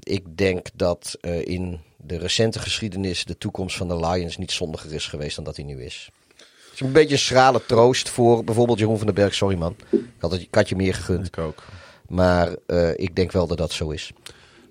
ik 0.00 0.36
denk 0.36 0.66
dat 0.74 1.16
eh, 1.20 1.46
in 1.46 1.80
de 1.96 2.18
recente 2.18 2.58
geschiedenis 2.58 3.24
de 3.24 3.38
toekomst 3.38 3.76
van 3.76 3.88
de 3.88 4.06
Lions 4.06 4.36
niet 4.36 4.52
zondiger 4.52 4.92
is 4.94 5.06
geweest 5.06 5.36
dan 5.36 5.44
dat 5.44 5.56
hij 5.56 5.64
nu 5.64 5.84
is. 5.84 6.10
Het 6.36 6.74
is 6.74 6.80
een 6.80 6.92
beetje 6.92 7.14
een 7.14 7.18
schrale 7.18 7.66
troost 7.66 8.08
voor 8.08 8.44
bijvoorbeeld 8.44 8.78
Jeroen 8.78 8.96
van 8.96 9.06
den 9.06 9.14
Berg. 9.14 9.34
Sorry 9.34 9.56
man, 9.56 9.76
ik 9.90 10.00
had, 10.18 10.30
het, 10.30 10.40
ik 10.40 10.54
had 10.54 10.68
je 10.68 10.76
meer 10.76 10.94
gegund. 10.94 11.26
Ik 11.26 11.38
ook. 11.38 11.62
Maar 12.08 12.56
eh, 12.66 12.98
ik 12.98 13.16
denk 13.16 13.32
wel 13.32 13.46
dat 13.46 13.58
dat 13.58 13.72
zo 13.72 13.90
is. 13.90 14.12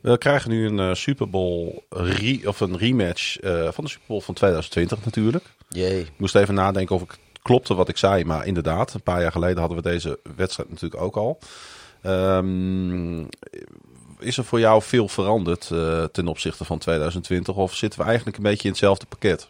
We 0.02 0.18
krijgen 0.18 0.50
nu 0.50 0.66
een 0.68 0.80
eh, 0.80 0.94
Super 0.94 1.30
Bowl 1.30 1.84
re 1.90 2.42
of 2.46 2.60
een 2.60 2.78
rematch 2.78 3.38
van 3.72 3.84
de 3.84 3.90
Super 3.90 4.08
Bowl 4.08 4.22
van 4.22 4.34
2020 4.34 5.06
natuurlijk. 5.06 5.46
Jee. 5.70 6.00
Ik 6.00 6.12
moest 6.18 6.36
even 6.36 6.54
nadenken 6.54 6.96
of 6.96 7.02
ik 7.02 7.18
klopte 7.44 7.74
wat 7.74 7.90
ik 7.90 7.98
zei, 7.98 8.26
maar 8.26 8.46
inderdaad, 8.46 8.94
een 8.94 9.04
paar 9.04 9.22
jaar 9.22 9.32
geleden 9.32 9.58
hadden 9.58 9.78
we 9.78 9.90
deze 9.90 10.20
wedstrijd 10.36 10.70
natuurlijk 10.70 11.02
ook 11.02 11.16
al. 11.16 11.40
Ehm, 12.02 13.26
is 14.24 14.38
er 14.38 14.46
voor 14.46 14.60
jou 14.60 14.82
veel 14.82 15.08
veranderd 15.08 15.72
eh, 15.72 16.04
ten 16.04 16.28
opzichte 16.28 16.66
van 16.66 16.78
2020 16.78 17.56
of 17.56 17.76
zitten 17.76 18.00
we 18.00 18.06
eigenlijk 18.06 18.38
een 18.38 18.44
beetje 18.44 18.64
in 18.64 18.70
hetzelfde 18.70 19.06
pakket? 19.06 19.50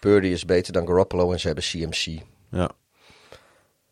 Purdy 0.00 0.26
is 0.26 0.44
beter 0.44 0.72
dan 0.72 0.86
Garoppolo 0.86 1.32
en 1.32 1.40
ze 1.40 1.46
hebben 1.46 1.64
CMC. 1.64 2.22
Ja. 2.50 2.70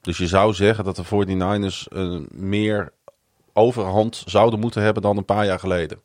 Dus 0.00 0.18
je 0.18 0.26
zou 0.26 0.54
zeggen 0.54 0.84
dat 0.84 0.96
de 0.96 1.04
49ers 1.04 1.92
eh, 1.92 2.18
meer 2.30 2.92
overhand 3.52 4.22
zouden 4.26 4.60
moeten 4.60 4.82
hebben 4.82 5.02
dan 5.02 5.16
een 5.16 5.24
paar 5.24 5.46
jaar 5.46 5.58
geleden. 5.58 6.00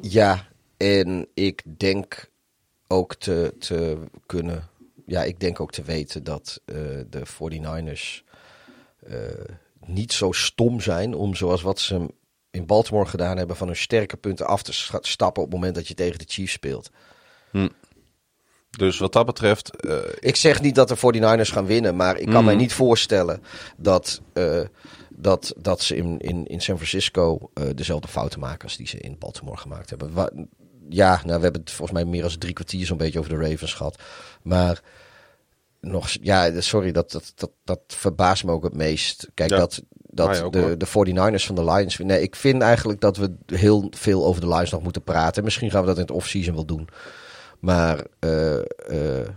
Ja, 0.00 0.46
en 0.76 1.28
ik 1.34 1.62
denk 1.76 2.30
ook 2.86 3.14
te, 3.14 3.54
te 3.58 3.98
kunnen. 4.26 4.68
Ja, 5.06 5.22
ik 5.22 5.40
denk 5.40 5.60
ook 5.60 5.72
te 5.72 5.82
weten 5.82 6.24
dat 6.24 6.60
eh, 6.64 6.76
de 7.10 7.22
49ers 7.26 8.22
eh, 8.98 9.18
niet 9.86 10.12
zo 10.12 10.32
stom 10.32 10.80
zijn 10.80 11.14
om 11.14 11.34
zoals 11.34 11.62
wat 11.62 11.78
ze 11.80 12.06
in 12.50 12.66
Baltimore 12.66 13.06
gedaan 13.08 13.36
hebben 13.36 13.56
van 13.56 13.66
hun 13.66 13.76
sterke 13.76 14.16
punten 14.16 14.46
af 14.46 14.62
te 14.62 14.72
stappen 15.00 15.42
op 15.42 15.48
het 15.50 15.56
moment 15.58 15.74
dat 15.74 15.88
je 15.88 15.94
tegen 15.94 16.18
de 16.18 16.24
Chiefs 16.28 16.52
speelt. 16.52 16.90
Dus 18.70 18.98
wat 18.98 19.12
dat 19.12 19.26
betreft, 19.26 19.76
eh, 19.76 19.96
Ik 20.18 20.36
zeg 20.36 20.60
niet 20.62 20.74
dat 20.74 20.88
de 20.88 20.96
49ers 20.96 21.50
gaan 21.50 21.66
winnen, 21.66 21.96
maar 21.96 22.18
ik 22.18 22.26
kan 22.28 22.44
mij 22.44 22.54
niet 22.56 22.72
voorstellen 22.72 23.42
dat, 23.76 24.20
eh, 24.32 24.60
dat, 25.10 25.54
dat 25.56 25.82
ze 25.82 25.96
in, 25.96 26.18
in, 26.18 26.46
in 26.46 26.60
San 26.60 26.76
Francisco 26.76 27.50
eh, 27.54 27.64
dezelfde 27.74 28.08
fouten 28.08 28.40
maken 28.40 28.62
als 28.62 28.76
die 28.76 28.86
ze 28.88 28.98
in 28.98 29.16
Baltimore 29.18 29.56
gemaakt 29.56 29.90
hebben. 29.90 30.12
Wa- 30.12 30.30
ja, 30.88 31.20
nou, 31.24 31.36
we 31.36 31.42
hebben 31.42 31.60
het 31.60 31.70
volgens 31.70 31.98
mij 31.98 32.04
meer 32.10 32.22
dan 32.22 32.38
drie 32.38 32.52
kwartier 32.52 32.86
zo'n 32.86 32.96
beetje 32.96 33.18
over 33.18 33.30
de 33.38 33.48
Ravens 33.48 33.74
gehad. 33.74 34.02
Maar 34.42 34.80
nog, 35.86 36.08
ja, 36.20 36.60
sorry, 36.60 36.92
dat, 36.92 37.10
dat, 37.10 37.32
dat, 37.34 37.50
dat 37.64 37.80
verbaast 37.86 38.44
me 38.44 38.52
ook 38.52 38.64
het 38.64 38.74
meest. 38.74 39.28
Kijk, 39.34 39.50
Ja, 39.50 39.56
dat, 39.56 39.82
dat 39.92 40.52
de, 40.52 40.76
de 40.76 40.86
49ers 40.86 41.46
van 41.46 41.54
de 41.54 41.64
Lions... 41.64 41.98
Nee, 41.98 42.22
ik 42.22 42.36
vind 42.36 42.62
eigenlijk 42.62 43.00
dat 43.00 43.16
we 43.16 43.34
heel 43.46 43.92
veel 43.96 44.24
over 44.24 44.40
de 44.40 44.48
Lions 44.48 44.70
nog 44.70 44.82
moeten 44.82 45.02
praten. 45.02 45.44
Misschien 45.44 45.70
gaan 45.70 45.80
we 45.80 45.86
dat 45.86 45.96
in 45.96 46.02
het 46.02 46.10
offseason 46.10 46.54
wel 46.54 46.66
doen. 46.66 46.88
Maar 47.60 48.04
eh, 48.18 48.58
eh, 48.58 49.28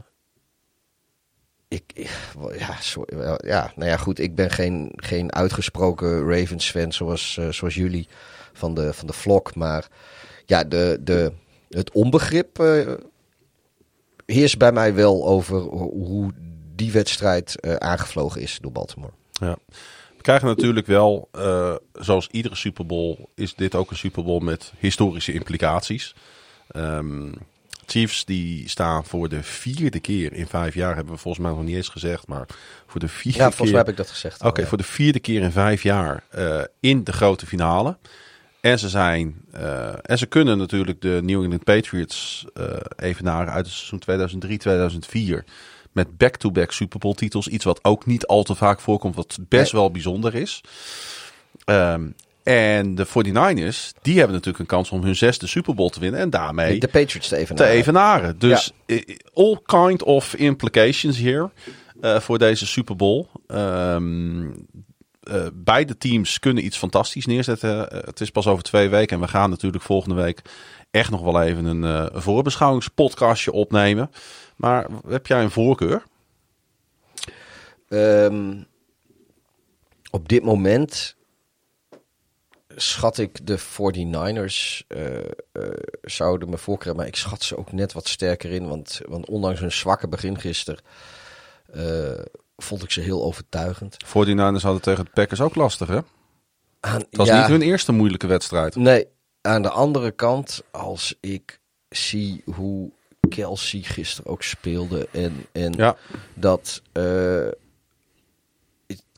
ik, 1.67 2.09
ja, 2.57 2.75
sorry, 2.79 3.37
ja, 3.37 3.71
nou 3.75 3.89
ja, 3.89 3.97
goed. 3.97 4.19
Ik 4.19 4.35
ben 4.35 4.49
geen, 4.49 4.91
geen 4.95 5.33
uitgesproken 5.33 6.29
Ravens-fan 6.29 6.91
zoals, 6.91 7.37
eh, 7.37 7.49
zoals 7.49 7.75
jullie 7.75 8.07
van 8.53 8.73
de, 8.73 8.93
van 8.93 9.07
de 9.07 9.13
vlog. 9.13 9.55
Maar 9.55 9.87
ja, 10.45 10.63
de, 10.63 10.99
de, 11.01 11.31
het 11.69 11.91
onbegrip 11.91 12.57
heerst 14.33 14.57
bij 14.57 14.71
mij 14.71 14.93
wel 14.93 15.27
over 15.27 15.57
ho- 15.59 15.91
hoe 15.93 16.31
die 16.75 16.91
wedstrijd 16.91 17.59
eh, 17.59 17.75
aangevlogen 17.75 18.41
is 18.41 18.57
door 18.61 18.71
Baltimore. 18.71 19.13
Ja. 19.31 19.57
We 20.17 20.23
krijgen 20.23 20.47
natuurlijk 20.47 20.87
wel, 20.87 21.29
eh, 21.31 21.75
zoals 21.93 22.27
iedere 22.31 22.55
Super 22.55 22.85
Bowl, 22.85 23.15
is 23.35 23.55
dit 23.55 23.75
ook 23.75 23.91
een 23.91 23.97
Super 23.97 24.23
Bowl 24.23 24.39
met 24.43 24.73
historische 24.79 25.33
implicaties. 25.33 26.15
Ehm, 26.67 27.31
Chiefs 27.85 28.25
die 28.25 28.69
staan 28.69 29.05
voor 29.05 29.29
de 29.29 29.43
vierde 29.43 29.99
keer 29.99 30.33
in 30.33 30.47
vijf 30.47 30.73
jaar, 30.73 30.95
hebben 30.95 31.13
we 31.13 31.19
volgens 31.19 31.43
mij 31.43 31.53
nog 31.53 31.63
niet 31.63 31.75
eens 31.75 31.89
gezegd, 31.89 32.27
maar 32.27 32.45
voor 32.87 32.99
de 32.99 33.07
vierde 33.07 33.37
Ja, 33.37 33.43
volgens 33.43 33.61
keer. 33.61 33.69
mij 33.71 33.79
heb 33.79 33.89
ik 33.89 33.97
dat 33.97 34.09
gezegd. 34.09 34.43
Oké, 34.43 34.61
ja. 34.61 34.67
voor 34.67 34.77
de 34.77 34.83
vierde 34.83 35.19
keer 35.19 35.41
in 35.41 35.51
vijf 35.51 35.83
jaar 35.83 36.23
eh, 36.29 36.61
in 36.79 37.03
de 37.03 37.11
grote 37.13 37.45
finale. 37.45 37.97
En 38.61 38.79
ze 38.79 38.89
zijn, 38.89 39.35
eh, 39.51 39.93
en 40.01 40.17
ze 40.17 40.25
kunnen 40.25 40.57
natuurlijk 40.57 41.01
de 41.01 41.19
New 41.23 41.41
England 41.41 41.63
Patriots 41.63 42.45
eh 42.53 42.65
evenaren 42.95 43.53
uit 43.53 43.65
het 43.65 43.75
seizoen 43.75 43.99
2003, 43.99 44.57
2004. 44.57 45.43
Met 45.91 46.17
back-to-back 46.17 46.71
Super 46.71 46.99
Bowl 46.99 47.13
titels. 47.13 47.47
Iets 47.47 47.65
wat 47.65 47.83
ook 47.83 48.05
niet 48.05 48.25
al 48.25 48.43
te 48.43 48.55
vaak 48.55 48.79
voorkomt, 48.79 49.15
wat 49.15 49.37
best 49.47 49.71
wel 49.71 49.91
bijzonder 49.91 50.35
is. 50.35 50.61
Ehm, 51.65 52.07
en 52.43 52.95
de 52.95 53.05
49ers, 53.05 53.93
die 54.01 54.15
hebben 54.17 54.33
natuurlijk 54.33 54.59
een 54.59 54.75
kans 54.77 54.89
om 54.89 55.03
hun 55.03 55.15
zesde 55.15 55.47
Super 55.47 55.75
Bowl 55.75 55.89
te 55.89 55.99
winnen. 55.99 56.19
En 56.19 56.29
daarmee 56.29 56.79
De 56.79 56.87
Patriots 56.87 57.27
te 57.27 57.35
even. 57.35 57.55
te 57.55 57.65
evenaren. 57.65 58.39
Dus 58.39 58.71
eh, 58.85 59.01
all 59.33 59.59
kind 59.65 60.03
of 60.03 60.33
implications 60.33 61.17
hier 61.17 61.49
voor 62.01 62.37
deze 62.37 62.67
Super 62.67 62.95
Bowl. 62.95 63.25
Ehm, 63.47 64.49
eh, 65.27 65.47
beide 65.53 65.97
teams 65.97 66.39
kunnen 66.39 66.65
iets 66.65 66.77
fantastisch 66.77 67.25
neerzetten. 67.25 67.89
Eh, 67.89 68.03
het 68.05 68.21
is 68.21 68.29
pas 68.29 68.47
over 68.47 68.63
twee 68.63 68.89
weken 68.89 69.15
en 69.15 69.21
we 69.21 69.29
gaan 69.29 69.49
natuurlijk 69.49 69.83
volgende 69.83 70.15
week 70.15 70.41
echt 70.91 71.11
nog 71.11 71.21
wel 71.21 71.41
even 71.41 71.65
een 71.65 71.83
eh, 71.83 72.21
voorbeschouwingspodcastje 72.21 73.51
opnemen. 73.51 74.11
Maar 74.55 74.87
heb 75.07 75.27
jij 75.27 75.43
een 75.43 75.51
voorkeur? 75.51 76.03
Ehm, 77.87 78.63
op 80.11 80.29
dit 80.29 80.43
moment 80.43 81.15
schat 82.75 83.17
ik 83.17 83.47
de 83.47 83.57
49ers 83.57 84.83
eh, 84.87 85.17
eh, 85.17 85.29
zouden 86.01 86.49
me 86.49 86.57
voorkeur, 86.57 86.95
maar 86.95 87.07
ik 87.07 87.15
schat 87.15 87.43
ze 87.43 87.57
ook 87.57 87.71
net 87.71 87.93
wat 87.93 88.07
sterker 88.07 88.51
in. 88.51 88.67
Want, 88.67 89.01
want 89.07 89.25
ondanks 89.25 89.59
hun 89.59 89.71
zwakke 89.71 90.07
begin 90.07 90.39
gisteren 90.39 90.79
vond 92.57 92.83
ik 92.83 92.91
ze 92.91 93.01
heel 93.01 93.23
overtuigend. 93.23 93.97
49ers 94.05 94.61
hadden 94.61 94.81
tegen 94.81 95.05
de 95.05 95.11
Packers 95.13 95.41
ook 95.41 95.55
lastig, 95.55 95.87
hè? 95.87 95.99
Aan, 96.79 96.99
Het 96.99 97.07
was 97.11 97.27
ja, 97.27 97.39
niet 97.39 97.47
hun 97.47 97.61
eerste 97.61 97.91
moeilijke 97.91 98.27
wedstrijd. 98.27 98.75
Nee, 98.75 99.05
aan 99.41 99.61
de 99.61 99.69
andere 99.69 100.11
kant, 100.11 100.63
als 100.71 101.15
ik 101.21 101.59
zie 101.89 102.41
hoe 102.45 102.91
Kelsey 103.29 103.81
gisteren 103.81 104.31
ook 104.31 104.43
speelde 104.43 105.07
en, 105.11 105.45
en 105.51 105.73
Ja, 105.73 105.95
dat. 106.33 106.81
eh, 106.93 107.47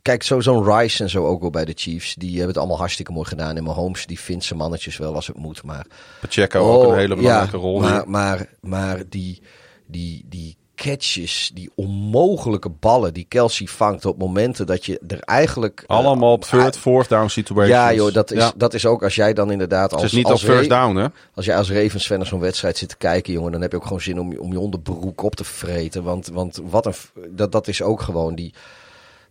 kijk, 0.01 0.23
zo- 0.23 0.39
zo'n 0.41 0.63
Rice 0.77 1.03
en 1.03 1.09
zo 1.09 1.25
ook 1.25 1.41
wel 1.41 1.49
bij 1.49 1.65
de 1.65 1.73
Chiefs. 1.75 2.15
Die 2.15 2.29
hebben 2.29 2.47
het 2.47 2.57
allemaal 2.57 2.77
hartstikke 2.77 3.11
mooi 3.11 3.27
gedaan. 3.27 3.57
En 3.57 3.63
Mahomes, 3.63 4.05
die 4.05 4.19
vindt 4.19 4.43
zijn 4.45 4.59
mannetjes 4.59 4.97
wel 4.97 5.15
als 5.15 5.27
het 5.27 5.37
moet. 5.37 5.63
Maar, 5.63 5.85
Pacheco 6.21 6.59
ook 6.59 6.83
Oh, 6.83 6.91
een 6.91 6.97
hele 6.97 7.15
belangrijke 7.15 7.55
ja, 7.57 7.63
rol. 7.63 7.79
Maar, 7.79 8.09
maar, 8.09 8.49
maar 8.61 9.03
die, 9.09 9.41
die, 9.87 10.25
die 10.27 10.57
catches, 10.81 11.51
die 11.53 11.71
onmogelijke 11.75 12.69
ballen 12.69 13.13
die 13.13 13.25
Kelsey 13.27 13.67
vangt 13.67 14.05
op 14.05 14.17
momenten 14.17 14.65
dat 14.65 14.85
je 14.85 14.99
er 15.07 15.19
eigenlijk... 15.19 15.83
eh, 15.87 15.97
Allemaal 15.97 16.31
op 16.31 16.43
third, 16.43 16.77
fourth 16.77 17.09
down 17.09 17.27
situations. 17.27 17.75
ja, 17.77 17.93
joh, 17.93 18.13
dat 18.13 18.31
is, 18.31 18.37
Ja. 18.39 18.51
dat 18.55 18.73
is 18.73 18.85
ook 18.85 19.03
als 19.03 19.15
jij 19.15 19.33
dan 19.33 19.51
inderdaad 19.51 19.91
als, 19.93 20.01
Het 20.01 20.11
is 20.11 20.17
niet 20.17 20.25
als 20.25 20.43
op 20.43 20.49
first 20.49 20.69
down, 20.69 20.95
hè? 20.95 21.07
als 21.33 21.45
jij 21.45 21.57
als 21.57 21.71
Ravens 21.71 22.05
fan 22.05 22.17
naar 22.17 22.27
zo'n 22.27 22.39
wedstrijd 22.39 22.77
zit 22.77 22.89
te 22.89 22.97
kijken, 22.97 23.33
jongen, 23.33 23.51
dan 23.51 23.61
heb 23.61 23.71
je 23.71 23.77
ook 23.77 23.83
gewoon 23.83 24.01
zin 24.01 24.19
om, 24.19 24.31
je- 24.31 24.41
om 24.41 24.51
je 24.51 24.59
onderbroek 24.59 25.23
op 25.23 25.35
te 25.35 25.43
vreten. 25.43 26.03
Want, 26.03 26.27
want 26.27 26.59
wat 26.69 26.85
een, 26.85 26.93
dat, 27.29 27.51
dat 27.51 27.67
is 27.67 27.81
ook 27.81 28.01
gewoon 28.01 28.35
die. 28.35 28.53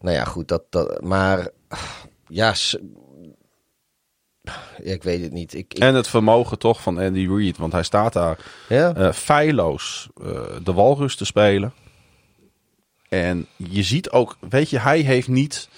Nou 0.01 0.15
ja, 0.17 0.25
goed, 0.25 0.49
dat, 0.49 0.63
dat 0.71 1.01
maar 1.03 1.49
ja, 2.29 2.55
ik 4.83 5.03
weet 5.03 5.23
het 5.23 5.33
niet. 5.33 5.55
Ik, 5.55 5.75
ik- 5.75 5.83
En 5.83 5.95
het 5.95 6.09
vermogen 6.09 6.59
toch 6.59 6.83
van 6.83 6.99
Andy 6.99 7.27
Reid. 7.31 7.57
Want 7.59 7.73
hij 7.73 7.83
staat 7.83 8.13
daar 8.13 8.39
ja? 8.69 8.95
eh 8.95 9.13
feilloos 9.13 10.09
eh, 10.25 10.31
de 10.63 10.73
walrus 10.73 11.17
te 11.17 11.25
spelen. 11.25 11.73
En 13.09 13.47
je 13.57 13.83
ziet 13.83 14.11
ook, 14.11 14.37
weet 14.49 14.71
je, 14.71 14.79
hij 14.79 14.99
heeft 15.01 15.29
niet 15.29 15.69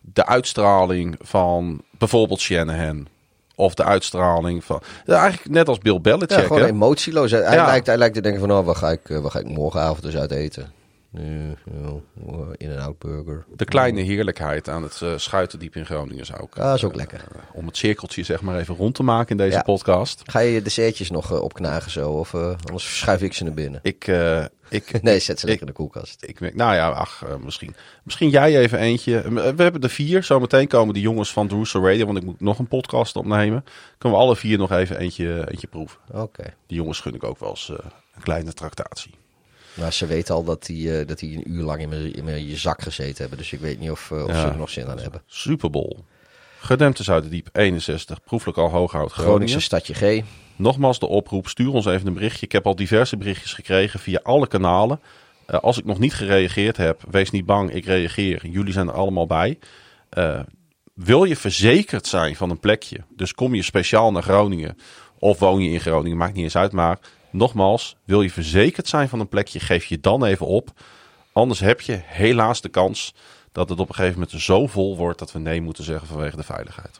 de 0.00 0.26
uitstraling 0.26 1.16
van 1.20 1.82
bijvoorbeeld 1.98 2.40
Shanahan. 2.40 3.06
Of 3.54 3.74
de 3.74 3.84
uitstraling 3.84 4.64
van... 4.64 4.82
Ja, 5.04 5.20
eigenlijk 5.20 5.50
net 5.54 5.68
als 5.68 5.78
Bill 5.78 6.00
Belichick. 6.00 6.30
Ja, 6.30 6.40
gewoon 6.40 6.60
hè? 6.62 6.66
emotieloos. 6.66 7.30
Hij, 7.30 7.40
Ja. 7.54 7.66
lijkt, 7.66 7.86
hij 7.86 7.96
lijkt 7.96 8.14
te 8.14 8.20
denken 8.20 8.40
van, 8.40 8.52
oh, 8.52 8.64
wat 8.66 8.76
ga 8.76 8.90
ik, 8.90 9.10
eh, 9.10 9.18
wat 9.18 9.30
ga 9.32 9.38
ik 9.38 9.48
morgenavond 9.48 10.02
dus 10.02 10.16
uit 10.16 10.30
eten? 10.30 10.72
Nu, 11.10 11.54
in 12.56 12.70
een 12.70 12.78
out 12.78 12.98
burger. 12.98 13.44
De 13.56 13.64
kleine 13.64 14.00
heerlijkheid 14.00 14.68
aan 14.68 14.82
het 14.82 15.02
schuitendiep 15.16 15.76
in 15.76 15.86
Groningen 15.86 16.26
zou 16.26 16.42
ik... 16.42 16.58
Ah, 16.58 16.74
is 16.74 16.84
ook 16.84 16.94
lekker. 16.94 17.18
eh, 17.34 17.40
om 17.52 17.66
het 17.66 17.76
cirkeltje 17.76 18.22
zeg 18.22 18.40
maar 18.40 18.58
even 18.58 18.74
rond 18.74 18.94
te 18.94 19.02
maken 19.02 19.30
in 19.30 19.36
deze 19.36 19.56
Ja. 19.56 19.62
podcast. 19.62 20.22
Ga 20.26 20.38
je 20.38 20.50
je 20.50 20.62
dessertjes 20.62 21.10
nog 21.10 21.32
eh, 21.32 21.42
opknagen 21.42 21.90
zo? 21.90 22.10
Of 22.10 22.34
anders 22.34 22.98
schuif 22.98 23.22
ik 23.22 23.32
ze 23.32 23.44
naar 23.44 23.54
binnen? 23.54 23.80
Ik, 23.82 24.06
ik, 24.68 24.98
Nee, 25.02 25.18
zet 25.18 25.40
ze 25.40 25.46
lekker 25.46 25.66
in 25.66 25.72
de 25.72 25.78
koelkast. 25.78 26.22
Ik, 26.24 26.54
nou 26.54 26.74
ja, 26.74 26.88
ach, 26.90 27.24
misschien. 27.44 27.74
Misschien 28.02 28.30
jij 28.30 28.56
even 28.58 28.78
eentje. 28.78 29.22
We 29.54 29.62
hebben 29.62 29.80
er 29.80 29.90
vier. 29.90 30.22
Zometeen 30.22 30.68
komen 30.68 30.94
die 30.94 31.02
jongens 31.02 31.32
van 31.32 31.48
Drooster 31.48 31.82
Radio, 31.82 32.06
want 32.06 32.18
ik 32.18 32.24
moet 32.24 32.40
nog 32.40 32.58
een 32.58 32.68
podcast 32.68 33.16
opnemen. 33.16 33.64
Kunnen 33.98 34.18
we 34.18 34.24
alle 34.24 34.36
vier 34.36 34.58
nog 34.58 34.72
even 34.72 34.98
eentje, 34.98 35.50
eentje 35.50 35.66
proeven. 35.66 35.98
Oké. 36.12 36.44
Die 36.66 36.76
jongens 36.76 37.00
gun 37.00 37.14
ik 37.14 37.24
ook 37.24 37.38
wel 37.38 37.50
eens 37.50 37.68
een 38.14 38.22
kleine 38.22 38.52
tractatie. 38.52 39.14
Maar 39.78 39.92
ze 39.92 40.06
weten 40.06 40.34
al 40.34 40.44
dat 40.44 40.66
die, 40.66 40.98
eh, 40.98 41.06
dat 41.06 41.18
die 41.18 41.36
een 41.36 41.50
uur 41.50 41.62
lang 41.62 41.80
in 41.80 41.88
mijn, 41.88 42.14
in 42.14 42.24
mijn 42.24 42.46
je 42.48 42.56
zak 42.56 42.82
gezeten 42.82 43.16
hebben. 43.16 43.38
Dus 43.38 43.52
ik 43.52 43.60
weet 43.60 43.80
niet 43.80 43.90
of, 43.90 44.10
eh, 44.10 44.22
of 44.24 44.28
Ja. 44.30 44.40
ze 44.40 44.46
er 44.46 44.56
nog 44.56 44.70
zin 44.70 44.86
aan 44.86 44.98
hebben. 44.98 45.22
Super 45.26 45.70
Bowl. 45.70 45.96
Gedempte 46.60 47.02
Zuiderdiep 47.02 47.48
61. 47.52 48.22
Proeflijk 48.24 48.58
al 48.58 48.70
Hooghout 48.70 49.12
Groningen. 49.12 49.34
Groningse 49.34 49.60
stadje 49.60 49.94
G. 49.94 50.22
Nogmaals 50.56 50.98
de 50.98 51.06
oproep. 51.06 51.48
Stuur 51.48 51.72
ons 51.72 51.86
even 51.86 52.06
een 52.06 52.14
berichtje. 52.14 52.46
Ik 52.46 52.52
heb 52.52 52.66
al 52.66 52.76
diverse 52.76 53.16
berichtjes 53.16 53.52
gekregen 53.52 54.00
via 54.00 54.20
alle 54.22 54.46
kanalen. 54.46 55.00
Eh, 55.46 55.58
als 55.58 55.78
ik 55.78 55.84
nog 55.84 55.98
niet 55.98 56.14
gereageerd 56.14 56.76
heb, 56.76 57.02
wees 57.10 57.30
niet 57.30 57.46
bang. 57.46 57.72
Ik 57.72 57.84
reageer. 57.84 58.46
Jullie 58.46 58.72
zijn 58.72 58.88
er 58.88 58.94
allemaal 58.94 59.26
bij. 59.26 59.58
Wil 60.94 61.24
je 61.24 61.36
verzekerd 61.36 62.06
zijn 62.06 62.36
van 62.36 62.50
een 62.50 62.60
plekje? 62.60 62.98
Dus 63.16 63.34
kom 63.34 63.54
je 63.54 63.62
speciaal 63.62 64.12
naar 64.12 64.22
Groningen 64.22 64.76
of 65.18 65.38
woon 65.38 65.62
je 65.62 65.70
in 65.70 65.80
Groningen, 65.80 66.16
maakt 66.18 66.34
niet 66.34 66.44
eens 66.44 66.56
uit. 66.56 66.72
Maar 66.72 66.98
nogmaals, 67.30 67.96
wil 68.04 68.22
je 68.22 68.30
verzekerd 68.30 68.88
zijn 68.88 69.08
van 69.08 69.20
een 69.20 69.28
plekje, 69.28 69.60
geef 69.60 69.84
je 69.84 70.00
dan 70.00 70.24
even 70.24 70.46
op. 70.46 70.70
Anders 71.32 71.60
heb 71.60 71.80
je 71.80 72.00
helaas 72.04 72.60
de 72.60 72.68
kans 72.68 73.14
dat 73.52 73.68
het 73.68 73.78
op 73.80 73.88
een 73.88 73.94
gegeven 73.94 74.20
moment 74.20 74.42
zo 74.42 74.66
vol 74.66 74.96
wordt 74.96 75.18
dat 75.18 75.32
we 75.32 75.38
nee 75.38 75.60
moeten 75.60 75.84
zeggen 75.84 76.06
vanwege 76.08 76.36
de 76.36 76.42
veiligheid. 76.42 76.98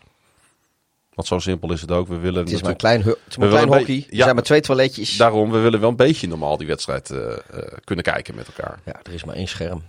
Want 1.14 1.28
zo 1.30 1.38
simpel 1.38 1.72
is 1.72 1.80
het 1.80 1.90
ook. 1.90 2.08
We 2.08 2.16
willen 2.16 2.44
Het 2.44 2.52
is 2.52 2.62
maar 2.62 2.70
een 2.70 2.76
klein, 2.76 3.02
het 3.02 3.16
is 3.28 3.36
maar 3.36 3.46
een 3.46 3.52
klein 3.52 3.68
hockey. 3.68 3.84
beetje- 3.84 4.10
Er 4.10 4.16
ja. 4.16 4.22
zijn 4.22 4.34
maar 4.34 4.44
twee 4.44 4.60
toiletjes. 4.60 5.16
Daarom, 5.16 5.50
we 5.50 5.58
willen 5.58 5.80
wel 5.80 5.88
een 5.88 5.96
beetje 5.96 6.28
normaal 6.28 6.56
die 6.56 6.66
wedstrijd 6.66 7.10
eh, 7.10 7.32
eh, 7.32 7.38
kunnen 7.84 8.04
kijken 8.04 8.34
met 8.34 8.46
elkaar. 8.46 8.78
Ja, 8.84 9.00
er 9.02 9.12
is 9.12 9.24
maar 9.24 9.34
één 9.34 9.48
scherm. 9.48 9.82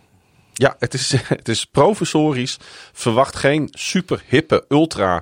Ja, 0.54 0.76
het 0.80 0.94
is, 0.94 1.12
het 1.28 1.48
is 1.50 1.66
professorisch. 1.66 2.58
Verwacht 2.94 3.36
geen 3.36 3.68
super 3.72 4.24
hippe, 4.28 4.66
ultra 4.70 5.22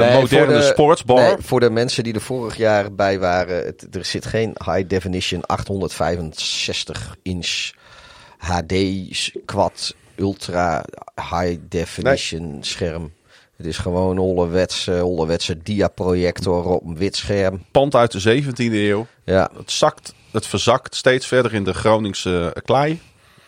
Nee, 0.00 0.20
moderne 0.20 0.44
voor 0.46 0.54
de- 0.54 0.62
sportsbar. 0.62 1.16
Nee, 1.22 1.36
voor 1.38 1.60
de 1.60 1.70
mensen 1.70 2.04
die 2.04 2.14
er 2.14 2.20
vorig 2.20 2.56
jaar 2.56 2.94
bij 2.94 3.18
waren. 3.18 3.64
Het, 3.64 3.86
er 3.96 4.04
zit 4.04 4.26
geen 4.26 4.56
high 4.64 4.88
definition 4.88 5.46
865 5.46 7.16
inch 7.22 7.70
HD 8.38 8.74
quad 9.44 9.94
ultra 10.16 10.84
high 11.30 11.56
definition 11.68 12.58
scherm. 12.60 13.12
Het 13.56 13.66
is 13.66 13.78
gewoon 13.78 14.10
een 14.10 14.18
ouderwetse, 14.18 15.00
ouderwetse 15.00 15.58
diaprojector 15.62 16.64
op 16.64 16.84
een 16.84 16.96
wit 16.96 17.16
scherm. 17.16 17.64
Pand 17.70 17.94
uit 17.94 18.12
de 18.12 18.42
17e 18.42 18.54
eeuw. 18.72 19.06
Ja, 19.24 19.50
Het 19.56 19.70
zakt, 19.70 20.14
het 20.30 20.46
verzakt 20.46 20.94
steeds 20.94 21.26
verder 21.26 21.54
in 21.54 21.64
de 21.64 21.74
Groningse 21.74 22.50
eh, 22.54 22.62
klei. 22.64 23.00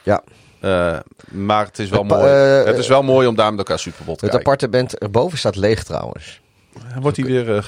ja. 0.03 0.23
Eh, 0.65 0.99
maar 1.31 1.67
het 1.67 1.79
is 1.79 1.89
wel 1.89 1.99
Het 2.03 2.09
mooi. 2.11 2.31
eh, 2.33 2.65
het 2.65 2.79
is 2.79 2.89
wel 2.89 3.03
mooi 3.03 3.27
om 3.27 3.35
daar 3.35 3.51
met 3.51 3.59
elkaar 3.59 3.79
Superbot 3.79 4.19
te 4.19 4.25
Het 4.25 4.35
kijken. 4.35 4.39
appartement 4.53 4.99
erboven 4.99 5.39
staat 5.39 5.57
leeg 5.57 5.83
trouwens. 5.85 6.41
Wordt 7.01 7.17
hij 7.17 7.27
weer 7.27 7.57
eh, 7.57 7.63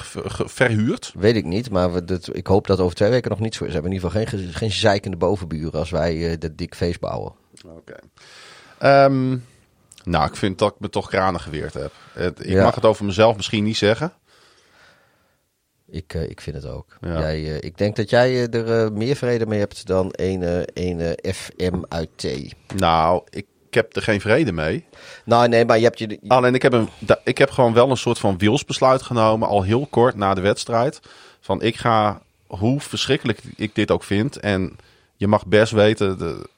verhuurd? 0.45 1.13
Weet 1.17 1.35
ik 1.35 1.45
niet, 1.45 1.69
maar 1.69 1.93
we, 1.93 2.03
dat, 2.05 2.29
ik 2.31 2.47
hoop 2.47 2.67
dat 2.67 2.79
over 2.79 2.95
twee 2.95 3.09
weken 3.09 3.29
nog 3.29 3.39
niet 3.39 3.55
zo 3.55 3.63
is. 3.63 3.67
We 3.67 3.73
hebben 3.73 3.91
in 3.91 3.97
ieder 3.97 4.11
geval 4.11 4.25
geen, 4.27 4.39
ge- 4.51 4.57
geen 4.57 4.71
zeikende 4.71 5.17
bovenburen 5.17 5.79
als 5.79 5.89
wij 5.89 6.31
eh 6.31 6.39
dat 6.39 6.57
dik 6.57 6.75
feest 6.75 6.99
bouwen. 6.99 7.31
Oké. 7.65 7.93
Ehm, 8.77 9.37
nou, 10.03 10.25
ik 10.27 10.35
vind 10.35 10.59
dat 10.59 10.69
ik 10.73 10.79
me 10.79 10.89
toch 10.89 11.09
kranig 11.09 11.43
geweerd 11.43 11.73
heb. 11.73 11.91
Het- 12.13 12.39
ik 12.45 12.51
Ja. 12.51 12.63
mag 12.63 12.75
het 12.75 12.85
over 12.85 13.05
mezelf 13.05 13.35
misschien 13.35 13.63
niet 13.63 13.77
zeggen. 13.77 14.13
Ik, 15.89 16.13
eh, 16.13 16.29
ik 16.29 16.41
vind 16.41 16.55
het 16.55 16.65
ook. 16.65 16.97
Ja. 17.01 17.19
Jij, 17.19 17.43
eh, 17.43 17.55
ik 17.55 17.77
denk 17.77 17.95
dat 17.95 18.09
jij 18.09 18.49
eh, 18.49 18.53
er 18.53 18.93
meer 18.93 19.15
vrede 19.15 19.45
mee 19.45 19.59
hebt 19.59 19.87
dan 19.87 20.09
een, 20.11 20.65
een 20.73 21.17
FM 21.33 21.81
uit 21.87 22.09
T. 22.15 22.25
Nou, 22.75 23.21
ik 23.29 23.45
heb 23.69 23.95
er 23.95 24.01
geen 24.01 24.21
vrede 24.21 24.51
mee. 24.51 24.85
Nou 25.25 25.47
nee, 25.47 25.65
maar 25.65 25.77
je 25.77 25.83
hebt 25.83 25.99
je... 25.99 26.19
Alleen 26.27 26.55
ik 26.55 26.61
heb, 26.61 26.73
een, 26.73 26.89
ik 27.23 27.37
heb 27.37 27.49
gewoon 27.49 27.73
wel 27.73 27.89
een 27.89 27.97
soort 27.97 28.19
van 28.19 28.37
wilsbesluit 28.37 29.01
genomen, 29.01 29.47
al 29.47 29.63
heel 29.63 29.85
kort 29.85 30.15
na 30.15 30.33
de 30.33 30.41
wedstrijd. 30.41 30.99
Van 31.39 31.61
ik 31.61 31.75
ga, 31.75 32.21
hoe 32.47 32.79
verschrikkelijk 32.79 33.41
ik 33.55 33.75
dit 33.75 33.91
ook 33.91 34.03
vind. 34.03 34.37
En 34.37 34.75
je 35.15 35.27
mag 35.27 35.45
best 35.45 35.71
weten, 35.71 36.17
de, 36.17 36.49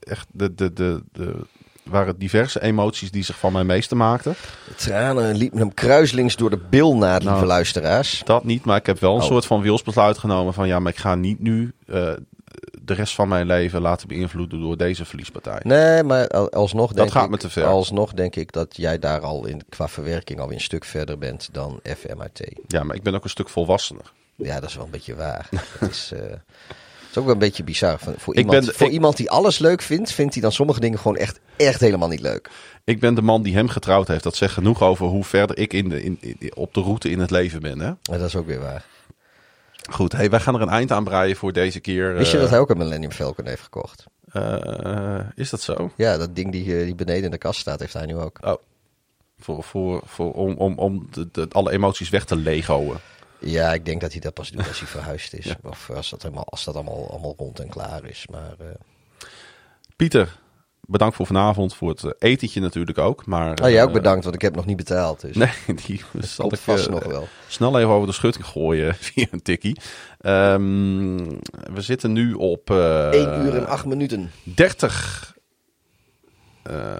echt 0.00 0.26
de, 0.32 0.54
de, 0.54 0.72
de, 0.72 1.02
de, 1.12 1.46
waren 1.84 2.18
diverse 2.18 2.62
emoties 2.62 3.10
die 3.10 3.24
zich 3.24 3.38
van 3.38 3.52
mij 3.52 3.64
meester 3.64 3.96
maakten. 3.96 4.34
Tranen 4.76 5.36
liepen 5.36 5.58
hem 5.58 5.74
kruislings 5.74 6.36
door 6.36 6.50
de 6.50 6.60
bil 6.70 6.96
na, 6.96 7.12
lieve 7.16 7.32
Nou. 7.34 7.46
luisteraars. 7.46 8.22
Dat 8.24 8.44
niet, 8.44 8.64
maar 8.64 8.76
ik 8.76 8.86
heb 8.86 8.98
wel 8.98 9.14
een 9.14 9.20
Oh. 9.20 9.26
soort 9.26 9.46
van 9.46 9.60
wilsbesluit 9.60 10.18
genomen 10.18 10.54
van 10.54 10.66
ja, 10.68 10.78
maar 10.78 10.92
ik 10.92 10.98
ga 10.98 11.14
niet 11.14 11.40
nu 11.40 11.72
eh, 11.86 12.12
de 12.82 12.94
rest 12.94 13.14
van 13.14 13.28
mijn 13.28 13.46
leven 13.46 13.80
laten 13.80 14.08
beïnvloeden 14.08 14.60
door 14.60 14.76
deze 14.76 15.04
verliespartij. 15.04 15.60
Nee, 15.62 16.02
maar 16.02 16.28
al- 16.28 16.50
alsnog 16.50 16.92
denk, 16.92 17.10
gaat 17.10 17.24
ik, 17.24 17.30
me 17.30 17.36
te 17.36 17.50
ver. 17.50 17.64
alsnog 17.66 18.12
denk 18.12 18.36
ik 18.36 18.52
dat 18.52 18.76
jij 18.76 18.98
daar 18.98 19.20
al 19.20 19.46
in, 19.46 19.62
qua 19.68 19.88
verwerking 19.88 20.40
al 20.40 20.52
een 20.52 20.60
stuk 20.60 20.84
verder 20.84 21.18
bent 21.18 21.48
dan 21.52 21.80
FM 21.82 22.20
uit 22.20 22.34
T. 22.34 22.40
Ja, 22.66 22.82
maar 22.84 22.96
ik 22.96 23.02
ben 23.02 23.14
ook 23.14 23.24
een 23.24 23.30
stuk 23.30 23.48
volwassener. 23.48 24.12
Ja, 24.34 24.60
dat 24.60 24.68
is 24.68 24.74
wel 24.76 24.84
een 24.84 24.90
beetje 24.90 25.14
waar. 25.14 25.48
Het 25.78 25.90
is, 25.90 26.12
eh, 26.12 26.20
is 27.14 27.20
ook 27.20 27.24
wel 27.24 27.34
een 27.34 27.48
beetje 27.48 27.64
bizar. 27.64 27.98
Van- 27.98 28.14
Voor, 28.18 28.36
iemand, 28.36 28.64
ben 28.64 28.74
voor 28.74 28.86
ik- 28.86 28.92
iemand 28.92 29.16
die 29.16 29.30
alles 29.30 29.58
leuk 29.58 29.82
vindt, 29.82 30.12
vindt 30.12 30.32
hij 30.32 30.42
dan 30.42 30.52
sommige 30.52 30.80
dingen 30.80 30.98
gewoon 30.98 31.16
echt, 31.16 31.40
echt 31.56 31.80
helemaal 31.80 32.08
niet 32.08 32.20
leuk. 32.20 32.50
Ik 32.84 33.00
ben 33.00 33.14
de 33.14 33.22
man 33.22 33.42
die 33.42 33.54
hem 33.54 33.68
getrouwd 33.68 34.08
heeft. 34.08 34.22
Dat 34.22 34.36
zegt 34.36 34.52
genoeg 34.54 34.82
over 34.82 35.06
hoe 35.06 35.24
verder 35.24 35.58
ik 35.58 35.72
in 35.72 35.88
de, 35.88 36.02
in, 36.02 36.18
in- 36.20 36.52
op 36.56 36.74
de 36.74 36.80
route 36.80 37.10
in 37.10 37.18
het 37.18 37.30
leven 37.30 37.60
ben. 37.60 37.78
Hè? 37.78 37.86
Maar 38.10 38.18
dat 38.18 38.26
is 38.28 38.36
ook 38.36 38.46
weer 38.46 38.60
waar. 38.60 38.84
Goed, 39.90 40.12
hey, 40.12 40.30
wij 40.30 40.40
gaan 40.40 40.54
er 40.54 40.60
een 40.60 40.68
eind 40.68 40.90
aan 40.92 41.04
breien 41.04 41.36
voor 41.36 41.52
deze 41.52 41.80
keer. 41.80 42.14
Wist 42.14 42.30
je 42.30 42.36
eh, 42.36 42.42
dat 42.42 42.50
hij 42.50 42.58
ook 42.58 42.70
een 42.70 42.78
Millennium 42.78 43.12
Falcon 43.12 43.46
heeft 43.46 43.62
gekocht? 43.62 44.04
eh, 44.32 45.18
is 45.34 45.50
dat 45.50 45.60
zo? 45.60 45.90
Ja, 45.96 46.16
dat 46.18 46.36
ding 46.36 46.52
die, 46.52 46.78
eh, 46.78 46.84
die 46.84 46.94
beneden 46.94 47.24
in 47.24 47.30
de 47.30 47.38
kast 47.38 47.60
staat, 47.60 47.80
heeft 47.80 47.92
hij 47.92 48.06
nu 48.06 48.16
ook. 48.16 48.38
Oh. 48.40 48.54
Voor, 49.38 49.62
voor, 49.62 50.02
voor, 50.04 50.32
om 50.32 50.54
om, 50.56 50.78
om 50.78 51.08
de, 51.10 51.28
de- 51.32 51.46
alle 51.52 51.72
emoties 51.72 52.08
weg 52.08 52.24
te 52.24 52.36
legoen. 52.36 52.96
Ja, 53.44 53.72
ik 53.72 53.84
denk 53.84 54.00
dat 54.00 54.12
hij 54.12 54.20
dat 54.20 54.34
pas 54.34 54.50
doet 54.50 54.68
als 54.68 54.78
hij 54.78 54.88
verhuisd 54.88 55.34
is. 55.34 55.54
Of 55.62 55.90
als 55.90 56.10
dat, 56.10 56.22
helemaal, 56.22 56.44
als 56.48 56.64
dat 56.64 56.74
allemaal, 56.74 57.10
allemaal 57.10 57.34
rond 57.36 57.60
en 57.60 57.68
klaar 57.68 58.04
is. 58.04 58.26
Maar 58.30 58.54
eh, 58.58 58.66
Pieter, 59.96 60.36
bedankt 60.80 61.16
voor 61.16 61.26
vanavond. 61.26 61.74
Voor 61.74 61.88
het 61.88 62.04
eh, 62.04 62.10
etentje 62.18 62.60
natuurlijk 62.60 62.98
ook. 62.98 63.26
Maar, 63.26 63.58
oh, 63.62 63.70
jij 63.70 63.82
ook 63.82 63.88
eh, 63.88 63.94
bedankt, 63.94 64.22
want 64.24 64.36
ik 64.36 64.42
heb 64.42 64.54
nog 64.54 64.66
niet 64.66 64.76
betaald. 64.76 65.20
Dus 65.20 65.36
Nee, 65.36 65.52
die 65.86 66.00
zal 66.20 66.52
ik 66.52 66.58
vast 66.58 66.90
nog 66.90 67.04
wel. 67.04 67.28
snel 67.48 67.78
even 67.78 67.90
over 67.90 68.06
de 68.06 68.12
schutting 68.14 68.46
gooien 68.46 68.94
via 69.04 69.26
een 69.30 69.42
tikkie. 69.42 69.80
Ehm, 70.20 71.16
we 71.72 71.80
zitten 71.80 72.12
nu 72.12 72.32
op... 72.32 72.70
eh 72.70 73.08
1 73.08 73.44
uur 73.44 73.56
en 73.56 73.66
8 73.66 73.84
minuten. 73.84 74.30
30. 74.42 75.36
eh, 76.62 76.96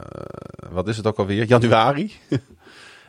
wat 0.71 0.89
is 0.89 0.97
het 0.97 1.07
ook 1.07 1.19
alweer? 1.19 1.45
Januari. 1.45 2.13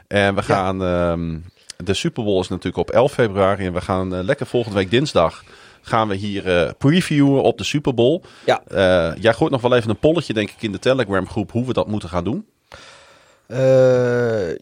en 0.08 0.36
we 0.36 0.44
gaan. 0.44 0.84
ehm, 0.84 1.40
de 1.78 1.94
Super 1.94 2.24
Bowl 2.24 2.40
is 2.40 2.48
natuurlijk 2.48 2.78
op 2.78 2.90
11 2.96 3.12
februari. 3.14 3.66
En 3.66 3.74
we 3.74 3.82
gaan 3.82 4.16
eh, 4.16 4.24
lekker 4.24 4.46
volgende 4.46 4.78
week 4.78 4.90
dinsdag. 4.92 5.44
Gaan 5.82 6.08
we 6.08 6.16
hier 6.16 6.58
eh, 6.62 6.72
previewen 6.78 7.42
op 7.44 7.58
de 7.58 7.64
Super 7.64 7.94
Bowl. 7.94 8.22
Ja. 8.46 8.62
Eh, 8.68 9.22
jij 9.22 9.34
gooit 9.34 9.52
nog 9.52 9.62
wel 9.62 9.76
even 9.76 9.90
een 9.90 10.00
polletje, 10.00 10.34
denk 10.34 10.50
ik, 10.50 10.62
in 10.62 10.72
de 10.72 10.80
Telegram 10.80 11.28
groep. 11.30 11.52
Hoe 11.52 11.66
we 11.66 11.74
dat 11.74 11.88
moeten 11.88 12.10
gaan 12.10 12.24
doen. 12.24 12.46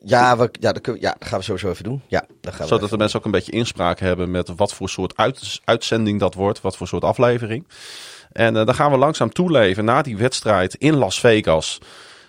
Ja, 0.05 0.37
we, 0.37 0.49
ja, 0.59 0.71
dat 0.71 0.85
we- 0.85 0.97
ja, 0.99 1.15
dat 1.19 1.27
gaan 1.27 1.39
we 1.39 1.45
sowieso 1.45 1.69
even 1.69 1.83
doen. 1.83 2.01
Ja, 2.07 2.25
dat 2.41 2.53
gaan 2.53 2.61
we 2.67 2.73
Zodat 2.73 2.89
de 2.89 2.97
mensen 2.97 3.19
ook 3.19 3.25
een 3.25 3.31
beetje 3.31 3.51
inspraak 3.51 3.99
hebben 3.99 4.31
met 4.31 4.51
wat 4.55 4.73
voor 4.73 4.89
soort 4.89 5.17
uit- 5.17 5.61
uitzending 5.63 6.19
dat 6.19 6.33
wordt. 6.33 6.61
Wat 6.61 6.77
voor 6.77 6.87
soort 6.87 7.03
aflevering. 7.03 7.67
En 8.31 8.53
dan 8.53 8.75
gaan 8.75 8.91
we 8.91 8.97
langzaam 8.97 9.31
toeleven 9.33 9.85
na 9.85 10.01
die 10.01 10.17
wedstrijd 10.17 10.75
in 10.75 10.95
Las 10.95 11.19
Vegas. 11.19 11.79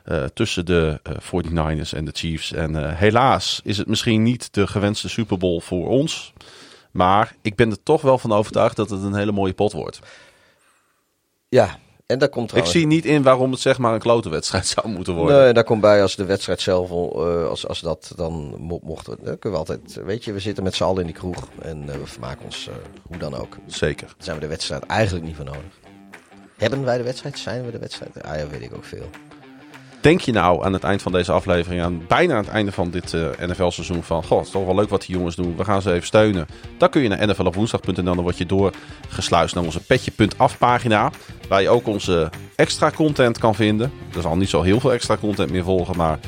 Eh, 0.04 0.24
tussen 0.24 0.66
de 0.66 1.00
eh 1.02 1.14
49ers 1.14 1.90
en 1.90 2.04
de 2.04 2.10
Chiefs. 2.12 2.52
En 2.52 2.76
eh, 2.76 2.98
helaas 2.98 3.60
is 3.64 3.76
het 3.76 3.86
misschien 3.86 4.22
niet 4.22 4.54
de 4.54 4.66
gewenste 4.66 5.08
Super 5.08 5.38
Bowl 5.38 5.60
voor 5.60 5.88
ons. 5.88 6.32
Maar 6.90 7.34
ik 7.42 7.54
ben 7.54 7.70
er 7.70 7.82
toch 7.82 8.02
wel 8.02 8.18
van 8.18 8.32
overtuigd 8.32 8.76
dat 8.76 8.90
het 8.90 9.02
een 9.02 9.14
hele 9.14 9.32
mooie 9.32 9.52
pot 9.52 9.72
wordt. 9.72 9.98
Ja, 11.48 11.78
en 12.06 12.18
daar 12.18 12.28
komt 12.28 12.44
Ik 12.44 12.48
trouwens... 12.48 12.78
zie 12.78 12.86
niet 12.86 13.04
in 13.04 13.22
waarom 13.22 13.50
het 13.50 13.60
zeg 13.60 13.78
maar 13.78 13.94
een 13.94 14.00
klote 14.00 14.28
wedstrijd 14.28 14.66
zou 14.76 14.88
moeten 14.88 15.14
worden. 15.14 15.42
Nee, 15.42 15.52
daar 15.52 15.64
komt 15.64 15.80
bij 15.80 16.02
als 16.02 16.16
de 16.16 16.24
wedstrijd 16.24 16.60
zelf, 16.60 16.90
als, 16.90 17.66
als 17.66 17.80
dat 17.80 18.12
dan 18.16 18.54
mo 18.58 18.80
mocht, 18.82 19.06
dan 19.06 19.16
kunnen 19.16 19.50
we 19.50 19.56
altijd, 19.56 20.00
weet 20.04 20.24
je, 20.24 20.32
we 20.32 20.40
zitten 20.40 20.64
met 20.64 20.74
z'n 20.74 20.84
allen 20.84 21.00
in 21.00 21.06
die 21.06 21.14
kroeg 21.14 21.48
en 21.62 21.86
we 21.86 22.06
vermaken 22.06 22.44
ons 22.44 22.68
hoe 23.02 23.16
dan 23.16 23.34
ook. 23.34 23.56
Zeker. 23.66 24.06
Daar 24.06 24.16
zijn 24.18 24.36
we 24.36 24.42
de 24.42 24.48
wedstrijd 24.48 24.82
eigenlijk 24.86 25.26
niet 25.26 25.36
voor 25.36 25.44
nodig. 25.44 25.82
Hebben 26.56 26.84
wij 26.84 26.96
de 26.96 27.04
wedstrijd? 27.04 27.38
Zijn 27.38 27.64
we 27.64 27.70
de 27.70 27.78
wedstrijd? 27.78 28.22
Ah 28.22 28.38
ja, 28.38 28.46
weet 28.46 28.62
ik 28.62 28.74
ook 28.74 28.84
veel. 28.84 29.10
Denk 30.04 30.20
je 30.20 30.32
nou 30.32 30.64
aan 30.64 30.72
het 30.72 30.84
eind 30.84 31.02
van 31.02 31.12
deze 31.12 31.32
aflevering, 31.32 31.82
aan 31.82 32.02
bijna 32.08 32.34
aan 32.34 32.44
het 32.44 32.52
einde 32.52 32.72
van 32.72 32.90
dit 32.90 33.14
eh, 33.14 33.20
NFL-seizoen, 33.46 34.02
van 34.02 34.24
goh, 34.24 34.38
het 34.38 34.46
is 34.46 34.52
toch 34.52 34.64
wel 34.64 34.74
leuk 34.74 34.88
wat 34.88 35.06
die 35.06 35.16
jongens 35.16 35.36
doen, 35.36 35.56
we 35.56 35.64
gaan 35.64 35.82
ze 35.82 35.92
even 35.92 36.06
steunen. 36.06 36.46
Dan 36.78 36.88
kun 36.88 37.02
je 37.02 37.08
naar 37.08 37.28
nflopwoensdag.nl, 37.28 38.02
dan 38.02 38.20
word 38.20 38.38
je 38.38 38.46
doorgesluist 38.46 39.54
naar 39.54 39.64
onze 39.64 39.80
petje.af 39.80 40.58
pagina, 40.58 41.10
waar 41.48 41.62
je 41.62 41.68
ook 41.68 41.86
onze 41.86 42.30
extra 42.56 42.90
content 42.90 43.38
kan 43.38 43.54
vinden. 43.54 43.92
Er 44.14 44.22
zal 44.22 44.36
niet 44.36 44.48
zo 44.48 44.62
heel 44.62 44.80
veel 44.80 44.92
extra 44.92 45.16
content 45.16 45.50
meer 45.50 45.64
volgen, 45.64 45.96
maar 45.96 46.18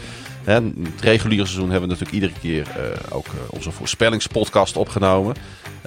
hè, 0.45 0.55
het 0.55 1.01
reguliere 1.01 1.47
seizoen 1.47 1.71
hebben 1.71 1.89
we 1.89 1.95
natuurlijk 1.95 2.23
iedere 2.23 2.41
keer 2.41 2.67
eh, 2.77 3.17
ook 3.17 3.27
eh, 3.27 3.33
onze 3.51 3.71
voorspellingspodcast 3.71 4.77
opgenomen. 4.77 5.35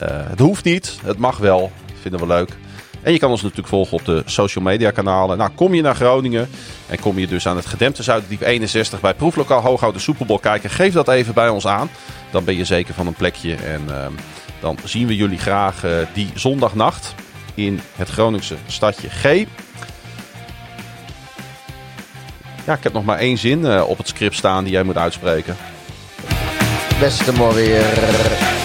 Het 0.04 0.40
hoeft 0.40 0.64
niet, 0.64 1.00
het 1.04 1.18
mag 1.18 1.38
wel, 1.38 1.72
vinden 2.02 2.20
we 2.20 2.28
leuk. 2.28 2.58
En 3.02 3.12
je 3.12 3.20
kan 3.20 3.30
ons 3.30 3.42
natuurlijk 3.42 3.68
volgen 3.68 3.98
op 3.98 4.06
de 4.06 4.24
social 4.26 4.64
media 4.64 4.92
kanalen. 4.92 5.38
Nou, 5.38 5.50
kom 5.56 5.74
je 5.74 5.82
naar 5.82 5.96
Groningen 5.96 6.50
en 6.88 7.00
kom 7.00 7.20
je 7.20 7.28
dus 7.28 7.48
aan 7.48 7.56
het 7.56 7.66
gedempte 7.66 8.04
Zuiderdiep 8.04 8.42
61 8.42 9.00
bij 9.00 9.14
Proeflokaal 9.14 9.62
Hooghout 9.62 9.94
de 9.94 10.00
Superbowl 10.00 10.40
kijken. 10.40 10.70
Geef 10.70 10.94
dat 10.94 11.08
even 11.08 11.34
bij 11.34 11.50
ons 11.50 11.68
aan. 11.68 11.90
Dan 12.32 12.44
ben 12.44 12.58
je 12.58 12.66
zeker 12.66 12.94
van 12.94 13.08
een 13.08 13.14
plekje. 13.14 13.56
En 13.56 13.82
ehm, 13.88 14.12
dan 14.60 14.78
zien 14.84 15.08
we 15.08 15.16
jullie 15.16 15.38
graag 15.38 15.84
eh, 15.84 15.92
die 16.14 16.30
zondagnacht 16.36 17.16
in 17.54 17.80
het 17.96 18.10
Groningse 18.10 18.56
stadje 18.68 19.10
G. 19.10 19.24
Ja, 22.66 22.74
ik 22.74 22.84
heb 22.84 22.94
nog 22.94 23.06
maar 23.06 23.18
één 23.18 23.38
zin 23.38 23.66
eh, 23.66 23.84
op 23.88 23.98
het 23.98 24.08
script 24.08 24.36
staan 24.36 24.64
die 24.64 24.74
jij 24.74 24.84
moet 24.84 24.98
uitspreken. 24.98 25.58
Beste 27.00 27.34
Morier. 27.34 28.59